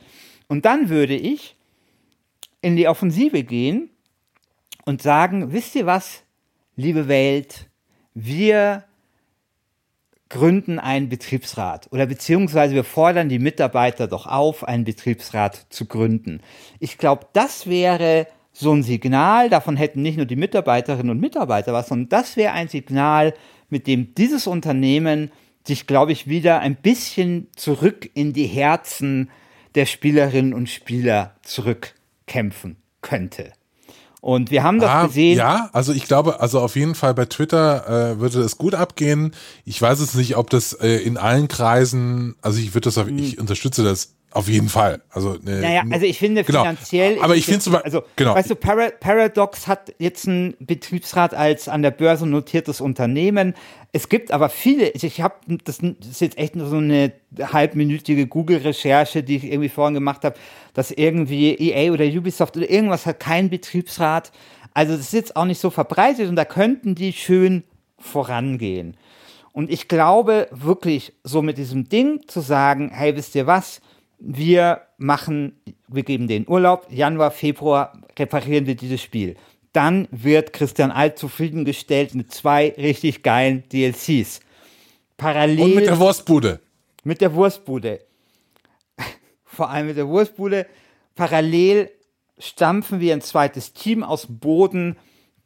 Und 0.48 0.64
dann 0.64 0.88
würde 0.88 1.14
ich 1.14 1.56
in 2.60 2.76
die 2.76 2.88
Offensive 2.88 3.44
gehen 3.44 3.90
und 4.84 5.02
sagen, 5.02 5.52
wisst 5.52 5.76
ihr 5.76 5.86
was, 5.86 6.22
liebe 6.74 7.06
Welt, 7.06 7.68
wir 8.14 8.84
gründen 10.28 10.78
einen 10.78 11.08
Betriebsrat 11.08 11.88
oder 11.90 12.06
beziehungsweise 12.06 12.74
wir 12.74 12.84
fordern 12.84 13.28
die 13.28 13.38
Mitarbeiter 13.38 14.06
doch 14.06 14.26
auf, 14.26 14.64
einen 14.66 14.84
Betriebsrat 14.84 15.66
zu 15.70 15.86
gründen. 15.86 16.40
Ich 16.80 16.98
glaube, 16.98 17.26
das 17.32 17.66
wäre 17.66 18.26
so 18.52 18.72
ein 18.72 18.82
Signal, 18.82 19.48
davon 19.50 19.76
hätten 19.76 20.02
nicht 20.02 20.16
nur 20.16 20.26
die 20.26 20.36
Mitarbeiterinnen 20.36 21.10
und 21.10 21.20
Mitarbeiter 21.20 21.72
was, 21.72 21.88
sondern 21.88 22.08
das 22.08 22.36
wäre 22.36 22.52
ein 22.52 22.68
Signal, 22.68 23.34
mit 23.70 23.86
dem 23.86 24.14
dieses 24.14 24.46
Unternehmen 24.46 25.30
sich, 25.66 25.86
glaube 25.86 26.12
ich, 26.12 26.26
wieder 26.26 26.60
ein 26.60 26.76
bisschen 26.76 27.48
zurück 27.54 28.10
in 28.14 28.32
die 28.32 28.46
Herzen 28.46 29.30
der 29.74 29.86
Spielerinnen 29.86 30.54
und 30.54 30.68
Spieler 30.68 31.36
zurückkämpfen 31.42 32.76
könnte. 33.02 33.52
Und 34.28 34.50
wir 34.50 34.62
haben 34.62 34.78
das 34.78 34.90
Ah, 34.90 35.06
gesehen. 35.06 35.38
ja, 35.38 35.70
also 35.72 35.94
ich 35.94 36.04
glaube, 36.04 36.40
also 36.40 36.60
auf 36.60 36.76
jeden 36.76 36.94
Fall 36.94 37.14
bei 37.14 37.24
Twitter 37.24 38.10
äh, 38.12 38.20
würde 38.20 38.40
es 38.40 38.58
gut 38.58 38.74
abgehen. 38.74 39.32
Ich 39.64 39.80
weiß 39.80 40.00
jetzt 40.00 40.16
nicht, 40.16 40.36
ob 40.36 40.50
das 40.50 40.74
äh, 40.74 40.96
in 40.98 41.16
allen 41.16 41.48
Kreisen, 41.48 42.36
also 42.42 42.58
ich 42.60 42.74
würde 42.74 42.84
das, 42.88 42.98
auf, 42.98 43.08
ich 43.08 43.38
unterstütze 43.40 43.82
das 43.82 44.16
auf 44.30 44.46
jeden 44.48 44.68
Fall. 44.68 45.00
Also 45.10 45.34
äh, 45.36 45.60
Naja, 45.60 45.82
also 45.90 46.04
ich 46.04 46.18
finde 46.18 46.44
genau. 46.44 46.60
finanziell. 46.62 47.18
Aber 47.20 47.34
ich 47.34 47.44
finde 47.46 47.58
es- 47.58 47.64
zum 47.64 47.72
Beispiel, 47.72 47.86
Also, 47.90 48.02
genau. 48.16 48.34
weißt 48.34 48.50
du, 48.50 48.56
Para 48.56 48.90
Paradox 48.90 49.66
hat 49.66 49.94
jetzt 49.98 50.28
einen 50.28 50.54
Betriebsrat 50.60 51.32
als 51.34 51.68
an 51.68 51.82
der 51.82 51.90
Börse 51.92 52.26
notiertes 52.26 52.80
Unternehmen. 52.82 53.54
Es 53.92 54.08
gibt 54.10 54.30
aber 54.30 54.50
viele, 54.50 54.90
ich 54.90 55.20
habe, 55.22 55.34
das 55.64 55.78
ist 55.78 56.20
jetzt 56.20 56.36
echt 56.36 56.56
nur 56.56 56.66
so 56.68 56.76
eine 56.76 57.12
halbminütige 57.40 58.26
Google-Recherche, 58.26 59.22
die 59.22 59.36
ich 59.36 59.44
irgendwie 59.44 59.70
vorhin 59.70 59.94
gemacht 59.94 60.24
habe, 60.24 60.36
dass 60.74 60.90
irgendwie 60.90 61.54
EA 61.54 61.90
oder 61.92 62.04
Ubisoft 62.04 62.56
oder 62.56 62.68
irgendwas 62.70 63.06
hat 63.06 63.20
keinen 63.20 63.48
Betriebsrat. 63.48 64.30
Also 64.74 64.92
das 64.92 65.06
ist 65.06 65.12
jetzt 65.14 65.36
auch 65.36 65.46
nicht 65.46 65.60
so 65.60 65.70
verbreitet 65.70 66.28
und 66.28 66.36
da 66.36 66.44
könnten 66.44 66.94
die 66.94 67.12
schön 67.14 67.64
vorangehen. 67.98 68.96
Und 69.52 69.70
ich 69.70 69.88
glaube 69.88 70.48
wirklich, 70.52 71.12
so 71.24 71.42
mit 71.42 71.58
diesem 71.58 71.88
Ding 71.88 72.20
zu 72.28 72.40
sagen, 72.40 72.90
hey, 72.92 73.16
wisst 73.16 73.34
ihr 73.34 73.46
was? 73.46 73.80
Wir 74.18 74.82
machen, 74.96 75.60
wir 75.86 76.02
geben 76.02 76.26
den 76.26 76.48
Urlaub, 76.48 76.86
Januar, 76.90 77.30
Februar 77.30 77.92
reparieren 78.18 78.66
wir 78.66 78.74
dieses 78.74 79.00
Spiel. 79.00 79.36
Dann 79.72 80.08
wird 80.10 80.52
Christian 80.52 80.90
Alt 80.90 81.18
zufriedengestellt 81.18 82.14
mit 82.14 82.32
zwei 82.32 82.74
richtig 82.76 83.22
geilen 83.22 83.68
DLCs. 83.68 84.40
Parallel 85.16 85.60
und 85.60 85.74
mit 85.74 85.86
der 85.86 85.98
Wurstbude. 85.98 86.60
mit 87.04 87.20
der 87.20 87.34
Wurstbude. 87.34 88.00
Vor 89.44 89.70
allem 89.70 89.88
mit 89.88 89.96
der 89.96 90.08
Wurstbude. 90.08 90.66
Parallel 91.14 91.90
stampfen 92.38 93.00
wir 93.00 93.12
ein 93.12 93.20
zweites 93.20 93.72
Team 93.72 94.02
aus 94.02 94.26
dem 94.26 94.38
Boden. 94.38 94.96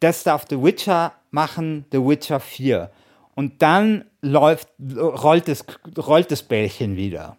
Das 0.00 0.22
darf 0.22 0.46
The 0.48 0.62
Witcher 0.62 1.14
machen, 1.30 1.86
The 1.90 1.98
Witcher 1.98 2.40
4. 2.40 2.90
Und 3.34 3.62
dann 3.62 4.04
läuft, 4.20 4.68
rollt, 4.80 5.48
das, 5.48 5.64
rollt 5.96 6.30
das 6.30 6.42
Bällchen 6.42 6.96
wieder. 6.96 7.36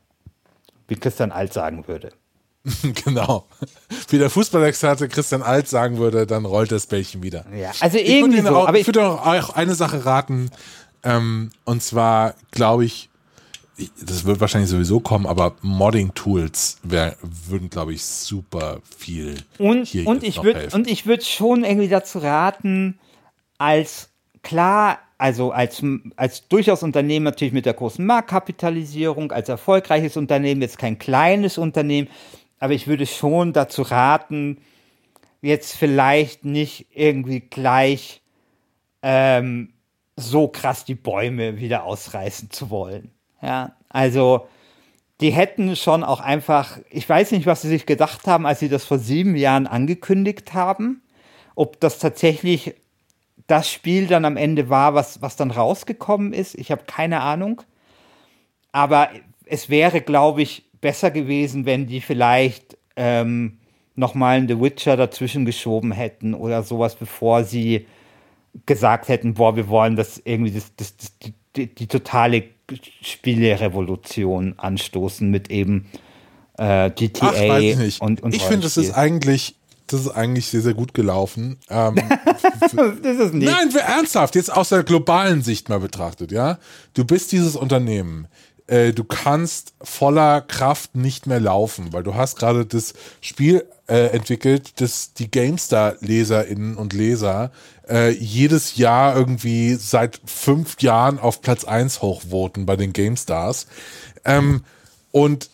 Wie 0.93 0.99
Christian 0.99 1.31
Alt 1.31 1.53
sagen 1.53 1.87
würde. 1.87 2.11
genau. 3.05 3.45
Wie 4.09 4.17
der 4.17 4.29
Fußballexperte 4.29 5.09
Christian 5.09 5.41
Alt 5.41 5.67
sagen 5.67 5.97
würde, 5.97 6.25
dann 6.27 6.45
rollt 6.45 6.71
das 6.71 6.85
Bällchen 6.87 7.23
wieder. 7.23 7.45
Ja, 7.53 7.71
also 7.79 7.97
Ich 7.97 8.09
irgendwie 8.09 8.41
so. 8.41 8.55
auch, 8.55 8.67
aber 8.67 8.79
ich 8.79 8.87
würde 8.87 9.03
auch 9.03 9.25
auch 9.25 9.49
eine 9.55 9.75
Sache 9.75 10.05
raten, 10.05 10.49
ähm, 11.03 11.49
und 11.65 11.83
zwar 11.83 12.35
glaube 12.51 12.85
ich, 12.85 13.09
das 13.99 14.23
wird 14.25 14.39
wahrscheinlich 14.39 14.69
sowieso 14.69 14.99
kommen, 14.99 15.25
aber 15.25 15.55
Modding-Tools 15.61 16.77
würden, 16.83 17.69
glaube 17.69 17.93
ich, 17.93 18.05
super 18.05 18.79
viel 18.97 19.37
und, 19.57 19.87
hier 19.87 20.07
und 20.07 20.17
jetzt 20.21 20.29
ich 20.29 20.35
noch 20.37 20.43
würde 20.43 20.59
helfen. 20.59 20.75
und 20.75 20.87
ich 20.87 21.05
würde 21.05 21.25
schon 21.25 21.63
irgendwie 21.63 21.89
dazu 21.89 22.19
raten, 22.19 22.99
als 23.57 24.09
klar, 24.43 24.99
also 25.17 25.51
als, 25.51 25.81
als 26.15 26.47
durchaus 26.47 26.83
Unternehmen 26.83 27.23
natürlich 27.23 27.53
mit 27.53 27.65
der 27.65 27.73
großen 27.73 28.05
Marktkapitalisierung, 28.05 29.31
als 29.31 29.49
erfolgreiches 29.49 30.17
Unternehmen, 30.17 30.61
jetzt 30.61 30.77
kein 30.77 30.99
kleines 30.99 31.57
Unternehmen, 31.57 32.09
aber 32.59 32.73
ich 32.73 32.87
würde 32.87 33.05
schon 33.05 33.53
dazu 33.53 33.81
raten, 33.81 34.57
jetzt 35.41 35.75
vielleicht 35.75 36.45
nicht 36.45 36.87
irgendwie 36.93 37.41
gleich 37.41 38.21
ähm, 39.01 39.73
so 40.15 40.47
krass 40.47 40.85
die 40.85 40.95
Bäume 40.95 41.57
wieder 41.57 41.83
ausreißen 41.83 42.51
zu 42.51 42.69
wollen. 42.69 43.11
Ja, 43.41 43.75
also 43.89 44.47
die 45.21 45.31
hätten 45.31 45.75
schon 45.75 46.03
auch 46.03 46.19
einfach, 46.19 46.79
ich 46.89 47.07
weiß 47.07 47.31
nicht, 47.31 47.45
was 47.45 47.61
sie 47.61 47.69
sich 47.69 47.85
gedacht 47.85 48.27
haben, 48.27 48.45
als 48.45 48.59
sie 48.59 48.69
das 48.69 48.85
vor 48.85 48.99
sieben 48.99 49.35
Jahren 49.35 49.67
angekündigt 49.67 50.53
haben, 50.53 51.01
ob 51.55 51.79
das 51.79 51.99
tatsächlich 51.99 52.75
das 53.47 53.69
Spiel 53.69 54.07
dann 54.07 54.25
am 54.25 54.37
Ende 54.37 54.69
war, 54.69 54.93
was, 54.93 55.21
was 55.21 55.35
dann 55.35 55.51
rausgekommen 55.51 56.33
ist. 56.33 56.55
Ich 56.55 56.71
habe 56.71 56.83
keine 56.87 57.21
Ahnung. 57.21 57.61
Aber 58.71 59.09
es 59.45 59.69
wäre, 59.69 60.01
glaube 60.01 60.41
ich, 60.41 60.65
besser 60.81 61.11
gewesen, 61.11 61.65
wenn 61.65 61.87
die 61.87 62.01
vielleicht 62.01 62.77
ähm, 62.95 63.59
nochmal 63.95 64.37
einen 64.37 64.47
The 64.47 64.59
Witcher 64.59 64.97
dazwischen 64.97 65.45
geschoben 65.45 65.91
hätten 65.91 66.33
oder 66.33 66.63
sowas, 66.63 66.95
bevor 66.95 67.43
sie 67.43 67.85
gesagt 68.65 69.07
hätten, 69.07 69.33
boah, 69.33 69.55
wir 69.55 69.67
wollen 69.67 69.95
das 69.95 70.21
irgendwie 70.23 70.51
das, 70.51 70.75
das, 70.75 70.97
das 70.97 71.13
die, 71.55 71.73
die, 71.73 71.87
totale 71.87 72.43
Spielerevolution 73.01 74.55
anstoßen 74.57 75.29
mit 75.29 75.51
eben 75.51 75.87
äh, 76.57 76.89
GTA 76.91 77.27
Ach, 77.27 77.33
weiß 77.33 77.63
ich 77.63 77.77
nicht. 77.77 78.01
und, 78.01 78.21
und 78.21 78.35
Ich 78.35 78.43
finde, 78.43 78.67
es 78.67 78.77
ist 78.77 78.93
eigentlich 78.93 79.55
das 79.87 80.01
ist 80.01 80.09
eigentlich 80.09 80.47
sehr, 80.47 80.61
sehr 80.61 80.73
gut 80.73 80.93
gelaufen. 80.93 81.57
Ähm, 81.69 81.95
das 83.03 83.17
ist 83.17 83.33
nicht. 83.33 83.51
Nein, 83.51 83.73
ernsthaft, 83.75 84.35
jetzt 84.35 84.51
aus 84.51 84.69
der 84.69 84.83
globalen 84.83 85.41
Sicht 85.41 85.69
mal 85.69 85.79
betrachtet, 85.79 86.31
ja. 86.31 86.57
Du 86.93 87.05
bist 87.05 87.31
dieses 87.31 87.55
Unternehmen. 87.55 88.27
Äh, 88.67 88.93
du 88.93 89.03
kannst 89.03 89.73
voller 89.81 90.41
Kraft 90.41 90.95
nicht 90.95 91.27
mehr 91.27 91.39
laufen, 91.39 91.91
weil 91.91 92.03
du 92.03 92.15
hast 92.15 92.37
gerade 92.37 92.65
das 92.65 92.93
Spiel 93.19 93.65
äh, 93.87 94.07
entwickelt, 94.07 94.81
das 94.81 95.13
die 95.13 95.29
GameStar-LeserInnen 95.29 96.77
und 96.77 96.93
Leser 96.93 97.51
äh, 97.89 98.11
jedes 98.11 98.77
Jahr 98.77 99.15
irgendwie 99.15 99.75
seit 99.75 100.21
fünf 100.25 100.81
Jahren 100.81 101.19
auf 101.19 101.41
Platz 101.41 101.65
eins 101.65 102.01
hochvoten 102.01 102.65
bei 102.65 102.77
den 102.77 102.93
GameStars. 102.93 103.67
Ähm, 104.23 104.63
und 105.11 105.49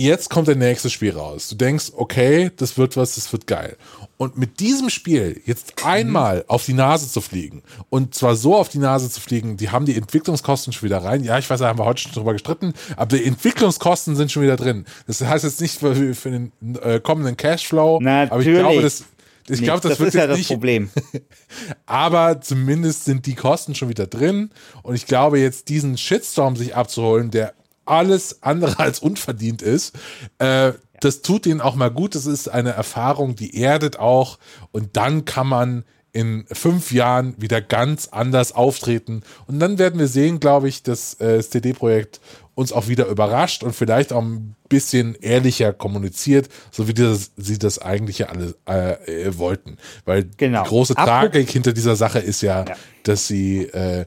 jetzt 0.00 0.30
kommt 0.30 0.48
der 0.48 0.56
nächste 0.56 0.88
Spiel 0.88 1.12
raus. 1.12 1.48
Du 1.48 1.56
denkst, 1.56 1.92
okay, 1.94 2.50
das 2.56 2.78
wird 2.78 2.96
was, 2.96 3.16
das 3.16 3.30
wird 3.32 3.46
geil. 3.46 3.76
Und 4.16 4.38
mit 4.38 4.60
diesem 4.60 4.88
Spiel 4.88 5.40
jetzt 5.44 5.84
einmal 5.84 6.38
mhm. 6.38 6.44
auf 6.48 6.64
die 6.64 6.72
Nase 6.72 7.08
zu 7.08 7.20
fliegen 7.20 7.62
und 7.90 8.14
zwar 8.14 8.34
so 8.34 8.56
auf 8.56 8.68
die 8.68 8.78
Nase 8.78 9.10
zu 9.10 9.20
fliegen, 9.20 9.56
die 9.56 9.70
haben 9.70 9.84
die 9.84 9.96
Entwicklungskosten 9.96 10.72
schon 10.72 10.88
wieder 10.88 10.98
rein. 10.98 11.22
Ja, 11.22 11.38
ich 11.38 11.48
weiß, 11.48 11.60
da 11.60 11.68
haben 11.68 11.78
wir 11.78 11.84
heute 11.84 12.02
schon 12.02 12.12
drüber 12.12 12.32
gestritten, 12.32 12.72
aber 12.96 13.16
die 13.16 13.24
Entwicklungskosten 13.24 14.16
sind 14.16 14.32
schon 14.32 14.42
wieder 14.42 14.56
drin. 14.56 14.86
Das 15.06 15.20
heißt 15.20 15.44
jetzt 15.44 15.60
nicht 15.60 15.78
für, 15.78 16.14
für 16.14 16.30
den 16.30 16.52
äh, 16.82 17.00
kommenden 17.00 17.36
Cashflow, 17.36 18.00
Natürlich. 18.00 18.32
aber 18.32 18.42
ich 18.42 18.58
glaube, 18.58 18.82
das, 18.82 19.04
ich 19.48 19.62
glaube, 19.62 19.80
das, 19.80 19.90
das 19.90 19.98
wird 19.98 20.08
ist 20.08 20.14
ja 20.14 20.26
das 20.26 20.38
nicht, 20.38 20.48
Problem. 20.48 20.90
aber 21.86 22.40
zumindest 22.40 23.04
sind 23.04 23.26
die 23.26 23.34
Kosten 23.34 23.74
schon 23.74 23.88
wieder 23.88 24.06
drin. 24.06 24.50
Und 24.82 24.94
ich 24.94 25.06
glaube, 25.06 25.40
jetzt 25.40 25.68
diesen 25.68 25.98
Shitstorm 25.98 26.56
sich 26.56 26.74
abzuholen, 26.74 27.30
der 27.30 27.54
alles 27.90 28.42
andere 28.42 28.78
als 28.78 29.00
unverdient 29.00 29.62
ist. 29.62 29.94
Äh, 30.38 30.72
das 31.00 31.22
tut 31.22 31.46
ihnen 31.46 31.60
auch 31.60 31.74
mal 31.74 31.90
gut. 31.90 32.14
Das 32.14 32.26
ist 32.26 32.48
eine 32.48 32.70
Erfahrung, 32.70 33.34
die 33.34 33.56
erdet 33.60 33.98
auch. 33.98 34.38
Und 34.70 34.96
dann 34.96 35.24
kann 35.24 35.46
man 35.46 35.84
in 36.12 36.44
fünf 36.50 36.92
Jahren 36.92 37.34
wieder 37.38 37.60
ganz 37.60 38.08
anders 38.08 38.52
auftreten. 38.52 39.22
Und 39.46 39.60
dann 39.60 39.78
werden 39.78 39.98
wir 39.98 40.08
sehen, 40.08 40.40
glaube 40.40 40.68
ich, 40.68 40.82
dass 40.82 41.14
äh, 41.14 41.36
das 41.36 41.50
CD-Projekt 41.50 42.20
uns 42.54 42.72
auch 42.72 42.88
wieder 42.88 43.06
überrascht 43.06 43.62
und 43.62 43.74
vielleicht 43.74 44.12
auch 44.12 44.22
ein 44.22 44.54
bisschen 44.68 45.14
ehrlicher 45.14 45.72
kommuniziert, 45.72 46.48
so 46.70 46.88
wie 46.88 46.94
das, 46.94 47.32
sie 47.36 47.58
das 47.58 47.78
eigentlich 47.78 48.18
ja 48.18 48.26
alle 48.26 48.54
äh, 48.66 49.38
wollten. 49.38 49.78
Weil 50.04 50.28
genau. 50.36 50.64
die 50.64 50.68
große 50.68 50.94
Tragik 50.94 51.48
hinter 51.48 51.72
dieser 51.72 51.96
Sache 51.96 52.18
ist 52.18 52.42
ja, 52.42 52.64
ja. 52.66 52.76
dass 53.04 53.26
sie 53.26 53.62
äh, 53.66 54.04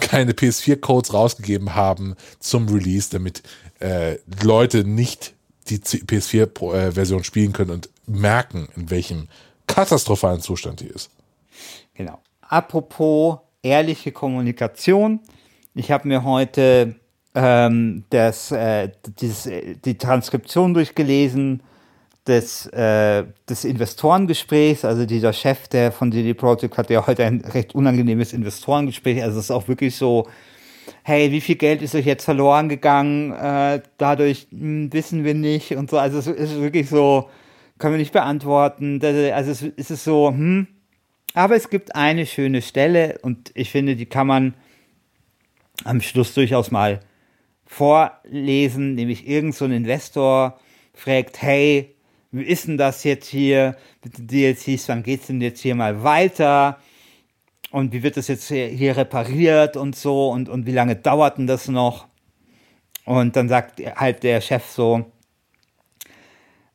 keine 0.00 0.32
PS4-Codes 0.32 1.12
rausgegeben 1.12 1.74
haben 1.74 2.14
zum 2.38 2.68
Release, 2.68 3.10
damit 3.10 3.42
äh, 3.80 4.18
Leute 4.42 4.84
nicht 4.84 5.34
die 5.68 5.78
PS4-Version 5.78 7.20
äh, 7.20 7.24
spielen 7.24 7.52
können 7.52 7.70
und 7.70 7.88
merken, 8.06 8.68
in 8.76 8.90
welchem 8.90 9.28
katastrophalen 9.66 10.40
Zustand 10.40 10.80
die 10.80 10.86
ist. 10.86 11.10
Genau. 11.94 12.20
Apropos 12.42 13.38
ehrliche 13.62 14.12
Kommunikation. 14.12 15.20
Ich 15.74 15.90
habe 15.90 16.06
mir 16.06 16.22
heute 16.24 16.96
ähm, 17.34 18.04
das, 18.10 18.52
äh, 18.52 18.90
dieses, 19.18 19.50
die 19.84 19.98
Transkription 19.98 20.74
durchgelesen 20.74 21.62
des, 22.26 22.66
äh, 22.66 23.24
des 23.48 23.64
Investorengesprächs. 23.64 24.84
Also 24.84 25.06
dieser 25.06 25.32
Chef 25.32 25.68
der 25.68 25.92
von 25.92 26.10
DD 26.10 26.34
Project 26.34 26.76
hat 26.78 26.90
ja 26.90 27.06
heute 27.06 27.24
ein 27.24 27.40
recht 27.42 27.74
unangenehmes 27.74 28.32
Investorengespräch. 28.32 29.22
Also 29.22 29.38
es 29.38 29.46
ist 29.46 29.50
auch 29.50 29.68
wirklich 29.68 29.96
so, 29.96 30.26
hey, 31.02 31.30
wie 31.30 31.40
viel 31.40 31.56
Geld 31.56 31.82
ist 31.82 31.94
euch 31.94 32.06
jetzt 32.06 32.24
verloren 32.24 32.68
gegangen? 32.68 33.32
Äh, 33.32 33.82
dadurch 33.98 34.46
mh, 34.50 34.60
hm, 34.60 34.92
wissen 34.92 35.24
wir 35.24 35.34
nicht 35.34 35.76
und 35.76 35.90
so. 35.90 35.98
Also 35.98 36.18
es 36.18 36.26
ist 36.26 36.60
wirklich 36.60 36.88
so, 36.88 37.28
können 37.78 37.94
wir 37.94 37.98
nicht 37.98 38.12
beantworten. 38.12 39.00
Also 39.02 39.50
es, 39.50 39.62
es 39.76 39.90
ist 39.90 40.04
so, 40.04 40.28
hm. 40.28 40.66
Aber 41.34 41.56
es 41.56 41.68
gibt 41.68 41.96
eine 41.96 42.26
schöne 42.26 42.62
Stelle 42.62 43.18
und 43.22 43.50
ich 43.54 43.70
finde, 43.70 43.96
die 43.96 44.06
kann 44.06 44.28
man 44.28 44.54
am 45.82 46.00
Schluss 46.00 46.32
durchaus 46.32 46.70
mal 46.70 47.00
vorlesen, 47.66 48.94
nämlich 48.94 49.26
irgend 49.26 49.54
so 49.56 49.64
ein 49.64 49.72
Investor 49.72 50.60
fragt, 50.94 51.42
hey, 51.42 51.93
wie 52.34 52.42
ist 52.42 52.66
denn 52.66 52.76
das 52.76 53.04
jetzt 53.04 53.28
hier 53.28 53.76
mit 54.02 54.18
den 54.18 54.26
DLCs, 54.26 54.88
wann 54.88 55.04
geht's 55.04 55.28
denn 55.28 55.40
jetzt 55.40 55.60
hier 55.60 55.76
mal 55.76 56.02
weiter? 56.02 56.78
Und 57.70 57.92
wie 57.92 58.02
wird 58.02 58.16
das 58.16 58.28
jetzt 58.28 58.48
hier, 58.48 58.96
repariert 58.96 59.76
und 59.76 59.94
so 59.94 60.30
und, 60.30 60.48
und 60.48 60.66
wie 60.66 60.72
lange 60.72 60.96
dauert 60.96 61.38
denn 61.38 61.46
das 61.46 61.68
noch? 61.68 62.06
Und 63.04 63.36
dann 63.36 63.48
sagt 63.48 63.80
halt 63.96 64.22
der 64.22 64.40
Chef 64.40 64.64
so, 64.66 65.06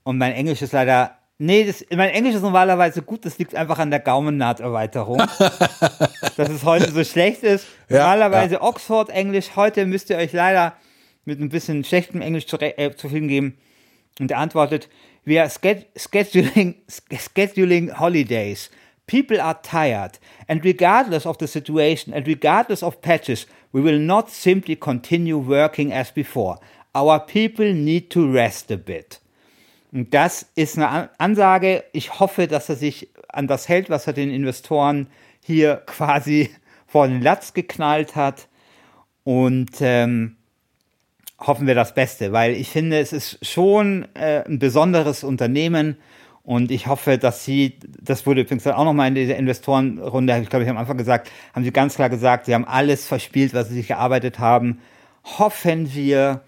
und 0.03 0.17
mein 0.17 0.31
Englisch 0.31 0.61
ist 0.61 0.71
leider, 0.71 1.17
nee, 1.37 1.65
das, 1.65 1.85
mein 1.91 2.09
Englisch 2.09 2.35
ist 2.35 2.41
normalerweise 2.41 3.01
gut, 3.01 3.25
das 3.25 3.37
liegt 3.37 3.53
einfach 3.53 3.79
an 3.79 3.91
der 3.91 3.99
Gaumennaht-Erweiterung. 3.99 5.17
dass 6.37 6.49
es 6.49 6.63
heute 6.63 6.89
so 6.91 7.03
schlecht 7.03 7.43
ist. 7.43 7.67
Ja, 7.89 7.99
normalerweise 7.99 8.55
ja. 8.55 8.61
Oxford-Englisch, 8.61 9.57
heute 9.57 9.85
müsst 9.85 10.09
ihr 10.09 10.15
euch 10.15 10.31
leider 10.31 10.73
mit 11.25 11.41
ein 11.41 11.49
bisschen 11.49 11.83
schlechtem 11.83 12.21
Englisch 12.21 12.47
zu, 12.47 12.57
äh, 12.59 12.95
zufrieden 12.95 13.27
geben. 13.27 13.57
Und 14.19 14.31
er 14.31 14.37
antwortet, 14.37 14.89
we 15.25 15.37
are 15.37 15.47
scheduling, 15.47 16.75
scheduling 16.89 17.91
holidays. 17.91 18.69
People 19.07 19.41
are 19.41 19.59
tired, 19.63 20.19
and 20.47 20.63
regardless 20.63 21.25
of 21.25 21.37
the 21.39 21.47
situation 21.47 22.13
and 22.13 22.27
regardless 22.27 22.83
of 22.83 23.01
patches, 23.01 23.47
we 23.71 23.81
will 23.81 23.97
not 23.97 24.29
simply 24.29 24.75
continue 24.75 25.37
working 25.37 25.91
as 25.91 26.11
before. 26.11 26.59
Our 26.93 27.19
people 27.19 27.73
need 27.73 28.11
to 28.11 28.31
rest 28.31 28.71
a 28.71 28.77
bit. 28.77 29.19
Und 29.91 30.13
das 30.13 30.45
ist 30.55 30.77
eine 30.77 31.09
Ansage. 31.19 31.83
Ich 31.93 32.19
hoffe, 32.19 32.47
dass 32.47 32.69
er 32.69 32.75
sich 32.75 33.09
an 33.27 33.47
das 33.47 33.67
hält, 33.67 33.89
was 33.89 34.05
er 34.07 34.13
den 34.13 34.29
Investoren 34.29 35.07
hier 35.43 35.77
quasi 35.85 36.49
vor 36.87 37.07
den 37.07 37.21
Latz 37.21 37.53
geknallt 37.53 38.15
hat. 38.15 38.47
Und 39.23 39.71
ähm, 39.81 40.37
hoffen 41.39 41.67
wir 41.67 41.75
das 41.75 41.93
Beste, 41.93 42.31
weil 42.31 42.53
ich 42.53 42.69
finde, 42.69 42.99
es 42.99 43.13
ist 43.13 43.45
schon 43.45 44.07
äh, 44.13 44.43
ein 44.45 44.59
besonderes 44.59 45.23
Unternehmen 45.23 45.97
und 46.43 46.71
ich 46.71 46.87
hoffe, 46.87 47.17
dass 47.17 47.45
sie, 47.45 47.79
das 48.01 48.25
wurde 48.25 48.41
übrigens 48.41 48.65
auch 48.67 48.83
nochmal 48.83 49.09
in 49.09 49.15
dieser 49.15 49.37
Investorenrunde, 49.37 50.39
ich 50.41 50.49
glaube, 50.49 50.63
ich 50.63 50.69
am 50.69 50.77
Anfang 50.77 50.97
gesagt, 50.97 51.29
haben 51.53 51.63
sie 51.63 51.71
ganz 51.71 51.95
klar 51.95 52.09
gesagt, 52.09 52.45
sie 52.45 52.55
haben 52.55 52.65
alles 52.65 53.05
verspielt, 53.05 53.53
was 53.53 53.69
sie 53.69 53.75
sich 53.75 53.87
gearbeitet 53.87 54.39
haben. 54.39 54.79
Hoffen 55.37 55.93
wir, 55.93 56.41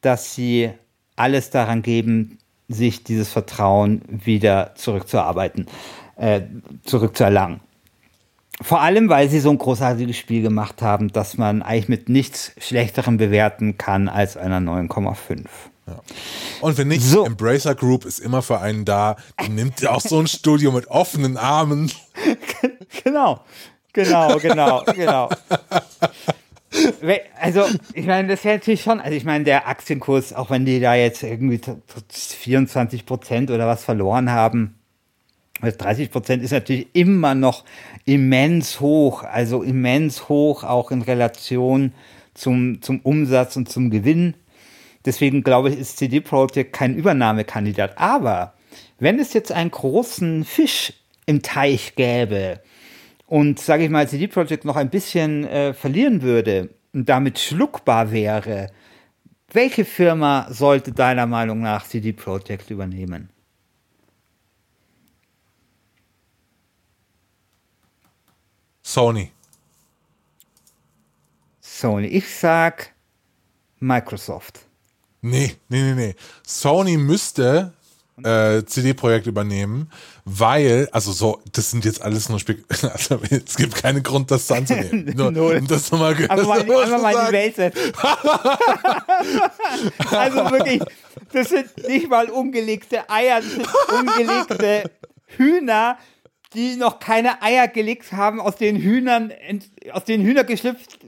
dass 0.00 0.34
sie 0.34 0.70
alles 1.16 1.50
daran 1.50 1.82
geben, 1.82 2.38
sich 2.68 3.02
dieses 3.02 3.32
Vertrauen 3.32 4.02
wieder 4.08 4.74
zurückzuarbeiten, 4.76 5.66
äh, 6.16 6.42
zurückzuerlangen. 6.84 7.60
Vor 8.62 8.82
allem, 8.82 9.08
weil 9.08 9.28
sie 9.30 9.40
so 9.40 9.50
ein 9.50 9.58
großartiges 9.58 10.16
Spiel 10.16 10.42
gemacht 10.42 10.82
haben, 10.82 11.12
dass 11.12 11.38
man 11.38 11.62
eigentlich 11.62 11.88
mit 11.88 12.08
nichts 12.08 12.52
Schlechterem 12.58 13.16
bewerten 13.16 13.78
kann 13.78 14.08
als 14.08 14.36
einer 14.36 14.58
9,5. 14.58 15.46
Ja. 15.86 16.00
Und 16.60 16.76
wenn 16.76 16.88
nicht, 16.88 17.02
so. 17.02 17.24
Embracer 17.24 17.74
Group 17.74 18.04
ist 18.04 18.18
immer 18.18 18.42
für 18.42 18.60
einen 18.60 18.84
da. 18.84 19.16
Die 19.44 19.48
nimmt 19.48 19.80
ja 19.80 19.92
auch 19.92 20.02
so 20.02 20.18
ein 20.18 20.26
Studio 20.26 20.72
mit 20.72 20.88
offenen 20.88 21.36
Armen. 21.38 21.90
genau, 23.04 23.40
genau, 23.92 24.36
genau, 24.38 24.84
genau. 24.94 25.30
Also, 27.40 27.64
ich 27.94 28.06
meine, 28.06 28.28
das 28.28 28.44
wäre 28.44 28.58
natürlich 28.58 28.82
schon, 28.82 29.00
also 29.00 29.16
ich 29.16 29.24
meine, 29.24 29.44
der 29.44 29.66
Aktienkurs, 29.66 30.32
auch 30.32 30.50
wenn 30.50 30.64
die 30.64 30.80
da 30.80 30.94
jetzt 30.94 31.22
irgendwie 31.22 31.60
24 32.08 33.06
Prozent 33.06 33.50
oder 33.50 33.66
was 33.66 33.82
verloren 33.82 34.30
haben, 34.30 34.79
30 35.60 36.10
Prozent 36.10 36.42
ist 36.42 36.52
natürlich 36.52 36.88
immer 36.92 37.34
noch 37.34 37.64
immens 38.04 38.80
hoch, 38.80 39.22
also 39.22 39.62
immens 39.62 40.28
hoch 40.28 40.64
auch 40.64 40.90
in 40.90 41.02
Relation 41.02 41.92
zum, 42.34 42.80
zum 42.82 43.00
Umsatz 43.00 43.56
und 43.56 43.68
zum 43.68 43.90
Gewinn. 43.90 44.34
Deswegen 45.04 45.42
glaube 45.42 45.70
ich, 45.70 45.78
ist 45.78 45.98
CD 45.98 46.20
Projekt 46.20 46.72
kein 46.72 46.94
Übernahmekandidat. 46.94 47.98
Aber 47.98 48.54
wenn 48.98 49.18
es 49.18 49.32
jetzt 49.32 49.52
einen 49.52 49.70
großen 49.70 50.44
Fisch 50.44 50.92
im 51.26 51.42
Teich 51.42 51.94
gäbe 51.96 52.60
und, 53.26 53.58
sage 53.58 53.84
ich 53.84 53.90
mal, 53.90 54.08
CD 54.08 54.26
Projekt 54.26 54.64
noch 54.64 54.76
ein 54.76 54.90
bisschen 54.90 55.44
äh, 55.46 55.72
verlieren 55.72 56.22
würde 56.22 56.70
und 56.92 57.08
damit 57.08 57.38
schluckbar 57.38 58.12
wäre, 58.12 58.68
welche 59.52 59.84
Firma 59.84 60.46
sollte 60.50 60.92
deiner 60.92 61.26
Meinung 61.26 61.60
nach 61.60 61.86
CD 61.86 62.12
Projekt 62.12 62.70
übernehmen? 62.70 63.30
Sony. 68.90 69.30
Sony. 71.60 72.08
Ich 72.08 72.28
sag 72.28 72.92
Microsoft. 73.78 74.66
Nee, 75.20 75.54
nee, 75.68 75.82
nee, 75.82 75.94
nee. 75.94 76.16
Sony 76.44 76.96
müsste 76.96 77.72
äh, 78.24 78.64
CD-Projekt 78.64 79.28
übernehmen, 79.28 79.92
weil, 80.24 80.88
also 80.90 81.12
so, 81.12 81.40
das 81.52 81.70
sind 81.70 81.84
jetzt 81.84 82.02
alles 82.02 82.28
nur 82.28 82.40
Spek 82.40 82.64
also, 82.82 83.20
es 83.30 83.54
gibt 83.54 83.76
keinen 83.76 84.02
Grund, 84.02 84.28
das 84.32 84.50
anzunehmen. 84.50 85.04
nur, 85.16 85.30
Null. 85.30 85.58
um 85.58 85.68
das 85.68 85.92
nochmal 85.92 86.16
Aber 86.28 86.42
mal, 86.42 86.60
einfach 86.60 87.00
mal 87.00 87.26
die 87.26 87.32
Welt 87.32 87.54
setzen. 87.54 87.92
also 90.10 90.50
wirklich, 90.50 90.82
das 91.32 91.50
sind 91.50 91.86
nicht 91.86 92.10
mal 92.10 92.28
ungelegte 92.28 93.08
Eier, 93.08 93.40
das 93.40 93.52
sind 93.52 93.68
ungelegte 93.88 94.90
Hühner, 95.36 95.96
die 96.54 96.76
noch 96.76 96.98
keine 96.98 97.42
Eier 97.42 97.68
gelegt 97.68 98.12
haben, 98.12 98.40
aus 98.40 98.56
den 98.56 98.76
Hühnern, 98.76 99.32
aus 99.92 100.04
den 100.04 100.22
Hühner 100.22 100.44
geschlüpft 100.44 100.98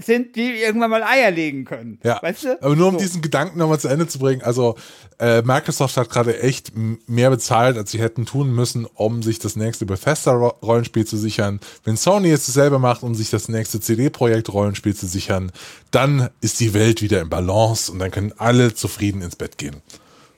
sind, 0.00 0.34
die 0.34 0.54
irgendwann 0.54 0.90
mal 0.90 1.02
Eier 1.04 1.30
legen 1.30 1.64
können. 1.64 1.98
Ja, 2.02 2.20
Weißt 2.22 2.44
du? 2.44 2.62
aber 2.62 2.74
nur 2.74 2.88
um 2.88 2.94
So. 2.94 3.00
diesen 3.00 3.22
Gedanken 3.22 3.58
nochmal 3.58 3.78
zu 3.78 3.88
Ende 3.88 4.08
zu 4.08 4.18
bringen. 4.18 4.42
Also 4.42 4.76
äh, 5.20 5.42
Microsoft 5.42 5.96
hat 5.96 6.10
gerade 6.10 6.40
echt 6.40 6.72
mehr 7.06 7.30
bezahlt, 7.30 7.76
als 7.76 7.92
sie 7.92 8.00
hätten 8.00 8.26
tun 8.26 8.52
müssen, 8.52 8.86
um 8.86 9.22
sich 9.22 9.38
das 9.38 9.54
nächste 9.54 9.86
Bethesda-Rollenspiel 9.86 11.06
zu 11.06 11.16
sichern. 11.16 11.60
Wenn 11.84 11.96
Sony 11.96 12.28
jetzt 12.28 12.48
dasselbe 12.48 12.78
macht, 12.80 13.02
um 13.04 13.14
sich 13.14 13.30
das 13.30 13.48
nächste 13.48 13.80
CD-Projekt-Rollenspiel 13.80 14.94
zu 14.96 15.06
sichern, 15.06 15.52
dann 15.92 16.30
ist 16.40 16.58
die 16.60 16.74
Welt 16.74 17.02
wieder 17.02 17.20
im 17.20 17.28
Balance 17.30 17.90
und 17.92 17.98
dann 18.00 18.10
können 18.10 18.32
alle 18.38 18.74
zufrieden 18.74 19.22
ins 19.22 19.36
Bett 19.36 19.58
gehen. 19.58 19.76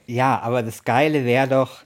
Ja, 0.06 0.38
aber 0.40 0.62
das 0.62 0.84
Geile 0.84 1.24
wäre 1.24 1.48
doch, 1.48 1.78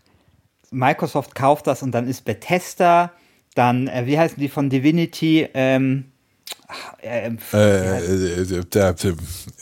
Microsoft 0.70 1.34
kauft 1.34 1.66
das 1.66 1.82
und 1.82 1.92
dann 1.92 2.06
ist 2.08 2.24
Bethesda, 2.24 3.12
dann, 3.54 3.88
äh, 3.88 4.06
wie 4.06 4.18
heißen 4.18 4.38
die 4.38 4.48
von 4.48 4.70
Divinity? 4.70 5.48
Ähm, 5.54 6.04
ach, 6.68 6.94
äh, 7.02 7.30
Äh, 7.52 8.42
äh, 8.42 8.64
der, 8.64 8.94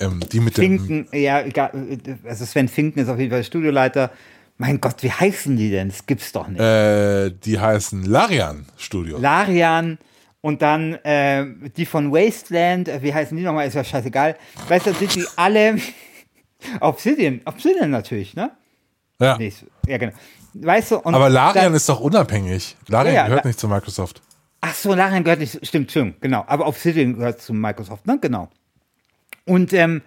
ähm, 0.00 0.20
die 0.32 0.40
mit 0.40 0.56
dem 0.58 0.78
Finken, 0.78 1.08
ja, 1.16 1.42
egal, 1.42 1.70
äh, 1.74 2.28
also 2.28 2.44
Sven 2.44 2.68
Finken 2.68 3.00
ist 3.00 3.08
auf 3.08 3.18
jeden 3.18 3.30
Fall 3.30 3.44
Studioleiter. 3.44 4.10
Mein 4.58 4.80
Gott, 4.80 5.02
wie 5.02 5.10
heißen 5.12 5.56
die 5.56 5.70
denn? 5.70 5.88
Das 5.90 6.06
gibt's 6.06 6.32
doch 6.32 6.48
nicht. 6.48 6.60
äh, 6.60 7.30
die 7.30 7.58
heißen 7.60 8.04
Larian 8.04 8.64
Studio. 8.76 9.18
Larian 9.18 9.98
und 10.40 10.62
dann 10.62 10.94
äh, 11.04 11.44
die 11.76 11.84
von 11.86 12.10
Wasteland, 12.12 12.88
äh, 12.88 13.02
wie 13.02 13.12
heißen 13.12 13.36
die 13.36 13.42
nochmal? 13.42 13.66
Ist 13.68 13.74
ja 13.74 13.84
scheißegal. 13.84 14.36
Weißt 14.68 14.86
du, 14.86 14.94
sind 14.94 15.14
die 15.14 15.24
alle 15.36 15.76
Obsidian, 16.80 17.40
Obsidian 17.44 17.90
natürlich, 17.90 18.34
ne? 18.34 18.50
ja. 19.20 19.36
Nee, 19.38 19.52
ja, 19.86 19.98
genau. 19.98 20.12
Weißt 20.62 20.90
du, 20.92 21.04
Aber 21.04 21.28
Larian 21.28 21.74
ist 21.74 21.88
doch 21.88 22.00
unabhängig. 22.00 22.76
Larian 22.88 23.14
Ja, 23.14 23.20
ja, 23.22 23.26
gehört 23.28 23.44
La- 23.44 23.48
nicht 23.48 23.60
zu 23.60 23.68
Microsoft. 23.68 24.22
Ach 24.60 24.74
so, 24.74 24.94
Larian 24.94 25.22
gehört 25.22 25.40
nicht, 25.40 25.64
stimmt, 25.66 25.90
stimmt, 25.90 26.20
genau. 26.20 26.44
Aber 26.46 26.66
Obsidian 26.66 27.14
gehört 27.16 27.40
zu 27.40 27.52
Microsoft, 27.52 28.06
ne? 28.06 28.18
Genau. 28.20 28.48
Und, 29.44 29.72
ähm, 29.72 30.02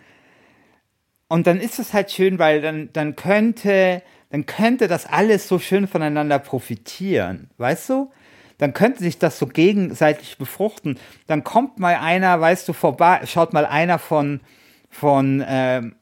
und 1.28 1.46
dann 1.48 1.60
ist 1.60 1.80
es 1.80 1.94
halt 1.94 2.12
schön, 2.12 2.40
weil 2.40 2.62
dann, 2.62 2.90
dann 2.94 3.16
könnte, 3.16 4.02
dann 4.32 4.46
könnte 4.46 4.88
das 4.88 5.06
alles 5.06 5.48
so 5.48 5.60
schön 5.60 5.88
voneinander 5.88 6.40
profitieren, 6.40 7.50
weißt 7.58 7.90
du? 7.90 8.12
Dann 8.58 8.74
könnte 8.74 9.00
sich 9.00 9.18
das 9.20 9.40
so 9.40 9.48
gegenseitig 9.48 10.38
befruchten. 10.38 11.00
Dann 11.28 11.44
kommt 11.46 11.80
mal 11.80 11.96
einer, 11.96 12.42
weißt 12.42 12.68
du, 12.68 12.74
vorbei, 12.74 13.22
schaut 13.26 13.54
mal 13.54 13.66
einer 13.66 14.00
von, 14.00 14.42
von, 14.90 15.44
ähm, 15.48 15.96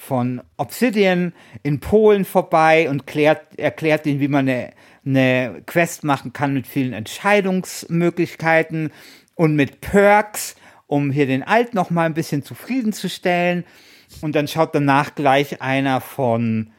von 0.00 0.40
Obsidian 0.56 1.32
in 1.62 1.78
Polen 1.80 2.24
vorbei 2.24 2.88
und 2.88 3.06
klärt, 3.06 3.58
erklärt 3.58 4.06
ihnen, 4.06 4.20
wie 4.20 4.28
man 4.28 4.48
eine, 4.48 4.72
eine 5.04 5.62
Quest 5.66 6.04
machen 6.04 6.32
kann 6.32 6.54
mit 6.54 6.66
vielen 6.66 6.92
Entscheidungsmöglichkeiten 6.92 8.90
und 9.34 9.56
mit 9.56 9.80
Perks, 9.80 10.56
um 10.86 11.10
hier 11.10 11.26
den 11.26 11.42
Alt 11.42 11.74
noch 11.74 11.90
mal 11.90 12.06
ein 12.06 12.14
bisschen 12.14 12.42
zufriedenzustellen. 12.42 13.64
Und 14.22 14.34
dann 14.34 14.48
schaut 14.48 14.74
danach 14.74 15.14
gleich 15.14 15.62
einer 15.62 16.00
von 16.00 16.72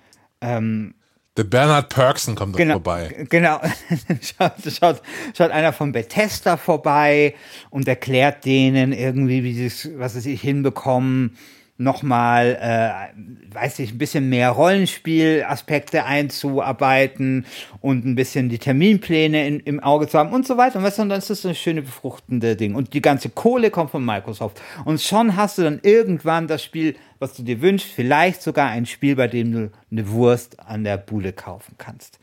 Der 1.38 1.44
Bernhard 1.46 1.90
Perksen 1.94 2.36
kommt 2.36 2.58
genau, 2.58 2.74
vorbei. 2.74 3.26
Genau. 3.30 3.62
schaut, 4.22 4.54
schaut, 4.68 5.02
schaut 5.38 5.52
einer 5.52 5.74
von 5.74 5.92
Bethesda 5.92 6.58
vorbei 6.58 7.36
und 7.70 7.88
erklärt 7.88 8.46
denen 8.46 8.92
irgendwie, 8.94 9.44
wie 9.44 9.54
sie 9.54 9.68
es, 9.68 9.90
was 9.98 10.14
sie 10.14 10.22
sich 10.22 10.42
hinbekommen, 10.42 11.38
nochmal, 11.82 12.58
äh, 12.62 13.54
weiß 13.54 13.80
ich, 13.80 13.92
ein 13.94 13.98
bisschen 13.98 14.30
mehr 14.30 14.52
Rollenspielaspekte 14.52 16.06
einzuarbeiten 16.06 17.46
und 17.82 18.06
ein 18.06 18.16
bisschen 18.16 18.50
die 18.50 18.60
Terminpläne 18.60 19.48
in, 19.48 19.60
im 19.62 19.80
Auge 19.80 20.08
zu 20.08 20.18
haben 20.18 20.32
und 20.32 20.46
so 20.46 20.58
weiter. 20.58 20.78
Und 20.78 20.86
weißt 20.86 21.00
du, 21.00 21.02
und 21.04 21.10
dann 21.10 21.18
ist 21.18 21.30
das 21.30 21.46
ein 21.46 21.56
schöne 21.56 21.82
befruchtende 21.82 22.56
Ding. 22.56 22.76
Und 22.76 22.94
die 22.94 23.02
ganze 23.02 23.30
Kohle 23.30 23.72
kommt 23.72 23.92
von 23.92 24.06
Microsoft. 24.06 24.62
Und 24.86 25.02
schon 25.02 25.36
hast 25.36 25.58
du 25.58 25.64
dann 25.64 25.80
irgendwann 25.84 26.48
das 26.48 26.64
Spiel, 26.64 26.96
was 27.20 27.34
du 27.34 27.44
dir 27.44 27.62
wünschst, 27.62 27.92
vielleicht 27.92 28.42
sogar 28.42 28.70
ein 28.70 28.86
Spiel, 28.86 29.16
bei 29.16 29.28
dem 29.28 29.52
du 29.52 29.72
eine 29.92 30.10
Wurst 30.10 30.60
an 30.60 30.84
der 30.84 30.98
Bude 30.98 31.34
kaufen 31.34 31.76
kannst. 31.78 32.20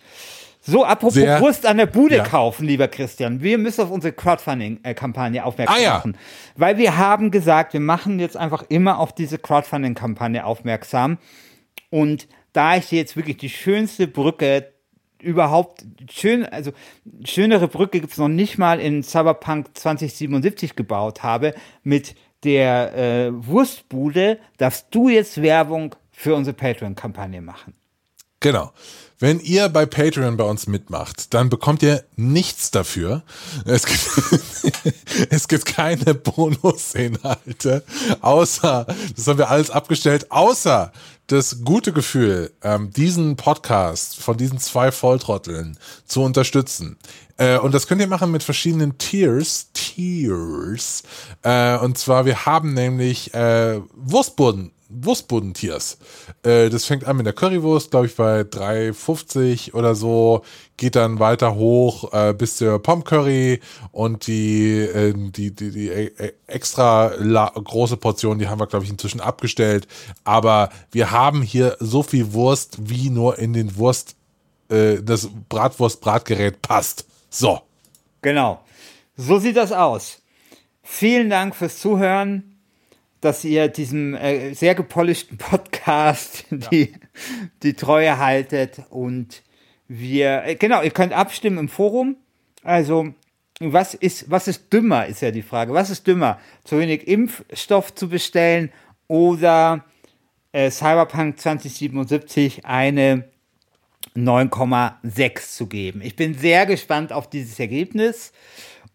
So, 0.70 0.85
apropos 0.85 1.15
Sehr- 1.15 1.40
Wurst 1.40 1.65
an 1.65 1.78
der 1.78 1.86
Bude 1.86 2.16
Ja. 2.16 2.24
kaufen, 2.24 2.66
lieber 2.66 2.89
Christian. 2.89 3.40
Wir 3.40 3.57
müssen 3.57 3.81
auf 3.81 3.90
unsere 3.90 4.12
Crowdfunding-Kampagne 4.12 5.45
aufmerksam 5.45 5.77
Ah, 5.78 5.82
ja. 5.82 5.95
machen. 5.95 6.16
Weil 6.57 6.77
wir 6.77 6.99
haben 6.99 7.31
gesagt, 7.31 7.73
wir 7.73 7.81
machen 7.81 8.19
jetzt 8.20 8.36
einfach 8.36 8.65
immer 8.69 8.99
auf 8.99 9.15
diese 9.15 9.39
Crowdfunding-Kampagne 9.39 10.45
aufmerksam. 10.45 11.16
Und 11.90 12.28
da 12.53 12.77
ich 12.77 12.90
jetzt 12.90 13.16
wirklich 13.16 13.39
die 13.39 13.49
schönste 13.49 14.07
Brücke 14.07 14.70
überhaupt, 15.23 15.85
schön, 16.11 16.45
also 16.45 16.73
schönere 17.24 17.66
Brücke 17.69 18.01
gibt's 18.01 18.19
noch 18.19 18.28
nicht 18.28 18.59
mal 18.59 18.78
in 18.78 19.03
Cyberpunk 19.03 19.69
2077 19.77 20.77
gebaut 20.77 21.23
habe, 21.23 21.55
mit 21.82 22.15
der 22.45 22.95
äh, 22.95 23.31
Wurstbude, 23.32 24.39
darfst 24.59 24.89
du 24.90 25.09
jetzt 25.09 25.40
Werbung 25.43 25.95
für 26.12 26.35
unsere 26.35 26.55
Patreon-Kampagne 26.55 27.40
machen. 27.40 27.73
Genau. 28.40 28.73
Wenn 29.20 29.40
ihr 29.40 29.69
bei 29.69 29.85
Patreon 29.85 30.36
bei 30.36 30.44
uns 30.44 30.69
mitmacht, 30.69 31.35
dann 31.35 31.48
bekommt 31.48 31.82
ihr 31.82 32.05
nichts 32.15 32.70
dafür. 32.70 33.24
Es 33.65 33.85
gibt, 33.85 34.94
es 35.31 35.48
gibt 35.48 35.66
keine 35.66 36.15
Bonusinhalte, 36.15 37.82
außer, 38.20 38.86
das 39.16 39.27
haben 39.27 39.39
wir 39.39 39.51
alles 39.51 39.70
abgestellt, 39.70 40.31
außer 40.31 40.93
das 41.27 41.65
gute 41.65 41.93
Gefühl, 41.93 42.52
ähm, 42.62 42.93
diesen 42.93 43.35
Podcast 43.35 44.16
von 44.16 44.36
diesen 44.36 44.60
zwei 44.60 44.93
Volltrotteln 44.93 45.78
zu 46.06 46.23
unterstützen. 46.23 46.97
Äh, 47.39 47.59
und 47.59 47.74
das 47.74 47.89
könnt 47.89 48.01
ihr 48.01 48.06
machen 48.06 48.31
mit 48.31 48.44
verschiedenen 48.44 48.98
Tiers. 48.98 49.70
Tiers. 49.74 51.02
Äh, 51.43 51.77
und 51.78 51.98
zwar, 51.98 52.24
wir 52.24 52.47
haben 52.47 52.73
nämlich 52.73 53.35
äh, 53.35 53.81
Wurstboden. 53.94 54.70
Wurstbodentiers. 54.89 55.98
Äh, 56.43 56.70
das 56.70 56.86
fängt 56.86 57.06
an 57.06 57.16
mit 57.16 57.27
der 57.27 57.32
Currywurst, 57.32 57.90
glaube 57.90 58.06
ich, 58.06 58.16
bei 58.16 58.40
3,50 58.40 59.74
oder 59.74 59.94
so, 59.94 60.43
geht 60.77 60.97
dann 60.97 61.19
weiter 61.19 61.55
hoch 61.55 62.12
äh, 62.12 62.32
bis 62.32 62.56
zur 62.56 62.82
Pommes-Curry 62.82 63.60
und 63.93 64.27
die, 64.27 64.78
äh, 64.81 65.12
die, 65.15 65.55
die, 65.55 65.70
die 65.70 65.89
äh, 65.90 66.32
extra 66.47 67.12
la 67.19 67.51
große 67.51 67.97
Portion, 67.97 68.39
die 68.39 68.48
haben 68.48 68.60
wir, 68.60 68.66
glaube 68.66 68.85
ich, 68.85 68.90
inzwischen 68.90 69.20
abgestellt. 69.20 69.86
Aber 70.24 70.70
wir 70.90 71.10
haben 71.10 71.43
hier 71.43 71.77
so 71.81 72.02
viel 72.02 72.32
Wurst, 72.32 72.78
wie 72.81 73.10
nur 73.10 73.39
in 73.39 73.52
den 73.52 73.77
Wurst, 73.77 74.16
äh, 74.70 75.02
das 75.02 75.28
Bratwurst-Bratgerät 75.48 76.62
passt. 76.62 77.06
So. 77.31 77.60
Genau. 78.23 78.60
So 79.16 79.39
sieht 79.39 79.56
das 79.56 79.73
aus. 79.73 80.23
Vielen 80.82 81.28
Dank 81.28 81.55
fürs 81.55 81.78
Zuhören, 81.78 82.48
dass 83.20 83.45
ihr 83.45 83.69
diesem 83.69 84.15
äh, 84.15 84.55
sehr 84.55 84.74
gepolischten 84.74 85.39
Podcast 85.39 86.45
die, 86.51 86.93
die 87.62 87.74
Treue 87.74 88.19
haltet. 88.19 88.82
Und 88.90 89.43
wir, 89.89 90.45
äh, 90.45 90.55
genau, 90.55 90.82
ihr 90.82 90.90
könnt 90.90 91.12
abstimmen 91.12 91.59
im 91.59 91.69
Forum. 91.69 92.16
Also, 92.62 93.15
was 93.61 93.95
ist, 93.95 94.31
was 94.31 94.47
ist 94.47 94.73
dümmer, 94.73 95.07
ist 95.07 95.20
ja 95.20 95.31
die 95.31 95.43
Frage. 95.43 95.73
Was 95.73 95.90
ist 95.90 96.07
dümmer? 96.07 96.39
Zu 96.65 96.78
wenig 96.78 97.09
Impfstoff 97.09 97.95
zu 97.95 98.09
bestellen 98.09 98.70
oder 99.09 99.85
äh, 100.53 100.70
Cyberpunk 100.70 101.40
2077 101.40 102.65
eine 102.66 103.24
9,6 104.16 105.57
zu 105.57 105.66
geben. 105.66 106.03
Ich 106.03 106.16
bin 106.16 106.35
sehr 106.35 106.66
gespannt 106.66 107.12
auf 107.12 107.28
dieses 107.28 107.59
Ergebnis 107.59 108.32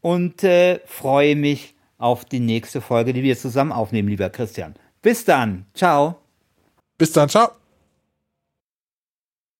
und 0.01 0.43
äh, 0.43 0.79
freue 0.85 1.35
mich 1.35 1.75
auf 2.03 2.25
die 2.25 2.39
nächste 2.39 2.81
Folge, 2.81 3.13
die 3.13 3.23
wir 3.23 3.37
zusammen 3.37 3.71
aufnehmen, 3.71 4.09
lieber 4.09 4.29
Christian. 4.29 4.75
Bis 5.01 5.25
dann. 5.25 5.65
Ciao. 5.73 6.15
Bis 6.97 7.11
dann. 7.13 7.29
Ciao. 7.29 7.62